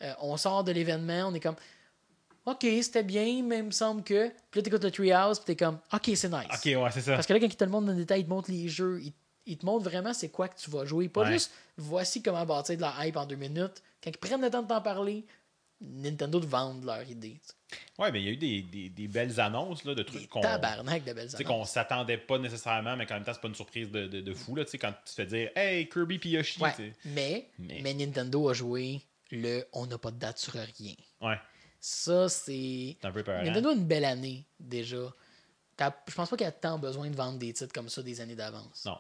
euh, 0.03 0.13
on 0.21 0.37
sort 0.39 0.65
de 0.65 0.73
l'événement, 0.73 1.29
on 1.29 1.35
est 1.35 1.41
comme 1.41 1.57
OK, 2.47 2.61
c'était 2.83 3.03
bien, 3.03 3.43
mais 3.43 3.59
il 3.59 3.65
me 3.65 3.71
semble 3.73 4.03
que. 4.05 4.29
Puis 4.51 4.61
là, 4.61 4.63
t'écoutes 4.63 4.85
le 4.85 4.91
Treehouse, 4.91 5.39
puis 5.41 5.47
t'es 5.47 5.57
comme 5.65 5.79
OK, 5.93 6.11
c'est 6.15 6.29
nice. 6.29 6.47
Ok, 6.53 6.65
ouais, 6.65 6.91
c'est 6.93 7.01
ça. 7.03 7.15
Parce 7.15 7.27
que 7.27 7.33
là, 7.33 7.41
quand 7.41 7.47
il 7.47 7.57
te 7.57 7.65
le 7.65 7.71
montre 7.71 7.87
dans 7.87 7.93
le 7.93 7.99
détail, 7.99 8.21
il 8.21 8.25
te 8.25 8.31
montre 8.31 8.51
les 8.51 8.69
jeux, 8.69 9.01
il, 9.03 9.13
il 9.47 9.59
te 9.59 9.67
montre 9.67 9.85
vraiment 9.85 10.15
c'est 10.15 10.29
quoi 10.29 10.49
que 10.49 10.57
tu 10.59 10.71
vas 10.71 10.85
jouer. 10.85 11.09
Pas 11.09 11.23
Ouais. 11.23 11.33
juste 11.33 11.51
voici 11.77 12.23
comment 12.23 12.45
bâtir 12.47 12.77
de 12.77 12.81
la 12.83 12.95
hype 13.07 13.17
en 13.17 13.27
deux 13.27 13.37
minutes. 13.37 13.83
Quand 14.03 14.11
ils 14.11 14.17
prennent 14.19 14.41
le 14.43 14.51
temps 14.51 14.63
de 14.63 14.69
t'en 14.69 14.81
parler, 14.81 15.25
Nintendo 15.81 16.41
te 16.41 16.47
vendent 16.47 16.85
leur 16.85 17.03
idée. 17.09 17.39
Ouais, 17.99 18.11
mais 18.13 18.21
il 18.23 18.25
y 18.25 18.29
a 18.29 18.33
eu 18.33 18.37
des, 18.37 18.63
des, 18.63 18.89
des 18.91 19.09
belles 19.09 19.39
annonces 19.41 19.85
là, 19.85 19.95
de 19.95 20.03
Des 20.03 20.07
trucs 20.07 20.29
qu'on. 20.29 20.41
tabarnak 20.41 21.05
de 21.05 21.13
belles 21.13 21.29
sais, 21.31 21.43
qu'on 21.45 21.55
annonces. 21.55 21.71
s'attendait 21.71 22.17
pas 22.17 22.39
nécessairement, 22.39 22.97
mais 22.97 23.05
qu'en 23.07 23.15
même 23.15 23.25
temps, 23.25 23.35
c'est 23.35 23.41
pas 23.43 23.49
une 23.49 23.55
surprise 23.57 23.91
de, 23.91 24.07
de, 24.07 24.21
de 24.21 24.35
fou. 24.35 24.55
Là, 24.55 24.65
tu 24.65 24.71
sais, 24.71 24.79
quand 24.79 24.93
tu 24.93 25.05
te 25.05 25.11
fais 25.11 25.27
dire 25.27 25.51
Hey, 25.57 25.89
Kirby 25.89 26.19
puis 26.19 26.31
Yoshi. 26.31 26.63
Ouais, 26.63 26.73
mais, 27.05 27.49
mais... 27.59 27.81
Mais- 27.83 27.95
Nintendo 27.95 28.49
a 28.49 28.55
joué 28.55 29.01
le 29.33 29.65
on 29.73 29.87
n'a 29.87 29.99
pas 29.99 30.13
de 30.13 30.19
date 30.19 30.39
sur 30.39 30.53
rien. 30.53 30.95
Ouais, 31.21 31.37
Ça, 31.89 32.29
c'est. 32.29 32.97
un 33.05 33.13
peu 33.13 33.23
peur. 33.23 33.45
Nintendo 33.45 33.69
a 33.69 33.73
une 33.75 33.85
belle 33.85 34.05
année 34.05 34.45
déjà. 34.59 35.15
Je 35.79 36.15
pense 36.15 36.29
pas 36.29 36.37
qu'il 36.37 36.45
y 36.45 36.49
a 36.49 36.53
tant 36.53 36.81
besoin 36.81 37.09
de 37.09 37.15
vendre 37.15 37.39
des 37.39 37.53
titres 37.53 37.73
comme 37.73 37.89
ça 37.89 38.03
des 38.03 38.21
années 38.21 38.35
d'avance. 38.35 38.85
Non. 38.87 38.99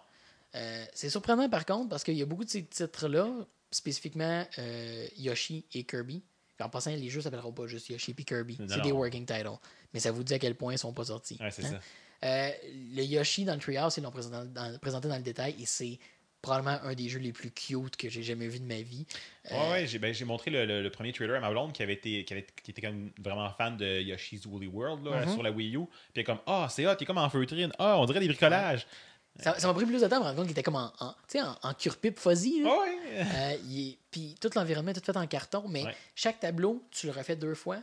Euh, 0.54 0.84
c'est 0.94 1.10
surprenant 1.10 1.48
par 1.48 1.66
contre 1.66 1.88
parce 1.88 2.04
qu'il 2.04 2.14
y 2.14 2.22
a 2.22 2.26
beaucoup 2.26 2.44
de 2.44 2.48
ces 2.48 2.64
titres-là, 2.64 3.28
spécifiquement 3.72 4.46
euh, 4.58 5.08
Yoshi 5.16 5.66
et 5.72 5.82
Kirby. 5.82 6.22
En 6.60 6.68
passant, 6.68 6.92
les 6.92 7.10
jeux 7.10 7.20
s'appelleront 7.20 7.52
pas 7.52 7.66
juste 7.66 7.88
Yoshi 7.88 8.14
et 8.16 8.22
Kirby. 8.22 8.56
C'est 8.68 8.82
des 8.82 8.92
working 8.92 9.26
titles. 9.26 9.58
Mais 9.92 9.98
ça 9.98 10.12
vous 10.12 10.22
dit 10.22 10.34
à 10.34 10.38
quel 10.38 10.54
point 10.54 10.72
ils 10.72 10.78
sont 10.78 10.92
pas 10.92 11.06
sortis. 11.06 11.38
Ouais, 11.40 11.50
c'est 11.50 11.64
hein? 11.64 11.80
ça. 12.22 12.28
Euh, 12.28 12.50
le 12.94 13.02
Yoshi 13.02 13.44
dans 13.44 13.54
le 13.54 13.60
Treehouse, 13.60 13.96
ils 13.96 14.02
l'ont 14.04 14.12
présenté 14.12 14.48
dans, 14.48 14.78
présenté 14.78 15.08
dans 15.08 15.16
le 15.16 15.22
détail 15.22 15.56
et 15.60 15.66
c'est 15.66 15.98
probablement 16.42 16.78
un 16.82 16.94
des 16.94 17.08
jeux 17.08 17.18
les 17.18 17.32
plus 17.32 17.50
cute 17.50 17.96
que 17.96 18.08
j'ai 18.08 18.22
jamais 18.22 18.46
vu 18.48 18.60
de 18.60 18.64
ma 18.66 18.80
vie. 18.82 19.04
Ouais, 19.50 19.70
ouais, 19.70 19.86
j'ai 19.86 19.98
ben, 19.98 20.14
j'ai 20.14 20.24
montré 20.24 20.50
le, 20.50 20.64
le- 20.64 20.82
le 20.82 20.90
premier 20.90 21.12
trailer 21.12 21.36
à 21.36 21.40
ma 21.40 21.50
blonde 21.50 21.72
qui 21.72 21.82
avait 21.82 21.94
été 21.94 22.24
qui, 22.24 22.32
avait, 22.32 22.46
qui 22.62 22.70
était 22.70 22.82
comme 22.82 23.10
vraiment 23.18 23.50
fan 23.50 23.76
de 23.76 24.00
Yoshi's 24.02 24.46
Woolly 24.46 24.68
World 24.68 25.04
là, 25.04 25.24
Mm-hmm. 25.24 25.32
sur 25.34 25.42
la 25.42 25.50
Wii 25.50 25.76
U. 25.76 25.86
Puis 26.14 26.22
comme 26.24 26.38
Ah, 26.46 26.68
c'est 26.70 26.86
hot, 26.86 26.92
il 26.98 27.02
est 27.02 27.06
comme 27.06 27.18
en 27.18 27.28
feutrine. 27.30 27.72
Ah, 27.78 27.98
on 27.98 28.04
dirait 28.06 28.20
des 28.20 28.28
bricolages. 28.28 28.86
Ça 29.38 29.58
ça 29.58 29.66
m'a 29.66 29.74
pris 29.74 29.84
plus 29.84 30.00
de 30.00 30.06
temps 30.06 30.16
de 30.16 30.20
me 30.22 30.24
rendre 30.24 30.36
compte 30.36 30.44
qu'il 30.46 30.52
était 30.52 30.62
comme 30.62 30.76
en, 30.76 30.92
en, 31.00 31.74
cure-pipe 31.74 32.18
fuzzy. 32.18 32.62
là. 32.62 32.70
Ouais. 32.70 32.98
Euh, 33.20 33.56
il 33.68 33.98
Puis 34.10 34.34
tout 34.40 34.48
l'environnement 34.54 34.92
est 34.92 34.94
tout 34.94 35.04
fait 35.04 35.16
en 35.18 35.26
carton, 35.26 35.64
mais 35.68 35.84
Ouais. 35.84 35.94
chaque 36.14 36.40
tableau, 36.40 36.82
tu 36.90 37.06
le 37.06 37.12
refais 37.12 37.36
deux 37.36 37.54
fois. 37.54 37.78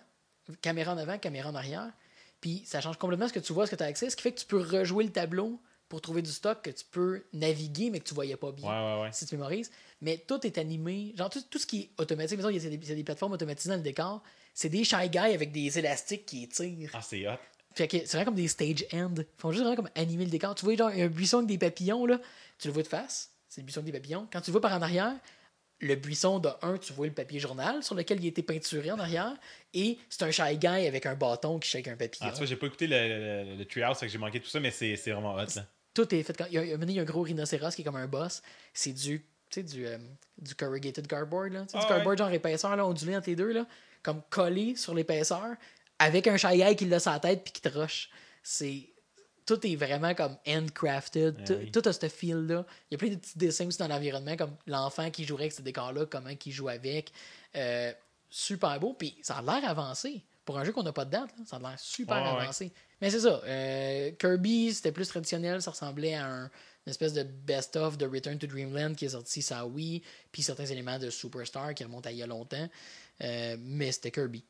Caméra 0.61 0.93
en 0.93 0.97
avant, 0.97 1.17
caméra 1.19 1.49
en 1.49 1.55
arrière. 1.55 1.91
Puis 2.41 2.63
ça 2.65 2.81
change 2.81 2.97
complètement 2.97 3.27
ce 3.27 3.33
que 3.33 3.39
tu 3.39 3.53
vois, 3.53 3.65
ce 3.67 3.71
que 3.71 3.75
tu 3.75 3.83
as 3.83 3.87
accès, 3.87 4.09
ce 4.09 4.15
qui 4.15 4.23
fait 4.23 4.31
que 4.31 4.39
tu 4.39 4.45
peux 4.45 4.59
rejouer 4.61 5.03
le 5.05 5.11
tableau 5.11 5.59
pour 5.89 6.01
trouver 6.01 6.21
du 6.21 6.31
stock 6.31 6.61
que 6.61 6.69
tu 6.71 6.83
peux 6.89 7.23
naviguer, 7.33 7.89
mais 7.89 7.99
que 7.99 8.07
tu 8.07 8.13
voyais 8.13 8.35
pas 8.35 8.51
bien. 8.51 8.67
Ouais, 8.67 8.95
ouais, 8.95 9.01
ouais. 9.03 9.09
Si 9.11 9.25
tu 9.25 9.35
mémorises. 9.35 9.69
Mais 10.01 10.17
tout 10.17 10.45
est 10.45 10.57
animé. 10.57 11.13
Genre, 11.15 11.29
tout, 11.29 11.41
tout 11.49 11.59
ce 11.59 11.65
qui 11.65 11.81
est 11.81 11.89
automatique. 11.97 12.37
Mettons, 12.37 12.49
il 12.49 12.55
y 12.55 12.65
a 12.65 12.69
des, 12.69 12.75
il 12.75 12.89
y 12.89 12.91
a 12.91 12.95
des 12.95 13.03
plateformes 13.03 13.33
automatisées 13.33 13.69
dans 13.69 13.77
le 13.77 13.81
décor. 13.83 14.23
C'est 14.53 14.69
des 14.69 14.83
Shy 14.83 15.09
Guys 15.09 15.33
avec 15.33 15.51
des 15.51 15.77
élastiques 15.79 16.25
qui 16.25 16.43
étirent. 16.43 16.91
Ah, 16.93 17.01
c'est 17.01 17.27
hot. 17.27 17.37
Fait 17.75 17.87
que 17.87 17.97
c'est 17.97 18.17
vraiment 18.17 18.25
comme 18.25 18.35
des 18.35 18.47
stage 18.47 18.85
end. 18.93 19.13
Ils 19.17 19.25
font 19.37 19.51
juste 19.51 19.63
vraiment 19.63 19.75
comme 19.75 19.89
animer 19.95 20.25
le 20.25 20.31
décor. 20.31 20.55
Tu 20.55 20.65
vois, 20.65 20.75
genre, 20.75 20.89
un 20.89 21.07
buisson 21.07 21.37
avec 21.37 21.49
des 21.49 21.57
papillons, 21.57 22.05
là. 22.05 22.19
Tu 22.59 22.67
le 22.67 22.73
vois 22.73 22.83
de 22.83 22.87
face. 22.87 23.31
C'est 23.49 23.61
le 23.61 23.65
buisson 23.65 23.79
avec 23.79 23.91
des 23.91 23.99
papillons. 23.99 24.27
Quand 24.31 24.41
tu 24.41 24.49
le 24.49 24.53
vois 24.53 24.61
par 24.61 24.73
en 24.73 24.81
arrière, 24.81 25.13
le 25.79 25.95
buisson 25.95 26.39
de 26.39 26.49
un, 26.61 26.77
tu 26.77 26.93
vois 26.93 27.07
le 27.07 27.13
papier 27.13 27.39
journal 27.39 27.83
sur 27.83 27.95
lequel 27.95 28.19
il 28.21 28.25
a 28.25 28.29
été 28.29 28.41
peinturé 28.43 28.91
en 28.91 28.99
arrière, 28.99 29.33
et 29.73 29.97
c'est 30.09 30.23
un 30.23 30.31
shy 30.31 30.57
guy 30.57 30.67
avec 30.87 31.05
un 31.05 31.15
bâton 31.15 31.59
qui 31.59 31.69
shake 31.69 31.87
un 31.89 31.97
papillon. 31.97 32.27
Ah, 32.29 32.31
tu 32.31 32.37
vois, 32.37 32.45
j'ai 32.45 32.55
pas 32.55 32.67
écouté 32.67 32.87
le, 32.87 32.95
le, 33.43 33.55
le 33.57 33.65
Treehouse, 33.65 33.97
fait 33.97 34.05
que 34.05 34.11
j'ai 34.11 34.17
manqué 34.17 34.39
tout 34.39 34.49
ça, 34.49 34.59
mais 34.59 34.71
c'est 34.71 34.95
c'est 34.95 35.11
vraiment 35.11 35.35
hot, 35.35 35.45
là. 35.55 35.65
Tout 35.93 36.15
est 36.15 36.23
fait. 36.23 36.35
Quand... 36.37 36.45
Il, 36.49 36.53
y 36.53 36.57
a, 36.57 36.63
il 36.63 36.91
y 36.91 36.99
a- 36.99 37.01
un 37.01 37.05
gros 37.05 37.21
rhinocéros 37.21 37.75
qui 37.75 37.81
est 37.81 37.85
comme 37.85 37.97
un 37.97 38.07
boss. 38.07 38.41
C'est 38.73 38.93
du, 38.93 39.19
tu 39.19 39.25
sais, 39.51 39.63
du, 39.63 39.85
euh, 39.85 39.97
du 40.39 40.55
corrugated 40.55 41.05
cardboard, 41.05 41.53
là. 41.53 41.65
Sais, 41.67 41.77
Ah 41.77 41.81
du 41.81 41.87
cardboard 41.87 42.17
genre 42.17 42.31
épaisseur, 42.31 42.75
là, 42.75 42.85
ondulé 42.85 43.15
entre 43.15 43.29
les 43.29 43.35
deux, 43.35 43.51
là, 43.51 43.67
comme 44.01 44.21
collé 44.29 44.75
sur 44.75 44.93
l'épaisseur, 44.95 45.55
avec 45.99 46.27
un 46.27 46.37
shy 46.37 46.57
guy 46.63 46.75
qui 46.75 46.85
l'a 46.85 46.99
sur 46.99 47.11
la 47.11 47.19
tête 47.19 47.43
puis 47.43 47.51
qui 47.53 47.61
te 47.61 47.69
rush. 47.69 48.09
C'est. 48.41 48.89
Tout 49.45 49.65
est 49.67 49.75
vraiment 49.75 50.13
comme 50.15 50.37
handcrafted. 50.47 51.35
Ah 51.39 51.43
tout, 51.45 51.53
oui. 51.55 51.71
tout 51.71 51.81
a 51.85 51.93
ce 51.93 52.07
feel-là. 52.07 52.65
Il 52.89 52.93
y 52.93 52.95
a 52.95 52.97
plein 52.97 53.09
de 53.09 53.15
petits 53.15 53.37
dessins 53.37 53.67
aussi 53.67 53.77
dans 53.77 53.87
l'environnement, 53.87 54.35
comme 54.37 54.55
l'enfant 54.67 55.09
qui 55.11 55.25
jouerait 55.25 55.43
avec 55.43 55.53
ce 55.53 55.61
décor-là, 55.61 56.05
comment 56.05 56.29
il 56.45 56.51
joue 56.51 56.69
avec. 56.69 57.11
Euh, 57.55 57.91
super 58.29 58.79
beau. 58.79 58.93
Puis 58.93 59.15
ça 59.21 59.37
a 59.37 59.41
l'air 59.41 59.69
avancé. 59.69 60.23
Pour 60.45 60.57
un 60.59 60.63
jeu 60.65 60.71
qu'on 60.73 60.83
n'a 60.83 60.91
pas 60.91 61.05
de 61.05 61.11
date, 61.11 61.29
là, 61.37 61.43
ça 61.45 61.55
a 61.55 61.59
l'air 61.59 61.79
super 61.79 62.17
ouais. 62.21 62.41
avancé. 62.41 62.71
Mais 63.01 63.09
c'est 63.09 63.21
ça. 63.21 63.41
euh, 63.45 64.11
Kirby, 64.19 64.73
c'était 64.73 64.91
plus 64.91 65.07
traditionnel. 65.07 65.61
Ça 65.61 65.71
ressemblait 65.71 66.15
à 66.15 66.25
un- 66.25 66.45
une 66.85 66.89
espèce 66.89 67.13
de 67.13 67.23
best-of 67.23 67.97
de 67.97 68.05
Return 68.05 68.37
to 68.37 68.45
Dreamland 68.47 68.95
qui 68.95 69.05
est 69.05 69.09
sorti 69.09 69.41
sur 69.41 69.65
Wii, 69.67 70.01
puis 70.33 70.41
certains 70.43 70.65
éléments 70.65 70.99
de 70.99 71.09
Superstar 71.09 71.73
qui 71.73 71.85
remontent 71.85 72.09
à 72.09 72.11
il 72.11 72.17
y 72.17 72.23
a 72.23 72.27
longtemps. 72.27 72.67
Euh, 73.23 73.55
mais 73.59 73.91
c'était 73.93 74.11
Kirby. 74.11 74.43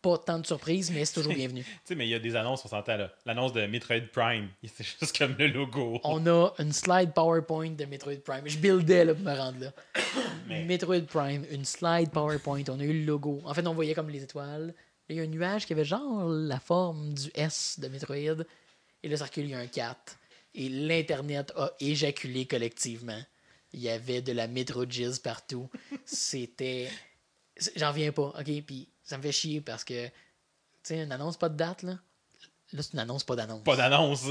Pas 0.00 0.16
tant 0.18 0.38
de 0.38 0.46
surprises, 0.46 0.92
mais 0.92 1.04
c'est 1.04 1.14
toujours 1.14 1.34
bienvenu. 1.34 1.64
Tu 1.64 1.70
sais, 1.84 1.94
mais 1.96 2.06
il 2.06 2.10
y 2.10 2.14
a 2.14 2.20
des 2.20 2.36
annonces, 2.36 2.64
on 2.64 2.68
s'entend 2.68 2.96
là. 2.96 3.12
L'annonce 3.26 3.52
de 3.52 3.66
Metroid 3.66 4.00
Prime, 4.12 4.48
c'est 4.64 4.84
juste 4.84 5.16
comme 5.18 5.34
le 5.38 5.48
logo. 5.48 6.00
On 6.04 6.24
a 6.26 6.50
une 6.58 6.72
slide 6.72 7.12
PowerPoint 7.14 7.70
de 7.70 7.84
Metroid 7.84 8.20
Prime. 8.24 8.42
Je 8.46 8.58
buildais 8.58 9.04
là, 9.04 9.14
pour 9.14 9.24
me 9.24 9.34
rendre 9.36 9.58
là. 9.60 9.72
Mais- 10.48 10.64
Metroid 10.64 11.00
Prime, 11.06 11.44
une 11.50 11.64
slide 11.64 12.10
PowerPoint. 12.10 12.62
On 12.68 12.78
a 12.78 12.84
eu 12.84 13.00
le 13.00 13.04
logo. 13.06 13.40
En 13.44 13.54
fait, 13.54 13.66
on 13.66 13.74
voyait 13.74 13.94
comme 13.94 14.08
les 14.10 14.22
étoiles. 14.22 14.72
Il 15.08 15.16
y 15.16 15.20
a 15.20 15.22
un 15.22 15.26
nuage 15.26 15.66
qui 15.66 15.72
avait 15.72 15.84
genre 15.86 16.28
la 16.28 16.60
forme 16.60 17.14
du 17.14 17.30
S 17.34 17.80
de 17.80 17.88
Metroid. 17.88 18.44
Et 19.02 19.08
le 19.08 19.16
cercle, 19.16 19.40
il 19.40 19.50
y 19.50 19.54
a 19.54 19.58
un 19.58 19.66
4. 19.66 20.16
Et 20.54 20.68
l'Internet 20.68 21.52
a 21.56 21.72
éjaculé 21.80 22.46
collectivement. 22.46 23.20
Il 23.72 23.80
y 23.80 23.88
avait 23.88 24.22
de 24.22 24.32
la 24.32 24.46
Metrojizz 24.48 25.18
partout. 25.18 25.68
C'était. 26.04 26.88
J'en 27.76 27.92
viens 27.92 28.12
pas, 28.12 28.32
ok? 28.38 28.62
Puis 28.66 28.88
ça 29.08 29.16
me 29.18 29.22
fait 29.22 29.32
chier 29.32 29.60
parce 29.60 29.84
que, 29.84 30.06
tu 30.06 30.12
sais, 30.82 31.02
une 31.02 31.12
annonce 31.12 31.36
pas 31.36 31.48
de 31.48 31.56
date, 31.56 31.82
là. 31.82 31.98
Là, 32.72 32.82
c'est 32.82 32.92
une 32.92 32.98
annonce 32.98 33.24
pas 33.24 33.34
d'annonce. 33.36 33.64
Pas 33.64 33.76
d'annonce. 33.76 34.26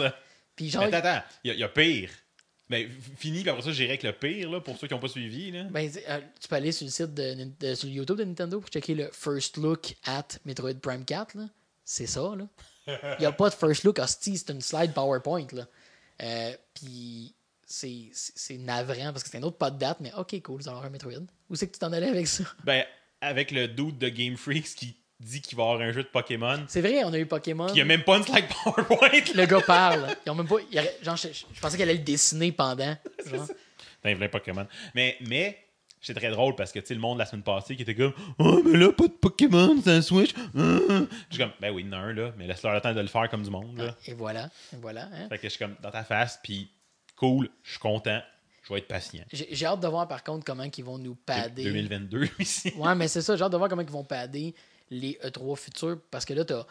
Puis 0.56 0.70
genre, 0.70 0.84
Mais 0.88 0.94
attends, 0.96 1.08
attends, 1.10 1.26
il 1.44 1.48
y, 1.48 1.52
a- 1.52 1.54
il 1.56 1.60
y 1.60 1.64
a 1.64 1.70
pire. 1.70 2.10
Ben, 2.70 2.90
fini, 3.18 3.42
puis 3.42 3.50
après 3.50 3.62
ça, 3.64 3.72
j'irai 3.72 3.90
avec 3.92 4.04
le 4.04 4.12
pire, 4.14 4.50
là, 4.52 4.60
pour 4.60 4.78
ceux 4.78 4.88
qui 4.88 4.94
n'ont 4.94 5.00
pas 5.00 5.08
suivi. 5.08 5.52
Là. 5.52 5.64
Ben, 5.64 5.90
euh, 6.10 6.20
tu 6.40 6.48
peux 6.48 6.56
aller 6.56 6.72
sur 6.74 6.86
le 6.86 6.92
site 6.92 7.14
de, 7.14 7.48
de- 7.60 7.76
sur 7.76 7.88
le 7.88 7.94
YouTube 7.94 8.18
de 8.18 8.26
Nintendo 8.26 8.60
pour 8.60 8.70
checker 8.70 8.94
le 8.94 9.10
first 9.14 9.58
look 9.58 9.96
at 10.06 10.28
Metroid 10.46 10.74
Prime 10.82 11.06
4. 11.06 11.36
là. 11.38 11.46
C'est 11.86 12.08
ça, 12.08 12.34
là. 12.38 12.48
Il 13.18 13.22
n'y 13.22 13.26
a 13.26 13.32
pas 13.32 13.50
de 13.50 13.56
first 13.56 13.84
look, 13.86 14.00
hostie, 14.00 14.38
c'est 14.38 14.52
une 14.52 14.62
slide 14.62 14.94
PowerPoint, 14.94 15.48
là. 15.54 15.66
Euh, 16.22 16.54
Puis 16.74 17.34
c'est 17.66 18.12
navrant 18.58 19.12
parce 19.12 19.24
que 19.24 19.30
c'est 19.30 19.38
un 19.38 19.44
autre 19.44 19.58
pas 19.58 19.72
de 19.72 19.78
date, 19.78 20.00
mais 20.02 20.14
ok, 20.16 20.42
cool, 20.42 20.62
va 20.62 20.72
avoir 20.72 20.86
un 20.86 20.90
Metroid. 20.90 21.14
Où 21.50 21.56
c'est 21.56 21.68
que 21.68 21.74
tu 21.74 21.80
t'en 21.80 21.92
allais 21.94 22.10
avec 22.10 22.28
ça? 22.28 22.44
Ben, 22.64 22.86
avec 23.22 23.52
le 23.52 23.68
dude 23.68 23.98
de 23.98 24.10
Game 24.10 24.38
Freaks 24.38 24.76
qui 24.76 24.96
dit 25.20 25.42
qu'il 25.42 25.58
va 25.58 25.64
y 25.64 25.68
avoir 25.68 25.82
un 25.88 25.92
jeu 25.92 26.04
de 26.04 26.08
Pokémon, 26.10 26.64
C'est 26.68 26.82
vrai, 26.82 27.04
on 27.04 27.12
a 27.14 27.18
eu 27.18 27.26
Pokémon. 27.26 27.66
puis 27.66 27.74
il 27.74 27.78
n'y 27.78 27.82
a 27.82 27.86
même 27.86 28.04
pas 28.04 28.18
une 28.18 28.24
slide 28.24 28.46
PowerPoint. 28.64 29.10
Le 29.34 29.46
gars 29.46 29.62
parle. 29.66 30.08
Ils 30.26 30.30
ont 30.30 30.36
même 30.36 30.48
pas. 30.48 30.58
il 30.72 30.78
aurait- 30.78 30.98
genre, 31.02 31.16
je, 31.18 31.30
je 31.30 31.60
pensais 31.60 31.76
qu'elle 31.78 31.90
allait 31.90 31.98
le 31.98 32.04
dessiner 32.06 32.52
pendant. 32.52 32.96
Genre. 33.26 33.48
Vrai 34.04 34.30
Pokémon. 34.30 34.68
Mais, 34.96 35.18
mais 35.28 35.58
c'est 36.00 36.14
très 36.14 36.30
drôle 36.30 36.56
parce 36.56 36.72
que, 36.72 36.80
tu 36.80 36.86
sais, 36.86 36.94
le 36.94 37.00
monde 37.02 37.18
la 37.18 37.26
semaine 37.26 37.42
passée 37.44 37.76
qui 37.76 37.82
était 37.82 37.96
comme 37.96 38.14
Oh, 38.38 38.62
mais 38.64 38.78
là, 38.78 38.92
pas 38.94 39.08
de 39.08 39.12
Pokémon, 39.14 39.76
c'est 39.84 39.90
un 39.92 40.02
Switch. 40.04 40.34
Hum. 40.56 41.08
Je 41.30 41.36
suis 41.36 41.44
comme, 41.44 41.52
ben 41.60 41.74
oui, 41.74 41.82
il 41.82 41.88
y 41.88 41.90
en 41.90 41.98
a 41.98 42.02
un, 42.02 42.14
là, 42.14 42.32
mais 42.38 42.46
laisse-leur 42.48 42.74
le 42.76 42.80
temps 42.82 42.94
de 42.94 43.02
le 43.02 43.08
faire 43.08 43.28
comme 43.30 43.42
du 43.44 43.50
monde, 43.50 43.76
là. 43.78 43.96
Et 44.06 44.14
voilà. 44.14 44.50
Et 44.72 44.78
voilà. 44.80 45.10
hein. 45.12 45.28
Fait 45.30 45.38
que 45.40 45.44
je 45.46 45.50
suis 45.50 45.60
comme 45.60 45.76
dans 45.82 45.92
ta 45.92 46.04
face, 46.04 46.40
puis 46.44 46.70
cool, 47.16 47.50
je 47.64 47.72
suis 47.72 47.80
content, 47.80 48.22
je 48.68 48.74
vais 48.74 48.80
être 48.80 48.88
patient. 48.88 49.24
J'ai 49.32 49.66
hâte 49.66 49.80
de 49.80 49.88
voir 49.88 50.08
par 50.08 50.24
contre 50.24 50.44
comment 50.46 50.64
ils 50.64 50.84
vont 50.84 50.98
nous 50.98 51.16
padder. 51.16 51.64
2022 51.64 52.28
ici. 52.40 52.74
Ouais, 52.78 52.96
mais 52.96 53.08
c'est 53.08 53.22
ça, 53.22 53.36
j'ai 53.36 53.44
hâte 53.44 53.52
de 53.52 53.58
voir 53.58 53.70
comment 53.70 53.82
ils 53.82 53.90
vont 53.90 54.04
padder 54.04 54.54
les 54.90 55.18
E3 55.24 55.56
futurs 55.56 55.98
parce 56.12 56.26
que 56.26 56.34
là, 56.34 56.46
t'as 56.46 56.66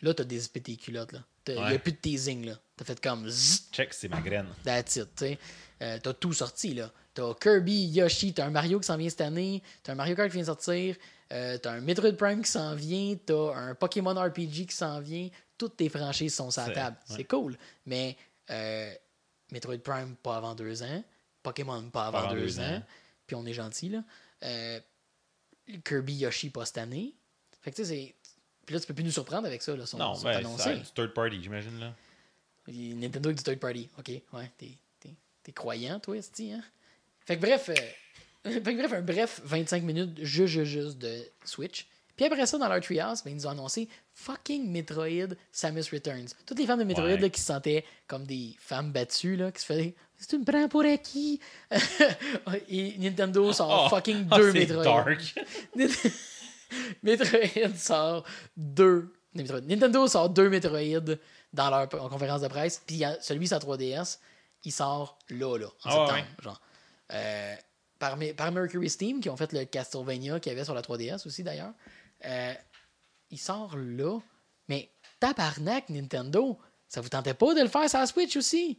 là, 0.00 0.14
t'as 0.14 0.24
des 0.24 0.40
tes 0.40 0.76
culottes. 0.76 1.12
là. 1.12 1.20
Il 1.48 1.54
n'y 1.54 1.60
a 1.60 1.64
Ouais. 1.64 1.78
plus 1.78 1.92
de 1.92 1.96
teasing. 1.98 2.46
là. 2.46 2.58
T'as 2.76 2.84
fait 2.84 3.00
comme 3.00 3.28
zzz, 3.28 3.68
Check, 3.72 3.92
c'est 3.94 4.08
ma 4.08 4.20
graine. 4.20 4.46
that's 4.64 4.96
it. 4.96 5.08
tu 5.16 5.24
sais. 5.26 5.38
Euh, 5.82 5.98
t'as 6.02 6.12
tout 6.14 6.32
sorti. 6.32 6.74
là. 6.74 6.90
T'as 7.14 7.34
Kirby, 7.34 7.86
Yoshi, 7.88 8.32
t'as 8.32 8.46
un 8.46 8.50
Mario 8.50 8.80
qui 8.80 8.86
s'en 8.86 8.96
vient 8.96 9.08
cette 9.10 9.20
année, 9.20 9.62
t'as 9.82 9.92
un 9.92 9.94
Mario 9.96 10.14
Kart 10.16 10.28
qui 10.28 10.34
vient 10.34 10.42
de 10.42 10.46
sortir, 10.46 10.96
euh, 11.32 11.58
t'as 11.58 11.72
un 11.72 11.80
Metroid 11.80 12.12
Prime 12.16 12.42
qui 12.42 12.50
s'en 12.50 12.74
vient, 12.74 13.16
t'as 13.26 13.54
un 13.54 13.74
Pokémon 13.74 14.14
RPG 14.14 14.66
qui 14.66 14.74
s'en 14.74 15.00
vient. 15.00 15.28
Toutes 15.58 15.76
tes 15.76 15.88
franchises 15.88 16.34
sont 16.34 16.50
sur 16.50 16.62
la 16.66 16.70
table. 16.72 16.96
ouais. 17.10 17.16
C'est 17.16 17.24
cool. 17.24 17.56
Mais 17.86 18.16
euh, 18.50 18.92
Metroid 19.50 19.78
Prime, 19.78 20.16
pas 20.22 20.36
avant 20.36 20.54
deux 20.54 20.82
ans. 20.82 21.04
Pokémon, 21.42 21.82
pas 21.90 22.06
avant, 22.06 22.18
avant 22.18 22.32
deux, 22.34 22.40
deux 22.40 22.60
ans. 22.60 22.76
ans. 22.76 22.82
Puis 23.26 23.36
on 23.36 23.44
est 23.46 23.52
gentil, 23.54 23.88
là. 23.88 24.02
Euh, 24.44 24.80
Kirby 25.84 26.14
Yoshi 26.14 26.50
pas 26.50 26.64
cette 26.66 26.78
année. 26.78 27.14
Fait 27.60 27.70
que 27.70 27.76
tu 27.76 27.84
sais, 27.84 27.94
c'est. 27.94 28.14
Puis 28.66 28.74
là, 28.74 28.80
tu 28.80 28.86
peux 28.86 28.94
plus 28.94 29.04
nous 29.04 29.10
surprendre 29.12 29.46
avec 29.46 29.62
ça, 29.62 29.74
là. 29.76 29.86
Sont, 29.86 29.98
Non, 29.98 30.14
sont 30.14 30.24
ben, 30.24 30.44
c'est 30.58 30.94
third 30.94 31.12
party, 31.14 31.42
j'imagine, 31.42 31.78
là. 31.80 31.94
Et 32.68 32.94
Nintendo 32.94 33.30
est 33.30 33.34
du 33.34 33.42
third 33.42 33.58
party. 33.58 33.88
Ok, 33.98 34.08
ouais, 34.08 34.50
t'es, 34.56 34.70
t'es, 35.00 35.10
t'es 35.42 35.52
croyant, 35.52 35.98
toi, 35.98 36.16
Esti, 36.16 36.52
hein? 36.52 36.62
Fait 37.20 37.36
que 37.36 37.40
bref, 37.42 37.68
euh, 37.70 37.74
fait 38.50 38.60
que 38.60 38.78
bref, 38.78 38.92
un 38.92 39.02
bref 39.02 39.40
25 39.44 39.82
minutes 39.82 40.22
juste, 40.22 40.52
juste, 40.52 40.70
juste 40.70 40.98
de 40.98 41.22
Switch. 41.44 41.88
Puis 42.16 42.26
après 42.26 42.46
ça, 42.46 42.58
dans 42.58 42.68
leur 42.68 42.80
Treehouse, 42.80 43.22
ben, 43.24 43.30
ils 43.30 43.36
nous 43.36 43.46
ont 43.46 43.50
annoncé 43.50 43.88
fucking 44.14 44.70
Metroid 44.70 45.34
Samus 45.50 45.84
Returns. 45.92 46.28
Toutes 46.46 46.58
les 46.58 46.66
femmes 46.66 46.78
de 46.78 46.84
Metroid 46.84 47.06
Ouais. 47.06 47.18
là, 47.18 47.28
qui 47.28 47.40
se 47.40 47.46
sentaient 47.46 47.84
comme 48.06 48.24
des 48.26 48.54
femmes 48.58 48.92
battues, 48.92 49.36
là, 49.36 49.50
qui 49.52 49.60
se 49.60 49.66
faisaient 49.66 49.94
Si 50.18 50.26
tu 50.28 50.38
me 50.38 50.44
prends 50.44 50.68
pour 50.68 50.84
acquis. 50.84 51.40
Et 52.68 52.96
Nintendo 52.98 53.52
sort 53.52 53.84
Oh, 53.86 53.88
fucking 53.94 54.28
ah, 54.30 54.36
deux 54.38 54.52
Metroid. 54.52 54.84
dark. 54.84 55.34
Metroid 57.02 57.74
sort 57.76 58.24
deux. 58.56 59.12
Metroid. 59.34 59.60
Nintendo 59.62 60.06
sort 60.06 60.28
deux 60.30 60.48
Metroid 60.48 61.16
dans 61.52 61.70
leur 61.70 61.88
conférence 61.88 62.40
de 62.42 62.48
presse. 62.48 62.82
Puis 62.86 63.02
celui 63.20 63.46
sur 63.48 63.58
la 63.58 63.60
3DS, 63.76 64.18
il 64.64 64.72
sort 64.72 65.18
là, 65.30 65.58
là, 65.58 65.66
en 65.66 65.70
Ah, 65.84 65.90
septembre. 65.90 66.12
ouais. 66.14 66.24
Genre. 66.44 66.60
Euh, 67.14 67.54
par, 67.98 68.18
par 68.36 68.52
Mercury 68.52 68.88
Steam, 68.90 69.20
qui 69.20 69.28
ont 69.30 69.36
fait 69.36 69.52
le 69.52 69.64
Castlevania 69.64 70.40
qu'il 70.40 70.50
y 70.52 70.54
avait 70.54 70.64
sur 70.64 70.74
la 70.74 70.82
3DS 70.82 71.26
aussi 71.26 71.42
d'ailleurs. 71.42 71.72
Euh, 72.24 72.54
il 73.32 73.38
sort 73.38 73.76
là. 73.76 74.20
Mais 74.68 74.90
tabarnak, 75.18 75.88
Nintendo, 75.88 76.58
ça 76.88 77.00
vous 77.00 77.08
tentait 77.08 77.34
pas 77.34 77.54
de 77.54 77.60
le 77.62 77.68
faire 77.68 77.88
sur 77.90 77.98
la 77.98 78.06
Switch 78.06 78.36
aussi? 78.36 78.78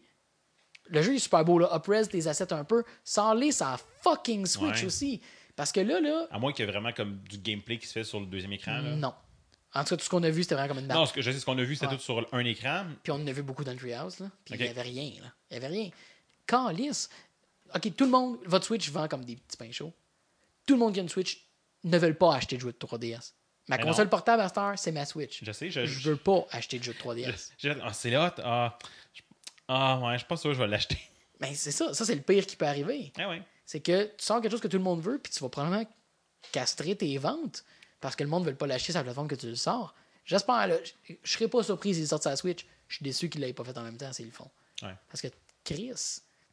Le 0.87 1.01
jeu 1.01 1.15
est 1.15 1.19
super 1.19 1.43
beau, 1.43 1.59
là. 1.59 1.69
Upres 1.75 2.07
des 2.09 2.27
assets 2.27 2.53
un 2.53 2.63
peu. 2.63 2.83
Sors-les 3.03 3.51
sur 3.51 3.65
la 3.67 3.77
fucking 4.01 4.45
Switch 4.45 4.79
Ouais. 4.81 4.85
aussi. 4.85 5.21
Parce 5.55 5.71
que 5.71 5.79
là, 5.81 5.99
là, 5.99 6.27
À 6.31 6.39
moins 6.39 6.51
qu'il 6.51 6.65
y 6.65 6.67
ait 6.67 6.71
vraiment 6.71 6.91
comme 6.91 7.19
du 7.29 7.37
gameplay 7.37 7.77
qui 7.77 7.87
se 7.87 7.93
fait 7.93 8.03
sur 8.03 8.19
le 8.19 8.25
deuxième 8.25 8.53
écran. 8.53 8.79
Là. 8.79 8.95
non. 8.95 9.13
En 9.75 9.83
tout 9.83 9.89
cas, 9.89 9.97
tout 9.97 10.03
ce 10.05 10.09
qu'on 10.09 10.21
a 10.21 10.29
vu, 10.29 10.43
c'était 10.43 10.53
vraiment 10.55 10.67
comme 10.75 10.79
une 10.83 10.87
map. 10.87 10.93
Non, 10.93 11.05
ce 11.07 11.13
que 11.13 11.21
je 11.23 11.31
sais, 11.31 11.39
ce 11.39 11.45
qu'on 11.45 11.57
a 11.57 11.63
vu, 11.63 11.73
c'était 11.75 11.87
Ouais. 11.87 11.95
tout 11.97 12.01
sur 12.03 12.27
un 12.31 12.45
écran. 12.45 12.85
Puis 13.01 13.11
on 13.11 13.15
en 13.15 13.25
a 13.27 13.31
vu 13.31 13.41
beaucoup 13.41 13.63
dans 13.63 13.71
le 13.71 13.77
Treehouse, 13.77 14.19
là. 14.19 14.29
Puis 14.45 14.53
il 14.55 14.61
n'y 14.61 14.67
avait 14.67 14.81
rien, 14.83 15.09
là. 15.21 15.33
Il 15.49 15.57
n'y 15.59 15.65
avait 15.65 15.67
rien. 15.75 15.89
Calice. 16.45 17.09
OK, 17.73 17.95
tout 17.95 18.03
le 18.05 18.11
monde, 18.11 18.37
votre 18.45 18.65
Switch 18.65 18.89
vend 18.91 19.07
comme 19.07 19.25
des 19.25 19.35
petits 19.35 19.57
pains 19.57 19.71
chauds. 19.71 19.93
Tout 20.67 20.73
le 20.75 20.79
monde 20.79 20.93
qui 20.93 20.99
a 20.99 21.03
une 21.03 21.09
Switch 21.09 21.47
ne 21.85 21.97
veut 21.97 22.13
pas 22.13 22.35
acheter 22.35 22.55
de 22.57 22.61
jeu 22.61 22.71
de 22.71 22.77
3DS. 22.77 23.33
Ma 23.67 23.77
Mais 23.77 23.83
console 23.83 24.05
non. 24.05 24.09
portable 24.09 24.41
à 24.41 24.49
cette 24.49 24.57
heure, 24.57 24.77
c'est 24.77 24.91
ma 24.91 25.05
Switch. 25.05 25.43
Je 25.43 25.51
sais, 25.51 25.69
je. 25.69 25.85
Je 25.85 26.09
veux 26.11 26.17
pas 26.17 26.45
acheter 26.51 26.79
de 26.79 26.83
jeu 26.83 26.93
de 26.93 26.97
3DS. 26.97 27.51
j'ai- 27.57 27.75
ah, 27.81 27.93
c'est 27.93 28.09
là. 28.09 28.33
Ah, 28.43 28.77
je- 29.13 29.21
ah, 29.69 29.99
ouais, 30.03 30.13
je 30.13 30.17
suis 30.19 30.27
pas 30.27 30.35
sûr 30.37 30.49
que 30.49 30.55
je 30.55 30.61
vais 30.61 30.67
l'acheter. 30.67 30.97
Mais 31.39 31.53
c'est 31.55 31.71
ça. 31.71 31.93
Ça, 31.93 32.03
c'est 32.05 32.15
le 32.15 32.21
pire 32.21 32.45
qui 32.45 32.55
peut 32.57 32.65
arriver. 32.67 33.13
Ah, 33.17 33.29
ouais. 33.29 33.41
C'est 33.65 33.79
que 33.79 34.03
tu 34.05 34.25
sors 34.25 34.41
quelque 34.41 34.51
chose 34.51 34.59
que 34.61 34.67
tout 34.67 34.77
le 34.77 34.83
monde 34.83 35.01
veut, 35.01 35.17
puis 35.17 35.31
tu 35.31 35.39
vas 35.39 35.49
probablement 35.49 35.85
castrer 36.51 36.95
tes 36.97 37.17
ventes 37.17 37.63
parce 38.01 38.15
que 38.17 38.23
le 38.23 38.29
monde 38.29 38.43
ne 38.45 38.49
veut 38.49 38.55
pas 38.57 38.67
l'acheter 38.67 38.91
sur 38.91 38.99
la 38.99 39.03
plateforme 39.05 39.29
que 39.29 39.35
tu 39.35 39.47
le 39.47 39.55
sors. 39.55 39.95
J'espère, 40.25 40.67
là. 40.67 40.75
Je 41.03 41.13
je 41.23 41.31
serais 41.31 41.47
pas 41.47 41.63
surpris 41.63 41.95
s'ils 41.95 42.07
sortent 42.07 42.23
sa 42.23 42.35
Switch. 42.35 42.65
Je 42.89 42.95
suis 42.97 43.03
déçu 43.03 43.29
qu'ils 43.29 43.39
ne 43.41 43.47
l'aient 43.47 43.53
pas 43.53 43.63
fait 43.63 43.77
en 43.77 43.81
même 43.83 43.97
temps 43.97 44.11
s'ils 44.11 44.25
le 44.25 44.31
font. 44.31 44.49
Ouais. 44.81 44.93
Parce 45.09 45.21
que 45.21 45.27
Chris. 45.63 45.93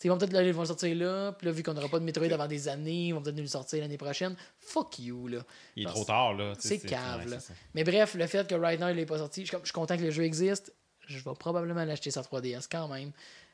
Ils 0.02 0.08
vont 0.08 0.16
peut-être 0.18 0.32
le 0.32 0.64
sortir 0.66 0.96
là, 0.96 1.32
puis 1.32 1.46
là, 1.46 1.52
vu 1.52 1.62
qu'on 1.62 1.74
n'aura 1.74 1.88
pas 1.88 1.98
de 1.98 2.04
Metroid 2.04 2.32
avant 2.32 2.46
des 2.48 2.68
années, 2.68 3.08
ils 3.08 3.12
vont 3.14 3.20
peut-être 3.22 3.36
nous 3.36 3.42
le 3.42 3.48
sortir 3.48 3.80
l'année 3.80 3.98
prochaine. 3.98 4.34
Fuck 4.58 4.98
you, 4.98 5.28
là. 5.28 5.44
Il 5.76 5.82
est 5.82 5.84
Parce- 5.84 5.96
trop 5.96 6.04
tard, 6.04 6.34
là. 6.34 6.54
C'est 6.58 6.78
cave, 6.78 7.28
là. 7.28 7.38
Mais 7.74 7.84
bref, 7.84 8.14
le 8.14 8.26
fait 8.26 8.48
que 8.48 8.54
right 8.54 8.80
now, 8.80 8.88
il 8.88 8.96
n'est 8.96 9.06
pas 9.06 9.18
sorti, 9.18 9.44
je 9.44 9.56
suis 9.62 9.72
content 9.72 9.96
que 9.96 10.02
le 10.02 10.10
jeu 10.10 10.24
existe. 10.24 10.72
Je 11.06 11.18
vais 11.18 11.34
probablement 11.38 11.84
l'acheter 11.84 12.10
sur 12.10 12.22
3DS 12.22 12.66
quand 12.70 12.88
même. 12.88 13.12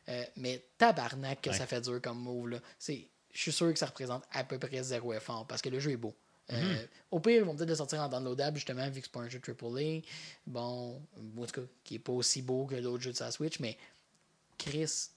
Euh, 0.08 0.22
mais 0.36 0.62
tabarnak 0.78 1.40
que 1.42 1.50
Ouais. 1.50 1.56
ça 1.56 1.66
fait 1.66 1.80
dur 1.80 2.00
comme 2.00 2.20
move, 2.20 2.48
là. 2.50 2.58
C'est- 2.78 3.08
Je 3.32 3.42
suis 3.42 3.52
sûr 3.52 3.70
que 3.72 3.78
ça 3.78 3.86
représente 3.86 4.22
à 4.32 4.44
peu 4.44 4.58
près 4.58 4.82
zéro 4.82 5.12
effort 5.12 5.46
parce 5.46 5.60
que 5.60 5.68
le 5.68 5.78
jeu 5.80 5.90
est 5.90 5.96
beau. 5.98 6.14
Euh, 6.52 6.62
Mhm. 6.62 6.78
Au 7.10 7.20
pire, 7.20 7.36
ils 7.38 7.44
vont 7.44 7.54
peut-être 7.56 7.68
le 7.68 7.74
sortir 7.74 8.00
en 8.00 8.08
downloadable, 8.08 8.56
justement, 8.56 8.88
vu 8.88 9.00
que 9.00 9.06
c'est 9.06 9.12
pas 9.12 9.20
un 9.20 9.28
jeu 9.28 9.40
AAA. 9.40 10.02
Bon, 10.46 11.02
en 11.38 11.44
tout 11.44 11.60
cas, 11.60 11.66
qui 11.84 11.96
est 11.96 11.98
pas 11.98 12.12
aussi 12.12 12.40
beau 12.40 12.64
que 12.66 12.76
d'autres 12.76 13.02
jeux 13.02 13.10
de 13.12 13.16
sa 13.16 13.30
Switch, 13.32 13.58
mais 13.58 13.76
Chris, 14.58 15.08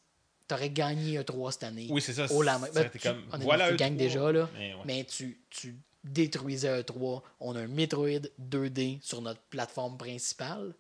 t'aurais 0.49 0.69
gagné 0.69 1.17
E3 1.19 1.51
cette 1.53 1.63
année. 1.63 1.87
Oui, 1.89 2.01
c'est 2.01 2.13
ça. 2.13 2.27
La 2.43 2.59
main. 2.59 2.67
Ben, 2.73 2.89
tu- 2.89 2.99
comme, 2.99 3.17
honnêtement, 3.19 3.39
voilà 3.45 3.69
tu 3.69 3.75
E3, 3.75 3.77
gagnes 3.77 3.95
déjà, 3.97 4.31
là. 4.33 4.49
mais 4.55 4.73
ouais. 4.73 4.81
Mais 4.85 5.03
tu, 5.05 5.39
tu 5.49 5.77
détruisais 6.03 6.81
E3. 6.81 7.21
On 7.39 7.55
a 7.55 7.61
un 7.61 7.67
Metroid 7.67 8.27
2D 8.41 8.99
sur 9.01 9.21
notre 9.21 9.39
plateforme 9.43 9.97
principale. 9.97 10.73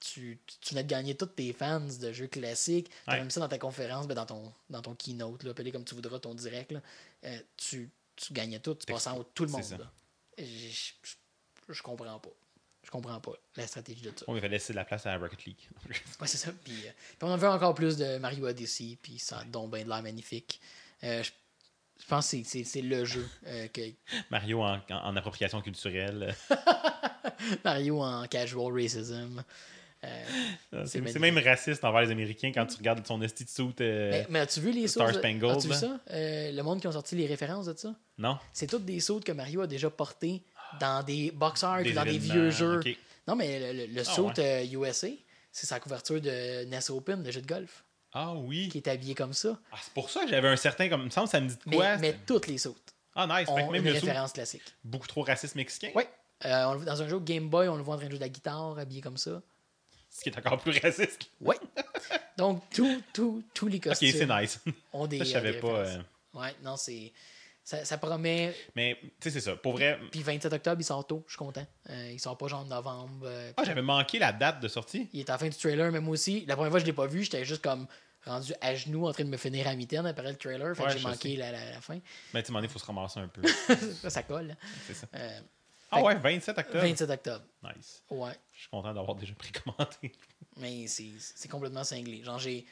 Tu, 0.00 0.38
tu, 0.60 0.70
venais 0.74 0.84
de 0.84 0.88
gagner 0.88 1.14
tous 1.16 1.26
tes 1.26 1.52
fans 1.52 1.80
de 1.80 2.12
jeux 2.12 2.28
classiques. 2.28 2.88
Tu 2.88 2.94
as 3.06 3.12
Ouais. 3.14 3.18
même 3.20 3.30
ça 3.30 3.40
dans 3.40 3.48
ta 3.48 3.58
conférence, 3.58 4.06
ben, 4.06 4.14
dans, 4.14 4.26
ton, 4.26 4.52
dans 4.70 4.80
ton 4.82 4.94
keynote, 4.94 5.42
là, 5.42 5.50
appelé 5.50 5.72
comme 5.72 5.84
tu 5.84 5.94
voudras, 5.96 6.18
ton 6.20 6.34
direct. 6.34 6.70
Là. 6.72 6.80
Euh, 7.24 7.38
tu, 7.56 7.90
tu 8.14 8.32
gagnais 8.32 8.60
tout. 8.60 8.74
Tu 8.76 8.86
passais 8.92 9.10
en 9.10 9.18
haut 9.18 9.26
tout 9.34 9.44
le 9.44 9.50
monde. 9.50 9.64
ça. 9.64 9.76
là. 9.78 9.90
Je, 10.38 10.44
je, 10.44 11.72
je 11.74 11.82
comprends 11.82 12.18
pas. 12.20 12.28
Je 12.88 12.90
comprends 12.90 13.20
pas 13.20 13.32
la 13.56 13.66
stratégie 13.66 14.00
de 14.00 14.08
ça. 14.16 14.24
On 14.28 14.32
va 14.32 14.48
laisser 14.48 14.72
de 14.72 14.78
la 14.78 14.84
place 14.86 15.04
à 15.04 15.14
Rocket 15.18 15.44
League. 15.44 15.68
Ouais, 16.20 16.26
c'est 16.26 16.38
ça. 16.38 16.50
Puis, 16.64 16.72
euh, 16.86 16.90
puis 17.18 17.18
on 17.20 17.28
en 17.30 17.36
veut 17.36 17.46
encore 17.48 17.74
plus 17.74 17.98
de 17.98 18.16
Mario 18.16 18.46
Odyssey, 18.48 18.96
puis 19.02 19.18
ça 19.18 19.44
donne 19.52 19.68
bien 19.68 19.84
de 19.84 19.90
l'air 19.90 20.02
magnifique. 20.02 20.58
Euh, 21.04 21.22
je, 21.22 21.30
je 22.00 22.06
pense 22.06 22.30
que 22.30 22.38
c'est- 22.44 22.80
le 22.80 23.04
jeu 23.04 23.28
euh, 23.46 23.68
que 23.68 23.82
Mario 24.30 24.62
en, 24.62 24.76
en- 24.88 24.94
en 24.94 25.16
appropriation 25.16 25.60
culturelle. 25.60 26.34
Mario 27.64 28.00
en 28.02 28.26
casual 28.26 28.72
racism. 28.72 29.42
C'est 30.86 31.18
même 31.18 31.38
raciste 31.38 31.84
envers 31.84 32.02
les 32.02 32.10
Américains 32.10 32.52
quand 32.54 32.64
tu 32.66 32.76
regardes 32.76 33.04
son 33.06 33.20
esti 33.20 33.44
de 33.44 33.50
suit. 33.50 33.74
mais 33.78 34.26
mais 34.30 34.38
as-tu 34.40 34.60
vu 34.60 34.70
les 34.70 34.86
Star 34.88 35.12
Spangled, 35.12 35.44
As-tu 35.50 35.66
vu 35.66 35.72
là? 35.72 35.78
ça? 35.78 36.00
Le 36.08 36.62
monde 36.62 36.80
qui 36.80 36.86
ont 36.86 36.92
sorti 36.92 37.16
les 37.16 37.26
références 37.26 37.66
de 37.66 37.76
ça? 37.76 37.94
Non? 38.16 38.38
C'est 38.52 38.66
toutes 38.68 38.84
des 38.84 39.00
sauts 39.00 39.20
que 39.20 39.32
Mario 39.32 39.60
a 39.62 39.66
déjà 39.66 39.90
portés 39.90 40.42
dans 40.80 41.02
des 41.02 41.30
box 41.30 41.62
art 41.64 41.80
ou 41.80 41.90
dans 41.92 42.04
des 42.04 42.18
vieux 42.18 42.50
jeux. 42.50 42.78
ok. 42.80 42.96
Non, 43.26 43.36
mais 43.36 43.72
le, 43.72 43.86
le, 43.86 43.92
le 43.92 44.00
Ah, 44.00 44.04
saut 44.04 44.28
ouais. 44.28 44.64
euh, 44.74 44.88
USA, 44.90 45.08
c'est 45.52 45.66
sa 45.66 45.78
couverture 45.80 46.20
de 46.20 46.64
NES 46.64 46.90
Open, 46.90 47.22
de 47.22 47.30
jeu 47.30 47.42
de 47.42 47.46
golf, 47.46 47.84
Ah 48.12 48.32
oui. 48.34 48.68
qui 48.70 48.78
est 48.78 48.88
habillé 48.88 49.14
comme 49.14 49.34
ça. 49.34 49.58
Ah, 49.72 49.76
c'est 49.82 49.92
pour 49.92 50.08
ça 50.08 50.22
que 50.24 50.28
j'avais 50.30 50.48
un 50.48 50.56
certain. 50.56 50.88
Comme, 50.88 51.02
il 51.02 51.06
me 51.06 51.10
semble 51.10 51.26
que 51.26 51.32
ça 51.32 51.40
me 51.40 51.48
dit 51.48 51.54
de 51.54 51.60
Mais, 51.66 51.76
quoi. 51.76 51.96
mais 51.98 52.16
toutes 52.26 52.46
les 52.46 52.56
sautes 52.58 52.94
Ah, 53.14 53.26
nice. 53.26 53.48
Ont 53.48 53.56
même 53.70 53.74
une 53.84 53.88
le 53.88 53.92
référence 53.92 54.32
classique. 54.32 54.62
beaucoup 54.84 55.06
trop 55.06 55.22
raciste 55.22 55.56
mexicain. 55.56 55.90
Oui. 55.94 56.04
Euh, 56.46 56.64
on 56.66 56.74
le- 56.74 56.84
dans 56.86 57.02
un 57.02 57.08
jeu 57.08 57.18
Game 57.18 57.48
Boy, 57.48 57.68
on 57.68 57.76
le 57.76 57.82
voit 57.82 57.96
en 57.96 57.98
train 57.98 58.06
de 58.06 58.12
jouer 58.12 58.18
de 58.18 58.24
la 58.24 58.28
guitare, 58.30 58.78
habillé 58.78 59.00
comme 59.02 59.16
ça. 59.18 59.42
Ce 60.10 60.22
qui 60.22 60.30
est 60.30 60.38
encore 60.38 60.58
plus 60.58 60.78
raciste. 60.80 61.28
Oui. 61.40 61.56
Donc, 62.38 62.62
tout, 62.70 63.02
tout, 63.12 63.42
tous 63.52 63.66
les 63.66 63.76
Ok, 63.78 63.84
costumes 63.84 64.12
c'est 64.12 64.26
nice. 64.26 64.58
ont 64.92 65.06
des. 65.06 65.18
Ça, 65.18 65.24
je 65.24 65.30
savais 65.32 65.52
des 65.52 65.58
pas. 65.58 65.68
euh, 65.68 65.98
Ouais, 66.34 66.54
non, 66.62 66.76
c'est. 66.76 67.12
Ça, 67.68 67.84
ça 67.84 67.98
promet. 67.98 68.54
Mais, 68.74 68.96
tu 69.02 69.08
sais, 69.20 69.30
c'est 69.30 69.40
ça. 69.42 69.54
Pour 69.54 69.74
vrai. 69.74 69.98
Puis 70.10 70.22
27 70.22 70.50
octobre, 70.54 70.80
il 70.80 70.84
sort 70.84 71.06
tôt, 71.06 71.22
je 71.26 71.32
suis 71.32 71.38
content. 71.38 71.66
Euh, 71.90 72.10
il 72.14 72.18
sort 72.18 72.38
pas 72.38 72.48
genre 72.48 72.60
en 72.60 72.64
novembre. 72.64 73.26
euh, 73.26 73.52
Ah, 73.58 73.62
j'avais 73.64 73.82
manqué 73.82 74.18
la 74.18 74.32
date 74.32 74.60
de 74.60 74.68
sortie. 74.68 75.06
il 75.12 75.20
est 75.20 75.28
à 75.28 75.34
la 75.34 75.38
fin 75.38 75.48
du 75.50 75.56
trailer, 75.56 75.92
mais 75.92 76.00
moi 76.00 76.14
aussi. 76.14 76.46
La 76.46 76.54
première 76.56 76.70
fois 76.70 76.80
je 76.80 76.86
l'ai 76.86 76.94
pas 76.94 77.06
vu, 77.06 77.24
j'étais 77.24 77.44
juste 77.44 77.60
comme 77.62 77.86
rendu 78.24 78.54
à 78.62 78.74
genoux 78.74 79.06
en 79.06 79.12
train 79.12 79.24
de 79.24 79.28
me 79.28 79.36
finir 79.36 79.68
à 79.68 79.74
mitaine 79.74 80.06
après 80.06 80.30
le 80.30 80.36
trailer. 80.38 80.74
Fait 80.74 80.82
Ouais, 80.82 80.92
que 80.94 80.98
j'ai 80.98 81.06
manqué 81.06 81.36
la, 81.36 81.52
la, 81.52 81.72
la 81.72 81.80
fin. 81.82 81.98
Mais 82.32 82.42
tu 82.42 82.52
m'en 82.52 82.60
il 82.62 82.70
faut 82.70 82.78
se 82.78 82.86
ramasser 82.86 83.20
un 83.20 83.28
peu. 83.28 83.42
ça, 84.00 84.08
ça 84.08 84.22
colle. 84.22 84.52
hein. 84.52 84.66
c'est 84.86 84.94
ça. 84.94 85.06
Euh, 85.14 85.40
Ah 85.90 86.00
ouais, 86.02 86.14
27 86.14 86.56
octobre. 86.56 86.78
27 86.80 87.10
octobre. 87.10 87.44
Nice. 87.64 88.02
Ouais. 88.08 88.32
Je 88.54 88.60
suis 88.60 88.68
content 88.70 88.94
d'avoir 88.94 89.14
déjà 89.14 89.34
précommandé. 89.34 90.12
Mais 90.56 90.86
c'est 90.86 91.10
c'est 91.18 91.48
complètement 91.48 91.84
cinglé. 91.84 92.22
Genre, 92.24 92.38
j'ai. 92.38 92.64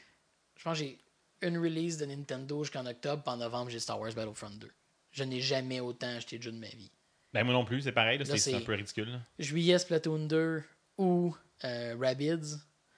Je 0.57 0.63
pense 0.63 0.79
que 0.79 0.85
j'ai 0.85 0.97
une 1.43 1.59
release 1.59 1.97
de 1.97 2.07
Nintendo 2.07 2.63
jusqu'en 2.63 2.87
octobre, 2.87 3.21
puis 3.21 3.31
en 3.31 3.37
novembre, 3.37 3.69
j'ai 3.69 3.79
Star 3.79 3.99
Wars 3.99 4.11
Battlefront 4.13 4.49
2. 4.49 4.71
Je 5.17 5.23
n'ai 5.23 5.41
jamais 5.41 5.79
autant 5.79 6.15
acheté 6.15 6.37
de 6.37 6.43
jeux 6.43 6.51
de 6.51 6.59
ma 6.59 6.67
vie. 6.69 6.91
Ben, 7.33 7.43
moi 7.43 7.53
non 7.53 7.65
plus, 7.65 7.81
c'est 7.81 7.91
pareil. 7.91 8.21
C'est 8.37 8.53
un 8.53 8.61
peu 8.61 8.73
ridicule. 8.75 9.09
là. 9.09 9.19
Juillet, 9.39 9.79
Splatoon 9.79 10.27
2 10.27 10.63
ou 10.99 11.35
euh, 11.63 11.95
Rabbids. 11.99 12.57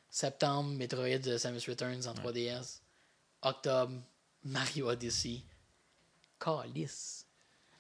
Septembre, 0.10 0.72
Metroid 0.72 1.06
euh, 1.28 1.38
Samus 1.38 1.62
Returns 1.68 2.08
en 2.08 2.14
3DS. 2.14 2.80
Octobre, 3.42 3.94
Mario 4.44 4.90
Odyssey. 4.90 5.42
Calice. 6.40 7.26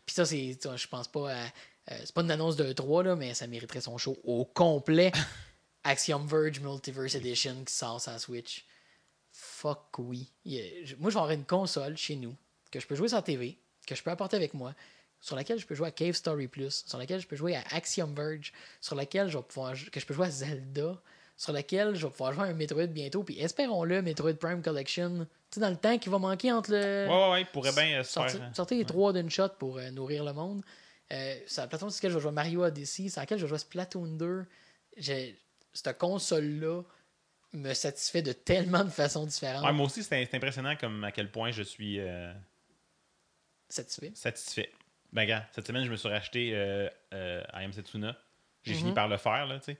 Puis 0.05 0.15
ça, 0.15 0.25
c'est. 0.25 0.57
Je 0.75 0.87
pense 0.87 1.07
pas 1.07 1.33
à. 1.33 1.45
euh, 1.45 1.99
c'est 2.03 2.13
pas 2.13 2.21
une 2.21 2.31
annonce 2.31 2.55
de 2.55 2.71
3, 2.71 3.03
là, 3.03 3.15
mais 3.15 3.33
ça 3.33 3.45
mériterait 3.47 3.81
son 3.81 3.97
show 3.97 4.17
au 4.23 4.45
complet. 4.45 5.11
Axiom 5.83 6.25
Verge 6.27 6.59
Multiverse 6.59 7.15
Edition 7.15 7.63
qui 7.63 7.73
sort 7.73 8.01
la 8.07 8.19
Switch. 8.19 8.65
Fuck 9.31 9.97
oui. 9.99 10.29
A- 10.45 10.95
moi, 10.97 11.09
je 11.09 11.15
vais 11.15 11.19
avoir 11.19 11.31
une 11.31 11.45
console 11.45 11.97
chez 11.97 12.15
nous 12.15 12.35
que 12.71 12.79
je 12.79 12.87
peux 12.87 12.95
jouer 12.95 13.07
sur 13.07 13.17
la 13.17 13.21
TV, 13.23 13.57
que 13.89 13.95
je 13.95 14.03
peux 14.03 14.11
apporter 14.11 14.37
avec 14.37 14.53
moi, 14.53 14.73
sur 15.19 15.35
laquelle 15.35 15.59
je 15.59 15.65
peux 15.65 15.75
jouer 15.75 15.87
à 15.89 15.91
Cave 15.91 16.13
Story 16.13 16.47
Plus, 16.47 16.83
sur 16.87 16.97
laquelle 16.97 17.19
je 17.19 17.27
peux 17.27 17.35
jouer 17.35 17.55
à 17.55 17.63
Axiom 17.71 18.13
Verge, 18.15 18.53
sur 18.79 18.95
laquelle 18.95 19.27
je 19.27 19.37
vais 19.37 19.43
pouvoir 19.43 19.73
que 19.91 19.99
je 19.99 20.05
peux 20.05 20.13
jouer 20.13 20.27
à 20.27 20.31
Zelda, 20.31 21.01
sur 21.35 21.51
laquelle 21.53 21.95
je 21.95 22.05
vais 22.05 22.11
pouvoir 22.11 22.33
jouer 22.33 22.43
à 22.43 22.47
un 22.47 22.53
Metroid 22.53 22.87
bientôt, 22.87 23.23
puis 23.23 23.39
espérons-le, 23.39 24.01
Metroid 24.01 24.33
Prime 24.33 24.61
Collection, 24.61 25.19
tu 25.19 25.55
sais, 25.55 25.59
dans 25.61 25.69
le 25.69 25.77
temps 25.77 25.97
qui 25.97 26.09
va 26.09 26.19
manquer 26.19 26.51
entre 26.51 26.71
le. 26.71 27.07
Ouais, 27.07 27.13
ouais, 27.13 27.29
ouais. 27.31 27.41
il 27.41 27.47
Pourrait 27.47 27.71
bien 27.73 27.99
euh, 27.99 28.03
se 28.03 28.11
Sortir, 28.13 28.37
faire. 28.39 28.47
hein. 28.47 28.53
sortir 28.53 28.77
les 28.77 28.85
trois 28.85 29.11
d'une 29.13 29.29
shot 29.29 29.49
pour 29.57 29.77
euh, 29.77 29.89
nourrir 29.91 30.23
le 30.23 30.33
monde. 30.33 30.61
Euh, 31.11 31.35
c'est 31.47 31.61
la 31.61 31.67
plateforme 31.67 31.89
sur 31.91 31.97
laquelle 31.97 32.11
je 32.11 32.15
vais 32.17 32.21
jouer 32.21 32.31
Mario 32.31 32.63
Odyssey, 32.63 33.09
sur 33.09 33.19
laquelle 33.21 33.39
je 33.39 33.43
vais 33.45 33.49
jouer 33.49 33.57
Splatoon 33.57 34.15
2. 34.17 34.45
J'ai- 34.97 35.37
Cette 35.73 35.97
console-là 35.97 36.81
me 37.53 37.73
satisfait 37.73 38.21
de 38.21 38.31
tellement 38.31 38.83
de 38.83 38.89
façons 38.89 39.25
différentes. 39.25 39.65
Ouais, 39.65 39.73
moi 39.73 39.87
aussi, 39.87 40.03
c'est 40.03 40.23
c'est 40.29 40.35
impressionnant 40.37 40.75
comme 40.75 41.03
à 41.03 41.11
quel 41.11 41.31
point 41.31 41.49
je 41.51 41.63
suis 41.63 41.99
euh, 41.99 42.31
Satisfait. 43.69 44.11
satisfait. 44.15 44.71
Ben, 45.13 45.25
gars, 45.25 45.47
cette 45.53 45.65
semaine, 45.65 45.85
je 45.85 45.91
me 45.91 45.95
suis 45.95 46.09
racheté 46.09 46.51
euh, 46.53 46.89
euh, 47.13 47.43
I 47.53 47.63
Am 47.63 47.73
Setsuna. 47.73 48.17
J'ai 48.63 48.73
fini 48.73 48.93
par 48.93 49.07
le 49.07 49.17
faire, 49.17 49.47
là, 49.47 49.59
tu 49.59 49.65
sais. 49.65 49.77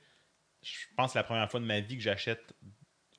Je 0.62 0.88
pense 0.96 1.08
que 1.08 1.14
c'est 1.14 1.20
la 1.20 1.24
première 1.24 1.50
fois 1.50 1.60
de 1.60 1.66
ma 1.66 1.80
vie 1.80 1.96
que 1.96 2.04
j'achète 2.04 2.54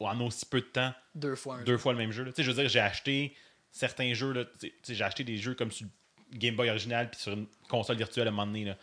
en 0.09 0.21
aussi 0.21 0.47
peu 0.47 0.61
de 0.61 0.67
temps 0.67 0.95
Deux 1.15 1.35
fois 1.35 1.63
deux 1.63 1.79
fois 1.79 1.93
le 1.93 1.99
même 1.99 2.13
jeu. 2.13 2.25
Tu 2.27 2.33
sais, 2.37 2.43
je 2.43 2.51
veux 2.51 2.57
dire, 2.57 2.69
j'ai 2.69 2.81
acheté 2.81 3.37
certains 3.71 4.13
jeux, 4.15 4.33
là, 4.33 4.45
tu 4.59 4.73
sais, 4.83 4.95
j'ai 4.95 5.05
acheté 5.05 5.25
des 5.25 5.37
jeux 5.37 5.55
comme 5.55 5.71
sur 5.71 5.87
Game 6.33 6.57
Boy 6.57 6.71
original 6.71 7.11
puis 7.11 7.21
sur 7.21 7.33
une 7.33 7.47
console 7.69 7.97
virtuelle 7.97 8.27
à 8.27 8.31
un 8.31 8.33
moment 8.33 8.47
donné, 8.47 8.65
là. 8.65 8.77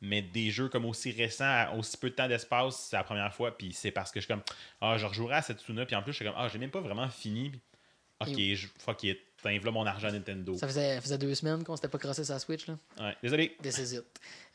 Mais 0.00 0.20
des 0.20 0.50
jeux 0.50 0.68
comme 0.68 0.84
aussi 0.84 1.12
récents, 1.12 1.44
à 1.44 1.72
aussi 1.72 1.96
peu 1.96 2.10
de 2.10 2.14
temps 2.14 2.28
d'espace, 2.28 2.88
c'est 2.90 2.96
la 2.96 3.04
première 3.04 3.32
fois, 3.32 3.56
puis 3.56 3.72
c'est 3.72 3.90
parce 3.90 4.10
que 4.10 4.20
je 4.20 4.26
suis 4.26 4.34
comme, 4.34 4.42
ah, 4.80 4.98
je 4.98 5.06
rejouerai 5.06 5.36
à 5.36 5.42
Setsuna, 5.42 5.86
puis 5.86 5.96
en 5.96 6.02
plus, 6.02 6.12
je 6.12 6.16
suis 6.16 6.24
comme, 6.24 6.34
ah, 6.36 6.48
j'ai 6.48 6.58
même 6.58 6.70
pas 6.70 6.80
vraiment 6.80 7.08
fini, 7.08 7.52
ok, 8.20 8.36
je, 8.38 8.66
fuck 8.78 9.02
it, 9.04 9.18
t'invles 9.42 9.70
mon 9.70 9.86
argent 9.86 10.08
à 10.08 10.12
Nintendo. 10.12 10.56
Ça 10.56 10.66
faisait, 10.66 11.00
faisait 11.00 11.18
deux 11.18 11.34
semaines 11.34 11.64
qu'on 11.64 11.76
s'était 11.76 11.88
pas 11.88 11.98
crossé 11.98 12.24
sa 12.24 12.38
Switch. 12.38 12.66
Là. 12.66 12.76
Ouais, 12.98 13.16
désolé. 13.22 13.56
This 13.62 13.78
is 13.78 13.96
it. 13.96 14.04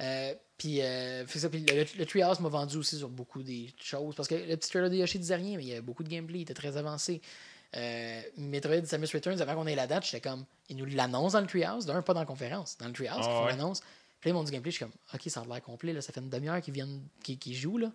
Euh, 0.01 0.33
puis, 0.57 0.81
euh, 0.81 1.25
ça, 1.27 1.49
puis 1.49 1.65
le, 1.67 1.85
le 1.97 2.05
Treehouse 2.05 2.39
m'a 2.39 2.49
vendu 2.49 2.77
aussi 2.77 2.97
sur 2.97 3.09
beaucoup 3.09 3.43
des 3.43 3.73
choses. 3.81 4.15
Parce 4.15 4.27
que 4.27 4.35
le 4.35 4.57
petit 4.57 4.69
trailer 4.69 4.89
de 4.89 4.95
Yoshi 4.95 5.19
disait 5.19 5.35
rien, 5.35 5.57
mais 5.57 5.63
il 5.63 5.69
y 5.69 5.71
avait 5.71 5.81
beaucoup 5.81 6.03
de 6.03 6.09
gameplay, 6.09 6.39
il 6.39 6.41
était 6.41 6.53
très 6.53 6.75
avancé. 6.77 7.21
Euh, 7.75 8.21
Metroid 8.37 8.85
Samus 8.85 9.07
Returns, 9.13 9.41
avant 9.41 9.55
qu'on 9.55 9.67
ait 9.67 9.75
la 9.75 9.85
date, 9.85 10.05
j'étais 10.05 10.21
comme, 10.21 10.43
ils 10.69 10.75
nous 10.75 10.85
l'annoncent 10.85 11.33
dans 11.37 11.41
le 11.41 11.47
Treehouse, 11.47 11.85
d'un, 11.85 12.01
pas 12.01 12.13
dans 12.13 12.21
la 12.21 12.25
conférence, 12.25 12.77
dans 12.79 12.87
le 12.87 12.93
Treehouse, 12.93 13.19
Ah 13.19 13.27
ils 13.27 13.31
font 13.37 13.45
ouais. 13.45 13.51
l'annonce. 13.51 13.81
Puis 14.19 14.29
là, 14.29 14.31
ils 14.31 14.33
m'ont 14.33 14.43
dit 14.43 14.51
gameplay, 14.51 14.71
je 14.71 14.77
suis 14.77 14.85
comme, 14.85 14.93
ok, 15.13 15.21
ça 15.27 15.41
a 15.41 15.45
l'air 15.45 15.61
complet, 15.61 15.93
là, 15.93 16.01
ça 16.01 16.11
fait 16.11 16.19
une 16.19 16.29
demi-heure 16.29 16.59
qu'ils 16.61 16.73
viennent, 16.73 17.03
qu'ils 17.23 17.37
qu'ils 17.37 17.55
jouent, 17.55 17.77
là. 17.77 17.91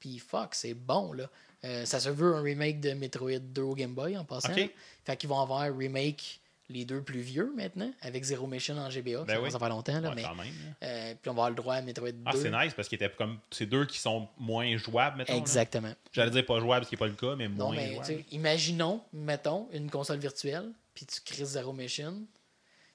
Puis 0.00 0.18
fuck, 0.18 0.54
c'est 0.54 0.74
bon, 0.74 1.12
là. 1.12 1.28
Euh, 1.64 1.84
ça 1.84 1.98
se 2.00 2.08
veut 2.10 2.34
un 2.36 2.42
remake 2.42 2.80
de 2.80 2.92
Metroid 2.92 3.38
2 3.40 3.62
au 3.62 3.74
Game 3.74 3.94
Boy 3.94 4.16
en 4.16 4.24
passant. 4.24 4.52
Fait 5.04 5.16
qu'ils 5.16 5.28
vont 5.28 5.40
avoir 5.40 5.60
un 5.62 5.76
remake 5.76 6.40
les 6.68 6.84
deux 6.84 7.00
plus 7.00 7.20
vieux 7.20 7.52
maintenant, 7.56 7.92
avec 8.02 8.24
Zero 8.24 8.44
Mission 8.48 8.76
en 8.76 8.90
GBA. 8.90 9.22
Ben 9.24 9.34
ça 9.36 9.40
oui. 9.40 9.50
va 9.50 9.58
faire 9.60 9.68
longtemps, 9.68 10.00
là, 10.00 10.08
Ouais, 10.08 10.14
mais 10.16 10.22
quand 10.24 10.34
même. 10.34 10.46
là. 10.46 10.86
euh, 10.88 11.14
puis 11.20 11.30
on 11.30 11.34
va 11.34 11.42
avoir 11.44 11.50
le 11.50 11.54
droit 11.56 11.74
à 11.76 11.82
Metroid 11.82 12.10
2. 12.10 12.22
Ah, 12.26 12.32
c'est 12.34 12.50
nice 12.50 12.74
parce 12.74 12.92
était 12.92 13.08
comme 13.10 13.38
ces 13.52 13.66
deux 13.66 13.86
qui 13.86 13.98
sont 13.98 14.28
moins 14.36 14.76
jouables, 14.76 15.18
mettons. 15.18 15.36
Exactement. 15.38 15.92
J'allais 16.12 16.32
dire 16.32 16.44
pas 16.44 16.58
jouables, 16.58 16.84
ce 16.84 16.88
qui 16.90 16.96
n'est 16.96 16.98
pas 16.98 17.06
le 17.06 17.12
cas, 17.12 17.36
mais 17.36 17.48
Non, 17.48 17.66
moins 17.72 17.76
mais 17.76 17.94
jouables. 17.94 18.24
imaginons, 18.32 19.00
mettons, 19.12 19.68
une 19.72 19.88
console 19.90 20.18
virtuelle, 20.18 20.68
puis 20.92 21.06
tu 21.06 21.20
crées 21.20 21.44
Zero 21.44 21.72
Mission, 21.72 22.22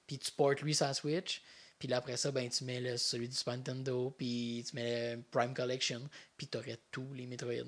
puis 0.06 0.18
tu 0.18 0.30
portes 0.32 0.60
lui 0.60 0.74
sur 0.74 0.84
la 0.86 0.92
Switch, 0.94 1.40
puis 1.82 1.88
là 1.88 1.96
après 1.96 2.16
ça, 2.16 2.30
ben, 2.30 2.48
tu 2.48 2.62
mets 2.62 2.78
le, 2.78 2.96
celui 2.96 3.28
du 3.28 3.34
Super 3.34 3.56
Nintendo, 3.56 4.14
puis 4.16 4.64
tu 4.68 4.76
mets 4.76 5.16
le 5.16 5.22
Prime 5.32 5.52
Collection, 5.52 6.08
puis 6.36 6.46
tu 6.46 6.56
aurais 6.56 6.78
tous 6.92 7.12
les 7.12 7.26
Metroid 7.26 7.64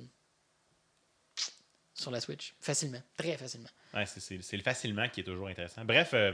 sur 1.95 2.13
la 2.13 2.21
Switch. 2.21 2.55
Facilement. 2.61 3.03
Très 3.17 3.37
facilement. 3.37 3.69
Ouais, 3.93 4.07
c'est- 4.07 4.21
c'est 4.21 4.41
c'est 4.41 4.57
le 4.57 4.63
facilement 4.63 5.09
qui 5.09 5.21
est 5.21 5.25
toujours 5.25 5.49
intéressant. 5.49 5.85
Bref, 5.85 6.15
euh, 6.15 6.33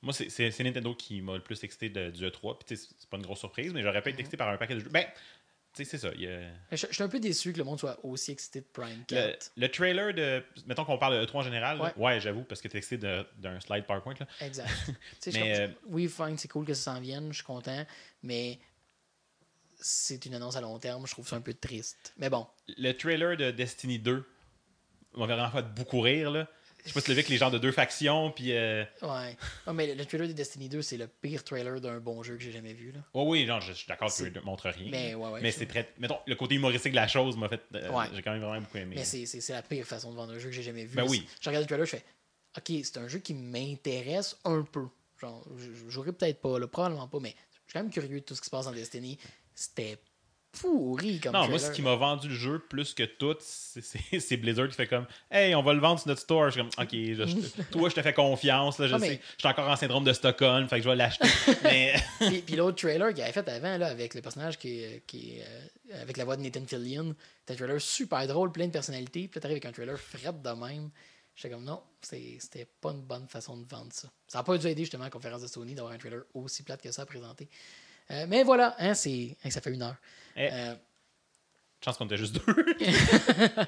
moi, 0.00 0.14
c'est- 0.14 0.60
Nintendo 0.60 0.94
qui 0.94 1.20
m'a 1.20 1.34
le 1.34 1.42
plus 1.42 1.62
excité 1.62 1.90
de- 1.90 2.10
du 2.10 2.24
E3. 2.24 2.58
Puis, 2.58 2.74
c'est 2.78 3.10
pas 3.10 3.18
une 3.18 3.22
grosse 3.22 3.40
surprise, 3.40 3.74
mais 3.74 3.82
j'aurais 3.82 4.00
pu 4.00 4.08
Mm-hmm. 4.08 4.12
être 4.14 4.20
excité 4.20 4.36
par 4.38 4.48
un 4.48 4.56
paquet 4.56 4.74
de 4.76 4.80
jeux. 4.80 4.88
Ben, 4.88 5.06
c'est 5.84 5.98
ça. 5.98 6.10
il 6.14 6.22
y 6.22 6.26
a- 6.26 6.50
Je, 6.72 6.86
je 6.88 6.92
suis 6.92 7.02
un 7.02 7.08
peu 7.08 7.20
déçu 7.20 7.52
que 7.52 7.58
le 7.58 7.64
monde 7.64 7.78
soit 7.78 7.98
aussi 8.04 8.32
excité 8.32 8.60
de 8.60 8.66
Prime 8.72 8.98
Le, 9.10 9.16
4. 9.32 9.52
le 9.56 9.68
trailer 9.70 10.14
de. 10.14 10.42
Mettons 10.66 10.84
qu'on 10.84 10.98
parle 10.98 11.20
de 11.20 11.26
E3 11.26 11.36
en 11.36 11.42
général. 11.42 11.80
Ouais. 11.80 11.92
Ouais, 11.96 12.20
j'avoue, 12.20 12.42
parce 12.44 12.60
que 12.60 12.68
t'es 12.68 12.78
excité 12.78 12.98
de- 12.98 13.26
d'un 13.38 13.58
slide 13.60 13.84
PowerPoint. 13.86 14.14
Là. 14.20 14.26
Exact. 14.40 14.68
Tu 15.20 15.30
Mais, 15.32 15.60
euh, 15.60 15.68
oui, 15.88 16.08
fine, 16.08 16.36
c'est 16.38 16.48
cool 16.48 16.64
que 16.66 16.74
ça 16.74 16.92
s'en 16.94 17.00
vienne, 17.00 17.28
je 17.30 17.36
suis 17.36 17.44
content, 17.44 17.84
mais 18.22 18.58
c'est 19.80 20.24
une 20.26 20.34
annonce 20.34 20.56
à 20.56 20.60
long 20.60 20.78
terme, 20.78 21.06
je 21.06 21.12
trouve 21.12 21.28
ça 21.28 21.36
un 21.36 21.40
peu 21.40 21.54
triste. 21.54 22.12
Mais 22.18 22.28
bon, 22.30 22.46
Le 22.76 22.92
trailer 22.92 23.36
de 23.36 23.50
Destiny 23.50 23.98
2 23.98 24.24
m'a 25.16 25.26
vraiment 25.26 25.50
fait 25.50 25.62
beaucoup 25.74 26.00
rire. 26.00 26.30
Là. 26.30 26.48
Je 26.84 26.88
sais 26.88 26.94
pas 26.94 27.00
si 27.00 27.06
tu 27.06 27.12
vu 27.12 27.18
avec 27.18 27.28
les 27.28 27.36
gens 27.36 27.50
de 27.50 27.58
deux 27.58 27.72
factions, 27.72 28.30
puis. 28.30 28.52
Euh... 28.52 28.84
Ouais. 29.02 29.36
Mais 29.72 29.94
le 29.94 30.04
trailer 30.06 30.28
de 30.28 30.32
Destiny 30.32 30.68
2, 30.68 30.82
c'est 30.82 30.96
le 30.96 31.06
pire 31.06 31.44
trailer 31.44 31.80
d'un 31.80 31.98
bon 31.98 32.22
jeu 32.22 32.36
que 32.36 32.42
j'ai 32.42 32.52
jamais 32.52 32.72
vu. 32.72 32.92
Là. 32.92 33.00
Oh 33.14 33.24
oui, 33.26 33.46
genre, 33.46 33.60
je, 33.60 33.72
je 33.72 33.78
suis 33.78 33.88
d'accord, 33.88 34.12
tu 34.14 34.30
ne 34.30 34.40
montres 34.40 34.68
rien. 34.68 34.88
Mais 34.90 35.14
ouais, 35.14 35.28
ouais, 35.30 35.40
mais 35.40 35.50
c'est 35.52 35.66
très. 35.66 35.92
Mettons, 35.98 36.18
le 36.26 36.34
côté 36.34 36.54
humoristique 36.54 36.92
de 36.92 36.96
la 36.96 37.08
chose 37.08 37.36
m'a 37.36 37.48
fait. 37.48 37.60
euh, 37.74 37.90
Ouais. 37.90 38.06
J'ai 38.14 38.22
quand 38.22 38.32
même 38.32 38.40
vraiment 38.42 38.60
beaucoup 38.60 38.78
aimé. 38.78 38.96
Mais 38.96 39.04
c'est- 39.04 39.48
la 39.52 39.62
pire 39.62 39.84
façon 39.86 40.10
de 40.12 40.16
vendre 40.16 40.32
un 40.34 40.38
jeu 40.38 40.48
que 40.48 40.54
j'ai 40.54 40.62
jamais 40.62 40.84
vu. 40.84 40.94
Ben 40.96 41.06
oui. 41.08 41.26
Je 41.40 41.48
regarde 41.48 41.64
le 41.64 41.68
trailer, 41.68 41.86
je 41.86 41.90
fais 41.96 42.04
Ok, 42.56 42.72
c'est 42.82 42.96
un 42.98 43.08
jeu 43.08 43.18
qui 43.18 43.34
m'intéresse 43.34 44.36
un 44.44 44.62
peu. 44.62 44.86
Genre, 45.20 45.46
jouerai 45.88 46.12
peut-être 46.12 46.40
pas, 46.40 46.58
là, 46.58 46.66
probablement 46.66 47.08
pas, 47.08 47.18
mais 47.20 47.30
je 47.30 47.70
suis 47.70 47.72
quand 47.74 47.80
même 47.82 47.90
curieux 47.90 48.20
de 48.20 48.24
tout 48.24 48.34
ce 48.34 48.40
qui 48.40 48.46
se 48.46 48.50
passe 48.50 48.64
dans 48.66 48.72
Destiny. 48.72 49.18
C'était 49.54 49.98
pourri 50.60 51.20
comme 51.20 51.32
Non, 51.32 51.40
trailer. 51.44 51.50
moi, 51.50 51.58
ce 51.58 51.70
qui 51.74 51.82
m'a 51.82 51.94
vendu 51.94 52.28
le 52.28 52.34
jeu 52.34 52.58
plus 52.58 52.94
que 52.94 53.02
tout, 53.04 53.36
c'est- 53.40 54.36
Blizzard 54.36 54.68
qui 54.68 54.74
fait 54.74 54.86
comme 54.86 55.06
Hey, 55.30 55.54
on 55.54 55.62
va 55.62 55.72
le 55.74 55.80
vendre 55.80 55.98
sur 56.00 56.08
notre 56.08 56.20
store. 56.20 56.50
Je 56.50 56.50
suis 56.52 56.60
comme 56.60 56.70
Ok, 56.84 56.90
je- 56.92 57.62
toi, 57.70 57.88
je 57.88 57.94
te 57.94 58.02
fais 58.02 58.12
confiance. 58.14 58.78
Là, 58.78 58.86
je 58.88 58.94
Ah, 58.94 58.98
sais, 58.98 59.08
mais- 59.08 59.20
je 59.36 59.38
suis 59.40 59.48
encore 59.48 59.68
en 59.68 59.76
syndrome 59.76 60.04
de 60.04 60.12
Stockholm, 60.12 60.68
fait 60.68 60.76
que 60.78 60.82
je 60.84 60.88
vais 60.88 60.96
l'acheter. 60.96 61.26
mais 61.62 61.94
puis, 62.20 62.42
puis 62.42 62.56
l'autre 62.56 62.76
trailer 62.78 63.12
qu'il 63.14 63.22
avait 63.22 63.32
fait 63.32 63.48
avant, 63.48 63.76
là, 63.78 63.86
avec 63.88 64.14
le 64.14 64.20
personnage 64.22 64.58
qui 64.58 64.80
est, 64.80 65.02
qui 65.06 65.38
euh, 65.40 66.02
avec 66.02 66.16
la 66.16 66.24
voix 66.24 66.36
de 66.36 66.42
Nathan 66.42 66.64
Fillion, 66.66 67.14
c'était 67.40 67.54
un 67.54 67.56
trailer 67.66 67.80
super 67.80 68.26
drôle, 68.26 68.52
plein 68.52 68.66
de 68.66 68.72
personnalités. 68.72 69.28
Puis 69.28 69.36
là, 69.36 69.40
t'arrives 69.42 69.56
avec 69.56 69.66
un 69.66 69.72
trailer 69.72 69.98
fret 69.98 70.32
de 70.32 70.50
même. 70.50 70.90
J'étais 71.34 71.54
comme 71.54 71.62
non, 71.64 71.80
c'était 72.02 72.66
pas 72.80 72.90
une 72.90 73.02
bonne 73.02 73.28
façon 73.28 73.56
de 73.56 73.64
vendre 73.68 73.92
ça. 73.92 74.08
Ça 74.26 74.38
n'a 74.38 74.42
pas 74.42 74.58
dû 74.58 74.66
aider 74.66 74.82
justement 74.82 75.04
à 75.04 75.06
la 75.06 75.10
conférence 75.10 75.40
de 75.40 75.46
Sony 75.46 75.72
d'avoir 75.72 75.94
un 75.94 75.98
trailer 75.98 76.22
aussi 76.34 76.64
plate 76.64 76.82
que 76.82 76.90
ça 76.90 77.02
à 77.02 77.06
présenter. 77.06 77.48
Euh, 78.10 78.26
mais 78.28 78.42
voilà, 78.42 78.74
hein, 78.78 78.94
c'est, 78.94 79.36
hein, 79.44 79.50
ça 79.50 79.60
fait 79.60 79.70
une 79.72 79.82
heure. 79.82 79.96
Eh. 80.36 80.48
Euh, 80.52 80.74
chance 81.84 81.96
qu'on 81.96 82.06
était 82.06 82.16
juste 82.16 82.34
deux. 82.34 82.66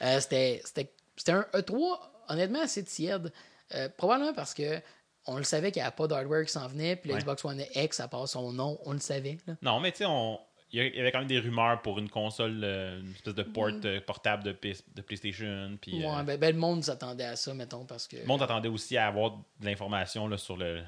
Euh, 0.00 0.20
c'était, 0.20 0.62
c'était, 0.64 0.92
c'était 1.16 1.32
un 1.32 1.44
E3, 1.52 1.98
honnêtement, 2.28 2.60
assez 2.62 2.84
tiède. 2.84 3.32
Euh, 3.74 3.88
probablement 3.96 4.32
parce 4.32 4.54
que 4.54 4.80
on 5.26 5.36
le 5.36 5.42
savait 5.42 5.72
qu'il 5.72 5.82
n'y 5.82 5.86
avait 5.86 5.96
pas 5.96 6.06
d'hardware 6.06 6.44
qui 6.46 6.52
s'en 6.52 6.68
venait, 6.68 6.94
puis 6.94 7.12
Ouais. 7.12 7.18
Xbox 7.18 7.44
One 7.44 7.64
X, 7.74 7.98
à 7.98 8.06
part 8.06 8.28
son 8.28 8.52
nom, 8.52 8.78
on 8.84 8.92
le 8.92 9.00
savait. 9.00 9.38
là. 9.46 9.54
non, 9.60 9.80
mais 9.80 9.90
tu 9.90 9.98
sais, 9.98 10.04
on. 10.06 10.38
Il 10.70 10.82
y 10.94 11.00
avait 11.00 11.10
quand 11.10 11.18
même 11.20 11.26
des 11.28 11.38
rumeurs 11.40 11.80
pour 11.82 11.98
une 11.98 12.08
console, 12.10 12.60
euh, 12.62 13.00
une 13.00 13.10
espèce 13.12 13.34
de 13.34 13.42
port 13.42 13.70
euh, 13.86 14.00
portable 14.02 14.44
de, 14.44 14.52
P- 14.52 14.76
de 14.94 15.00
PlayStation. 15.02 15.76
Puis, 15.80 16.04
euh, 16.04 16.14
Ouais, 16.14 16.22
ben, 16.22 16.38
ben, 16.38 16.54
le 16.54 16.60
monde 16.60 16.84
s'attendait 16.84 17.24
à 17.24 17.36
ça, 17.36 17.54
mettons, 17.54 17.86
parce 17.86 18.06
que. 18.06 18.18
Le 18.18 18.26
monde 18.26 18.42
attendait 18.42 18.68
aussi 18.68 18.96
à 18.98 19.06
avoir 19.08 19.30
de 19.32 19.64
l'information 19.66 20.28
là, 20.28 20.36
sur 20.36 20.56
le, 20.58 20.82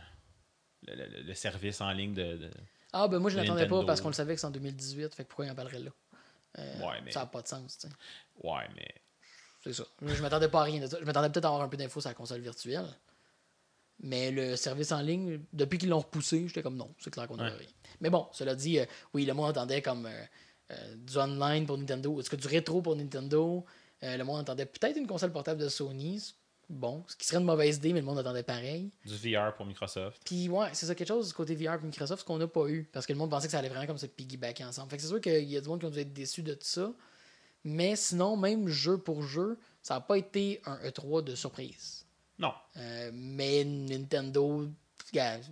le, 0.86 0.94
le- 0.94 1.22
le 1.22 1.34
service 1.34 1.80
en 1.80 1.90
ligne 1.92 2.14
de. 2.14 2.36
de- 2.36 2.50
Ah, 2.92 3.06
ben 3.08 3.18
moi, 3.18 3.30
je 3.30 3.36
de 3.36 3.42
l'attendais 3.42 3.66
pas 3.66 3.84
parce 3.84 4.00
qu'on 4.00 4.08
le 4.08 4.14
savait 4.14 4.34
que 4.34 4.40
c'est 4.40 4.46
en 4.46 4.50
2018, 4.50 5.14
fait 5.14 5.24
que 5.24 5.28
pourquoi 5.28 5.46
il 5.46 5.50
en 5.50 5.54
parlerait 5.54 5.78
là? 5.80 5.90
Euh, 6.58 6.80
Ouais, 6.80 7.00
mais- 7.04 7.12
Ça 7.12 7.20
n'a 7.20 7.26
pas 7.26 7.42
de 7.42 7.48
sens, 7.48 7.78
tu 7.78 7.86
sais. 7.88 7.94
Ouais, 8.42 8.66
mais. 8.76 8.88
C'est 9.62 9.72
ça. 9.74 9.84
Je 10.02 10.22
m'attendais 10.22 10.48
pas 10.48 10.60
à 10.60 10.64
rien 10.64 10.80
de 10.80 10.86
ça. 10.86 10.98
Je 10.98 11.04
m'attendais 11.04 11.28
peut-être 11.30 11.44
à 11.44 11.48
avoir 11.48 11.62
un 11.62 11.68
peu 11.68 11.76
d'infos 11.76 12.00
sur 12.00 12.08
la 12.10 12.14
console 12.14 12.40
virtuelle. 12.40 12.86
Mais 14.02 14.30
le 14.30 14.56
service 14.56 14.92
en 14.92 15.02
ligne, 15.02 15.40
depuis 15.52 15.76
qu'ils 15.78 15.90
l'ont 15.90 15.98
repoussé, 15.98 16.48
j'étais 16.48 16.62
comme 16.62 16.76
non, 16.76 16.92
c'est 16.98 17.10
clair 17.10 17.28
qu'on 17.28 17.36
n'aurait 17.36 17.50
Ouais. 17.50 17.56
rien. 17.58 17.68
Mais 18.00 18.08
bon, 18.08 18.26
cela 18.32 18.54
dit, 18.54 18.78
euh, 18.78 18.86
oui, 19.12 19.26
le 19.26 19.34
monde 19.34 19.50
entendait 19.50 19.82
comme 19.82 20.06
euh, 20.06 20.22
euh, 20.70 20.94
du 20.96 21.18
online 21.18 21.66
pour 21.66 21.76
Nintendo, 21.76 22.18
est-ce 22.18 22.30
que 22.30 22.36
du 22.36 22.46
rétro 22.48 22.80
pour 22.80 22.96
Nintendo. 22.96 23.64
Le 24.02 24.22
monde 24.22 24.40
entendait 24.40 24.64
peut-être 24.64 24.96
une 24.96 25.06
console 25.06 25.30
portable 25.30 25.60
de 25.60 25.68
Sony. 25.68 26.32
Bon, 26.70 27.04
ce 27.08 27.16
qui 27.16 27.26
serait 27.26 27.40
une 27.40 27.46
mauvaise 27.46 27.78
idée, 27.78 27.92
mais 27.92 27.98
le 27.98 28.06
monde 28.06 28.20
attendait 28.20 28.44
pareil. 28.44 28.92
Du 29.04 29.16
VR 29.16 29.52
pour 29.56 29.66
Microsoft. 29.66 30.22
Puis 30.24 30.48
ouais, 30.48 30.68
c'est 30.72 30.86
ça 30.86 30.94
quelque 30.94 31.08
chose 31.08 31.26
du 31.26 31.34
côté 31.34 31.56
VR 31.56 31.74
et 31.74 31.78
Microsoft, 31.82 32.20
ce 32.20 32.24
qu'on 32.24 32.38
n'a 32.38 32.46
pas 32.46 32.68
eu. 32.68 32.88
Parce 32.92 33.06
que 33.06 33.12
le 33.12 33.18
monde 33.18 33.28
pensait 33.28 33.48
que 33.48 33.50
ça 33.50 33.58
allait 33.58 33.68
vraiment 33.68 33.86
comme 33.86 33.98
se 33.98 34.06
piggybacker 34.06 34.64
ensemble. 34.64 34.88
Fait 34.88 34.96
que 34.96 35.02
c'est 35.02 35.08
sûr 35.08 35.20
qu'il 35.20 35.50
y 35.50 35.56
a 35.56 35.60
du 35.60 35.68
monde 35.68 35.80
qui 35.80 35.86
ont 35.86 35.90
dû 35.90 35.98
être 35.98 36.12
déçus 36.12 36.44
de 36.44 36.54
tout 36.54 36.60
ça. 36.62 36.92
Mais 37.64 37.96
sinon, 37.96 38.36
même 38.36 38.68
jeu 38.68 38.98
pour 38.98 39.24
jeu, 39.24 39.58
ça 39.82 39.94
n'a 39.94 40.00
pas 40.00 40.16
été 40.16 40.62
un 40.64 40.76
E3 40.76 41.24
de 41.24 41.34
surprise. 41.34 42.06
Non. 42.38 42.52
Euh, 42.76 43.10
mais 43.12 43.64
Nintendo, 43.64 44.68
regarde, 45.10 45.42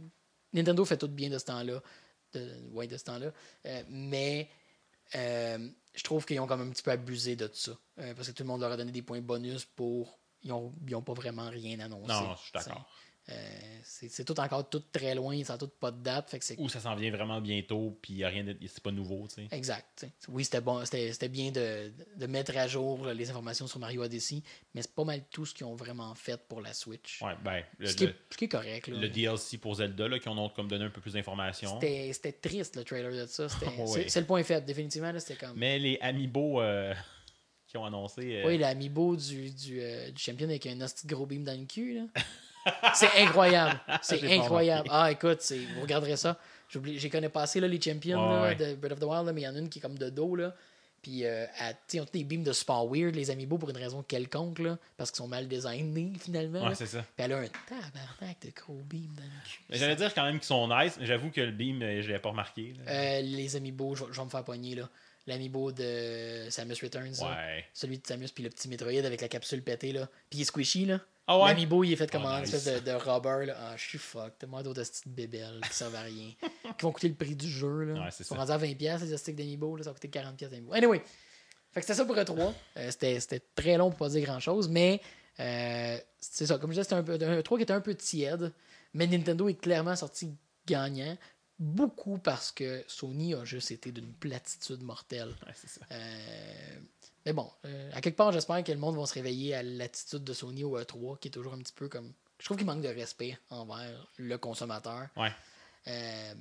Nintendo 0.52 0.84
fait 0.84 0.96
tout 0.96 1.08
bien 1.08 1.30
de 1.30 1.38
ce 1.38 1.46
temps-là. 1.46 1.82
De, 2.32 2.48
ouais, 2.72 2.86
de 2.86 2.96
ce 2.96 3.04
temps-là. 3.04 3.32
Euh, 3.66 3.82
mais 3.88 4.48
euh, 5.14 5.68
je 5.94 6.02
trouve 6.02 6.24
qu'ils 6.26 6.38
ont 6.40 6.46
quand 6.46 6.56
même 6.56 6.68
un 6.68 6.72
petit 6.72 6.82
peu 6.82 6.90
abusé 6.90 7.36
de 7.36 7.46
tout 7.46 7.56
ça. 7.56 7.72
Euh, 7.98 8.14
parce 8.14 8.28
que 8.28 8.32
tout 8.32 8.42
le 8.42 8.48
monde 8.48 8.60
leur 8.60 8.72
a 8.72 8.76
donné 8.76 8.92
des 8.92 9.02
points 9.02 9.20
bonus 9.20 9.64
pour. 9.64 10.17
Ils 10.42 10.48
n'ont 10.50 10.72
ils 10.86 10.94
ont 10.94 11.02
pas 11.02 11.14
vraiment 11.14 11.48
rien 11.50 11.78
annoncé. 11.80 12.12
Non, 12.12 12.34
je 12.36 12.42
suis 12.42 12.52
d'accord. 12.52 12.88
Euh, 13.30 13.78
c'est 13.82 14.24
tout 14.24 14.40
encore 14.40 14.70
tout 14.70 14.82
très 14.90 15.14
loin, 15.14 15.44
ça 15.44 15.52
n'a 15.52 15.58
tout 15.58 15.68
pas 15.68 15.90
de 15.90 16.02
date. 16.02 16.30
Fait 16.30 16.38
que 16.38 16.62
Ou 16.62 16.70
ça 16.70 16.80
s'en 16.80 16.94
vient 16.94 17.10
vraiment 17.10 17.42
bientôt, 17.42 17.98
puis 18.00 18.14
il 18.14 18.16
y 18.20 18.24
a 18.24 18.28
rien 18.28 18.42
de. 18.42 18.56
C'est 18.66 18.82
pas 18.82 18.90
nouveau, 18.90 19.28
tu 19.28 19.34
sais. 19.34 19.48
Exact. 19.50 19.84
t'sais. 19.96 20.12
Oui, 20.28 20.44
c'était 20.44 20.62
bon, 20.62 20.82
c'était 20.86 21.28
bien 21.28 21.50
de, 21.50 21.92
de 22.16 22.26
mettre 22.26 22.56
à 22.56 22.66
jour 22.66 23.06
les 23.08 23.28
informations 23.28 23.66
sur 23.66 23.80
Mario 23.80 24.02
Odyssey, 24.02 24.42
mais 24.72 24.80
c'est 24.80 24.94
pas 24.94 25.04
mal 25.04 25.24
tout 25.30 25.44
ce 25.44 25.52
qu'ils 25.54 25.66
ont 25.66 25.74
vraiment 25.74 26.14
fait 26.14 26.40
pour 26.48 26.62
la 26.62 26.72
Switch. 26.72 27.20
Ouais, 27.20 27.34
ben. 27.44 27.62
Le, 27.78 27.88
ce, 27.88 27.96
qui 27.96 28.04
est, 28.04 28.06
le- 28.06 28.14
ce 28.30 28.36
qui 28.38 28.44
est 28.46 28.48
correct. 28.48 28.86
Là. 28.88 28.98
le 28.98 29.08
DLC 29.10 29.58
pour 29.58 29.74
Zelda, 29.74 30.08
là, 30.08 30.18
qui 30.18 30.28
ont 30.30 30.48
comme 30.48 30.68
donné 30.68 30.86
un 30.86 30.90
peu 30.90 31.02
plus 31.02 31.12
d'informations. 31.12 31.78
C'était 31.82 32.32
triste 32.32 32.76
le 32.76 32.84
trailer 32.84 33.12
de 33.12 33.26
ça. 33.26 33.46
Ouais. 33.78 34.08
C'est 34.08 34.20
le 34.20 34.26
point 34.26 34.42
faible, 34.42 34.64
définitivement. 34.64 35.12
là, 35.12 35.20
comme. 35.38 35.52
Mais 35.58 35.78
les 35.78 35.98
Amiibo 36.00 36.62
euh, 36.62 36.94
qui 37.68 37.76
ont 37.76 37.84
annoncé. 37.84 38.22
euh, 38.42 38.46
Oui, 38.46 38.58
l'amiibo 38.58 39.14
du, 39.14 39.50
du, 39.50 39.78
euh, 39.80 40.10
du 40.10 40.20
champion 40.20 40.48
avec 40.48 40.66
un 40.66 40.80
hostie 40.80 41.06
gros 41.06 41.26
beam 41.26 41.44
dans 41.44 41.58
le 41.58 41.66
cul. 41.66 42.00
c'est 42.94 43.10
incroyable. 43.22 43.78
C'est 44.02 44.18
J'ai 44.20 44.38
incroyable. 44.38 44.88
Ah, 44.90 45.10
écoute, 45.12 45.40
vous 45.74 45.82
regarderez 45.82 46.16
ça. 46.16 46.38
J'y 46.70 47.08
connais 47.10 47.28
pas 47.28 47.42
assez, 47.42 47.60
là, 47.60 47.68
les 47.68 47.80
champions 47.80 48.18
Ouais, 48.20 48.34
là, 48.34 48.42
ouais. 48.42 48.54
de 48.54 48.74
Breath 48.74 48.92
of 48.92 49.00
the 49.00 49.04
Wild, 49.04 49.26
là, 49.26 49.32
mais 49.32 49.42
il 49.42 49.44
y 49.44 49.48
en 49.48 49.54
a 49.54 49.58
une 49.58 49.68
qui 49.68 49.78
est 49.78 49.82
comme 49.82 49.96
de 49.98 50.10
dos. 50.10 50.34
Là. 50.36 50.54
Puis, 51.00 51.24
euh, 51.24 51.46
à- 51.60 51.72
tu 51.72 51.78
sais, 51.86 51.96
ils 51.98 52.00
ont 52.00 52.06
des 52.12 52.24
beams 52.24 52.42
de 52.42 52.52
super 52.52 52.84
weird, 52.84 53.14
les 53.14 53.30
amiibo, 53.30 53.56
pour 53.56 53.70
une 53.70 53.76
raison 53.76 54.02
quelconque, 54.02 54.58
là, 54.58 54.76
parce 54.96 55.10
qu'ils 55.10 55.18
sont 55.18 55.28
mal 55.28 55.46
designés, 55.48 56.12
finalement. 56.18 56.66
Ouais, 56.66 56.74
c'est 56.74 56.86
ça. 56.86 56.98
Puis 57.16 57.24
elle 57.24 57.32
a 57.32 57.38
un 57.38 57.46
tabarnak 57.68 58.36
de 58.44 58.50
gros 58.54 58.74
beam 58.84 59.06
dans 59.16 59.22
le 59.22 59.48
cul. 59.48 59.60
J'allais 59.70 59.96
dire 59.96 60.12
quand 60.12 60.24
même 60.24 60.38
qu'ils 60.38 60.46
sont 60.46 60.66
nice, 60.68 60.96
mais 60.98 61.06
j'avoue 61.06 61.30
que 61.30 61.40
le 61.40 61.52
beam, 61.52 61.80
euh, 61.82 62.02
je 62.02 62.08
l'avais 62.08 62.18
pas 62.20 62.30
remarqué. 62.30 62.74
Euh, 62.88 63.20
les 63.22 63.54
amiibo, 63.56 63.94
je 63.94 64.04
vais- 64.04 64.12
je 64.12 64.18
vais 64.18 64.24
me 64.24 64.30
faire 64.30 64.44
pogner, 64.44 64.74
là. 64.74 64.88
L'amiibo 65.28 65.70
de 65.72 66.46
Samus 66.50 66.74
Returns. 66.82 67.14
Ouais. 67.22 67.64
celui 67.72 67.98
de 67.98 68.06
Samus, 68.06 68.28
puis 68.34 68.42
le 68.42 68.50
petit 68.50 68.68
Metroid 68.68 69.04
avec 69.04 69.20
la 69.20 69.28
capsule 69.28 69.62
pétée, 69.62 69.92
là. 69.92 70.08
Puis 70.30 70.38
il 70.38 70.42
est 70.42 70.44
squishy, 70.44 70.86
là. 70.86 71.00
Ah 71.26 71.38
ouais? 71.38 71.48
L'amiibo, 71.50 71.84
il 71.84 71.92
est 71.92 71.96
fait 71.96 72.10
comme 72.10 72.24
Oh, 72.24 72.28
un 72.28 72.40
nice. 72.40 72.54
espèce 72.54 72.82
de, 72.82 72.90
de 72.90 72.96
rubber, 72.96 73.46
là. 73.46 73.54
Ah, 73.60 73.74
je 73.76 73.82
suis 73.86 73.98
fucked. 73.98 74.48
Moi, 74.48 74.62
d'autres 74.62 74.82
petites 74.82 75.06
bébelles 75.08 75.60
qui 75.68 75.74
servent 75.76 75.94
à 75.94 76.00
rien. 76.00 76.30
qui 76.78 76.82
vont 76.82 76.90
coûter 76.92 77.08
le 77.08 77.14
prix 77.14 77.36
du 77.36 77.48
jeu, 77.48 77.84
là. 77.84 78.00
Ouais, 78.04 78.08
c'est 78.10 78.24
Ils 78.24 78.26
sont 78.26 78.34
ça. 78.36 78.40
rendus 78.40 78.52
à 78.52 78.58
20$, 78.58 79.04
les 79.10 79.16
sticks 79.18 79.36
d'amiibo, 79.36 79.76
là. 79.76 79.84
Ça 79.84 79.90
va 79.90 79.94
coûter 79.94 80.08
40$ 80.08 80.48
d'amiibo. 80.48 80.72
Anyway. 80.72 81.02
Fait 81.72 81.80
que 81.80 81.86
c'était 81.86 81.94
ça 81.98 82.06
pour 82.06 82.16
E3. 82.16 82.54
Euh, 82.78 82.90
c'était, 82.90 83.20
c'était 83.20 83.42
très 83.54 83.76
long 83.76 83.90
pour 83.90 83.98
pas 83.98 84.08
dire 84.08 84.24
grand 84.24 84.40
chose, 84.40 84.68
mais 84.70 85.02
euh, 85.38 85.98
c'est 86.18 86.46
ça. 86.46 86.56
Comme 86.56 86.70
je 86.70 86.80
disais, 86.80 86.84
c'était 86.84 86.94
un, 86.94 87.02
peu, 87.02 87.12
un 87.12 87.40
E3 87.40 87.56
qui 87.58 87.62
était 87.64 87.72
un 87.74 87.82
peu 87.82 87.94
tiède, 87.94 88.50
mais 88.94 89.06
Nintendo 89.06 89.46
est 89.50 89.60
clairement 89.60 89.94
sorti 89.94 90.30
gagnant. 90.66 91.16
Beaucoup 91.58 92.18
parce 92.18 92.52
que 92.52 92.84
Sony 92.86 93.34
a 93.34 93.44
juste 93.44 93.70
été 93.72 93.90
d'une 93.90 94.12
platitude 94.12 94.82
mortelle. 94.82 95.34
Ouais, 95.46 95.52
ça. 95.54 95.80
Euh, 95.90 96.78
mais 97.26 97.32
bon, 97.32 97.50
euh, 97.64 97.90
à 97.92 98.00
quelque 98.00 98.16
part, 98.16 98.30
j'espère 98.32 98.62
que 98.62 98.70
le 98.72 98.78
monde 98.78 98.96
va 98.96 99.04
se 99.06 99.14
réveiller 99.14 99.54
à 99.54 99.62
l'attitude 99.62 100.22
de 100.24 100.32
Sony 100.32 100.62
au 100.64 100.78
E3, 100.78 101.18
qui 101.18 101.28
est 101.28 101.30
toujours 101.32 101.54
un 101.54 101.58
petit 101.58 101.72
peu 101.72 101.88
comme. 101.88 102.12
Je 102.38 102.44
trouve 102.44 102.56
qu'il 102.56 102.66
manque 102.66 102.82
de 102.82 102.88
respect 102.88 103.36
envers 103.50 104.06
le 104.18 104.38
consommateur. 104.38 105.08
Ouais. 105.16 105.32
Euh, 105.88 106.34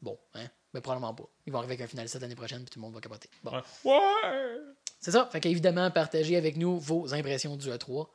bon, 0.00 0.16
hein, 0.34 0.46
mais 0.72 0.80
probablement 0.80 1.14
pas. 1.14 1.24
Ils 1.46 1.52
vont 1.52 1.58
arriver 1.58 1.74
avec 1.74 1.84
un 1.84 1.88
final 1.88 2.08
7 2.08 2.22
l'année 2.22 2.36
prochaine, 2.36 2.62
puis 2.62 2.70
tout 2.70 2.78
le 2.78 2.82
monde 2.82 2.94
va 2.94 3.00
capoter. 3.00 3.28
Bon, 3.42 3.50
Ouais. 3.52 3.62
Ouais! 3.84 4.58
c'est 5.00 5.10
ça. 5.10 5.28
Fait 5.32 5.40
qu'évidemment, 5.40 5.90
partagez 5.90 6.36
avec 6.36 6.56
nous 6.56 6.78
vos 6.78 7.12
impressions 7.12 7.56
du 7.56 7.68
E 7.68 7.76
E3. 7.76 8.06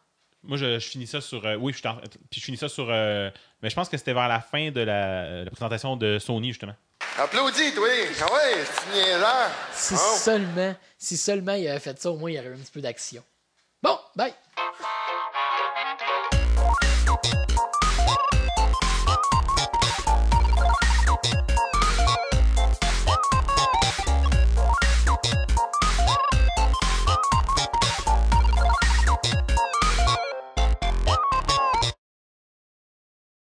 Moi, 0.48 0.58
je, 0.58 0.80
je 0.80 0.88
finis 0.88 1.08
ça 1.08 1.22
sur. 1.22 1.46
euh, 1.46 1.56
oui, 1.56 1.74
je 1.74 1.82
puis 2.30 2.40
je 2.40 2.46
finis 2.46 2.58
ça 2.58 2.70
sur. 2.70 2.88
euh, 2.90 3.30
mais 3.62 3.70
je 3.70 3.76
pense 3.76 3.90
que 3.90 3.98
c'était 3.98 4.14
vers 4.14 4.28
la 4.28 4.40
fin 4.42 4.72
de 4.72 4.82
la, 4.82 5.44
la 5.44 5.52
présentation 5.52 5.96
de 5.98 6.20
Sony, 6.20 6.50
justement. 6.50 6.76
Applaudis, 7.18 7.74
toi! 7.74 7.88
Ah 8.22 8.34
ouais, 8.34 8.64
c'est 8.64 8.94
niaiseur! 8.94 9.50
Si 9.74 9.94
Oh. 9.96 10.16
seulement, 10.18 10.76
si 10.98 11.18
seulement 11.18 11.54
il 11.54 11.68
avait 11.68 11.80
fait 11.80 12.00
ça, 12.00 12.12
au 12.12 12.18
moins 12.18 12.30
il 12.32 12.36
y 12.36 12.40
aurait 12.40 12.50
eu 12.50 12.54
un 12.54 12.58
petit 12.58 12.72
peu 12.72 12.82
d'action. 12.82 13.24